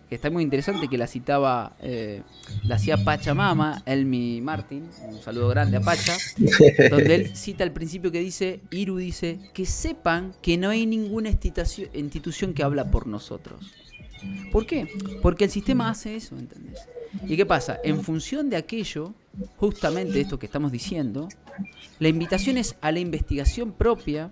que 0.10 0.16
está 0.16 0.32
muy 0.32 0.42
interesante, 0.42 0.88
que 0.88 0.98
la 0.98 1.06
citaba, 1.06 1.76
eh, 1.82 2.24
la 2.64 2.76
hacía 2.76 2.98
Pachamama, 3.04 3.84
Elmi 3.86 4.42
Martin, 4.42 4.90
un 5.08 5.22
saludo 5.22 5.50
grande 5.50 5.78
a 5.78 5.82
Pacha, 5.82 6.18
donde 6.90 7.16
él 7.16 7.36
cita 7.36 7.64
al 7.64 7.72
principio 7.72 8.12
que 8.12 8.20
dice, 8.20 8.62
Iru 8.72 8.98
dice, 8.98 9.40
que 9.54 9.68
sepan 9.68 10.34
que 10.42 10.58
no 10.58 10.70
hay 10.70 10.88
ninguna 10.88 11.30
institución 11.30 12.54
que 12.54 12.64
habla 12.64 12.90
por 12.90 13.06
nosotros. 13.06 13.72
¿Por 14.52 14.66
qué? 14.66 14.88
Porque 15.22 15.46
el 15.46 15.52
sistema 15.52 15.90
hace 15.90 16.16
eso, 16.16 16.38
¿entendés? 16.38 16.80
¿Y 17.28 17.38
qué 17.38 17.46
pasa? 17.46 17.80
En 17.84 18.04
función 18.04 18.50
de 18.50 18.58
aquello, 18.58 19.14
justamente 19.58 20.20
esto 20.22 20.40
que 20.40 20.48
estamos 20.48 20.72
diciendo, 20.72 21.30
la 22.00 22.08
invitación 22.08 22.58
es 22.58 22.76
a 22.82 22.92
la 22.92 23.00
investigación 23.00 23.72
propia 23.72 24.32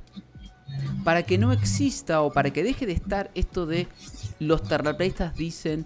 para 1.04 1.24
que 1.24 1.38
no 1.38 1.52
exista 1.52 2.22
o 2.22 2.32
para 2.32 2.52
que 2.52 2.64
deje 2.64 2.86
de 2.86 2.94
estar 2.94 3.32
esto 3.36 3.66
de 3.66 3.88
los 4.40 4.64
terraplanistas 4.64 5.36
dicen, 5.36 5.86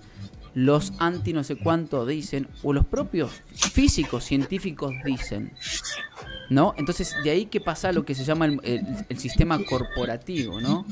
los 0.54 0.94
anti 1.00 1.34
no 1.34 1.44
sé 1.44 1.56
cuánto 1.56 2.06
dicen, 2.06 2.48
o 2.64 2.74
los 2.74 2.86
propios 2.86 3.32
físicos, 3.54 4.26
científicos 4.26 4.94
dicen. 5.06 5.54
¿No? 6.50 6.74
Entonces, 6.78 7.16
de 7.24 7.30
ahí 7.30 7.46
que 7.46 7.62
pasa 7.62 7.94
lo 7.94 8.04
que 8.04 8.14
se 8.14 8.26
llama 8.26 8.46
el, 8.46 9.18
sistema 9.18 9.64
corporativo, 9.64 10.60
¿no? 10.60 10.86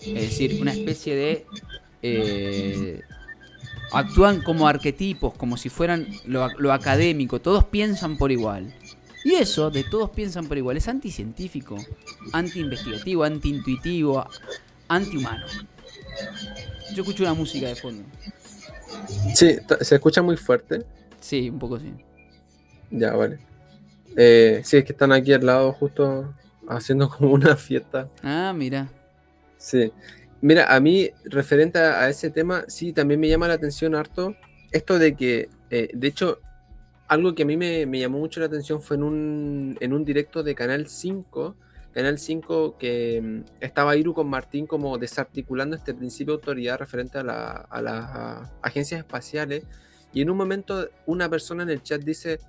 Es 0.00 0.14
decir, 0.14 0.60
una 0.60 0.72
especie 0.72 1.14
de... 1.14 1.46
Eh, 2.02 3.02
actúan 3.92 4.42
como 4.42 4.66
arquetipos, 4.66 5.34
como 5.34 5.56
si 5.56 5.68
fueran 5.68 6.08
lo, 6.24 6.48
lo 6.58 6.72
académico, 6.72 7.40
todos 7.40 7.64
piensan 7.64 8.18
por 8.18 8.32
igual. 8.32 8.74
Y 9.28 9.34
eso, 9.34 9.70
de 9.70 9.84
todos 9.84 10.08
piensan 10.08 10.48
por 10.48 10.56
igual, 10.56 10.78
es 10.78 10.88
anticientífico, 10.88 11.76
anti-investigativo, 12.32 13.24
anti-intuitivo, 13.24 14.26
anti-humano. 14.88 15.44
Yo 16.94 17.02
escucho 17.02 17.24
una 17.24 17.34
música 17.34 17.68
de 17.68 17.76
fondo. 17.76 18.04
Sí, 19.34 19.58
¿se 19.82 19.94
escucha 19.96 20.22
muy 20.22 20.38
fuerte? 20.38 20.82
Sí, 21.20 21.50
un 21.50 21.58
poco 21.58 21.78
sí. 21.78 21.92
Ya, 22.90 23.12
vale. 23.12 23.38
Eh, 24.16 24.62
sí, 24.64 24.78
es 24.78 24.84
que 24.86 24.92
están 24.92 25.12
aquí 25.12 25.34
al 25.34 25.44
lado 25.44 25.74
justo 25.74 26.34
haciendo 26.66 27.10
como 27.14 27.30
una 27.30 27.54
fiesta. 27.54 28.08
Ah, 28.22 28.54
mira. 28.56 28.88
Sí. 29.58 29.92
Mira, 30.40 30.74
a 30.74 30.80
mí, 30.80 31.10
referente 31.24 31.78
a, 31.78 32.08
ese 32.08 32.30
tema, 32.30 32.64
sí, 32.66 32.94
también 32.94 33.20
me 33.20 33.28
llama 33.28 33.46
la 33.46 33.54
atención 33.54 33.94
harto 33.94 34.34
esto 34.70 34.98
de 34.98 35.14
que, 35.14 35.50
eh, 35.68 35.90
de 35.92 36.08
hecho, 36.08 36.40
algo 37.08 37.34
que 37.34 37.42
a 37.42 37.46
mí 37.46 37.56
me, 37.56 37.86
llamó 37.98 38.18
mucho 38.18 38.40
la 38.40 38.46
atención 38.46 38.82
fue 38.82 38.96
en 38.96 39.02
un, 39.02 39.78
en 39.80 39.92
un 39.94 40.04
directo 40.04 40.42
de 40.42 40.54
Canal 40.54 40.86
5, 40.86 41.56
Canal 41.92 42.18
5 42.18 42.76
que 42.78 43.20
mm, 43.20 43.44
estaba 43.60 43.96
Iru 43.96 44.12
con 44.12 44.28
Martín 44.28 44.66
como 44.66 44.98
desarticulando 44.98 45.74
este 45.74 45.94
principio 45.94 46.34
de 46.34 46.40
autoridad 46.40 46.78
referente 46.78 47.18
a, 47.18 47.24
las 47.24 48.50
agencias 48.62 49.00
espaciales 49.00 49.64
y 50.12 50.20
en 50.20 50.30
un 50.30 50.36
momento 50.36 50.88
una 51.06 51.28
persona 51.28 51.62
en 51.62 51.70
el 51.70 51.82
chat 51.82 52.02
dice, 52.02 52.40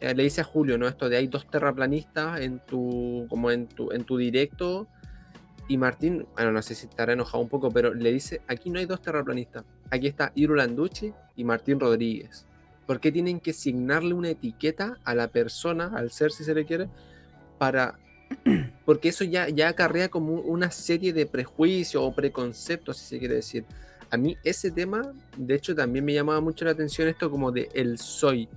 eh, 0.00 0.14
le 0.14 0.22
dice 0.22 0.42
a 0.42 0.44
Julio, 0.44 0.78
¿no? 0.78 0.86
Esto 0.86 1.08
de 1.08 1.16
hay 1.16 1.26
dos 1.26 1.50
terraplanistas 1.50 2.40
en 2.40 2.60
tu, 2.60 3.26
como 3.28 3.50
en 3.50 3.66
tu, 3.66 3.90
en 3.90 4.04
tu 4.04 4.16
directo 4.16 4.86
y 5.66 5.76
Martín, 5.76 6.26
bueno, 6.34 6.52
no 6.52 6.62
sé 6.62 6.74
si 6.74 6.86
estará 6.86 7.12
enojado 7.12 7.42
un 7.42 7.48
poco, 7.48 7.70
pero 7.70 7.92
le 7.92 8.12
dice, 8.12 8.42
aquí 8.46 8.70
no 8.70 8.78
hay 8.78 8.86
dos 8.86 9.02
terraplanistas, 9.02 9.64
aquí 9.90 10.06
está 10.06 10.32
Iru 10.36 10.54
Landucci 10.54 11.12
y 11.36 11.44
Martín 11.44 11.78
Rodríguez. 11.80 12.47
¿Por 12.88 13.00
qué 13.00 13.12
tienen 13.12 13.38
que 13.38 13.50
asignarle 13.50 14.14
una 14.14 14.30
etiqueta 14.30 14.96
a 15.04 15.14
la 15.14 15.28
persona, 15.28 15.92
al 15.94 16.10
ser 16.10 16.32
si 16.32 16.42
se 16.42 16.54
le 16.54 16.64
quiere, 16.64 16.88
para... 17.58 17.98
Porque 18.86 19.10
eso 19.10 19.24
ya, 19.24 19.50
ya 19.50 19.68
acarrea 19.68 20.08
como 20.08 20.36
una 20.40 20.70
serie 20.70 21.12
de 21.12 21.26
prejuicios 21.26 22.02
o 22.02 22.10
preconceptos, 22.12 22.96
si 22.96 23.04
se 23.04 23.18
quiere 23.18 23.34
decir. 23.34 23.66
A 24.10 24.16
mí 24.16 24.38
ese 24.42 24.70
tema, 24.70 25.12
de 25.36 25.54
hecho, 25.54 25.74
también 25.74 26.02
me 26.02 26.14
llamaba 26.14 26.40
mucho 26.40 26.64
la 26.64 26.70
atención 26.70 27.08
esto 27.08 27.30
como 27.30 27.52
de 27.52 27.68
el 27.74 27.98
soy. 27.98 28.48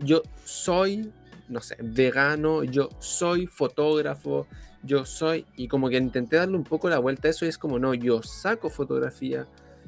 Yo 0.00 0.22
soy, 0.44 1.12
no 1.48 1.60
sé, 1.60 1.76
vegano, 1.78 2.64
yo 2.64 2.88
soy 2.98 3.46
fotógrafo, 3.46 4.48
yo 4.82 5.04
soy, 5.04 5.46
y 5.54 5.68
como 5.68 5.88
que 5.88 5.96
intenté 5.98 6.38
darle 6.38 6.56
un 6.56 6.64
poco 6.64 6.88
la 6.88 6.98
vuelta 6.98 7.28
a 7.28 7.30
eso 7.30 7.46
y 7.46 7.50
es 7.50 7.58
como, 7.58 7.78
no, 7.78 7.94
yo 7.94 8.20
saco 8.24 8.68
fotografía, 8.68 9.46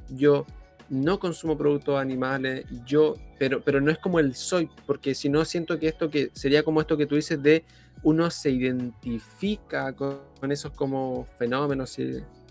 yo 0.09 0.47
no 0.89 1.19
consumo 1.19 1.57
productos 1.57 1.99
animales, 2.01 2.65
yo, 2.85 3.15
pero, 3.39 3.63
pero 3.63 3.81
no 3.81 3.91
es 3.91 3.99
como 3.99 4.21
el 4.21 4.35
soy, 4.35 4.69
porque 4.87 5.15
si 5.15 5.29
no 5.29 5.45
siento 5.45 5.79
que 5.79 5.89
esto 5.89 6.11
que 6.11 6.31
sería 6.33 6.63
como 6.63 6.81
esto 6.81 6.97
que 6.97 7.07
tú 7.07 7.17
dices 7.17 7.43
de 7.43 7.65
uno 8.03 8.31
se 8.31 8.51
identifica 8.51 9.93
con, 9.95 10.21
esos 10.51 10.73
como 10.73 11.27
fenómenos, 11.39 11.99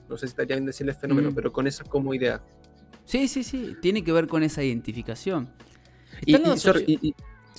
no 0.09 0.17
sé 0.17 0.27
si 0.27 0.31
estaría 0.31 0.57
bien 0.57 0.65
decirles 0.65 0.97
fenómenos, 0.97 1.31
mm. 1.31 1.35
pero 1.35 1.53
con 1.53 1.67
esas 1.67 1.87
como 1.87 2.13
ideas. 2.13 2.41
Sí, 3.05 3.27
sí, 3.27 3.43
sí, 3.43 3.75
tiene 3.81 4.03
que 4.03 4.11
ver 4.11 4.27
con 4.27 4.43
esa 4.43 4.63
identificación. 4.63 5.49
Y, 6.25 6.35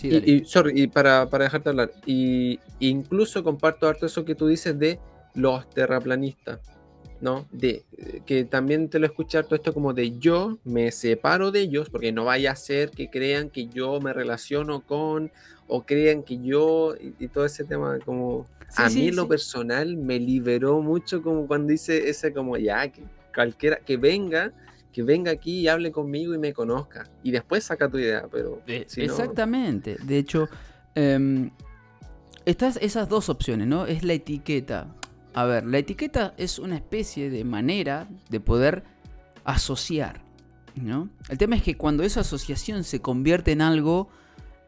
y, 0.03 0.87
para, 0.89 1.31
para, 1.31 1.45
dejarte 1.45 1.69
hablar, 1.71 1.93
y 2.05 2.59
incluso 2.81 3.43
comparto 3.43 3.89
harto 3.89 4.07
eso 4.07 4.25
que 4.25 4.35
tú 4.35 4.47
dices 4.47 4.79
de 4.79 4.99
los 5.35 5.69
terraplanistas 5.71 6.61
¿no? 7.21 7.47
De 7.51 7.85
que 8.27 8.45
también 8.45 8.89
te 8.89 8.99
lo 8.99 9.07
escuchar 9.07 9.45
todo 9.45 9.57
esto 9.57 9.73
como 9.73 9.93
de 9.93 10.19
yo 10.19 10.59
me 10.65 10.91
separo 10.93 11.51
de 11.51 11.61
ellos, 11.61 11.89
porque 11.91 12.13
no 12.13 12.25
vaya 12.25 12.53
a 12.53 12.57
ser 12.57 12.91
que 12.91 13.09
crean 13.09 13.51
que 13.51 13.67
yo 13.67 14.01
me 14.01 14.13
relaciono 14.13 14.83
con, 14.83 15.31
o 15.67 15.85
crean 15.85 16.23
que 16.23 16.39
yo, 16.39 16.95
y, 17.01 17.29
todo 17.29 17.45
ese 17.45 17.65
tema 17.65 17.99
como 18.05 18.47
a 18.77 18.89
mí 18.91 19.11
lo 19.13 19.29
personal 19.29 19.97
me 19.97 20.19
liberó 20.19 20.81
mucho 20.81 21.23
como 21.23 21.47
cuando 21.47 21.69
dice 21.69 22.09
ese 22.09 22.33
como 22.33 22.57
ya, 22.57 22.89
que 22.89 23.03
cualquiera, 23.35 23.79
que 23.79 23.97
venga, 23.97 24.53
que 24.93 25.03
venga 25.03 25.31
aquí 25.31 25.61
y 25.61 25.69
hable 25.69 25.93
conmigo 25.93 26.35
y 26.35 26.39
me 26.39 26.53
conozca, 26.53 27.09
y 27.23 27.31
después 27.31 27.65
saca 27.65 27.89
tu 27.89 27.99
idea, 27.99 28.27
pero... 28.31 28.63
Exactamente, 28.67 29.97
de 30.03 30.19
hecho... 30.19 30.49
Em, 30.95 31.51
estas 32.47 32.79
esas 32.81 33.09
dos 33.09 33.29
opciones, 33.29 33.67
¿no? 33.67 33.87
Es 33.87 34.05
la 34.05 34.13
etiqueta 34.13 34.87
a 35.37 35.45
ver, 35.45 35.67
la 35.67 35.77
etiqueta 35.77 36.33
es 36.39 36.59
una 36.59 36.77
especie 36.77 37.29
de 37.29 37.45
manera 37.45 38.09
de 38.31 38.41
poder 38.41 38.85
asociar, 39.45 40.23
¿no? 40.77 41.11
El 41.29 41.37
tema 41.37 41.57
es 41.57 41.63
que 41.63 41.77
cuando 41.77 42.05
esa 42.05 42.21
asociación 42.21 42.85
se 42.85 43.03
convierte 43.03 43.53
en 43.53 43.61
algo, 43.61 44.09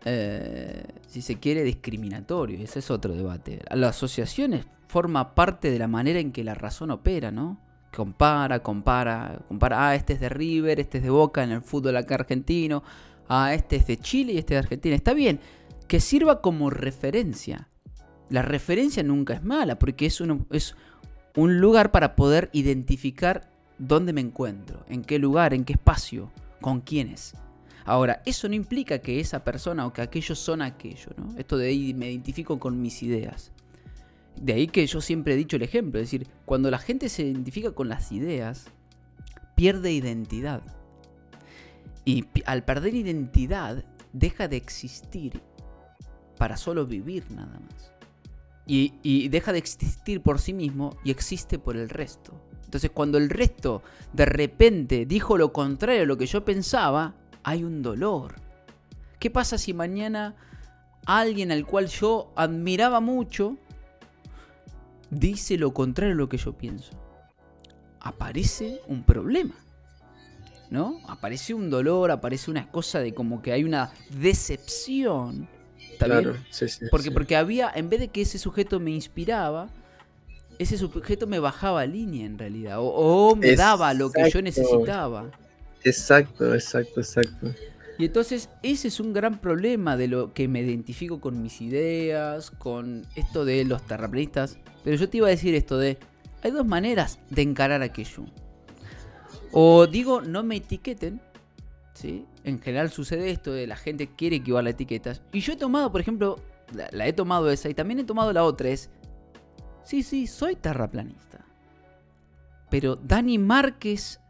eh, 0.05 0.85
si 1.07 1.23
se 1.23 1.37
quiere, 1.37 1.65
discriminatorio, 1.65 2.63
ese 2.63 2.81
es 2.81 2.91
otro 2.91 3.15
debate. 3.15 3.63
La 3.71 3.89
asociación 3.89 4.61
forma 4.89 5.35
parte 5.35 5.71
de 5.71 5.79
la 5.79 5.89
manera 5.89 6.21
en 6.21 6.33
que 6.33 6.45
la 6.45 6.53
razón 6.53 6.91
opera, 6.91 7.31
¿no? 7.31 7.59
Compara, 7.97 8.63
compara, 8.63 9.41
compara, 9.49 9.89
ah, 9.89 9.95
este 9.95 10.13
es 10.13 10.21
de 10.21 10.29
River, 10.29 10.81
este 10.81 10.99
es 10.99 11.05
de 11.05 11.09
Boca 11.09 11.43
en 11.43 11.53
el 11.53 11.63
fútbol 11.63 11.97
acá 11.97 12.17
argentino, 12.17 12.83
ah, 13.27 13.55
este 13.55 13.77
es 13.77 13.87
de 13.87 13.97
Chile 13.97 14.35
y 14.35 14.39
este 14.39 14.53
es 14.53 14.61
de 14.61 14.67
Argentina. 14.67 14.95
Está 14.95 15.15
bien, 15.15 15.41
que 15.87 15.99
sirva 15.99 16.43
como 16.43 16.69
referencia. 16.69 17.71
La 18.31 18.43
referencia 18.43 19.03
nunca 19.03 19.35
es 19.35 19.43
mala 19.43 19.79
porque 19.79 20.07
es 20.07 20.21
un, 20.21 20.47
es 20.51 20.75
un 21.35 21.61
lugar 21.61 21.91
para 21.91 22.15
poder 22.15 22.51
identificar 22.53 23.51
dónde 23.79 24.13
me 24.13 24.21
encuentro, 24.21 24.85
en 24.89 25.03
qué 25.03 25.19
lugar, 25.19 25.55
en 25.55 25.65
qué 25.65 25.75
espacio, 25.75 26.31
con 26.61 26.81
quiénes. 26.81 27.35
Ahora, 27.85 28.23
eso 28.27 28.49
no 28.49 28.55
implica 28.55 28.99
que 28.99 29.21
esa 29.21 29.45
persona 29.45 29.87
o 29.87 29.93
que 29.93 30.03
aquellos 30.03 30.39
son 30.39 30.61
aquello, 30.61 31.11
¿no? 31.17 31.39
Esto 31.39 31.57
de 31.57 31.69
ahí 31.69 31.95
me 31.95 32.11
identifico 32.11 32.59
con 32.59 32.83
mis 32.83 33.03
ideas. 33.03 33.51
De 34.37 34.53
ahí 34.53 34.67
que 34.67 34.87
yo 34.87 35.01
siempre 35.01 35.35
he 35.35 35.37
dicho 35.37 35.57
el 35.57 35.63
ejemplo, 35.63 35.99
es 35.99 36.11
decir, 36.11 36.27
cuando 36.45 36.71
la 36.71 36.79
gente 36.79 37.09
se 37.09 37.23
identifica 37.23 37.73
con 37.73 37.89
las 37.89 38.13
ideas, 38.13 38.67
pierde 39.55 39.93
identidad. 39.93 40.63
Y 42.05 42.27
al 42.45 42.65
perder 42.65 42.95
identidad, 42.95 43.85
deja 44.13 44.49
de 44.49 44.57
existir 44.57 45.41
para 46.37 46.57
solo 46.57 46.87
vivir 46.87 47.31
nada 47.31 47.59
más 47.59 47.98
y, 48.69 49.29
deja 49.29 49.53
de 49.53 49.59
existir 49.59 50.21
por 50.21 50.39
sí 50.39 50.53
mismo 50.53 50.97
y 51.03 51.11
existe 51.11 51.59
por 51.59 51.77
el 51.77 51.89
resto. 51.89 52.35
Entonces 52.65 52.91
cuando 52.91 53.17
el 53.17 53.31
resto 53.31 53.83
de 54.13 54.27
repente 54.27 55.07
dijo 55.07 55.39
lo 55.39 55.55
contrario 55.55 56.03
a 56.03 56.07
lo 56.07 56.19
que 56.19 56.27
yo 56.27 56.45
pensaba, 56.45 57.15
hay 57.43 57.65
un 57.65 57.81
dolor. 57.81 58.35
¿Qué 59.19 59.31
pasa 59.31 59.57
si 59.57 59.73
mañana 59.73 60.37
alguien 61.07 61.51
al 61.51 61.65
cual 61.65 61.87
yo 61.87 62.31
admiraba 62.37 63.01
mucho 63.01 63.57
dice 65.11 65.57
lo 65.57 65.73
contrario 65.73 66.13
a 66.13 66.19
lo 66.19 66.29
que 66.29 66.37
yo 66.37 66.53
pienso? 66.53 66.93
Aparece 68.01 68.83
un 68.87 69.03
problema. 69.03 69.55
¿No? 70.71 71.01
Aparece 71.09 71.55
un 71.55 71.71
dolor, 71.71 72.11
aparece 72.11 72.51
una 72.51 72.71
cosa 72.71 72.99
de 72.99 73.15
como 73.15 73.41
que 73.41 73.53
hay 73.53 73.65
una 73.65 73.91
decepción 74.11 75.49
¿Está 75.99 76.07
claro, 76.07 76.33
bien? 76.33 76.47
sí, 76.51 76.69
sí. 76.69 76.87
Porque, 76.91 77.09
sí. 77.09 77.11
porque 77.11 77.35
había, 77.35 77.73
en 77.75 77.91
vez 77.91 77.99
de 77.99 78.09
que 78.09 78.23
ese 78.23 78.39
sujeto 78.39 78.79
me 78.79 78.93
inspiraba, 78.93 79.69
ese 80.61 80.79
sujeto 80.79 81.27
me 81.27 81.41
bajaba 81.41 81.85
línea 81.87 82.25
en 82.25 82.39
realidad. 82.39 82.79
O, 82.79 82.87
o 82.87 83.37
me 83.37 83.57
daba 83.57 83.93
lo 83.95 84.13
que 84.13 84.31
yo 84.31 84.41
necesitaba. 84.41 85.31
Exacto, 85.83 86.55
exacto, 86.55 87.01
exacto. 87.01 87.53
Y 87.99 88.05
entonces 88.05 88.49
ese 88.63 88.89
es 88.89 89.01
un 89.01 89.13
gran 89.13 89.41
problema 89.41 89.97
de 89.97 90.07
lo 90.07 90.33
que 90.33 90.47
me 90.47 90.61
identifico 90.61 91.21
con 91.21 91.43
mis 91.43 91.61
ideas, 91.61 92.53
con 92.53 93.05
esto 93.17 93.45
de 93.45 93.65
los 93.65 93.85
terraplanistas. 93.85 94.57
Pero 94.85 94.97
yo 94.97 95.09
te 95.09 95.17
iba 95.17 95.27
a 95.27 95.31
decir 95.31 95.57
esto 95.57 95.79
de, 95.79 95.99
hay 96.43 96.53
dos 96.53 96.65
maneras 96.65 97.19
de 97.29 97.43
encarar 97.43 97.83
aquello. 97.83 98.25
O 99.51 99.89
digo, 99.89 100.21
no 100.21 100.45
me 100.45 100.57
etiqueten, 100.57 101.21
¿sí? 101.95 102.25
En 102.49 102.61
general 102.61 102.91
sucede 102.91 103.31
esto 103.31 103.53
de 103.53 103.67
la 103.67 103.77
gente 103.77 104.09
quiere 104.15 104.43
que 104.43 104.57
a 104.57 104.61
etiquetas. 104.61 105.23
Y 105.33 105.41
yo 105.41 105.53
he 105.53 105.57
tomado, 105.57 105.93
por 105.93 106.01
ejemplo, 106.01 106.37
la, 106.75 106.89
la 106.93 107.07
he 107.07 107.13
tomado 107.13 107.51
esa 107.51 107.69
y 107.69 107.75
también 107.75 108.01
he 108.01 108.05
tomado 108.05 108.33
la 108.33 108.45
otra, 108.45 108.71
es, 108.71 108.91
sí, 109.85 110.03
sí, 110.03 110.27
soy 110.27 110.57
terraplanista. 110.57 111.45
Pero 112.71 112.97
Dani 112.97 113.39
Márquez 113.39 114.21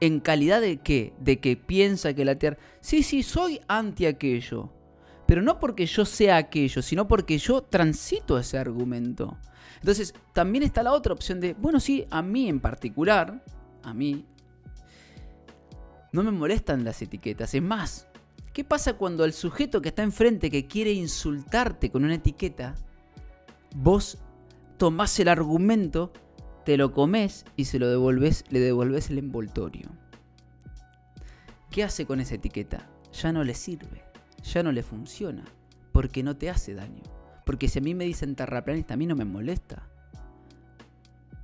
en 0.00 0.20
calidad 0.20 0.60
de 0.60 0.78
qué? 0.78 1.12
De 1.18 1.40
que 1.40 1.56
piensa 1.56 2.14
que 2.14 2.24
la 2.24 2.38
Tierra... 2.38 2.56
Sí, 2.80 3.02
sí, 3.02 3.22
soy 3.22 3.60
anti 3.68 4.06
aquello. 4.06 4.70
Pero 5.26 5.42
no 5.42 5.58
porque 5.58 5.86
yo 5.86 6.04
sea 6.04 6.36
aquello, 6.36 6.80
sino 6.82 7.08
porque 7.08 7.38
yo 7.38 7.62
transito 7.62 8.38
ese 8.38 8.58
argumento. 8.58 9.36
Entonces, 9.80 10.14
también 10.32 10.64
está 10.64 10.82
la 10.82 10.92
otra 10.92 11.12
opción 11.12 11.40
de, 11.40 11.54
bueno, 11.54 11.80
sí, 11.80 12.06
a 12.10 12.22
mí 12.22 12.48
en 12.48 12.60
particular, 12.60 13.42
a 13.82 13.92
mí, 13.92 14.24
no 16.12 16.22
me 16.22 16.30
molestan 16.30 16.84
las 16.84 17.02
etiquetas. 17.02 17.54
Es 17.54 17.62
más, 17.62 18.08
¿qué 18.52 18.64
pasa 18.64 18.94
cuando 18.94 19.24
el 19.24 19.32
sujeto 19.32 19.80
que 19.80 19.90
está 19.90 20.02
enfrente 20.02 20.50
que 20.50 20.66
quiere 20.66 20.92
insultarte 20.92 21.90
con 21.90 22.04
una 22.04 22.14
etiqueta, 22.14 22.74
vos 23.74 24.18
tomás 24.78 25.18
el 25.20 25.28
argumento 25.28 26.12
te 26.68 26.76
lo 26.76 26.92
comes 26.92 27.46
y 27.56 27.64
se 27.64 27.78
lo 27.78 27.88
devolves, 27.88 28.44
le 28.50 28.60
devolves 28.60 29.08
el 29.08 29.16
envoltorio. 29.16 29.88
¿Qué 31.70 31.82
hace 31.82 32.04
con 32.04 32.20
esa 32.20 32.34
etiqueta? 32.34 32.90
Ya 33.12 33.32
no 33.32 33.42
le 33.42 33.54
sirve, 33.54 34.04
ya 34.42 34.62
no 34.62 34.70
le 34.70 34.82
funciona, 34.82 35.44
porque 35.92 36.22
no 36.22 36.36
te 36.36 36.50
hace 36.50 36.74
daño. 36.74 37.02
Porque 37.46 37.68
si 37.68 37.78
a 37.78 37.82
mí 37.82 37.94
me 37.94 38.04
dicen 38.04 38.34
terraplanista, 38.34 38.92
a 38.92 38.96
mí 38.98 39.06
no 39.06 39.16
me 39.16 39.24
molesta. 39.24 39.88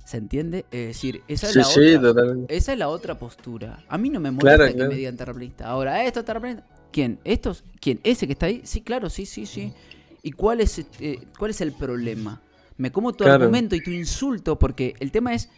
¿Se 0.05 0.17
entiende? 0.17 0.65
Es 0.71 0.87
decir, 0.87 1.23
esa 1.27 1.47
es, 1.47 1.53
Sí, 1.53 1.59
la, 1.59 1.65
sí, 1.65 1.95
otra, 1.95 2.01
totalmente. 2.13 2.55
esa 2.55 2.73
es 2.73 2.79
la 2.79 2.89
otra 2.89 3.17
postura. 3.19 3.83
A 3.89 3.97
mí 3.97 4.09
no 4.09 4.19
me 4.19 4.31
molesta 4.31 4.55
Claro, 4.57 4.71
que 4.71 4.75
claro. 4.75 4.91
me 4.91 4.95
digan 4.97 5.17
terraplanista. 5.17 5.67
Ahora, 5.67 6.03
¿esto 6.05 6.19
es? 6.19 6.57
¿Quién? 6.91 7.19
¿Estos? 7.23 7.63
¿Quién? 7.81 7.99
¿Ese 8.03 8.27
que 8.27 8.33
está 8.33 8.45
ahí? 8.45 8.61
Sí, 8.63 8.81
claro, 8.81 9.09
sí, 9.09 9.25
sí, 9.25 9.45
sí. 9.45 9.73
¿Y 10.21 10.31
cuál 10.31 10.61
es, 10.61 10.79
eh, 10.99 11.19
cuál 11.37 11.51
es 11.51 11.59
el 11.61 11.71
problema? 11.73 12.39
Me 12.77 12.91
como 12.91 13.11
tu 13.13 13.23
Claro. 13.23 13.43
argumento 13.43 13.75
y 13.75 13.81
tu 13.83 13.89
insulto 13.91 14.57
porque 14.59 14.93
el 14.99 15.11
tema 15.11 15.33
es, 15.33 15.49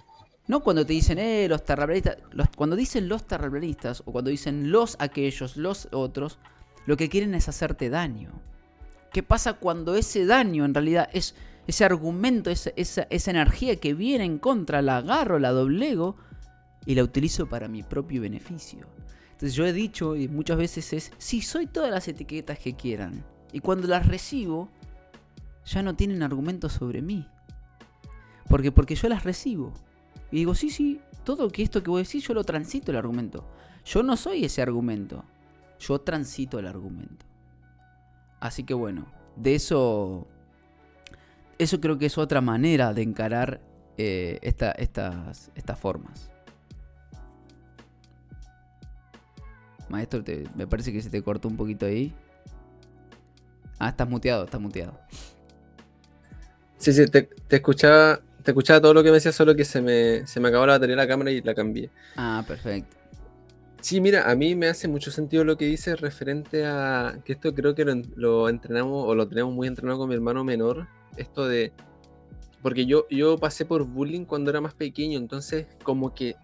no 0.47 0.61
cuando 0.61 0.85
te 0.85 0.93
dicen, 0.93 1.19
eh, 1.19 1.47
los 1.49 1.65
terraplanistas, 1.65 2.17
los- 2.31 2.47
cuando 2.55 2.75
dicen 2.77 3.09
los 3.09 3.27
terraplanistas 3.27 4.01
o 4.05 4.11
cuando 4.13 4.31
dicen 4.31 4.71
los 4.71 4.95
aquellos, 4.99 5.57
los 5.57 5.89
otros, 5.91 6.39
lo 6.85 6.95
que 6.95 7.09
quieren 7.09 7.35
es 7.35 7.49
hacerte 7.49 7.89
daño. 7.89 8.31
¿Qué 9.11 9.23
pasa 9.23 9.53
cuando 9.53 9.95
ese 9.95 10.25
daño 10.25 10.63
en 10.63 10.73
realidad 10.73 11.09
es 11.11 11.35
ese 11.67 11.85
argumento, 11.85 12.49
esa, 12.49 12.71
esa, 12.75 13.07
esa 13.09 13.31
energía 13.31 13.75
que 13.75 13.93
viene 13.93 14.23
en 14.23 14.39
contra, 14.39 14.81
la 14.81 14.97
agarro, 14.97 15.37
la 15.37 15.51
doblego 15.51 16.15
y 16.85 16.95
la 16.95 17.03
utilizo 17.03 17.47
para 17.47 17.67
mi 17.67 17.83
propio 17.83 18.21
beneficio? 18.21 18.87
Entonces 19.37 19.53
yo 19.53 19.65
he 19.67 19.73
dicho 19.73 20.15
y 20.15 20.27
muchas 20.27 20.57
veces 20.57 20.93
es, 20.93 21.11
sí, 21.19 21.41
soy 21.41 21.67
todas 21.67 21.91
las 21.91 22.07
etiquetas 22.07 22.57
que 22.57 22.75
quieran. 22.75 23.23
Y 23.51 23.59
cuando 23.59 23.87
las 23.87 24.07
recibo, 24.07 24.69
ya 25.65 25.83
no 25.83 25.95
tienen 25.95 26.23
argumentos 26.23 26.73
sobre 26.73 27.01
mí. 27.01 27.27
Porque, 28.49 28.71
porque 28.71 28.95
yo 28.95 29.09
las 29.09 29.23
recibo. 29.23 29.73
Y 30.31 30.37
digo, 30.37 30.55
sí, 30.55 30.69
sí, 30.69 31.01
todo 31.23 31.49
que 31.49 31.61
esto 31.61 31.83
que 31.83 31.89
voy 31.89 31.99
a 31.99 32.03
decir, 32.03 32.23
yo 32.23 32.33
lo 32.33 32.43
transito 32.43 32.91
el 32.91 32.97
argumento. 32.97 33.45
Yo 33.85 34.01
no 34.01 34.17
soy 34.17 34.45
ese 34.45 34.61
argumento. 34.61 35.23
Yo 35.79 35.99
transito 35.99 36.57
el 36.57 36.65
argumento. 36.65 37.25
Así 38.39 38.63
que 38.63 38.73
bueno, 38.73 39.05
de 39.35 39.55
eso. 39.55 40.27
Eso 41.57 41.79
creo 41.81 41.97
que 41.97 42.05
es 42.05 42.17
otra 42.17 42.41
manera 42.41 42.93
de 42.93 43.01
encarar 43.01 43.61
eh, 43.97 44.37
esta- 44.43 44.71
estas, 44.73 45.49
estas 45.55 45.79
formas. 45.79 46.29
Maestro, 49.89 50.23
te- 50.23 50.43
me 50.55 50.67
parece 50.67 50.91
que 50.93 51.01
se 51.01 51.09
te 51.09 51.21
cortó 51.23 51.47
un 51.47 51.57
poquito 51.57 51.85
ahí. 51.85 52.13
Ah, 53.79 53.89
estás 53.89 54.07
muteado, 54.07 54.43
estás 54.45 54.61
muteado. 54.61 54.99
Sí, 56.77 56.93
sí, 56.93 57.05
te, 57.07 57.23
te 57.23 57.55
escuchaba, 57.55 58.19
te 58.43 58.51
escuchaba 58.51 58.81
todo 58.81 58.93
lo 58.93 59.01
que 59.01 59.09
me 59.09 59.15
decías, 59.15 59.33
solo 59.35 59.55
que 59.55 59.65
se 59.65 59.81
me, 59.81 60.27
se 60.27 60.39
me 60.39 60.49
acabó 60.49 60.65
la 60.67 60.73
batería 60.73 60.95
de 60.95 61.01
la 61.01 61.07
cámara 61.07 61.31
y 61.31 61.41
la 61.41 61.55
cambié. 61.55 61.89
Ah, 62.17 62.43
perfecto. 62.47 62.95
Sí, 63.81 64.01
mira, 64.01 64.29
a 64.29 64.35
mí 64.35 64.55
me 64.55 64.67
hace 64.67 64.87
mucho 64.87 65.09
sentido 65.11 65.43
lo 65.43 65.57
que 65.57 65.65
dices 65.65 65.99
referente 66.01 66.65
a 66.65 67.19
que 67.23 67.33
esto 67.33 67.53
creo 67.55 67.73
que 67.73 67.85
lo 67.85 68.49
entrenamos 68.49 69.05
o 69.07 69.15
lo 69.15 69.27
tenemos 69.27 69.53
muy 69.53 69.67
entrenado 69.67 69.97
con 69.99 70.09
mi 70.09 70.15
hermano 70.15 70.43
menor. 70.43 70.87
Esto 71.17 71.47
de. 71.47 71.73
Porque 72.61 72.85
yo, 72.85 73.07
yo 73.09 73.37
pasé 73.37 73.65
por 73.65 73.85
bullying 73.85 74.25
cuando 74.25 74.49
era 74.49 74.61
más 74.61 74.73
pequeño, 74.73 75.19
entonces 75.19 75.67
como 75.83 76.13
que 76.13 76.35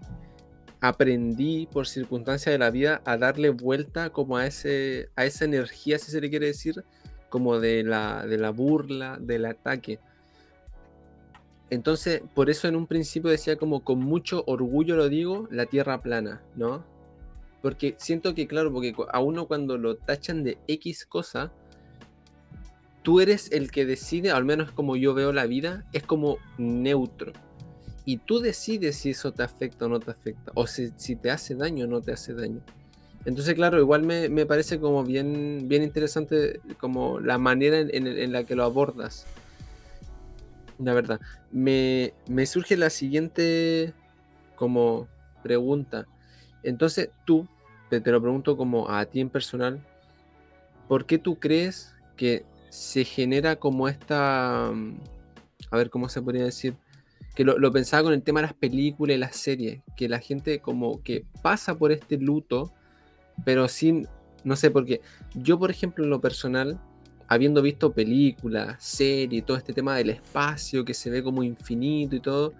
aprendí 0.79 1.67
por 1.71 1.87
circunstancias 1.87 2.53
de 2.53 2.59
la 2.59 2.69
vida 2.69 3.01
a 3.05 3.17
darle 3.17 3.49
vuelta 3.49 4.09
como 4.09 4.37
a 4.37 4.45
ese 4.45 5.09
a 5.15 5.25
esa 5.25 5.45
energía, 5.45 5.97
si 5.97 6.11
se 6.11 6.21
le 6.21 6.29
quiere 6.29 6.47
decir, 6.47 6.83
como 7.29 7.59
de 7.59 7.83
la, 7.83 8.27
de 8.27 8.37
la 8.37 8.51
burla, 8.51 9.17
del 9.19 9.45
ataque. 9.45 9.99
Entonces, 11.71 12.21
por 12.35 12.51
eso 12.51 12.67
en 12.67 12.75
un 12.75 12.85
principio 12.85 13.31
decía 13.31 13.55
como 13.55 13.83
con 13.83 13.99
mucho 13.99 14.43
orgullo 14.45 14.95
lo 14.95 15.09
digo, 15.09 15.47
la 15.49 15.65
tierra 15.65 16.03
plana, 16.03 16.43
¿no? 16.55 16.85
Porque 17.63 17.95
siento 17.97 18.35
que, 18.35 18.45
claro, 18.45 18.71
porque 18.71 18.93
a 19.11 19.19
uno 19.19 19.47
cuando 19.47 19.79
lo 19.79 19.95
tachan 19.95 20.43
de 20.43 20.59
X 20.67 21.07
cosa, 21.07 21.51
tú 23.03 23.19
eres 23.19 23.51
el 23.51 23.71
que 23.71 23.85
decide, 23.85 24.31
al 24.31 24.45
menos 24.45 24.71
como 24.71 24.95
yo 24.95 25.13
veo 25.13 25.31
la 25.31 25.45
vida, 25.45 25.85
es 25.93 26.03
como 26.03 26.37
neutro. 26.57 27.33
Y 28.05 28.17
tú 28.17 28.39
decides 28.39 28.97
si 28.97 29.11
eso 29.11 29.31
te 29.31 29.43
afecta 29.43 29.85
o 29.85 29.89
no 29.89 29.99
te 29.99 30.11
afecta, 30.11 30.51
o 30.55 30.65
si, 30.67 30.89
te 31.15 31.29
hace 31.29 31.55
daño 31.55 31.85
o 31.85 31.87
no 31.87 32.01
te 32.01 32.11
hace 32.11 32.33
daño. 32.33 32.61
Entonces, 33.25 33.53
claro, 33.53 33.79
igual 33.79 34.03
me, 34.03 34.27
me 34.27 34.45
parece 34.45 34.79
como 34.79 35.03
bien, 35.03 35.67
bien 35.69 35.83
interesante 35.83 36.59
como 36.79 37.19
la 37.19 37.37
manera 37.37 37.79
en 37.79 38.31
la 38.33 38.43
que 38.43 38.55
lo 38.55 38.63
abordas. 38.63 39.25
La 40.79 40.93
verdad. 40.93 41.21
Me, 41.51 42.13
me 42.27 42.45
surge 42.45 42.75
la 42.75 42.89
siguiente 42.89 43.93
como 44.55 45.07
pregunta. 45.41 46.07
Entonces, 46.63 47.09
tú, 47.25 47.47
te, 47.89 48.01
te 48.01 48.11
lo 48.11 48.21
pregunto 48.21 48.57
como 48.57 48.89
a 48.89 49.05
ti 49.05 49.21
en 49.21 49.29
personal, 49.29 49.81
¿por 50.87 51.05
qué 51.05 51.17
tú 51.17 51.39
crees 51.39 51.93
que 52.17 52.43
se 52.73 53.05
genera 53.05 53.57
como 53.57 53.87
esta, 53.87 54.71
mm, 54.73 54.97
a 55.69 55.77
ver 55.77 55.91
cómo 55.91 56.09
se 56.09 56.23
podría 56.23 56.43
decir, 56.43 56.75
que 57.35 57.43
lo, 57.43 57.71
pensaba 57.71 58.01
con 58.01 58.13
el 58.13 58.23
tema 58.23 58.41
de 58.41 58.47
las 58.47 58.55
películas 58.55 59.15
y 59.15 59.19
las 59.19 59.35
series, 59.35 59.83
que 59.95 60.09
la 60.09 60.19
gente 60.19 60.57
como 60.57 61.03
que 61.03 61.23
pasa 61.43 61.77
por 61.77 61.91
este 61.91 62.17
luto, 62.17 62.73
pero 63.45 63.67
sin, 63.67 64.07
no 64.43 64.55
sé, 64.55 64.71
porque 64.71 65.01
yo, 65.35 65.59
por 65.59 65.69
ejemplo, 65.69 66.03
en 66.03 66.09
lo 66.09 66.19
personal, 66.19 66.79
habiendo 67.27 67.61
visto 67.61 67.93
películas, 67.93 68.83
series, 68.83 69.45
todo 69.45 69.57
este 69.57 69.73
tema 69.73 69.95
del 69.95 70.09
espacio 70.09 70.83
que 70.83 70.95
se 70.95 71.11
ve 71.11 71.21
como 71.21 71.43
infinito 71.43 72.15
y 72.15 72.21
todo, 72.21 72.53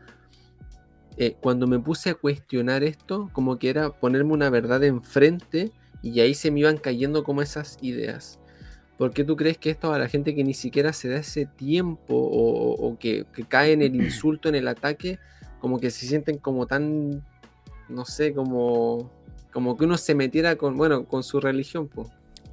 eh, 1.17 1.35
cuando 1.41 1.65
me 1.65 1.79
puse 1.79 2.11
a 2.11 2.13
cuestionar 2.13 2.83
esto, 2.83 3.31
como 3.33 3.57
que 3.57 3.69
era 3.69 3.89
ponerme 3.89 4.33
una 4.33 4.51
verdad 4.51 4.83
enfrente 4.83 5.71
y 6.03 6.19
ahí 6.19 6.35
se 6.35 6.51
me 6.51 6.59
iban 6.59 6.77
cayendo 6.77 7.23
como 7.23 7.41
esas 7.41 7.79
ideas. 7.81 8.39
¿Por 8.97 9.11
qué 9.11 9.23
tú 9.23 9.35
crees 9.35 9.57
que 9.57 9.69
esto 9.71 9.91
a 9.93 9.97
la 9.99 10.07
gente 10.07 10.35
que 10.35 10.43
ni 10.43 10.53
siquiera 10.53 10.93
se 10.93 11.09
da 11.09 11.17
ese 11.17 11.45
tiempo 11.45 12.13
o, 12.15 12.73
o 12.73 12.97
que, 12.99 13.25
que 13.33 13.43
cae 13.43 13.73
en 13.73 13.81
el 13.81 13.95
insulto, 14.03 14.49
en 14.49 14.55
el 14.55 14.67
ataque, 14.67 15.19
como 15.59 15.79
que 15.79 15.89
se 15.91 16.05
sienten 16.05 16.37
como 16.37 16.67
tan, 16.67 17.23
no 17.89 18.05
sé, 18.05 18.33
como, 18.33 19.09
como 19.51 19.77
que 19.77 19.85
uno 19.85 19.97
se 19.97 20.13
metiera 20.15 20.55
con, 20.57 20.77
bueno, 20.77 21.05
con 21.05 21.23
su 21.23 21.39
religión, 21.39 21.87
pues. 21.87 22.09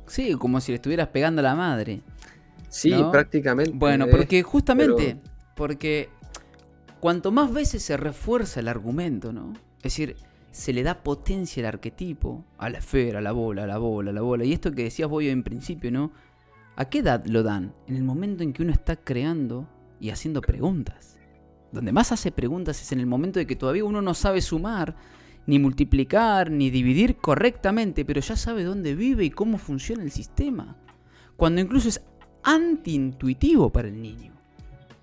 Sí, 0.06 0.34
como 0.34 0.60
si 0.60 0.72
le 0.72 0.76
estuvieras 0.76 1.08
pegando 1.08 1.40
a 1.40 1.42
la 1.44 1.54
madre. 1.54 2.00
Sí, 2.68 2.90
¿No? 2.90 3.10
prácticamente. 3.10 3.72
Bueno, 3.74 4.06
eh, 4.06 4.08
porque 4.10 4.42
justamente, 4.42 5.16
pero- 5.16 5.34
porque 5.54 6.08
cuanto 7.00 7.32
más 7.32 7.52
veces 7.52 7.82
se 7.82 7.96
refuerza 7.96 8.60
el 8.60 8.68
argumento, 8.68 9.32
¿no? 9.32 9.52
Es 9.78 9.82
decir, 9.84 10.16
se 10.52 10.72
le 10.72 10.82
da 10.82 11.02
potencia 11.02 11.62
al 11.62 11.66
arquetipo, 11.66 12.44
a 12.58 12.70
la 12.70 12.78
esfera, 12.78 13.18
a 13.18 13.22
la 13.22 13.32
bola, 13.32 13.64
a 13.64 13.66
la 13.66 13.78
bola, 13.78 14.10
a 14.10 14.14
la 14.14 14.20
bola. 14.20 14.44
Y 14.44 14.52
esto 14.52 14.72
que 14.72 14.84
decías 14.84 15.08
vos 15.08 15.22
en 15.22 15.42
principio, 15.42 15.90
¿no? 15.90 16.10
¿A 16.80 16.88
qué 16.88 17.00
edad 17.00 17.26
lo 17.26 17.42
dan? 17.42 17.74
En 17.88 17.96
el 17.96 18.04
momento 18.04 18.42
en 18.42 18.54
que 18.54 18.62
uno 18.62 18.72
está 18.72 18.96
creando 18.96 19.68
y 20.00 20.08
haciendo 20.08 20.40
preguntas. 20.40 21.18
Donde 21.72 21.92
más 21.92 22.10
hace 22.10 22.32
preguntas 22.32 22.80
es 22.80 22.90
en 22.92 23.00
el 23.00 23.06
momento 23.06 23.38
de 23.38 23.46
que 23.46 23.54
todavía 23.54 23.84
uno 23.84 24.00
no 24.00 24.14
sabe 24.14 24.40
sumar, 24.40 24.96
ni 25.44 25.58
multiplicar, 25.58 26.50
ni 26.50 26.70
dividir 26.70 27.18
correctamente, 27.18 28.06
pero 28.06 28.22
ya 28.22 28.34
sabe 28.34 28.64
dónde 28.64 28.94
vive 28.94 29.26
y 29.26 29.30
cómo 29.30 29.58
funciona 29.58 30.02
el 30.02 30.10
sistema. 30.10 30.78
Cuando 31.36 31.60
incluso 31.60 31.90
es 31.90 32.00
antiintuitivo 32.44 33.70
para 33.70 33.88
el 33.88 34.00
niño. 34.00 34.39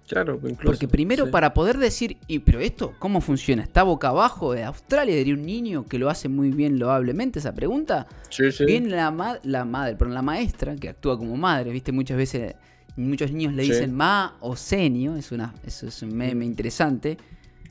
Claro, 0.07 0.35
incluso. 0.35 0.63
Porque 0.63 0.87
primero 0.87 1.29
para 1.29 1.53
poder 1.53 1.77
decir, 1.77 2.17
y 2.27 2.39
pero 2.39 2.59
esto, 2.59 2.93
¿cómo 2.97 3.19
funciona? 3.19 3.61
¿Está 3.61 3.83
boca 3.83 4.07
abajo 4.07 4.53
de 4.53 4.63
Australia? 4.63 5.15
Diría 5.15 5.33
un 5.33 5.45
niño 5.45 5.85
que 5.85 5.99
lo 5.99 6.09
hace 6.09 6.29
muy 6.29 6.51
bien 6.51 6.79
loablemente 6.79 7.39
esa 7.39 7.53
pregunta. 7.53 8.07
Sí, 8.29 8.51
sí. 8.51 8.65
Viene 8.65 8.89
la, 8.89 9.39
la 9.43 9.65
madre, 9.65 9.95
perdón, 9.95 10.13
la 10.13 10.21
maestra, 10.21 10.75
que 10.77 10.89
actúa 10.89 11.17
como 11.17 11.35
madre, 11.35 11.71
viste, 11.71 11.91
muchas 11.91 12.15
veces, 12.15 12.55
muchos 12.95 13.31
niños 13.31 13.53
le 13.53 13.63
dicen 13.63 13.93
ma 13.93 14.37
o 14.39 14.55
senio, 14.55 15.17
es 15.17 15.31
una, 15.33 15.53
eso 15.65 15.87
es 15.87 16.01
un 16.01 16.15
meme 16.15 16.45
interesante. 16.45 17.17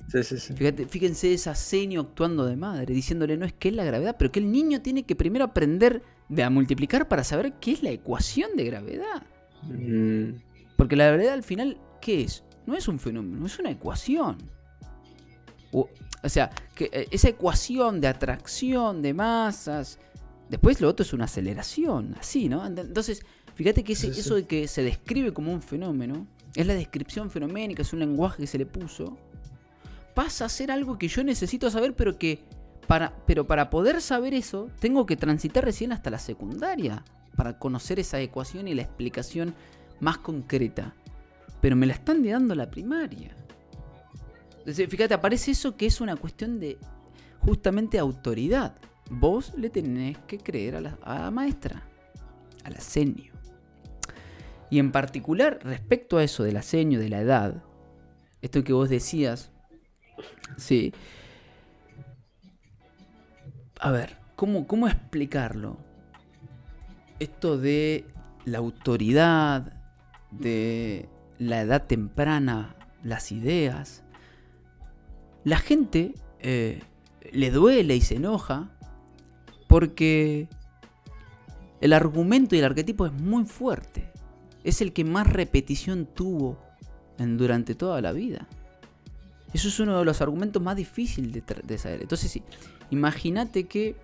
Sí, 0.08 0.22
sí, 0.22 0.38
sí. 0.38 0.52
Fíjate, 0.52 0.86
fíjense 0.86 1.32
esa 1.32 1.54
senio 1.54 2.02
actuando 2.02 2.44
de 2.44 2.56
madre, 2.56 2.94
diciéndole 2.94 3.36
no 3.36 3.46
es 3.46 3.54
que 3.54 3.70
es 3.70 3.74
la 3.74 3.84
gravedad, 3.84 4.16
pero 4.18 4.30
que 4.30 4.40
el 4.40 4.52
niño 4.52 4.82
tiene 4.82 5.04
que 5.04 5.16
primero 5.16 5.44
aprender 5.46 6.02
de 6.28 6.42
a 6.42 6.50
multiplicar 6.50 7.08
para 7.08 7.24
saber 7.24 7.54
qué 7.60 7.72
es 7.72 7.82
la 7.82 7.90
ecuación 7.90 8.56
de 8.56 8.64
gravedad. 8.64 9.22
Mm, 9.62 10.34
Porque 10.76 10.96
la 10.96 11.06
gravedad 11.06 11.32
al 11.32 11.42
final, 11.42 11.78
¿qué 12.00 12.22
es? 12.22 12.42
No 12.66 12.74
es 12.74 12.88
un 12.88 12.98
fenómeno, 12.98 13.46
es 13.46 13.58
una 13.58 13.70
ecuación. 13.70 14.36
O, 15.72 15.88
o 16.22 16.28
sea, 16.28 16.50
que 16.74 16.90
eh, 16.92 17.08
esa 17.10 17.28
ecuación 17.28 18.00
de 18.00 18.08
atracción 18.08 19.02
de 19.02 19.14
masas. 19.14 19.98
Después 20.48 20.80
lo 20.80 20.88
otro 20.88 21.04
es 21.04 21.12
una 21.12 21.24
aceleración, 21.24 22.14
así, 22.20 22.48
¿no? 22.48 22.64
Ent- 22.64 22.80
Entonces, 22.80 23.22
fíjate 23.54 23.82
que 23.84 23.94
ese- 23.94 24.08
Sí, 24.08 24.14
sí. 24.14 24.20
eso 24.20 24.34
de 24.36 24.46
que 24.46 24.68
se 24.68 24.82
describe 24.82 25.32
como 25.32 25.52
un 25.52 25.60
fenómeno, 25.62 26.26
es 26.54 26.66
la 26.66 26.74
descripción 26.74 27.30
fenoménica, 27.30 27.82
es 27.82 27.92
un 27.92 27.98
lenguaje 27.98 28.38
que 28.42 28.46
se 28.46 28.58
le 28.58 28.64
puso, 28.66 29.16
pasa 30.14 30.44
a 30.46 30.48
ser 30.48 30.70
algo 30.70 30.98
que 30.98 31.08
yo 31.08 31.22
necesito 31.24 31.70
saber, 31.70 31.94
pero 31.94 32.16
que 32.16 32.44
para, 32.86 33.12
pero 33.26 33.46
para 33.46 33.68
poder 33.68 34.00
saber 34.00 34.32
eso, 34.34 34.70
tengo 34.78 35.04
que 35.04 35.16
transitar 35.16 35.64
recién 35.64 35.92
hasta 35.92 36.08
la 36.10 36.18
secundaria 36.20 37.04
para 37.36 37.58
conocer 37.58 37.98
esa 37.98 38.20
ecuación 38.20 38.68
y 38.68 38.74
la 38.74 38.82
explicación 38.82 39.54
más 40.00 40.18
concreta. 40.18 40.94
Pero 41.60 41.76
me 41.76 41.86
la 41.86 41.94
están 41.94 42.22
dando 42.22 42.54
la 42.54 42.70
primaria. 42.70 43.34
Fíjate, 44.66 45.14
aparece 45.14 45.52
eso 45.52 45.76
que 45.76 45.86
es 45.86 46.00
una 46.00 46.16
cuestión 46.16 46.58
de 46.58 46.78
justamente 47.40 47.98
autoridad. 47.98 48.76
Vos 49.08 49.52
le 49.56 49.70
tenés 49.70 50.18
que 50.26 50.38
creer 50.38 50.76
a 50.76 50.80
la, 50.80 51.30
maestra, 51.30 51.84
a 52.64 52.70
la 52.70 52.80
senio. 52.80 53.32
Y 54.68 54.80
en 54.80 54.90
particular, 54.90 55.60
respecto 55.62 56.18
a 56.18 56.24
eso 56.24 56.42
de 56.42 56.50
la 56.50 56.62
senio, 56.62 56.98
de 56.98 57.08
la 57.08 57.20
edad, 57.20 57.62
esto 58.42 58.64
que 58.64 58.72
vos 58.72 58.88
decías, 58.88 59.52
sí. 60.56 60.92
A 63.78 63.92
ver, 63.92 64.16
¿cómo, 64.34 64.66
cómo 64.66 64.88
explicarlo? 64.88 65.76
Esto 67.20 67.56
de 67.56 68.04
la 68.44 68.58
autoridad, 68.58 69.72
de 70.32 71.08
la 71.38 71.60
edad 71.60 71.86
temprana, 71.86 72.76
las 73.02 73.32
ideas. 73.32 74.02
La 75.44 75.58
gente 75.58 76.14
eh, 76.40 76.82
le 77.32 77.50
duele 77.50 77.96
y 77.96 78.00
se 78.00 78.16
enoja 78.16 78.70
porque 79.68 80.48
el 81.80 81.92
argumento 81.92 82.54
y 82.54 82.58
el 82.60 82.64
arquetipo 82.64 83.06
es 83.06 83.12
muy 83.12 83.44
fuerte. 83.44 84.10
Es 84.64 84.80
el 84.80 84.92
que 84.92 85.04
más 85.04 85.26
repetición 85.32 86.06
tuvo 86.06 86.58
en- 87.18 87.36
durante 87.36 87.74
toda 87.74 88.00
la 88.00 88.12
vida. 88.12 88.48
Eso 89.52 89.68
es 89.68 89.78
uno 89.78 89.98
de 89.98 90.04
los 90.04 90.20
argumentos 90.20 90.60
más 90.62 90.76
difíciles 90.76 91.32
de, 91.32 91.42
de 91.64 91.78
saber. 91.78 92.02
Entonces, 92.02 92.30
sí, 92.30 92.42
imagínate 92.90 93.64
que 93.64 93.96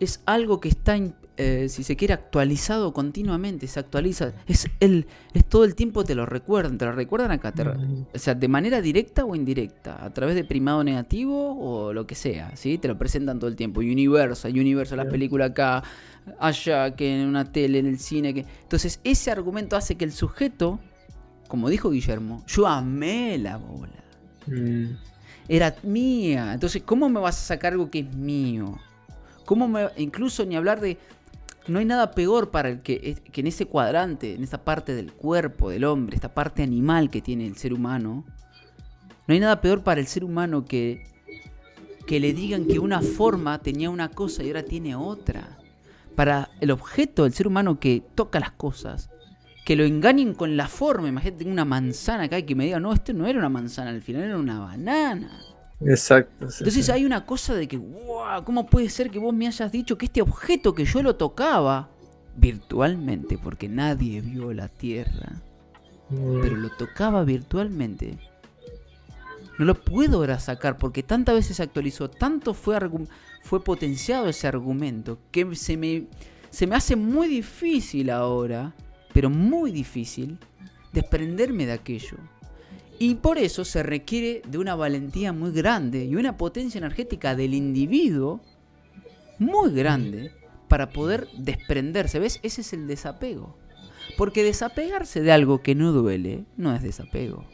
es 0.00 0.22
algo 0.24 0.60
que 0.60 0.68
está, 0.70 0.98
eh, 1.36 1.66
si 1.68 1.82
se 1.84 1.94
quiere, 1.94 2.14
actualizado 2.14 2.92
continuamente. 2.92 3.66
Se 3.66 3.78
actualiza. 3.78 4.32
Es, 4.46 4.66
el, 4.80 5.06
es 5.34 5.44
todo 5.44 5.64
el 5.64 5.74
tiempo 5.74 6.04
te 6.04 6.14
lo 6.14 6.26
recuerdan. 6.26 6.78
Te 6.78 6.86
lo 6.86 6.92
recuerdan 6.92 7.30
acá. 7.30 7.52
te 7.52 7.62
o 7.62 8.06
sea, 8.14 8.34
de 8.34 8.48
manera 8.48 8.80
directa 8.80 9.24
o 9.24 9.34
indirecta. 9.36 10.02
A 10.04 10.10
través 10.12 10.34
de 10.34 10.44
primado 10.44 10.82
negativo 10.82 11.56
o 11.60 11.92
lo 11.92 12.06
que 12.06 12.14
sea. 12.14 12.56
¿sí? 12.56 12.78
Te 12.78 12.88
lo 12.88 12.98
presentan 12.98 13.38
todo 13.38 13.48
el 13.48 13.56
tiempo. 13.56 13.80
Universal, 13.80 14.52
Universal, 14.52 14.96
la 14.96 15.02
Claro. 15.04 15.12
película 15.12 15.44
acá, 15.46 15.82
allá, 16.38 16.96
que 16.96 17.20
en 17.20 17.28
una 17.28 17.44
tele, 17.52 17.78
en 17.78 17.86
el 17.86 17.98
cine. 17.98 18.32
Que... 18.34 18.46
Entonces, 18.62 19.00
ese 19.04 19.30
argumento 19.30 19.76
hace 19.76 19.96
que 19.96 20.04
el 20.06 20.12
sujeto, 20.12 20.80
como 21.46 21.68
dijo 21.68 21.90
Guillermo, 21.90 22.42
yo 22.46 22.66
amé 22.66 23.36
la 23.38 23.58
bola 23.58 24.02
mm, 24.46 24.84
era 25.48 25.74
mía. 25.82 26.54
Entonces, 26.54 26.82
¿cómo 26.84 27.08
me 27.08 27.20
vas 27.20 27.36
a 27.36 27.46
sacar 27.46 27.72
algo 27.72 27.90
que 27.90 28.00
es 28.00 28.14
mío? 28.14 28.78
¿Cómo 29.50 29.66
me, 29.66 29.88
incluso 29.96 30.46
ni 30.46 30.54
hablar 30.54 30.80
de... 30.80 30.96
No 31.66 31.80
hay 31.80 31.84
nada 31.84 32.12
peor 32.12 32.52
para 32.52 32.68
el 32.68 32.82
que, 32.82 33.20
en 33.34 33.46
ese 33.48 33.66
cuadrante, 33.66 34.36
en 34.36 34.44
esa 34.44 34.62
parte 34.62 34.94
del 34.94 35.12
cuerpo 35.12 35.70
del 35.70 35.86
hombre, 35.86 36.14
esta 36.14 36.32
parte 36.32 36.62
animal 36.62 37.10
que 37.10 37.20
tiene 37.20 37.48
el 37.48 37.56
ser 37.56 37.72
humano, 37.72 38.24
no 39.26 39.34
hay 39.34 39.40
nada 39.40 39.60
peor 39.60 39.82
para 39.82 40.00
el 40.00 40.06
ser 40.06 40.22
humano 40.22 40.64
que, 40.64 41.02
que 42.06 42.20
le 42.20 42.32
digan 42.32 42.64
que 42.64 42.78
una 42.78 43.02
forma 43.02 43.58
tenía 43.58 43.90
una 43.90 44.08
cosa 44.08 44.44
y 44.44 44.46
ahora 44.46 44.62
tiene 44.62 44.94
otra. 44.94 45.58
Para 46.14 46.50
el 46.60 46.70
objeto 46.70 47.24
del 47.24 47.32
ser 47.32 47.48
humano 47.48 47.80
que 47.80 48.04
toca 48.14 48.38
las 48.38 48.52
cosas, 48.52 49.10
que 49.66 49.74
lo 49.74 49.82
engañen 49.82 50.32
con 50.32 50.56
la 50.56 50.68
forma. 50.68 51.08
Imagínate 51.08 51.44
una 51.44 51.64
manzana 51.64 52.22
acá 52.22 52.38
y 52.38 52.44
que 52.44 52.54
me 52.54 52.66
digan, 52.66 52.82
no, 52.82 52.92
esto 52.92 53.12
no 53.14 53.26
era 53.26 53.40
una 53.40 53.48
manzana, 53.48 53.90
al 53.90 54.00
final 54.00 54.22
era 54.22 54.38
una 54.38 54.60
banana. 54.60 55.40
Exacto. 55.80 56.50
sí, 56.50 56.58
Entonces 56.60 56.86
sí. 56.86 56.92
hay 56.92 57.04
una 57.04 57.24
cosa 57.26 57.54
de 57.54 57.66
que, 57.68 57.78
wow, 57.78 58.44
¿cómo 58.44 58.66
puede 58.66 58.90
ser 58.90 59.10
que 59.10 59.18
vos 59.18 59.34
me 59.34 59.46
hayas 59.46 59.72
dicho 59.72 59.96
que 59.98 60.06
este 60.06 60.22
objeto 60.22 60.74
que 60.74 60.84
yo 60.84 61.02
lo 61.02 61.16
tocaba 61.16 61.90
virtualmente, 62.36 63.38
porque 63.38 63.68
nadie 63.68 64.20
vio 64.20 64.52
la 64.52 64.68
Tierra, 64.68 65.42
Mm, 66.10 66.40
pero 66.42 66.56
lo 66.56 66.70
tocaba 66.70 67.24
virtualmente? 67.24 68.18
No 69.58 69.64
lo 69.64 69.74
puedo 69.74 70.18
ahora 70.18 70.38
sacar 70.40 70.78
porque 70.78 71.02
tantas 71.02 71.34
veces 71.34 71.58
se 71.58 71.62
actualizó, 71.62 72.10
tanto 72.10 72.54
fue, 72.54 72.78
fue 73.42 73.62
potenciado 73.62 74.28
ese 74.28 74.48
argumento 74.48 75.18
que 75.30 75.54
se 75.54 75.76
me, 75.76 76.06
se 76.50 76.66
me 76.66 76.76
hace 76.76 76.96
muy 76.96 77.28
difícil 77.28 78.10
ahora, 78.10 78.74
pero 79.12 79.28
muy 79.30 79.70
difícil, 79.70 80.38
desprenderme 80.92 81.66
de 81.66 81.72
aquello. 81.72 82.16
Y 83.02 83.14
por 83.14 83.38
eso 83.38 83.64
se 83.64 83.82
requiere 83.82 84.42
de 84.46 84.58
una 84.58 84.74
valentía 84.74 85.32
muy 85.32 85.52
grande 85.52 86.04
y 86.04 86.16
una 86.16 86.36
potencia 86.36 86.76
energética 86.76 87.34
del 87.34 87.54
individuo 87.54 88.42
muy 89.38 89.72
grande 89.72 90.32
para 90.68 90.90
poder 90.90 91.26
desprenderse. 91.38 92.18
¿Ves? 92.18 92.40
Ese 92.42 92.60
es 92.60 92.74
el 92.74 92.86
desapego. 92.86 93.56
Porque 94.18 94.44
desapegarse 94.44 95.22
de 95.22 95.32
algo 95.32 95.62
que 95.62 95.74
no 95.74 95.92
duele 95.92 96.44
no 96.58 96.74
es 96.74 96.82
desapego. 96.82 97.46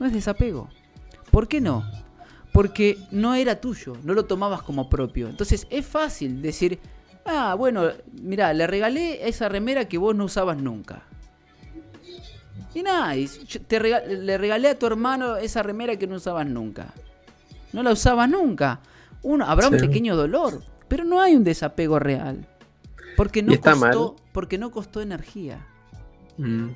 No 0.00 0.06
es 0.06 0.14
desapego. 0.14 0.70
¿Por 1.30 1.46
qué 1.46 1.60
no? 1.60 1.84
Porque 2.54 2.96
no 3.10 3.34
era 3.34 3.60
tuyo, 3.60 3.98
no 4.02 4.14
lo 4.14 4.24
tomabas 4.24 4.62
como 4.62 4.88
propio. 4.88 5.28
Entonces 5.28 5.66
es 5.68 5.84
fácil 5.84 6.40
decir, 6.40 6.78
ah, 7.26 7.54
bueno, 7.54 7.90
mira, 8.22 8.54
le 8.54 8.66
regalé 8.66 9.28
esa 9.28 9.50
remera 9.50 9.88
que 9.90 9.98
vos 9.98 10.16
no 10.16 10.24
usabas 10.24 10.56
nunca. 10.56 11.04
Y 12.74 12.82
nada, 12.82 13.16
y 13.16 13.26
te 13.66 13.78
rega- 13.78 14.04
le 14.04 14.36
regalé 14.38 14.68
a 14.68 14.78
tu 14.78 14.86
hermano 14.86 15.36
esa 15.36 15.62
remera 15.62 15.96
que 15.96 16.06
no 16.06 16.16
usabas 16.16 16.46
nunca. 16.46 16.92
No 17.72 17.82
la 17.82 17.92
usabas 17.92 18.28
nunca. 18.28 18.80
Uno, 19.22 19.44
habrá 19.46 19.68
un 19.68 19.76
pequeño 19.78 20.16
dolor, 20.16 20.62
pero 20.88 21.04
no 21.04 21.20
hay 21.20 21.34
un 21.34 21.44
desapego 21.44 21.98
real. 21.98 22.46
Porque 23.16 23.42
no, 23.42 23.52
está 23.52 23.72
costó, 23.72 24.14
mal. 24.14 24.22
porque 24.32 24.58
no 24.58 24.70
costó 24.70 25.00
energía. 25.00 25.64
mm. 26.36 26.68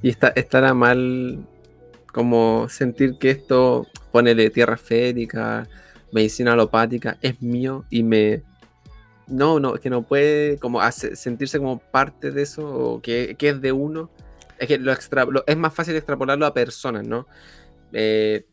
Y 0.00 0.08
está, 0.08 0.28
estará 0.28 0.74
mal 0.74 1.44
como 2.12 2.68
sentir 2.68 3.18
que 3.18 3.30
esto, 3.30 3.86
ponele 4.12 4.50
tierra 4.50 4.76
férica, 4.76 5.68
medicina 6.12 6.52
alopática, 6.52 7.18
es 7.20 7.40
mío 7.42 7.84
y 7.90 8.02
me... 8.02 8.42
No, 9.28 9.58
no, 9.60 9.74
que 9.74 9.88
no 9.90 10.02
puede 10.02 10.58
como 10.58 10.80
hace- 10.80 11.16
sentirse 11.16 11.58
como 11.58 11.78
parte 11.78 12.30
de 12.32 12.42
eso 12.42 12.68
o 12.68 13.00
que, 13.00 13.34
que 13.38 13.50
es 13.50 13.60
de 13.60 13.72
uno. 13.72 14.10
Es 14.62 14.68
que 14.68 14.78
lo 14.78 14.92
extra, 14.92 15.24
lo- 15.24 15.42
es 15.44 15.56
más 15.56 15.74
fácil 15.74 15.96
extrapolarlo 15.96 16.46
a 16.46 16.54
personas, 16.54 17.04
¿no? 17.04 17.26
Eh, 17.92 18.46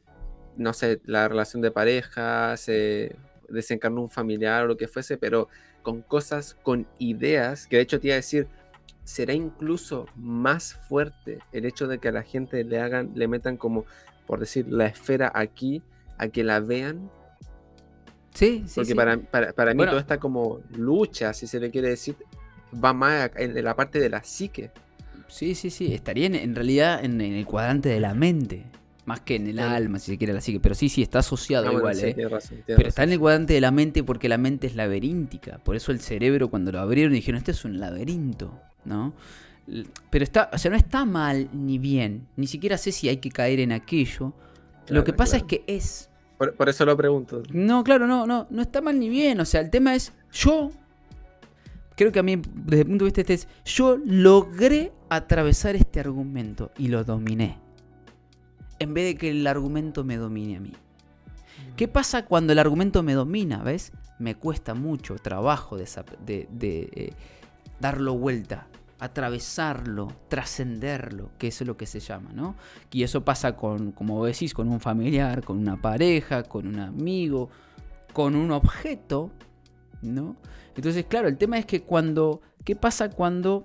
no 0.57 0.73
sé, 0.73 0.99
la 1.05 1.27
relación 1.27 1.61
de 1.61 1.69
pareja, 1.69 2.57
se 2.57 3.15
desencarnó 3.47 4.01
un 4.01 4.09
familiar 4.09 4.63
o 4.63 4.67
lo 4.67 4.75
que 4.75 4.87
fuese, 4.87 5.17
pero 5.19 5.49
con 5.83 6.01
cosas, 6.01 6.55
con 6.63 6.87
ideas, 6.97 7.67
que 7.67 7.75
de 7.75 7.83
hecho 7.83 7.99
te 7.99 8.07
iba 8.07 8.15
a 8.15 8.17
decir, 8.17 8.47
será 9.03 9.33
incluso 9.33 10.07
más 10.15 10.73
fuerte 10.73 11.37
el 11.51 11.65
hecho 11.65 11.87
de 11.87 11.99
que 11.99 12.07
a 12.07 12.11
la 12.11 12.23
gente 12.23 12.63
le 12.63 12.79
hagan, 12.79 13.11
le 13.13 13.27
metan 13.27 13.55
como, 13.55 13.85
por 14.25 14.39
decir, 14.39 14.65
la 14.67 14.87
esfera 14.87 15.31
aquí, 15.35 15.83
a 16.17 16.27
que 16.29 16.43
la 16.43 16.59
vean, 16.59 17.11
Sí, 18.33 18.63
sí, 18.67 18.73
porque 18.77 18.85
sí. 18.89 18.93
para, 18.95 19.15
para, 19.19 19.53
para 19.53 19.71
mí 19.73 19.77
Bueno. 19.77 19.91
toda 19.91 20.01
esta 20.01 20.17
como 20.19 20.59
lucha, 20.71 21.33
si 21.35 21.45
se 21.45 21.59
le 21.59 21.69
quiere 21.69 21.89
decir, 21.89 22.15
va 22.83 22.93
más 22.93 23.29
en 23.35 23.63
la 23.63 23.75
parte 23.75 23.99
de 23.99 24.09
la 24.09 24.23
psique. 24.23 24.71
Sí, 25.29 25.55
sí, 25.55 25.69
sí. 25.69 25.93
Estaría 25.93 26.27
en, 26.27 26.35
en 26.35 26.55
realidad 26.55 27.03
en, 27.03 27.21
en 27.21 27.33
el 27.33 27.45
cuadrante 27.45 27.89
de 27.89 27.99
la 27.99 28.13
mente. 28.13 28.65
Más 29.05 29.21
que 29.21 29.37
en 29.37 29.47
el 29.47 29.57
alma, 29.57 29.97
si 29.97 30.11
se 30.11 30.17
quiere 30.19 30.33
la 30.33 30.41
psique. 30.41 30.59
Pero 30.59 30.75
sí, 30.75 30.87
sí, 30.87 31.01
está 31.01 31.19
asociado 31.19 31.67
Ah, 31.67 31.71
bueno, 31.71 31.79
igual, 31.79 31.95
sí, 31.95 32.21
¿eh? 32.21 32.29
razón, 32.29 32.49
tienes 32.63 32.77
Pero 32.77 32.89
está 32.89 33.03
en 33.03 33.13
el 33.13 33.19
cuadrante 33.19 33.53
de 33.53 33.61
la 33.61 33.71
mente 33.71 34.03
porque 34.03 34.29
la 34.29 34.37
mente 34.37 34.67
es 34.67 34.75
laberíntica. 34.75 35.57
Por 35.59 35.75
eso 35.75 35.91
el 35.91 35.99
cerebro 35.99 36.49
cuando 36.49 36.71
lo 36.71 36.79
abrieron 36.79 37.13
dijeron, 37.13 37.39
este 37.39 37.51
es 37.51 37.65
un 37.65 37.79
laberinto. 37.79 38.59
¿no? 38.85 39.13
Pero 40.09 40.23
está, 40.23 40.49
o 40.51 40.57
sea, 40.57 40.71
no 40.71 40.77
está 40.77 41.05
mal 41.05 41.49
ni 41.53 41.77
bien. 41.77 42.27
Ni 42.35 42.47
siquiera 42.47 42.77
sé 42.77 42.91
si 42.91 43.07
hay 43.07 43.17
que 43.17 43.29
caer 43.29 43.59
en 43.59 43.71
aquello. 43.71 44.33
lo 44.87 45.03
que 45.03 45.13
pasa 45.13 45.37
es 45.37 45.43
que 45.43 45.63
es. 45.67 46.09
Por, 46.37 46.69
eso 46.69 46.85
lo 46.85 46.95
pregunto. 46.95 47.43
No, 47.51 47.83
claro, 47.83 48.07
no, 48.07 48.25
no, 48.25 48.47
no 48.49 48.61
está 48.61 48.81
mal 48.81 48.97
ni 48.97 49.09
bien. 49.09 49.39
O 49.41 49.45
sea, 49.45 49.61
el 49.61 49.69
tema 49.69 49.93
es, 49.93 50.13
yo, 50.31 50.71
creo 51.99 52.13
que 52.13 52.19
a 52.19 52.23
mí, 52.23 52.37
desde 52.37 52.83
el 52.83 52.87
punto 52.87 53.03
de 53.03 53.09
vista 53.09 53.19
este 53.19 53.33
es, 53.33 53.47
yo 53.65 53.97
logré 54.05 54.93
atravesar 55.09 55.75
este 55.75 55.99
argumento 55.99 56.71
y 56.77 56.87
lo 56.87 57.03
dominé. 57.03 57.59
En 58.79 58.93
vez 58.93 59.03
de 59.03 59.17
que 59.17 59.31
el 59.31 59.45
argumento 59.45 60.05
me 60.05 60.15
domine 60.15 60.55
a 60.55 60.59
mí. 60.61 60.71
¿Qué 61.75 61.89
pasa 61.89 62.23
cuando 62.23 62.53
el 62.53 62.59
argumento 62.59 63.03
me 63.03 63.15
domina? 63.15 63.61
¿Ves? 63.63 63.91
Me 64.17 64.35
cuesta 64.35 64.75
mucho 64.75 65.17
trabajo 65.17 65.77
de, 65.77 66.47
eh, 66.61 67.11
darlo 67.81 68.17
vuelta, 68.17 68.67
atravesarlo, 68.99 70.07
trascenderlo, 70.29 71.31
que 71.37 71.47
eso 71.47 71.65
es 71.65 71.67
lo 71.67 71.75
que 71.75 71.85
se 71.85 71.99
llama, 71.99 72.31
¿no? 72.33 72.55
Y 72.93 73.03
eso 73.03 73.25
pasa 73.25 73.57
con, 73.57 73.91
como 73.91 74.25
decís, 74.25 74.53
con 74.53 74.69
un 74.69 74.79
familiar, 74.79 75.43
con 75.43 75.57
una 75.57 75.75
pareja, 75.81 76.43
con 76.43 76.65
un 76.65 76.79
amigo, 76.79 77.49
con 78.13 78.37
un 78.37 78.51
objeto, 78.51 79.31
¿no? 80.01 80.35
Entonces, 80.75 81.05
claro, 81.05 81.27
el 81.27 81.37
tema 81.37 81.57
es 81.57 81.65
que 81.65 81.81
cuando, 81.81 82.41
¿qué 82.63 82.75
pasa 82.75 83.09
cuando 83.09 83.63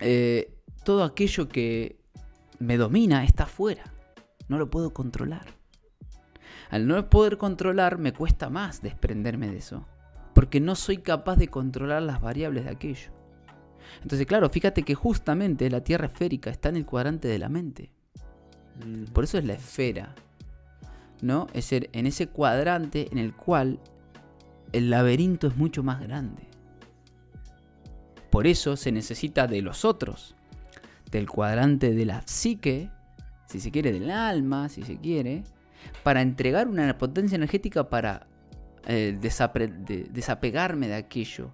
eh, 0.00 0.54
todo 0.84 1.04
aquello 1.04 1.48
que 1.48 1.98
me 2.58 2.76
domina 2.76 3.24
está 3.24 3.46
fuera? 3.46 3.84
No 4.48 4.58
lo 4.58 4.70
puedo 4.70 4.92
controlar. 4.92 5.46
Al 6.70 6.86
no 6.86 7.08
poder 7.10 7.36
controlar 7.36 7.98
me 7.98 8.12
cuesta 8.12 8.48
más 8.48 8.82
desprenderme 8.82 9.48
de 9.48 9.58
eso, 9.58 9.86
porque 10.34 10.60
no 10.60 10.76
soy 10.76 10.98
capaz 10.98 11.36
de 11.36 11.48
controlar 11.48 12.02
las 12.02 12.20
variables 12.20 12.64
de 12.64 12.70
aquello. 12.70 13.10
Entonces, 14.02 14.26
claro, 14.26 14.48
fíjate 14.48 14.82
que 14.82 14.94
justamente 14.94 15.68
la 15.68 15.82
Tierra 15.82 16.06
esférica 16.06 16.50
está 16.50 16.68
en 16.68 16.76
el 16.76 16.86
cuadrante 16.86 17.28
de 17.28 17.38
la 17.38 17.48
mente. 17.48 17.90
Por 19.12 19.24
eso 19.24 19.38
es 19.38 19.44
la 19.44 19.54
esfera. 19.54 20.14
¿No? 21.22 21.48
Es 21.52 21.66
ser 21.66 21.90
en 21.92 22.06
ese 22.06 22.28
cuadrante 22.28 23.08
en 23.12 23.18
el 23.18 23.34
cual 23.34 23.78
el 24.72 24.90
laberinto 24.90 25.46
es 25.46 25.56
mucho 25.56 25.82
más 25.82 26.00
grande. 26.00 26.42
Por 28.30 28.46
eso 28.46 28.76
se 28.76 28.92
necesita 28.92 29.46
de 29.46 29.62
los 29.62 29.84
otros, 29.84 30.36
del 31.10 31.28
cuadrante 31.28 31.92
de 31.92 32.06
la 32.06 32.22
psique, 32.26 32.90
si 33.46 33.58
se 33.60 33.70
quiere, 33.72 33.92
del 33.92 34.10
alma, 34.10 34.68
si 34.68 34.82
se 34.82 34.96
quiere, 34.98 35.42
para 36.04 36.22
entregar 36.22 36.68
una 36.68 36.96
potencia 36.96 37.36
energética 37.36 37.88
para 37.88 38.28
eh, 38.86 39.18
desapegarme 39.20 40.86
de 40.88 40.94
aquello. 40.94 41.52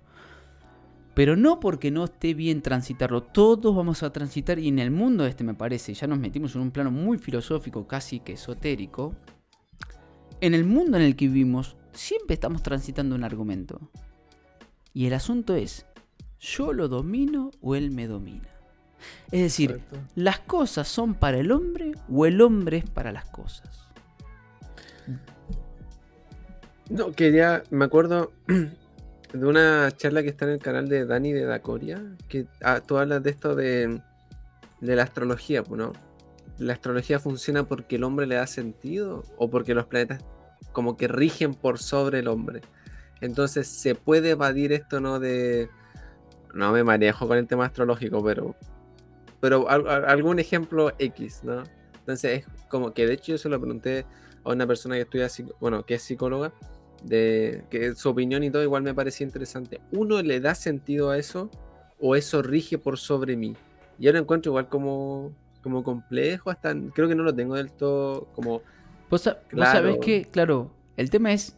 Pero 1.14 1.34
no 1.34 1.60
porque 1.60 1.90
no 1.90 2.04
esté 2.04 2.34
bien 2.34 2.60
transitarlo. 2.60 3.22
Todos 3.22 3.74
vamos 3.74 4.02
a 4.02 4.12
transitar 4.12 4.58
y 4.58 4.68
en 4.68 4.78
el 4.78 4.90
mundo 4.90 5.24
este 5.24 5.44
me 5.44 5.54
parece, 5.54 5.94
ya 5.94 6.06
nos 6.06 6.18
metimos 6.18 6.54
en 6.54 6.60
un 6.60 6.70
plano 6.70 6.90
muy 6.90 7.16
filosófico, 7.16 7.86
casi 7.86 8.20
que 8.20 8.34
esotérico. 8.34 9.14
En 10.40 10.54
el 10.54 10.64
mundo 10.64 10.96
en 10.96 11.02
el 11.02 11.16
que 11.16 11.28
vivimos, 11.28 11.76
siempre 11.92 12.34
estamos 12.34 12.62
transitando 12.62 13.14
un 13.14 13.24
argumento. 13.24 13.80
Y 14.92 15.06
el 15.06 15.14
asunto 15.14 15.54
es, 15.54 15.86
¿yo 16.38 16.72
lo 16.72 16.88
domino 16.88 17.50
o 17.60 17.74
él 17.74 17.90
me 17.90 18.06
domina? 18.06 18.48
Es 19.30 19.40
decir, 19.40 19.80
¿las 20.14 20.38
cosas 20.40 20.88
son 20.88 21.14
para 21.14 21.38
el 21.38 21.52
hombre 21.52 21.92
o 22.10 22.26
el 22.26 22.40
hombre 22.40 22.78
es 22.78 22.90
para 22.90 23.12
las 23.12 23.26
cosas? 23.26 23.86
No, 26.88 27.12
quería, 27.12 27.62
me 27.70 27.84
acuerdo 27.84 28.32
de 29.32 29.46
una 29.46 29.90
charla 29.96 30.22
que 30.22 30.28
está 30.28 30.44
en 30.44 30.52
el 30.52 30.58
canal 30.58 30.88
de 30.88 31.04
Dani 31.04 31.32
de 31.32 31.44
Dacoria, 31.44 32.02
que 32.28 32.46
ah, 32.62 32.80
tú 32.80 32.98
hablas 32.98 33.22
de 33.22 33.30
esto 33.30 33.54
de, 33.54 34.00
la 34.80 35.02
astrología, 35.02 35.64
¿no? 35.68 35.92
¿La 36.58 36.72
astrología 36.72 37.18
funciona 37.18 37.64
porque 37.64 37.96
el 37.96 38.04
hombre 38.04 38.26
le 38.26 38.36
da 38.36 38.46
sentido 38.46 39.22
o 39.36 39.50
porque 39.50 39.74
los 39.74 39.86
planetas 39.86 40.24
como 40.72 40.96
que 40.96 41.08
rigen 41.08 41.54
por 41.54 41.78
sobre 41.78 42.20
el 42.20 42.28
hombre? 42.28 42.62
Entonces 43.20 43.66
se 43.66 43.94
puede 43.94 44.30
evadir 44.30 44.72
esto, 44.72 45.00
¿no? 45.00 45.18
De... 45.20 45.68
No 46.54 46.72
me 46.72 46.84
manejo 46.84 47.28
con 47.28 47.38
el 47.38 47.46
tema 47.46 47.66
astrológico, 47.66 48.24
pero... 48.24 48.54
Pero 49.40 49.68
algún 49.68 50.38
ejemplo 50.38 50.92
X, 50.98 51.42
¿no? 51.44 51.62
Entonces 51.98 52.44
es 52.46 52.64
como 52.68 52.94
que 52.94 53.06
de 53.06 53.14
hecho 53.14 53.32
yo 53.32 53.38
se 53.38 53.48
lo 53.48 53.60
pregunté 53.60 54.06
a 54.44 54.50
una 54.50 54.66
persona 54.66 54.94
que 54.94 55.02
estudia, 55.02 55.28
bueno, 55.60 55.84
que 55.84 55.94
es 55.94 56.02
psicóloga, 56.02 56.52
de 57.02 57.64
que 57.70 57.94
su 57.94 58.08
opinión 58.08 58.42
y 58.42 58.50
todo 58.50 58.62
igual 58.62 58.82
me 58.82 58.94
parecía 58.94 59.26
interesante. 59.26 59.80
¿Uno 59.92 60.22
le 60.22 60.40
da 60.40 60.54
sentido 60.54 61.10
a 61.10 61.18
eso 61.18 61.50
o 62.00 62.16
eso 62.16 62.42
rige 62.42 62.78
por 62.78 62.98
sobre 62.98 63.36
mí? 63.36 63.54
Yo 63.98 64.12
lo 64.12 64.18
encuentro 64.18 64.50
igual 64.50 64.68
como, 64.68 65.34
como 65.66 65.82
complejo, 65.82 66.48
hasta 66.48 66.72
creo 66.94 67.08
que 67.08 67.16
no 67.16 67.24
lo 67.24 67.34
tengo 67.34 67.56
del 67.56 67.72
todo 67.72 68.28
como... 68.36 68.62
Vos, 69.10 69.22
sabés 69.22 69.98
que, 69.98 70.24
claro, 70.26 70.70
el 70.96 71.10
tema 71.10 71.32
es, 71.32 71.56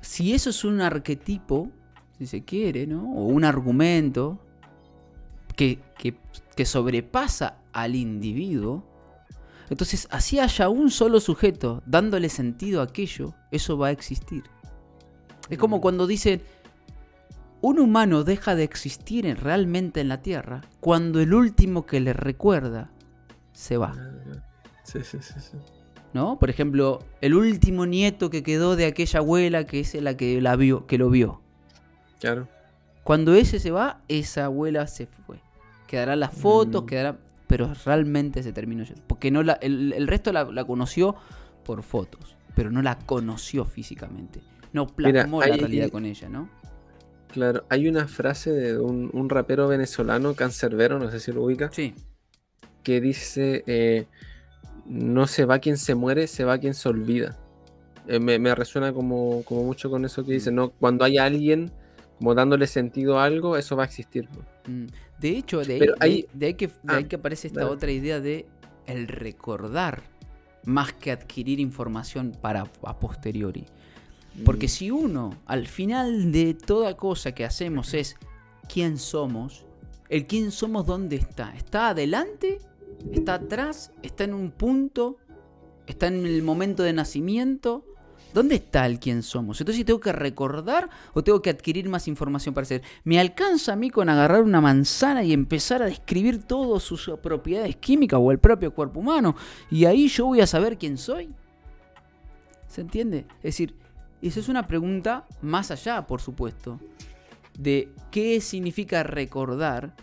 si 0.00 0.32
eso 0.32 0.48
es 0.48 0.64
un 0.64 0.80
arquetipo, 0.80 1.70
si 2.16 2.26
se 2.26 2.42
quiere, 2.42 2.86
¿no? 2.86 3.12
O 3.12 3.24
un 3.24 3.44
argumento 3.44 4.38
que, 5.56 5.78
que, 5.98 6.16
que 6.56 6.64
sobrepasa 6.64 7.58
al 7.74 7.96
individuo, 7.96 8.82
entonces, 9.68 10.08
así 10.10 10.40
haya 10.40 10.70
un 10.70 10.90
solo 10.90 11.20
sujeto 11.20 11.82
dándole 11.84 12.30
sentido 12.30 12.80
a 12.80 12.84
aquello, 12.84 13.34
eso 13.50 13.76
va 13.76 13.88
a 13.88 13.90
existir. 13.90 14.44
Es 15.50 15.58
como 15.58 15.76
mm. 15.76 15.80
cuando 15.82 16.06
dicen, 16.06 16.40
un 17.60 17.78
humano 17.78 18.24
deja 18.24 18.54
de 18.54 18.64
existir 18.64 19.24
realmente 19.40 20.00
en 20.00 20.08
la 20.08 20.22
Tierra 20.22 20.62
cuando 20.80 21.20
el 21.20 21.34
último 21.34 21.86
que 21.86 22.00
le 22.00 22.12
recuerda 22.12 22.90
se 23.52 23.76
va. 23.76 23.94
Sí, 24.84 25.00
sí, 25.02 25.18
sí, 25.20 25.34
sí. 25.38 25.56
¿No? 26.14 26.38
Por 26.38 26.50
ejemplo, 26.50 27.00
el 27.20 27.34
último 27.34 27.84
nieto 27.84 28.30
que 28.30 28.42
quedó 28.42 28.76
de 28.76 28.86
aquella 28.86 29.20
abuela 29.20 29.64
que 29.64 29.80
es 29.80 29.94
la 29.94 30.16
que, 30.16 30.40
la 30.40 30.56
vio, 30.56 30.86
que 30.86 30.98
lo 30.98 31.10
vio. 31.10 31.42
Claro. 32.20 32.48
Cuando 33.04 33.34
ese 33.34 33.60
se 33.60 33.70
va, 33.70 34.00
esa 34.08 34.46
abuela 34.46 34.86
se 34.86 35.06
fue. 35.06 35.40
Quedarán 35.86 36.20
las 36.20 36.32
fotos, 36.32 36.84
mm. 36.84 36.86
quedará 36.86 37.18
pero 37.48 37.72
realmente 37.84 38.42
se 38.42 38.52
terminó 38.52 38.84
Porque 39.06 39.30
no 39.30 39.42
la, 39.42 39.54
el, 39.54 40.06
resto 40.06 40.32
la, 40.32 40.64
conoció 40.64 41.16
por 41.64 41.82
fotos, 41.82 42.36
pero 42.54 42.70
no 42.70 42.82
la 42.82 42.98
conoció 42.98 43.64
físicamente. 43.64 44.40
No 44.72 44.86
plasmó 44.86 45.40
la 45.40 45.56
realidad 45.56 45.88
con 45.88 46.04
ella, 46.04 46.28
¿no? 46.28 46.50
Claro, 47.32 47.64
hay 47.68 47.88
una 47.88 48.08
frase 48.08 48.52
de 48.52 48.78
un, 48.78 49.28
rapero 49.28 49.68
venezolano, 49.68 50.34
Cancerbero, 50.34 50.98
no 50.98 51.10
sé 51.10 51.20
si 51.20 51.32
lo 51.32 51.44
ubica. 51.44 51.70
Sí. 51.72 51.94
Que 52.82 53.00
dice: 53.00 53.64
eh, 53.66 54.06
No 54.86 55.26
se 55.26 55.44
va 55.44 55.58
quien 55.58 55.76
se 55.76 55.94
muere, 55.94 56.26
se 56.26 56.44
va 56.44 56.58
quien 56.58 56.74
se 56.74 56.88
olvida. 56.88 57.38
Eh, 58.06 58.18
me, 58.18 58.54
resuena 58.54 58.92
como, 58.92 59.42
como, 59.44 59.64
mucho 59.64 59.90
con 59.90 60.04
eso 60.04 60.24
que 60.24 60.32
dice: 60.32 60.50
mm. 60.50 60.54
¿no? 60.54 60.70
Cuando 60.70 61.04
hay 61.04 61.18
alguien 61.18 61.70
como 62.18 62.34
dándole 62.34 62.66
sentido 62.66 63.18
a 63.18 63.24
algo, 63.24 63.56
eso 63.56 63.76
va 63.76 63.84
a 63.84 63.86
existir. 63.86 64.28
Mm. 64.66 64.86
De 65.20 65.28
hecho, 65.30 65.62
de 65.62 65.94
ahí, 66.00 66.26
de, 66.32 66.56
que, 66.56 66.70
ah, 66.86 67.02
que 67.02 67.16
aparece 67.16 67.48
esta 67.48 67.68
otra 67.68 67.90
idea 67.90 68.20
de 68.20 68.46
el 68.86 69.08
recordar 69.08 70.02
más 70.64 70.92
que 70.92 71.10
adquirir 71.10 71.60
información 71.60 72.32
para 72.40 72.64
a 72.82 72.98
posteriori. 72.98 73.66
Porque 74.44 74.68
si 74.68 74.90
uno 74.90 75.34
al 75.46 75.66
final 75.66 76.32
de 76.32 76.54
toda 76.54 76.96
cosa 76.96 77.32
que 77.32 77.44
hacemos 77.44 77.94
es 77.94 78.16
quién 78.72 78.98
somos, 78.98 79.64
el 80.08 80.26
quién 80.26 80.50
somos 80.50 80.86
dónde 80.86 81.16
está. 81.16 81.54
¿Está 81.56 81.90
adelante? 81.90 82.58
¿Está 83.12 83.34
atrás? 83.34 83.92
¿Está 84.02 84.24
en 84.24 84.34
un 84.34 84.50
punto? 84.50 85.16
¿Está 85.86 86.06
en 86.08 86.26
el 86.26 86.42
momento 86.42 86.82
de 86.82 86.92
nacimiento? 86.92 87.84
¿Dónde 88.34 88.56
está 88.56 88.84
el 88.84 89.00
quién 89.00 89.22
somos? 89.22 89.60
Entonces, 89.60 89.84
¿tengo 89.86 90.00
que 90.00 90.12
recordar 90.12 90.90
o 91.14 91.24
tengo 91.24 91.40
que 91.40 91.48
adquirir 91.48 91.88
más 91.88 92.08
información 92.08 92.54
para 92.54 92.66
ser? 92.66 92.82
¿Me 93.04 93.18
alcanza 93.18 93.72
a 93.72 93.76
mí 93.76 93.90
con 93.90 94.08
agarrar 94.08 94.42
una 94.42 94.60
manzana 94.60 95.24
y 95.24 95.32
empezar 95.32 95.82
a 95.82 95.86
describir 95.86 96.42
todas 96.42 96.82
sus 96.82 97.10
propiedades 97.22 97.76
químicas 97.76 98.20
o 98.22 98.30
el 98.30 98.38
propio 98.38 98.74
cuerpo 98.74 99.00
humano? 99.00 99.34
Y 99.70 99.86
ahí 99.86 100.08
yo 100.08 100.26
voy 100.26 100.40
a 100.42 100.46
saber 100.46 100.76
quién 100.76 100.98
soy. 100.98 101.30
¿Se 102.66 102.82
entiende? 102.82 103.24
Es 103.38 103.44
decir, 103.44 103.74
esa 104.22 104.40
es 104.40 104.48
una 104.48 104.66
pregunta 104.66 105.26
más 105.42 105.70
allá, 105.70 106.06
por 106.06 106.20
supuesto, 106.20 106.80
de 107.58 107.92
qué 108.10 108.40
significa 108.40 109.02
recordar 109.02 109.94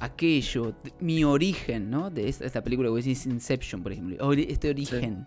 aquello, 0.00 0.74
mi 1.00 1.24
origen, 1.24 1.90
¿no? 1.90 2.10
De 2.10 2.28
esta, 2.28 2.62
película 2.62 2.90
que 2.92 3.10
es 3.10 3.26
Inception, 3.26 3.82
por 3.82 3.92
ejemplo. 3.92 4.32
Este 4.32 4.70
origen. 4.70 5.26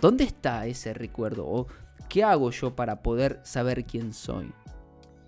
¿Dónde 0.00 0.24
está 0.24 0.66
ese 0.66 0.92
recuerdo? 0.92 1.46
¿O 1.46 1.66
qué 2.08 2.22
hago 2.22 2.50
yo 2.50 2.74
para 2.76 3.02
poder 3.02 3.40
saber 3.44 3.84
quién 3.84 4.12
soy? 4.12 4.52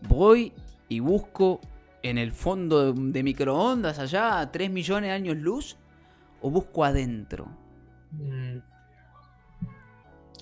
¿Voy 0.08 0.52
y 0.88 1.00
busco 1.00 1.60
en 2.02 2.18
el 2.18 2.32
fondo 2.32 2.92
de 2.92 3.22
microondas 3.22 3.98
allá 3.98 4.40
a 4.40 4.52
3 4.52 4.70
millones 4.70 5.08
de 5.08 5.14
años 5.14 5.36
luz? 5.38 5.76
¿O 6.42 6.50
busco 6.50 6.84
adentro? 6.84 7.46
Mm. 8.12 8.75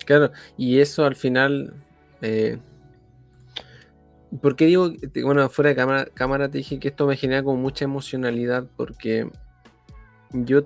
Claro, 0.05 0.31
y 0.57 0.79
eso 0.79 1.05
al 1.05 1.15
final... 1.15 1.73
Eh, 2.21 2.57
¿Por 4.41 4.55
qué 4.55 4.65
digo, 4.65 4.91
bueno, 5.23 5.47
fuera 5.49 5.69
de 5.69 5.75
cámara, 5.75 6.05
cámara 6.13 6.49
te 6.49 6.57
dije 6.57 6.79
que 6.79 6.89
esto 6.89 7.07
me 7.07 7.15
genera 7.15 7.41
como 7.41 7.55
mucha 7.57 7.85
emocionalidad 7.85 8.65
porque 8.75 9.29
yo 10.31 10.65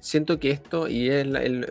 siento 0.00 0.38
que 0.38 0.50
esto, 0.50 0.88
y 0.88 1.08
es 1.08 1.26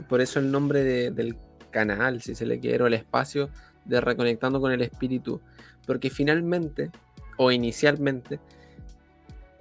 por 0.08 0.22
eso 0.22 0.40
el 0.40 0.52
nombre 0.52 0.84
del 1.12 1.36
canal, 1.70 2.22
si 2.22 2.34
se 2.34 2.46
le 2.46 2.60
quiere, 2.60 2.84
o 2.84 2.88
el 2.88 2.96
espacio 2.96 3.50
de 3.86 4.02
Reconectando 4.02 4.60
con 4.60 4.72
el 4.72 4.82
Espíritu, 4.82 5.42
porque 5.86 6.10
finalmente, 6.10 6.90
o 7.38 7.52
inicialmente, 7.52 8.40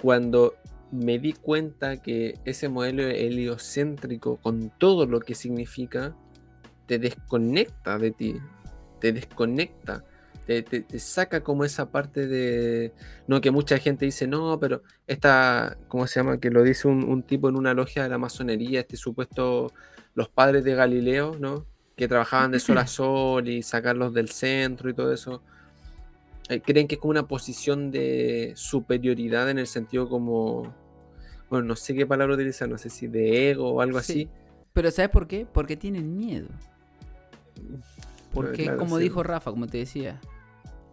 cuando 0.01 0.55
me 0.91 1.19
di 1.19 1.33
cuenta 1.33 2.01
que 2.01 2.39
ese 2.45 2.69
modelo 2.69 3.03
heliocéntrico, 3.03 4.39
con 4.39 4.71
todo 4.79 5.07
lo 5.07 5.21
que 5.21 5.35
significa, 5.35 6.15
te 6.87 6.99
desconecta 6.99 7.99
de 7.99 8.11
ti, 8.11 8.41
te 9.01 9.13
desconecta 9.13 10.05
te, 10.47 10.99
saca 10.99 11.43
como 11.43 11.65
esa 11.65 11.91
parte 11.91 12.27
de. 12.27 12.93
No, 13.27 13.41
que 13.41 13.51
mucha 13.51 13.79
gente 13.79 14.05
dice, 14.05 14.27
no, 14.27 14.59
pero 14.61 14.83
esta, 15.07 15.77
¿cómo 15.89 16.07
se 16.07 16.21
llama? 16.21 16.39
Que 16.39 16.51
lo 16.51 16.63
dice 16.63 16.89
un, 16.89 17.23
tipo 17.23 17.49
en 17.49 17.57
una 17.57 17.75
logia 17.75 18.05
de 18.05 18.09
la 18.09 18.19
masonería, 18.19 18.81
este 18.81 18.97
supuesto, 18.97 19.73
los 20.15 20.29
padres 20.29 20.65
de 20.65 20.75
Galileo, 20.75 21.37
¿no? 21.39 21.67
Que 21.97 22.07
trabajaban 22.07 22.53
de 22.53 22.61
sol 22.61 22.79
a 22.79 22.87
sol 22.87 23.49
y 23.49 23.63
sacarlos 23.63 24.15
del 24.15 24.29
centro 24.29 24.89
y 24.89 24.95
todo 24.95 25.13
eso. 25.13 25.43
Eh, 26.49 26.61
creen 26.61 26.87
que 26.87 26.95
es 26.95 27.01
como 27.01 27.11
una 27.11 27.27
posición 27.27 27.91
de 27.91 28.53
superioridad 28.55 29.51
en 29.51 29.59
el 29.59 29.67
sentido 29.67 30.09
como. 30.09 30.75
Bueno, 31.51 31.67
no 31.67 31.77
sé 31.77 31.95
qué 31.95 32.07
palabra 32.07 32.35
utilizar, 32.35 32.69
no 32.69 32.79
sé 32.79 32.91
si 32.91 33.09
de 33.09 33.51
ego 33.51 33.73
o 33.73 33.81
algo 33.81 33.99
así. 33.99 34.29
Pero 34.73 34.91
¿sabes 34.91 35.11
por 35.11 35.27
qué? 35.27 35.47
Porque 35.53 35.77
tienen 35.77 36.17
miedo. 36.17 36.49
Porque, 38.33 38.77
como 38.77 38.99
dijo 38.99 39.23
Rafa, 39.23 39.51
como 39.51 39.67
te 39.67 39.79
decía, 39.79 40.21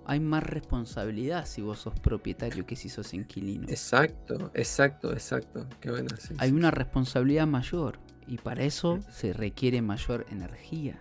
hay 0.06 0.20
más 0.20 0.44
responsabilidad 0.44 1.45
si 1.45 1.62
vos 1.62 1.80
sos 1.80 2.00
propietario 2.00 2.66
que 2.66 2.76
si 2.76 2.90
sos 2.90 3.14
inquilino. 3.14 3.68
Exacto, 3.70 4.52
exacto, 4.54 5.14
exacto. 5.14 5.68
Qué 5.80 5.91
bueno, 5.91 6.10
hay 6.38 6.52
una 6.52 6.72
responsabilidad 6.72 7.48
mayor 7.48 8.00
y 8.28 8.38
para 8.38 8.64
eso 8.64 9.00
se 9.10 9.34
requiere 9.34 9.82
mayor 9.82 10.26
energía, 10.30 11.00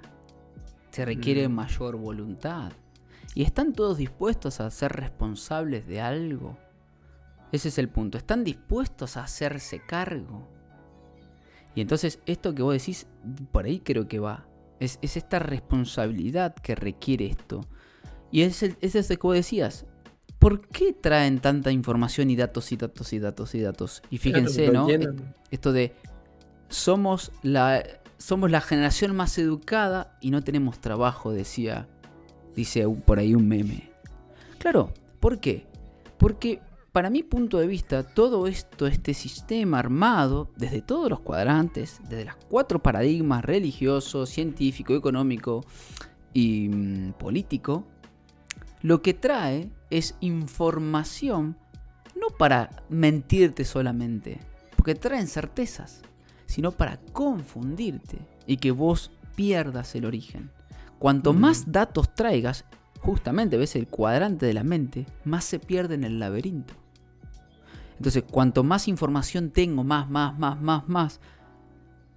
se 0.90 1.04
requiere 1.04 1.48
mm. 1.48 1.52
mayor 1.52 1.96
voluntad. 1.96 2.72
¿Y 3.34 3.44
están 3.44 3.72
todos 3.72 3.96
dispuestos 3.96 4.60
a 4.60 4.70
ser 4.70 4.92
responsables 4.92 5.86
de 5.86 6.00
algo? 6.00 6.58
Ese 7.50 7.68
es 7.68 7.78
el 7.78 7.88
punto. 7.88 8.18
¿Están 8.18 8.44
dispuestos 8.44 9.16
a 9.16 9.24
hacerse 9.24 9.80
cargo? 9.86 10.48
Y 11.74 11.80
entonces 11.80 12.20
esto 12.26 12.54
que 12.54 12.62
vos 12.62 12.74
decís, 12.74 13.06
por 13.50 13.64
ahí 13.64 13.80
creo 13.80 14.06
que 14.06 14.18
va. 14.18 14.46
Es, 14.82 14.98
es 15.00 15.16
esta 15.16 15.38
responsabilidad 15.38 16.54
que 16.56 16.74
requiere 16.74 17.26
esto. 17.26 17.60
Y 18.32 18.42
es, 18.42 18.62
el, 18.62 18.76
es 18.80 18.94
ese 18.94 19.16
que 19.16 19.22
vos 19.22 19.36
decías. 19.36 19.86
¿Por 20.38 20.66
qué 20.66 20.92
traen 20.92 21.38
tanta 21.38 21.70
información 21.70 22.30
y 22.30 22.36
datos 22.36 22.72
y 22.72 22.76
datos 22.76 23.12
y 23.12 23.20
datos 23.20 23.54
y 23.54 23.60
datos? 23.60 24.02
Y 24.10 24.18
fíjense, 24.18 24.72
¿no? 24.72 24.88
Esto 25.52 25.72
de 25.72 25.94
somos 26.68 27.30
la, 27.42 27.84
somos 28.18 28.50
la 28.50 28.60
generación 28.60 29.14
más 29.14 29.38
educada 29.38 30.18
y 30.20 30.30
no 30.30 30.42
tenemos 30.42 30.80
trabajo, 30.80 31.30
decía, 31.30 31.86
dice 32.56 32.88
por 32.88 33.20
ahí 33.20 33.36
un 33.36 33.46
meme. 33.46 33.92
Claro, 34.58 34.92
¿por 35.20 35.38
qué? 35.38 35.66
Porque 36.18 36.60
para 36.92 37.08
mi 37.08 37.22
punto 37.22 37.58
de 37.58 37.66
vista, 37.66 38.02
todo 38.02 38.46
esto, 38.46 38.86
este 38.86 39.14
sistema 39.14 39.78
armado, 39.78 40.50
desde 40.56 40.82
todos 40.82 41.08
los 41.08 41.20
cuadrantes, 41.20 42.00
desde 42.02 42.26
los 42.26 42.36
cuatro 42.50 42.82
paradigmas 42.82 43.42
religioso, 43.44 44.26
científico, 44.26 44.94
económico 44.94 45.64
y 46.34 46.68
mm, 46.68 47.12
político, 47.14 47.86
lo 48.82 49.00
que 49.00 49.14
trae 49.14 49.70
es 49.88 50.16
información, 50.20 51.56
no 52.14 52.28
para 52.36 52.84
mentirte 52.90 53.64
solamente, 53.64 54.38
porque 54.76 54.94
traen 54.94 55.28
certezas, 55.28 56.02
sino 56.44 56.72
para 56.72 56.98
confundirte 57.12 58.18
y 58.46 58.58
que 58.58 58.70
vos 58.70 59.10
pierdas 59.34 59.94
el 59.94 60.04
origen. 60.04 60.50
Cuanto 60.98 61.32
más 61.32 61.72
datos 61.72 62.14
traigas, 62.14 62.66
justamente 63.00 63.56
ves 63.56 63.76
el 63.76 63.88
cuadrante 63.88 64.44
de 64.44 64.52
la 64.52 64.62
mente, 64.62 65.06
más 65.24 65.44
se 65.44 65.58
pierde 65.58 65.94
en 65.94 66.04
el 66.04 66.18
laberinto. 66.18 66.81
Entonces, 68.02 68.24
cuanto 68.28 68.64
más 68.64 68.88
información 68.88 69.50
tengo, 69.50 69.84
más, 69.84 70.10
más, 70.10 70.36
más, 70.36 70.60
más, 70.60 70.88
más, 70.88 71.20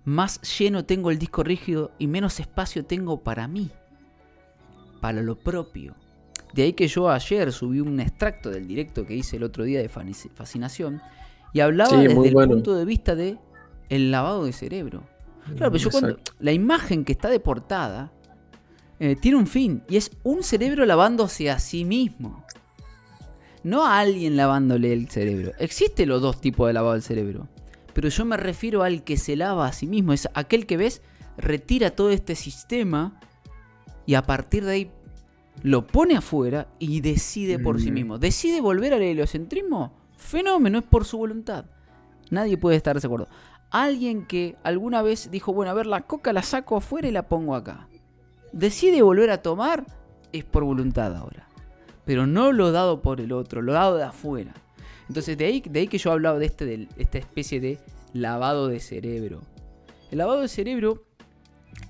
más 0.03 0.57
lleno 0.57 0.83
tengo 0.83 1.11
el 1.11 1.19
disco 1.19 1.43
rígido 1.43 1.91
y 1.99 2.07
menos 2.07 2.39
espacio 2.39 2.85
tengo 2.85 3.21
para 3.21 3.47
mí, 3.47 3.69
para 4.99 5.21
lo 5.21 5.37
propio. 5.37 5.93
De 6.55 6.63
ahí 6.63 6.73
que 6.73 6.87
yo 6.87 7.11
ayer 7.11 7.51
subí 7.51 7.81
un 7.81 7.99
extracto 7.99 8.49
del 8.49 8.65
directo 8.65 9.05
que 9.05 9.13
hice 9.13 9.37
el 9.37 9.43
otro 9.43 9.63
día 9.63 9.79
de 9.79 9.87
fascinación 9.87 11.03
y 11.53 11.59
hablaba 11.59 11.95
desde 11.95 12.29
el 12.29 12.33
punto 12.33 12.75
de 12.75 12.85
vista 12.85 13.13
de 13.13 13.37
el 13.89 14.09
lavado 14.09 14.45
de 14.45 14.53
cerebro. 14.53 15.03
Claro, 15.55 15.71
pero 15.71 15.77
yo 15.77 15.91
cuando 15.91 16.17
la 16.39 16.51
imagen 16.51 17.05
que 17.05 17.11
está 17.11 17.29
de 17.29 17.39
portada 17.39 18.11
eh, 18.99 19.15
tiene 19.21 19.37
un 19.37 19.45
fin 19.45 19.83
y 19.87 19.97
es 19.97 20.09
un 20.23 20.41
cerebro 20.41 20.83
lavándose 20.83 21.51
a 21.51 21.59
sí 21.59 21.85
mismo. 21.85 22.43
No 23.65 23.83
a 23.83 23.97
alguien 23.97 24.37
lavándole 24.37 24.93
el 24.93 25.09
cerebro. 25.09 25.51
Existen 25.57 26.09
los 26.09 26.21
dos 26.21 26.39
tipos 26.39 26.67
de 26.67 26.73
lavado 26.73 26.93
del 26.93 27.01
cerebro. 27.01 27.47
Pero 27.95 28.09
yo 28.09 28.23
me 28.23 28.37
refiero 28.37 28.83
al 28.83 29.03
que 29.03 29.17
se 29.17 29.35
lava 29.35 29.65
a 29.65 29.73
sí 29.73 29.87
mismo. 29.87 30.13
Es 30.13 30.29
aquel 30.35 30.67
que 30.67 30.77
ves, 30.77 31.01
retira 31.35 31.89
todo 31.89 32.11
este 32.11 32.35
sistema 32.35 33.19
y 34.05 34.13
a 34.13 34.21
partir 34.21 34.65
de 34.65 34.71
ahí 34.71 34.91
lo 35.63 35.87
pone 35.87 36.15
afuera 36.15 36.67
y 36.77 37.01
decide 37.01 37.57
por 37.57 37.81
sí 37.81 37.89
mismo. 37.89 38.19
¿Decide 38.19 38.61
volver 38.61 38.93
al 38.93 39.01
heliocentrismo? 39.01 39.93
Fenómeno, 40.15 40.77
es 40.77 40.85
por 40.85 41.03
su 41.03 41.17
voluntad. 41.17 41.65
Nadie 42.29 42.59
puede 42.59 42.77
estar 42.77 43.01
de 43.01 43.07
acuerdo. 43.07 43.29
Alguien 43.71 44.27
que 44.27 44.57
alguna 44.61 45.01
vez 45.01 45.31
dijo, 45.31 45.53
bueno, 45.53 45.71
a 45.71 45.73
ver, 45.73 45.87
la 45.87 46.01
coca 46.01 46.33
la 46.33 46.43
saco 46.43 46.77
afuera 46.77 47.07
y 47.07 47.11
la 47.11 47.27
pongo 47.27 47.55
acá. 47.55 47.87
Decide 48.51 49.01
volver 49.01 49.31
a 49.31 49.41
tomar, 49.41 49.87
es 50.31 50.43
por 50.43 50.63
voluntad 50.65 51.15
ahora. 51.15 51.44
Pero 52.05 52.27
no 52.27 52.51
lo 52.51 52.71
dado 52.71 53.01
por 53.01 53.19
el 53.19 53.31
otro, 53.31 53.61
lo 53.61 53.73
dado 53.73 53.97
de 53.97 54.03
afuera. 54.03 54.53
Entonces, 55.07 55.37
de 55.37 55.45
ahí, 55.45 55.61
de 55.61 55.81
ahí 55.81 55.87
que 55.87 55.97
yo 55.97 56.11
hablaba 56.11 56.39
de, 56.39 56.45
este, 56.45 56.65
de 56.65 56.87
esta 56.97 57.17
especie 57.17 57.59
de 57.59 57.79
lavado 58.13 58.67
de 58.67 58.79
cerebro. 58.79 59.41
El 60.11 60.19
lavado 60.19 60.41
de 60.41 60.47
cerebro 60.47 61.03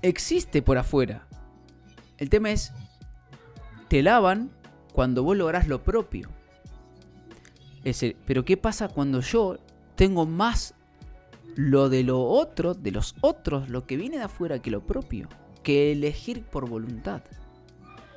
existe 0.02 0.62
por 0.62 0.78
afuera. 0.78 1.26
El 2.18 2.30
tema 2.30 2.50
es 2.50 2.72
te 3.88 4.02
lavan 4.02 4.50
cuando 4.92 5.22
vos 5.22 5.36
lográs 5.36 5.68
lo 5.68 5.82
propio. 5.82 6.30
pero 8.26 8.44
¿qué 8.44 8.56
pasa 8.56 8.88
cuando 8.88 9.20
yo 9.20 9.58
tengo 9.94 10.26
más 10.26 10.74
lo 11.54 11.88
de 11.88 12.02
lo 12.02 12.22
otro, 12.22 12.74
de 12.74 12.90
los 12.90 13.14
otros, 13.20 13.68
lo 13.68 13.86
que 13.86 13.96
viene 13.96 14.18
de 14.18 14.24
afuera 14.24 14.60
que 14.60 14.70
lo 14.70 14.84
propio? 14.84 15.28
Que 15.62 15.92
elegir 15.92 16.42
por 16.42 16.68
voluntad. 16.68 17.22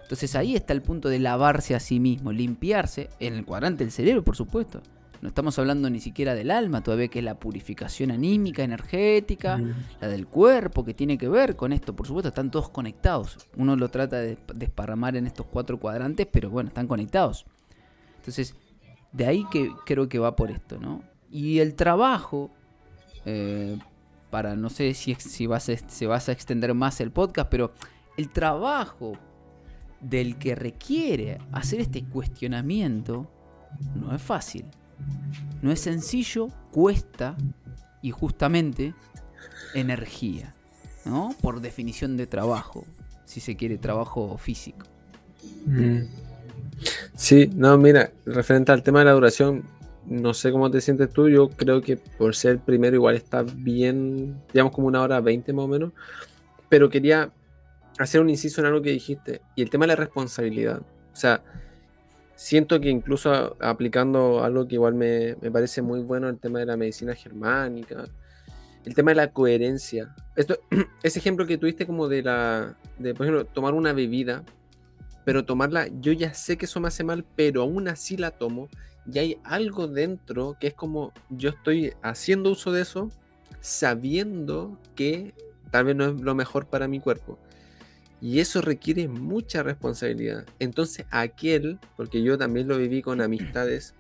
Entonces 0.10 0.36
ahí 0.36 0.56
está 0.56 0.73
el 0.73 0.81
punto 0.81 1.07
de 1.07 1.19
lavarse 1.19 1.76
a 1.76 1.80
sí 1.80 1.99
mismo, 1.99 2.31
limpiarse, 2.31 3.11
en 3.19 3.36
el 3.36 3.45
cuadrante 3.45 3.84
del 3.84 3.91
cerebro, 3.91 4.23
por 4.23 4.36
supuesto. 4.36 4.81
No 5.22 5.30
estamos 5.30 5.60
hablando 5.60 5.88
ni 5.88 5.99
siquiera 5.99 6.34
del 6.34 6.49
alma, 6.49 6.81
todavía 6.81 7.10
que 7.10 7.19
es 7.19 7.26
la 7.26 7.36
purificación 7.36 8.10
anímica, 8.10 8.64
energética, 8.64 9.61
la 10.02 10.07
del 10.07 10.26
cuerpo, 10.26 10.84
que 10.84 10.95
tiene 10.95 11.19
que 11.19 11.30
ver 11.30 11.56
con 11.56 11.73
esto. 11.73 11.95
Por 11.95 12.07
supuesto, 12.07 12.30
están 12.30 12.49
todos 12.49 12.69
conectados. 12.69 13.38
Uno 13.56 13.76
lo 13.76 13.90
trata 13.90 14.18
de 14.18 14.40
desparramar 14.56 15.15
en 15.15 15.27
estos 15.27 15.45
cuatro 15.45 15.80
cuadrantes, 15.80 16.26
pero 16.26 16.49
bueno, 16.49 16.69
están 16.69 16.88
conectados. 16.88 17.45
Entonces, 18.18 18.56
de 19.11 19.27
ahí 19.27 19.45
que 19.52 19.69
creo 19.86 20.10
que 20.10 20.18
va 20.18 20.36
por 20.36 20.49
esto, 20.49 20.80
¿no? 20.80 21.03
Y 21.30 21.60
el 21.60 21.76
trabajo, 21.76 22.49
eh, 23.26 23.77
para 24.31 24.56
no 24.56 24.72
sé 24.72 24.91
si, 24.95 25.14
si 25.14 25.45
vas 25.45 25.69
a, 25.69 25.77
se 25.77 26.07
vas 26.07 26.30
a 26.30 26.31
extender 26.31 26.73
más 26.73 26.99
el 26.99 27.11
podcast, 27.11 27.48
pero 27.52 27.73
el 28.18 28.30
trabajo 28.30 29.14
del 30.02 30.38
que 30.38 30.56
requiere 30.56 31.40
hacer 31.52 31.82
este 31.82 32.04
cuestionamiento 32.04 33.30
no 33.96 34.16
es 34.16 34.22
fácil. 34.22 34.66
No 35.62 35.72
es 35.72 35.80
sencillo, 35.82 36.48
cuesta 36.72 37.36
y 38.02 38.12
justamente 38.12 38.94
energía, 39.74 40.54
¿no? 41.06 41.36
Por 41.42 41.62
definición 41.62 42.18
de 42.18 42.28
trabajo, 42.28 42.86
si 43.26 43.40
se 43.40 43.56
quiere 43.56 43.78
trabajo 43.78 44.38
físico. 44.38 44.86
Mm. 45.66 46.00
Sí, 47.16 47.50
no, 47.54 47.78
mira, 47.78 48.12
referente 48.26 48.72
al 48.72 48.84
tema 48.84 49.00
de 49.00 49.06
la 49.06 49.12
duración, 49.12 49.64
no 50.08 50.34
sé 50.34 50.52
cómo 50.52 50.72
te 50.72 50.82
sientes 50.82 51.12
tú, 51.12 51.30
yo 51.30 51.50
creo 51.50 51.82
que 51.82 51.98
por 51.98 52.36
ser 52.36 52.60
primero 52.60 52.96
igual 52.96 53.16
está 53.16 53.44
bien, 53.44 54.42
digamos 54.54 54.74
como 54.74 54.88
una 54.88 55.02
hora 55.02 55.20
veinte 55.20 55.54
más 55.54 55.66
o 55.66 55.68
menos, 55.68 55.92
pero 56.70 56.90
quería 56.90 57.32
hacer 58.04 58.22
un 58.22 58.30
inciso 58.30 58.62
en 58.62 58.68
algo 58.68 58.82
que 58.82 58.92
dijiste, 58.92 59.42
y 59.56 59.62
el 59.62 59.70
tema 59.70 59.84
de 59.84 59.90
la 59.90 59.96
responsabilidad. 59.96 60.82
O 61.12 61.16
sea, 61.16 61.44
siento 62.36 62.80
que 62.80 62.90
incluso 62.90 63.58
aplicando 63.60 64.44
algo 64.44 64.68
que 64.68 64.76
igual 64.76 64.94
me, 64.94 65.36
parece 65.52 65.82
muy 65.82 66.00
bueno, 66.02 66.30
el 66.30 66.40
tema 66.40 66.60
de 66.60 66.66
la 66.66 66.78
medicina 66.78 67.14
germánica, 67.14 68.06
el 68.86 68.96
tema 68.96 69.12
de 69.12 69.16
la 69.16 69.32
coherencia. 69.32 70.16
Esto, 70.36 70.58
ese 71.04 71.20
ejemplo 71.20 71.46
que 71.46 71.58
tuviste 71.58 71.86
como 71.86 72.08
de 72.08 72.24
la, 72.24 72.78
de 72.98 73.14
por 73.14 73.26
ejemplo, 73.26 73.46
tomar 73.46 73.74
una 73.74 73.94
bebida, 73.94 74.44
pero 75.26 75.44
tomarla, 75.44 75.88
yo 76.00 76.12
ya 76.14 76.34
sé 76.34 76.58
que 76.58 76.66
eso 76.66 76.80
me 76.80 76.88
hace 76.88 77.04
mal, 77.04 77.26
pero 77.36 77.62
aún 77.62 77.88
así 77.88 78.18
la 78.18 78.32
tomo 78.32 78.70
y 79.12 79.20
hay 79.20 79.38
algo 79.44 79.88
dentro 79.88 80.56
que 80.60 80.68
es 80.68 80.74
como 80.74 81.14
yo 81.30 81.50
estoy 81.50 81.94
haciendo 82.02 82.52
uso 82.52 82.72
de 82.72 82.82
eso 82.82 83.10
sabiendo 83.60 84.78
que 84.96 85.34
tal 85.72 85.86
vez 85.86 85.96
no 85.96 86.06
es 86.06 86.22
lo 86.22 86.36
mejor 86.36 86.68
para 86.68 86.88
mi 86.88 87.00
cuerpo. 87.00 87.38
Y 88.22 88.40
eso 88.40 88.62
requiere 88.62 89.08
mucha 89.08 89.64
responsabilidad. 89.64 90.46
Entonces 90.60 91.06
aquel, 91.10 91.80
porque 91.96 92.22
yo 92.22 92.38
también 92.38 92.68
lo 92.68 92.78
viví 92.78 93.02
con 93.02 93.22
amistades 93.22 93.96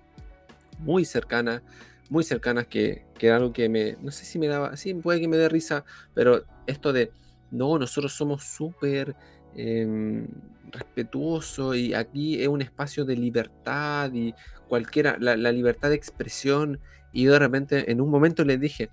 muy 0.79 1.05
cercanas, 1.05 1.61
muy 2.09 2.23
cercanas 2.23 2.67
que, 2.67 3.05
que 3.17 3.27
era 3.27 3.37
algo 3.37 3.53
que 3.53 3.69
me, 3.69 3.95
no 4.01 4.11
sé 4.11 4.25
si 4.25 4.39
me 4.39 4.47
daba, 4.47 4.75
sí, 4.75 4.93
puede 4.93 5.21
que 5.21 5.27
me 5.27 5.37
dé 5.37 5.47
risa, 5.47 5.85
pero 6.13 6.43
esto 6.67 6.91
de, 6.91 7.11
no, 7.51 7.77
nosotros 7.77 8.13
somos 8.13 8.43
súper 8.43 9.15
eh, 9.55 10.25
respetuosos 10.71 11.75
y 11.75 11.93
aquí 11.93 12.41
es 12.41 12.47
un 12.47 12.61
espacio 12.61 13.05
de 13.05 13.15
libertad 13.15 14.11
y 14.13 14.33
cualquiera, 14.67 15.17
la, 15.19 15.37
la 15.37 15.51
libertad 15.51 15.89
de 15.89 15.95
expresión. 15.95 16.79
Y 17.11 17.23
yo 17.23 17.33
de 17.33 17.39
repente 17.39 17.91
en 17.91 18.01
un 18.01 18.09
momento 18.09 18.43
les 18.43 18.59
dije, 18.59 18.89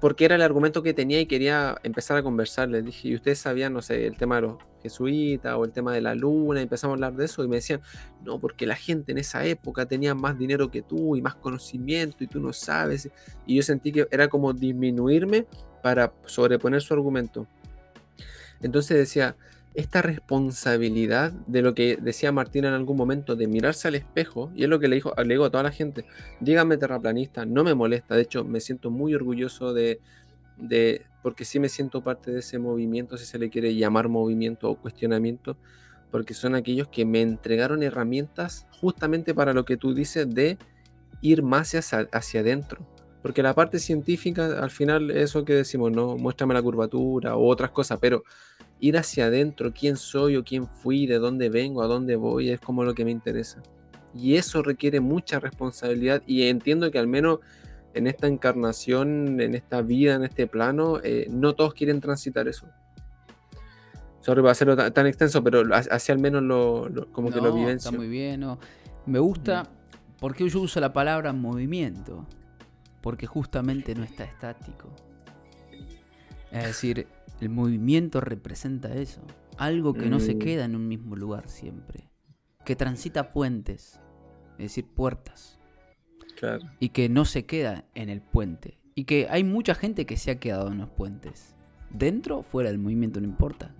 porque 0.00 0.24
era 0.24 0.36
el 0.36 0.42
argumento 0.42 0.82
que 0.82 0.94
tenía 0.94 1.20
y 1.20 1.26
quería 1.26 1.76
empezar 1.82 2.16
a 2.16 2.22
conversar. 2.22 2.68
Les 2.68 2.84
dije, 2.84 3.08
¿y 3.08 3.14
ustedes 3.14 3.38
sabían, 3.38 3.72
no 3.72 3.82
sé, 3.82 4.06
el 4.06 4.16
tema 4.16 4.36
de 4.36 4.42
los 4.42 4.56
jesuitas 4.82 5.54
o 5.54 5.64
el 5.64 5.72
tema 5.72 5.92
de 5.92 6.00
la 6.00 6.14
luna? 6.14 6.60
Y 6.60 6.64
empezamos 6.64 6.92
a 6.92 6.96
hablar 6.96 7.14
de 7.14 7.24
eso 7.24 7.44
y 7.44 7.48
me 7.48 7.56
decían, 7.56 7.80
no, 8.24 8.38
porque 8.38 8.66
la 8.66 8.76
gente 8.76 9.12
en 9.12 9.18
esa 9.18 9.44
época 9.44 9.86
tenía 9.86 10.14
más 10.14 10.38
dinero 10.38 10.70
que 10.70 10.82
tú 10.82 11.16
y 11.16 11.22
más 11.22 11.34
conocimiento 11.34 12.22
y 12.22 12.28
tú 12.28 12.40
no 12.40 12.52
sabes. 12.52 13.10
Y 13.46 13.56
yo 13.56 13.62
sentí 13.62 13.92
que 13.92 14.06
era 14.10 14.28
como 14.28 14.52
disminuirme 14.52 15.46
para 15.82 16.12
sobreponer 16.26 16.80
su 16.80 16.94
argumento. 16.94 17.48
Entonces 18.60 18.96
decía, 18.96 19.36
esta 19.74 20.02
responsabilidad 20.02 21.32
de 21.46 21.62
lo 21.62 21.74
que 21.74 21.96
decía 21.96 22.30
Martín 22.30 22.64
en 22.64 22.74
algún 22.74 22.96
momento, 22.96 23.36
de 23.36 23.46
mirarse 23.46 23.88
al 23.88 23.94
espejo, 23.94 24.50
y 24.54 24.64
es 24.64 24.68
lo 24.68 24.78
que 24.78 24.88
le 24.88 24.96
dijo, 24.96 25.14
le 25.16 25.34
digo 25.34 25.46
a 25.46 25.50
toda 25.50 25.62
la 25.62 25.70
gente, 25.70 26.04
díganme 26.40 26.76
terraplanista, 26.76 27.46
no 27.46 27.64
me 27.64 27.74
molesta, 27.74 28.14
de 28.14 28.22
hecho 28.22 28.44
me 28.44 28.60
siento 28.60 28.90
muy 28.90 29.14
orgulloso 29.14 29.72
de, 29.72 30.00
de, 30.58 31.02
porque 31.22 31.44
sí 31.44 31.58
me 31.58 31.68
siento 31.68 32.02
parte 32.02 32.30
de 32.30 32.40
ese 32.40 32.58
movimiento, 32.58 33.16
si 33.16 33.24
se 33.24 33.38
le 33.38 33.48
quiere 33.48 33.74
llamar 33.74 34.08
movimiento 34.08 34.68
o 34.70 34.76
cuestionamiento, 34.76 35.56
porque 36.10 36.34
son 36.34 36.54
aquellos 36.54 36.88
que 36.88 37.06
me 37.06 37.22
entregaron 37.22 37.82
herramientas 37.82 38.66
justamente 38.80 39.34
para 39.34 39.54
lo 39.54 39.64
que 39.64 39.78
tú 39.78 39.94
dices 39.94 40.32
de 40.32 40.58
ir 41.22 41.42
más 41.42 41.74
hacia, 41.74 42.08
hacia 42.12 42.40
adentro. 42.40 42.86
Porque 43.22 43.42
la 43.42 43.54
parte 43.54 43.78
científica, 43.78 44.60
al 44.60 44.70
final, 44.70 45.12
eso 45.12 45.44
que 45.44 45.54
decimos, 45.54 45.92
no, 45.92 46.16
muéstrame 46.16 46.54
la 46.54 46.62
curvatura 46.62 47.36
o 47.36 47.46
otras 47.46 47.70
cosas, 47.70 47.98
pero 48.00 48.24
ir 48.82 48.98
hacia 48.98 49.26
adentro, 49.26 49.72
quién 49.72 49.96
soy 49.96 50.36
o 50.36 50.42
quién 50.42 50.66
fui, 50.66 51.06
de 51.06 51.20
dónde 51.20 51.48
vengo, 51.48 51.84
a 51.84 51.86
dónde 51.86 52.16
voy, 52.16 52.50
es 52.50 52.58
como 52.58 52.82
lo 52.82 52.94
que 52.94 53.04
me 53.04 53.12
interesa. 53.12 53.62
Y 54.12 54.34
eso 54.34 54.60
requiere 54.60 54.98
mucha 54.98 55.38
responsabilidad 55.38 56.20
y 56.26 56.48
entiendo 56.48 56.90
que 56.90 56.98
al 56.98 57.06
menos 57.06 57.38
en 57.94 58.08
esta 58.08 58.26
encarnación, 58.26 59.40
en 59.40 59.54
esta 59.54 59.82
vida, 59.82 60.16
en 60.16 60.24
este 60.24 60.48
plano, 60.48 60.98
eh, 61.04 61.28
no 61.30 61.54
todos 61.54 61.74
quieren 61.74 62.00
transitar 62.00 62.48
eso. 62.48 62.66
Sorry, 64.20 64.42
va 64.42 64.50
a 64.50 64.54
ser 64.54 64.92
tan, 64.92 65.06
extenso, 65.06 65.44
pero 65.44 65.62
hacia 65.72 66.12
al 66.12 66.20
menos 66.20 66.42
lo, 66.42 67.06
como 67.12 67.30
que 67.30 67.40
lo 67.40 67.54
vivencio. 67.54 67.90
Está 67.90 67.96
muy 67.96 68.08
bien, 68.08 68.44
me 69.06 69.20
gusta, 69.20 69.62
porque 70.18 70.48
yo 70.48 70.60
uso 70.60 70.80
la 70.80 70.92
palabra 70.92 71.32
movimiento, 71.32 72.26
porque 73.00 73.28
justamente 73.28 73.94
no 73.94 74.02
está 74.02 74.24
estático. 74.24 74.90
Es 76.50 76.64
decir, 76.64 77.06
el 77.42 77.48
movimiento 77.48 78.20
representa 78.20 78.94
eso. 78.94 79.20
Algo 79.58 79.94
que 79.94 80.08
no 80.08 80.20
se 80.20 80.36
mm. 80.36 80.38
queda 80.38 80.64
en 80.64 80.76
un 80.76 80.86
mismo 80.86 81.16
lugar 81.16 81.48
siempre. 81.48 82.08
Que 82.64 82.76
transita 82.76 83.32
puentes, 83.32 84.00
es 84.52 84.58
decir, 84.58 84.86
puertas. 84.86 85.58
Claro. 86.38 86.64
Y 86.78 86.90
que 86.90 87.08
no 87.08 87.24
se 87.24 87.44
queda 87.44 87.84
en 87.94 88.08
el 88.10 88.22
puente. 88.22 88.78
Y 88.94 89.04
que 89.04 89.26
hay 89.28 89.42
mucha 89.42 89.74
gente 89.74 90.06
que 90.06 90.16
se 90.16 90.30
ha 90.30 90.38
quedado 90.38 90.70
en 90.70 90.78
los 90.78 90.90
puentes. 90.90 91.56
Dentro 91.90 92.38
o 92.38 92.42
fuera 92.44 92.70
del 92.70 92.78
movimiento, 92.78 93.20
no 93.20 93.26
importa. 93.26 93.74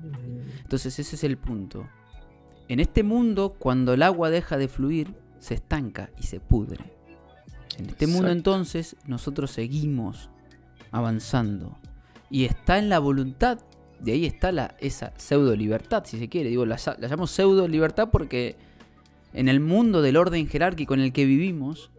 Entonces 0.63 0.99
ese 0.99 1.15
es 1.15 1.23
el 1.23 1.39
punto. 1.39 1.89
En 2.69 2.81
este 2.81 3.05
mundo, 3.05 3.55
cuando 3.59 3.95
el 3.95 4.03
agua 4.03 4.29
deja 4.29 4.57
de 4.57 4.67
fluir, 4.67 5.15
se 5.39 5.55
estanca 5.55 6.11
y 6.19 6.25
se 6.25 6.41
pudre. 6.41 6.97
En 7.79 7.89
este 7.89 8.09
mundo 8.09 8.31
entonces 8.31 8.97
nosotros 9.07 9.53
seguimos 9.53 10.31
avanzando 10.91 11.79
y 12.33 12.47
está 12.47 12.79
en 12.79 12.89
la 12.89 12.99
voluntad. 12.99 13.59
De 14.01 14.13
ahí 14.13 14.25
está 14.25 14.51
la, 14.51 14.75
esa 14.81 15.13
pseudo 15.19 15.55
libertad, 15.55 16.03
si 16.07 16.19
se 16.19 16.29
quiere. 16.29 16.49
Digo, 16.49 16.65
la, 16.65 16.79
la 16.99 17.07
llamo 17.07 17.27
pseudo 17.27 17.69
libertad 17.69 18.09
porque 18.11 18.57
en 19.35 19.49
el 19.49 19.61
mundo 19.61 20.01
del 20.01 20.17
orden 20.17 20.49
jerárquico 20.49 20.95
en 20.95 21.01
el 21.01 21.13
que 21.13 21.27
vivimos, 21.27 21.91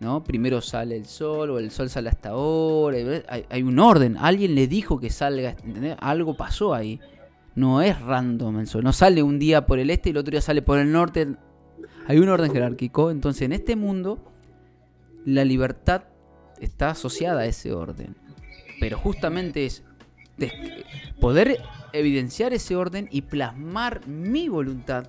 ¿no? 0.00 0.24
Primero 0.24 0.62
sale 0.62 0.96
el 0.96 1.04
sol 1.04 1.50
o 1.50 1.58
el 1.58 1.70
sol 1.70 1.90
sale 1.90 2.08
hasta 2.08 2.30
ahora. 2.30 2.96
Hay, 3.50 3.62
un 3.62 3.78
orden. 3.78 4.16
Alguien 4.16 4.54
le 4.54 4.66
dijo 4.66 4.98
que 4.98 5.10
salga. 5.10 5.54
Algo 6.00 6.34
pasó 6.34 6.72
ahí. 6.72 6.98
No 7.54 7.82
es 7.82 8.00
random 8.00 8.58
el 8.58 8.66
sol. 8.66 8.82
No 8.82 8.94
sale 8.94 9.22
un 9.22 9.38
día 9.38 9.66
por 9.66 9.78
el 9.78 9.90
este 9.90 10.08
y 10.08 10.12
el 10.12 10.16
otro 10.16 10.30
día 10.30 10.40
sale 10.40 10.62
por 10.62 10.78
el 10.78 10.90
norte. 10.90 11.28
Hay 12.08 12.18
un 12.18 12.30
orden 12.30 12.50
jerárquico. 12.50 13.10
Entonces 13.10 13.42
en 13.42 13.52
este 13.52 13.76
mundo 13.76 14.18
la 15.26 15.44
libertad 15.44 16.04
está 16.58 16.90
asociada 16.90 17.42
a 17.42 17.46
ese 17.46 17.74
orden 17.74 18.16
pero 18.82 18.98
justamente 18.98 19.64
es 19.64 19.84
poder 21.20 21.62
evidenciar 21.92 22.52
ese 22.52 22.74
orden 22.74 23.06
y 23.12 23.22
plasmar 23.22 24.04
mi 24.08 24.48
voluntad 24.48 25.06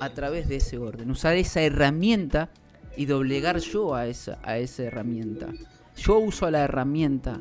a 0.00 0.14
través 0.14 0.48
de 0.48 0.56
ese 0.56 0.78
orden, 0.78 1.10
usar 1.10 1.36
esa 1.36 1.60
herramienta 1.60 2.48
y 2.96 3.04
doblegar 3.04 3.58
yo 3.58 3.94
a 3.94 4.06
esa, 4.06 4.38
a 4.42 4.56
esa 4.56 4.84
herramienta. 4.84 5.52
Yo 5.94 6.18
uso 6.20 6.46
a 6.46 6.50
la 6.50 6.60
herramienta 6.60 7.38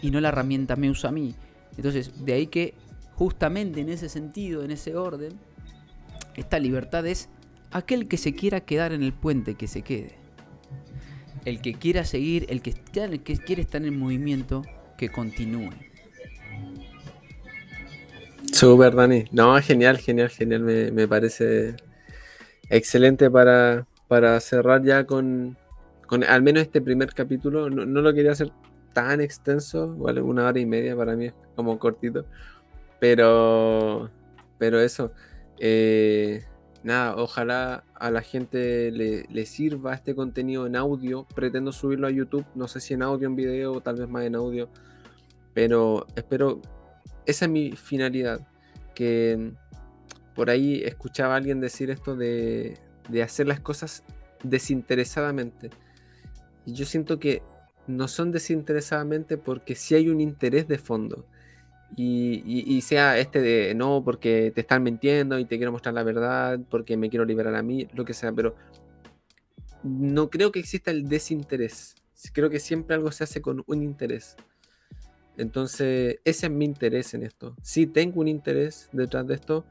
y 0.00 0.10
no 0.10 0.22
la 0.22 0.28
herramienta 0.28 0.74
me 0.74 0.88
usa 0.88 1.10
a 1.10 1.12
mí. 1.12 1.34
Entonces, 1.76 2.24
de 2.24 2.32
ahí 2.32 2.46
que 2.46 2.72
justamente 3.14 3.82
en 3.82 3.90
ese 3.90 4.08
sentido, 4.08 4.64
en 4.64 4.70
ese 4.70 4.96
orden, 4.96 5.38
esta 6.34 6.58
libertad 6.58 7.06
es 7.06 7.28
aquel 7.72 8.08
que 8.08 8.16
se 8.16 8.34
quiera 8.34 8.62
quedar 8.62 8.94
en 8.94 9.02
el 9.02 9.12
puente, 9.12 9.54
que 9.54 9.68
se 9.68 9.82
quede. 9.82 10.14
El 11.44 11.60
que 11.60 11.74
quiera 11.74 12.06
seguir, 12.06 12.46
el 12.48 12.62
que, 12.62 12.74
el 12.94 13.20
quiere 13.20 13.60
estar 13.60 13.84
en 13.84 13.98
movimiento, 13.98 14.62
que 15.00 15.08
continúe. 15.08 15.70
Super, 18.52 18.94
Dani. 18.94 19.24
No, 19.32 19.58
genial, 19.62 19.96
genial, 19.96 20.28
genial. 20.28 20.60
Me, 20.60 21.08
parece 21.08 21.74
excelente 22.68 23.30
para, 23.30 23.86
para 24.08 24.38
cerrar 24.40 24.82
ya 24.82 25.06
con, 25.06 25.56
con, 26.06 26.22
al 26.22 26.42
menos 26.42 26.64
este 26.64 26.82
primer 26.82 27.14
capítulo. 27.14 27.70
No, 27.70 28.02
lo 28.02 28.12
quería 28.12 28.32
hacer 28.32 28.52
tan 28.92 29.22
extenso, 29.22 29.94
igual 29.96 30.18
una 30.18 30.46
hora 30.48 30.60
y 30.60 30.66
media 30.66 30.94
para 30.94 31.16
mí 31.16 31.26
es 31.26 31.34
como 31.56 31.78
cortito. 31.78 32.26
Pero, 32.98 34.10
pero 34.58 34.80
eso. 34.80 35.12
Eh, 35.58 36.44
nada, 36.82 37.16
ojalá 37.16 37.84
a 38.00 38.10
la 38.10 38.22
gente 38.22 38.90
le, 38.90 39.46
sirva 39.46 39.94
este 39.94 40.14
contenido 40.14 40.66
en 40.66 40.74
audio. 40.74 41.26
Pretendo 41.34 41.70
subirlo 41.70 42.06
a 42.06 42.10
YouTube, 42.10 42.46
no 42.54 42.66
sé 42.66 42.80
si 42.80 42.94
en 42.94 43.02
audio, 43.02 43.28
en 43.28 43.36
video, 43.36 43.80
tal 43.82 43.96
vez 43.96 44.08
más 44.08 44.24
en 44.24 44.34
audio. 44.34 44.70
Pero 45.52 46.06
espero, 46.16 46.62
esa 47.26 47.44
es 47.44 47.50
mi 47.50 47.72
finalidad, 47.72 48.48
que 48.94 49.52
por 50.34 50.48
ahí 50.48 50.82
escuchaba 50.82 51.34
a 51.34 51.36
alguien 51.36 51.60
decir 51.60 51.90
esto 51.90 52.16
de, 52.16 52.78
de 53.10 53.22
hacer 53.22 53.46
las 53.46 53.60
cosas 53.60 54.02
desinteresadamente. 54.42 55.68
Y 56.64 56.72
yo 56.72 56.86
siento 56.86 57.18
que 57.18 57.42
no 57.86 58.08
son 58.08 58.32
desinteresadamente 58.32 59.36
porque 59.36 59.74
sí 59.74 59.94
hay 59.94 60.08
un 60.08 60.22
interés 60.22 60.66
de 60.68 60.78
fondo. 60.78 61.26
Y, 61.96 62.42
y, 62.46 62.80
sea 62.82 63.18
este 63.18 63.40
de 63.40 63.74
no 63.74 64.02
porque 64.04 64.52
te 64.54 64.60
están 64.60 64.82
mintiendo 64.82 65.38
y 65.38 65.44
te 65.44 65.56
quiero 65.56 65.72
mostrar 65.72 65.92
la 65.92 66.04
verdad, 66.04 66.60
porque 66.70 66.96
me 66.96 67.10
quiero 67.10 67.24
liberar 67.24 67.54
a 67.56 67.62
mí, 67.62 67.88
lo 67.92 68.04
que 68.04 68.14
sea, 68.14 68.32
pero 68.32 68.54
no 69.82 70.30
creo 70.30 70.52
que 70.52 70.60
exista 70.60 70.90
el 70.90 71.08
desinterés. 71.08 71.96
Creo 72.32 72.48
que 72.48 72.60
siempre 72.60 72.94
algo 72.94 73.10
se 73.12 73.24
hace 73.24 73.42
con 73.42 73.64
un 73.66 73.82
interés. 73.82 74.36
Entonces, 75.36 76.18
ese 76.24 76.46
es 76.46 76.52
mi 76.52 76.64
interés 76.64 77.14
en 77.14 77.22
esto. 77.22 77.56
Sí 77.62 77.86
tengo 77.86 78.20
un 78.20 78.28
interés 78.28 78.88
detrás 78.92 79.26
de 79.26 79.34
esto 79.34 79.64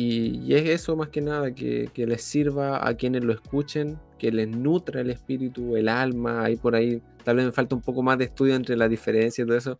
y, 0.00 0.54
es 0.54 0.68
eso 0.68 0.94
más 0.94 1.08
que 1.08 1.20
nada, 1.20 1.52
que, 1.52 1.90
les 1.94 2.22
sirva 2.22 2.88
a 2.88 2.94
quienes 2.94 3.24
lo 3.24 3.32
escuchen, 3.32 3.98
que 4.16 4.30
les 4.30 4.48
nutra 4.48 5.00
el 5.00 5.10
espíritu, 5.10 5.76
el 5.76 5.88
alma, 5.88 6.44
ahí 6.44 6.54
por 6.54 6.76
ahí. 6.76 7.02
Tal 7.24 7.34
vez 7.34 7.46
me 7.46 7.50
falta 7.52 7.74
un 7.74 7.82
poco 7.82 8.00
más 8.02 8.16
de 8.16 8.26
estudio 8.26 8.54
entre 8.54 8.76
la 8.76 8.88
diferencia 8.88 9.42
y 9.42 9.46
todo 9.46 9.56
eso, 9.56 9.78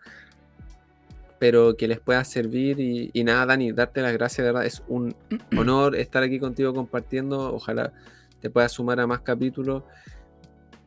pero 1.38 1.76
que 1.76 1.88
les 1.88 2.00
pueda 2.00 2.24
servir 2.24 2.80
y, 2.80 3.10
y 3.12 3.24
nada, 3.24 3.46
Dani, 3.46 3.72
darte 3.72 4.02
las 4.02 4.12
gracias, 4.12 4.44
de 4.44 4.52
verdad, 4.52 4.66
es 4.66 4.82
un 4.88 5.14
honor 5.56 5.96
estar 5.96 6.22
aquí 6.22 6.38
contigo 6.38 6.74
compartiendo, 6.74 7.54
ojalá 7.54 7.92
te 8.40 8.50
puedas 8.50 8.72
sumar 8.72 9.00
a 9.00 9.06
más 9.06 9.20
capítulos, 9.20 9.82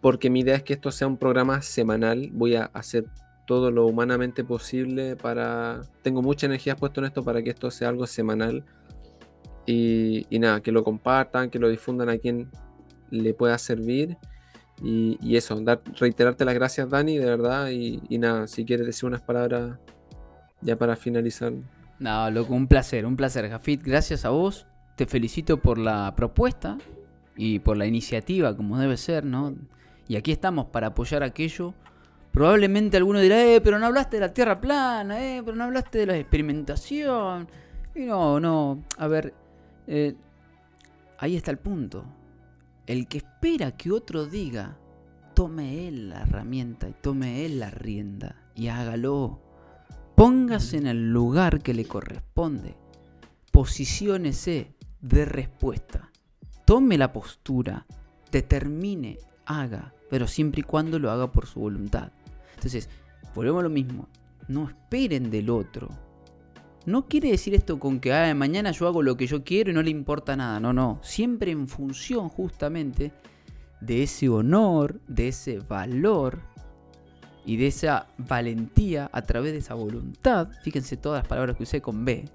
porque 0.01 0.29
mi 0.29 0.41
idea 0.41 0.55
es 0.55 0.63
que 0.63 0.73
esto 0.73 0.91
sea 0.91 1.07
un 1.07 1.17
programa 1.17 1.61
semanal, 1.61 2.29
voy 2.33 2.55
a 2.55 2.65
hacer 2.73 3.05
todo 3.45 3.69
lo 3.69 3.85
humanamente 3.85 4.43
posible 4.45 5.17
para... 5.17 5.81
Tengo 6.03 6.21
mucha 6.21 6.45
energía 6.45 6.75
puesto 6.75 7.01
en 7.01 7.07
esto 7.07 7.23
para 7.23 7.41
que 7.41 7.49
esto 7.49 7.69
sea 7.69 7.89
algo 7.89 8.07
semanal. 8.07 8.63
Y, 9.65 10.25
nada, 10.31 10.61
que 10.61 10.71
lo 10.71 10.83
compartan, 10.83 11.49
que 11.49 11.59
lo 11.59 11.69
difundan 11.69 12.07
a 12.07 12.17
quien 12.17 12.49
le 13.09 13.33
pueda 13.33 13.57
servir. 13.57 14.17
Y, 14.81 15.35
eso, 15.35 15.59
dar, 15.59 15.81
reiterarte 15.99 16.45
las 16.45 16.55
gracias, 16.55 16.89
Dani, 16.89 17.17
de 17.17 17.25
verdad. 17.25 17.69
Y, 17.69 18.17
nada, 18.17 18.47
si 18.47 18.63
quieres 18.63 18.85
decir 18.85 19.05
unas 19.05 19.21
palabras 19.21 19.77
ya 20.61 20.77
para 20.77 20.95
finalizar. 20.95 21.53
No, 21.99 22.31
loco, 22.31 22.53
un 22.53 22.67
placer, 22.67 23.05
un 23.05 23.15
placer, 23.15 23.49
Jafit. 23.49 23.83
Gracias 23.83 24.25
a 24.25 24.29
vos. 24.29 24.65
Te 24.95 25.05
felicito 25.05 25.57
por 25.57 25.77
la 25.77 26.13
propuesta 26.15 26.77
y 27.35 27.59
por 27.59 27.77
la 27.77 27.85
iniciativa, 27.85 28.55
como 28.55 28.77
debe 28.77 28.97
ser, 28.97 29.25
¿no? 29.25 29.55
Y 30.07 30.15
aquí 30.15 30.31
estamos 30.31 30.65
para 30.67 30.87
apoyar 30.87 31.23
aquello. 31.23 31.73
Probablemente 32.31 32.97
alguno 32.97 33.19
dirá, 33.19 33.43
eh, 33.43 33.61
pero 33.61 33.77
no 33.77 33.85
hablaste 33.85 34.17
de 34.17 34.21
la 34.21 34.33
tierra 34.33 34.59
plana, 34.59 35.23
eh, 35.23 35.41
pero 35.43 35.55
no 35.55 35.65
hablaste 35.65 35.99
de 35.99 36.05
la 36.05 36.17
experimentación. 36.17 37.47
Y 37.93 38.05
no, 38.05 38.39
no, 38.39 38.83
a 38.97 39.07
ver, 39.07 39.33
eh, 39.87 40.15
ahí 41.17 41.35
está 41.35 41.51
el 41.51 41.57
punto. 41.57 42.05
El 42.87 43.07
que 43.07 43.19
espera 43.19 43.71
que 43.71 43.91
otro 43.91 44.25
diga, 44.25 44.77
tome 45.33 45.87
él 45.87 46.09
la 46.09 46.21
herramienta 46.21 46.89
y 46.89 46.93
tome 46.93 47.45
él 47.45 47.59
la 47.59 47.69
rienda 47.69 48.35
y 48.55 48.67
hágalo. 48.67 49.50
Póngase 50.21 50.77
en 50.77 50.85
el 50.85 51.11
lugar 51.11 51.63
que 51.63 51.73
le 51.73 51.85
corresponde. 51.85 52.75
Posiciónese 53.49 54.75
de 55.01 55.25
respuesta. 55.25 56.11
Tome 56.63 56.95
la 56.99 57.11
postura. 57.11 57.87
Determine, 58.31 59.17
haga, 59.47 59.95
pero 60.11 60.27
siempre 60.27 60.59
y 60.59 60.63
cuando 60.63 60.99
lo 60.99 61.09
haga 61.09 61.31
por 61.31 61.47
su 61.47 61.61
voluntad. 61.61 62.11
Entonces, 62.53 62.87
volvemos 63.33 63.61
a 63.61 63.63
lo 63.63 63.71
mismo. 63.71 64.09
No 64.47 64.67
esperen 64.67 65.31
del 65.31 65.49
otro 65.49 65.89
no 66.85 67.07
quiere 67.07 67.31
decir 67.31 67.55
esto 67.55 67.79
con 67.79 67.99
que 67.99 68.13
ah, 68.13 68.33
mañana 68.35 68.71
yo 68.71 68.87
hago 68.87 69.01
lo 69.01 69.17
que 69.17 69.27
yo 69.27 69.43
quiero 69.43 69.71
y 69.71 69.73
no 69.73 69.81
le 69.81 69.89
importa 69.89 70.35
nada. 70.35 70.59
No, 70.59 70.71
no. 70.71 70.99
Siempre 71.01 71.51
en 71.51 71.67
función 71.67 72.29
justamente 72.29 73.11
de 73.79 74.03
ese 74.03 74.29
honor, 74.29 75.01
de 75.07 75.29
ese 75.29 75.59
valor 75.59 76.43
y 77.45 77.57
de 77.57 77.67
esa 77.67 78.07
valentía 78.17 79.09
a 79.11 79.21
través 79.23 79.53
de 79.53 79.59
esa 79.59 79.73
voluntad. 79.73 80.49
Fíjense 80.63 80.97
todas 80.97 81.23
las 81.23 81.27
palabras 81.27 81.55
que 81.57 81.63
usé 81.63 81.81
con 81.81 82.05
B. 82.05 82.25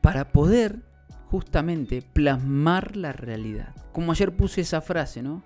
Para 0.00 0.32
poder 0.32 0.82
justamente 1.30 2.02
plasmar 2.02 2.96
la 2.96 3.12
realidad. 3.12 3.74
Como 3.92 4.12
ayer 4.12 4.34
puse 4.34 4.60
esa 4.60 4.80
frase, 4.80 5.22
¿no? 5.22 5.42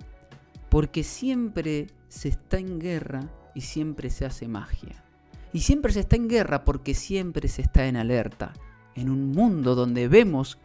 Porque 0.68 1.02
siempre 1.02 1.86
se 2.08 2.28
está 2.28 2.58
en 2.58 2.78
guerra 2.78 3.28
y 3.54 3.62
siempre 3.62 4.10
se 4.10 4.24
hace 4.24 4.48
magia. 4.48 5.02
Y 5.52 5.60
siempre 5.60 5.92
se 5.92 6.00
está 6.00 6.16
en 6.16 6.28
guerra 6.28 6.64
porque 6.64 6.94
siempre 6.94 7.48
se 7.48 7.62
está 7.62 7.86
en 7.86 7.96
alerta. 7.96 8.52
En 8.94 9.10
un 9.10 9.30
mundo 9.30 9.74
donde 9.74 10.08
vemos 10.08 10.58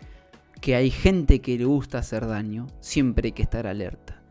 que 0.60 0.76
hay 0.76 0.91
gente 0.91 1.39
que 1.39 1.57
le 1.57 1.65
gusta 1.65 1.99
hacer 1.99 2.27
daño, 2.27 2.68
siempre 2.80 3.27
hay 3.27 3.31
que 3.34 3.43
estar 3.43 3.68
alerta. 3.68 4.22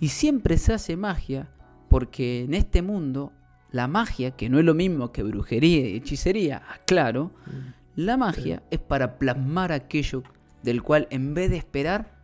Y 0.00 0.08
siempre 0.08 0.56
se 0.56 0.72
hace 0.72 0.96
magia 0.96 1.48
porque 1.90 2.44
en 2.44 2.54
este 2.54 2.80
mundo 2.80 3.32
la 3.72 3.88
magia, 3.88 4.30
que 4.30 4.48
no 4.48 4.58
es 4.58 4.64
lo 4.64 4.74
mismo 4.74 5.12
que 5.12 5.24
brujería 5.24 5.88
y 5.88 5.96
hechicería, 5.96 6.62
claro, 6.86 7.32
mm. 7.46 8.00
la 8.00 8.16
magia 8.16 8.62
es 8.70 8.78
para 8.78 9.18
plasmar 9.18 9.72
aquello 9.72 10.22
del 10.62 10.82
cual 10.82 11.08
en 11.10 11.34
vez 11.34 11.50
de 11.50 11.56
esperar, 11.56 12.16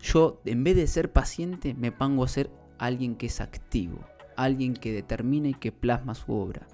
yo 0.00 0.40
en 0.44 0.62
vez 0.64 0.76
de 0.76 0.86
ser 0.86 1.12
paciente 1.12 1.74
me 1.74 1.90
pongo 1.92 2.24
a 2.24 2.28
ser 2.28 2.48
alguien 2.78 3.16
que 3.16 3.26
es 3.26 3.40
activo, 3.40 3.98
alguien 4.36 4.74
que 4.74 4.92
determina 4.92 5.48
y 5.48 5.54
que 5.54 5.72
plasma 5.72 6.14
su 6.14 6.32
obra. 6.32 6.68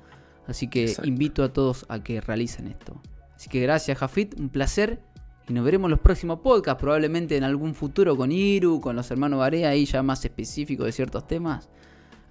Así 0.47 0.69
que 0.69 0.95
invito 1.03 1.43
a 1.43 1.53
todos 1.53 1.87
a 1.89 2.03
que 2.03 2.21
realicen 2.21 2.67
esto. 2.67 3.01
Así 3.35 3.49
que 3.49 3.61
gracias, 3.61 3.97
Jafit, 3.97 4.39
un 4.39 4.51
placer. 4.51 5.01
Y 5.49 5.55
nos 5.55 5.65
veremos 5.65 5.87
en 5.87 5.93
los 5.93 6.01
próximos 6.01 6.41
podcasts, 6.41 6.81
probablemente 6.81 7.37
en 7.37 7.45
algún 7.45 7.75
futuro 7.75 8.17
con 8.17 8.33
Iru, 8.33 8.81
con 8.81 8.97
los 8.97 9.11
hermanos 9.11 9.39
Barea, 9.39 9.71
ahí 9.71 9.87
ya 9.87 10.03
más 10.03 10.25
específico 10.25 10.85
de 10.85 10.93
ciertos 10.93 11.27
temas. 11.27 11.69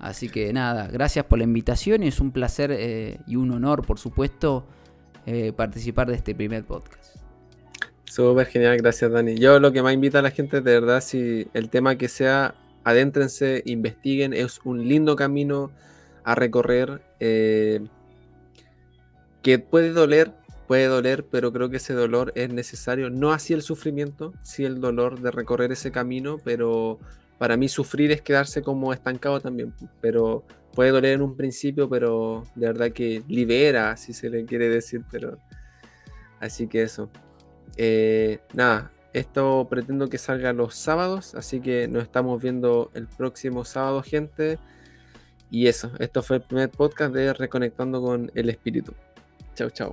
Así 0.04 0.28
que 0.28 0.52
nada, 0.52 0.90
gracias 0.90 1.24
por 1.24 1.38
la 1.38 1.46
invitación 1.46 2.04
y 2.04 2.10
es 2.10 2.20
un 2.20 2.34
placer 2.34 2.72
eh, 2.74 3.20
y 3.26 3.38
un 3.38 3.52
honor, 3.52 3.86
por 3.86 4.00
supuesto, 4.00 4.66
eh, 5.26 5.54
participar 5.54 6.10
de 6.10 6.16
este 6.16 6.36
primer 6.36 6.66
podcast. 6.66 7.16
Súper 8.04 8.48
genial, 8.48 8.76
gracias 8.80 9.10
Dani. 9.10 9.36
Yo 9.36 9.62
lo 9.62 9.72
que 9.72 9.82
más 9.82 9.94
invita 9.94 10.20
a 10.20 10.22
la 10.22 10.32
gente, 10.32 10.60
de 10.60 10.74
verdad, 10.74 11.00
si 11.00 11.48
el 11.54 11.70
tema 11.70 11.98
que 11.98 12.10
sea, 12.10 12.54
adéntrense, 12.84 13.64
investiguen, 13.66 14.34
es 14.34 14.60
un 14.66 14.90
lindo 14.90 15.16
camino 15.16 15.72
a 16.26 16.36
recorrer. 16.36 17.02
Eh, 17.22 17.88
que 19.42 19.58
puede 19.58 19.92
doler, 19.92 20.34
puede 20.68 20.88
doler, 20.88 21.26
pero 21.32 21.54
creo 21.54 21.70
que 21.70 21.78
ese 21.78 21.94
dolor 21.94 22.34
es 22.36 22.52
necesario. 22.52 23.10
No 23.10 23.32
así 23.32 23.54
el 23.54 23.62
sufrimiento, 23.62 24.34
sí 24.42 24.66
el 24.66 24.82
dolor 24.82 25.22
de 25.22 25.32
recorrer 25.32 25.72
ese 25.72 25.94
camino, 25.94 26.40
pero 26.44 27.00
para 27.44 27.58
mí 27.58 27.68
sufrir 27.68 28.10
es 28.14 28.22
quedarse 28.22 28.62
como 28.62 28.94
estancado 28.94 29.42
también. 29.42 29.74
Pero 30.00 30.46
puede 30.74 30.92
doler 30.92 31.16
en 31.16 31.22
un 31.22 31.36
principio, 31.36 31.90
pero 31.90 32.44
de 32.56 32.68
verdad 32.68 32.92
que 32.94 33.22
libera, 33.28 33.98
si 33.98 34.14
se 34.14 34.30
le 34.30 34.46
quiere 34.46 34.70
decir. 34.70 35.04
Pero 35.12 35.38
así 36.40 36.68
que 36.68 36.84
eso. 36.84 37.10
Eh, 37.76 38.40
nada, 38.54 38.94
esto 39.12 39.68
pretendo 39.70 40.08
que 40.08 40.18
salga 40.18 40.54
los 40.54 40.74
sábados, 40.74 41.36
así 41.36 41.60
que 41.60 41.90
nos 41.90 42.04
estamos 42.04 42.42
viendo 42.42 42.92
el 42.94 43.10
próximo 43.10 43.66
sábado, 43.66 44.02
gente. 44.04 44.58
Y 45.52 45.68
eso, 45.68 45.92
esto 46.00 46.24
fue 46.24 46.38
el 46.38 46.44
primer 46.44 46.70
podcast 46.70 47.14
de 47.14 47.34
Reconectando 47.34 48.02
con 48.02 48.32
el 48.36 48.50
Espíritu. 48.50 48.94
Chau, 49.54 49.70
chau. 49.70 49.92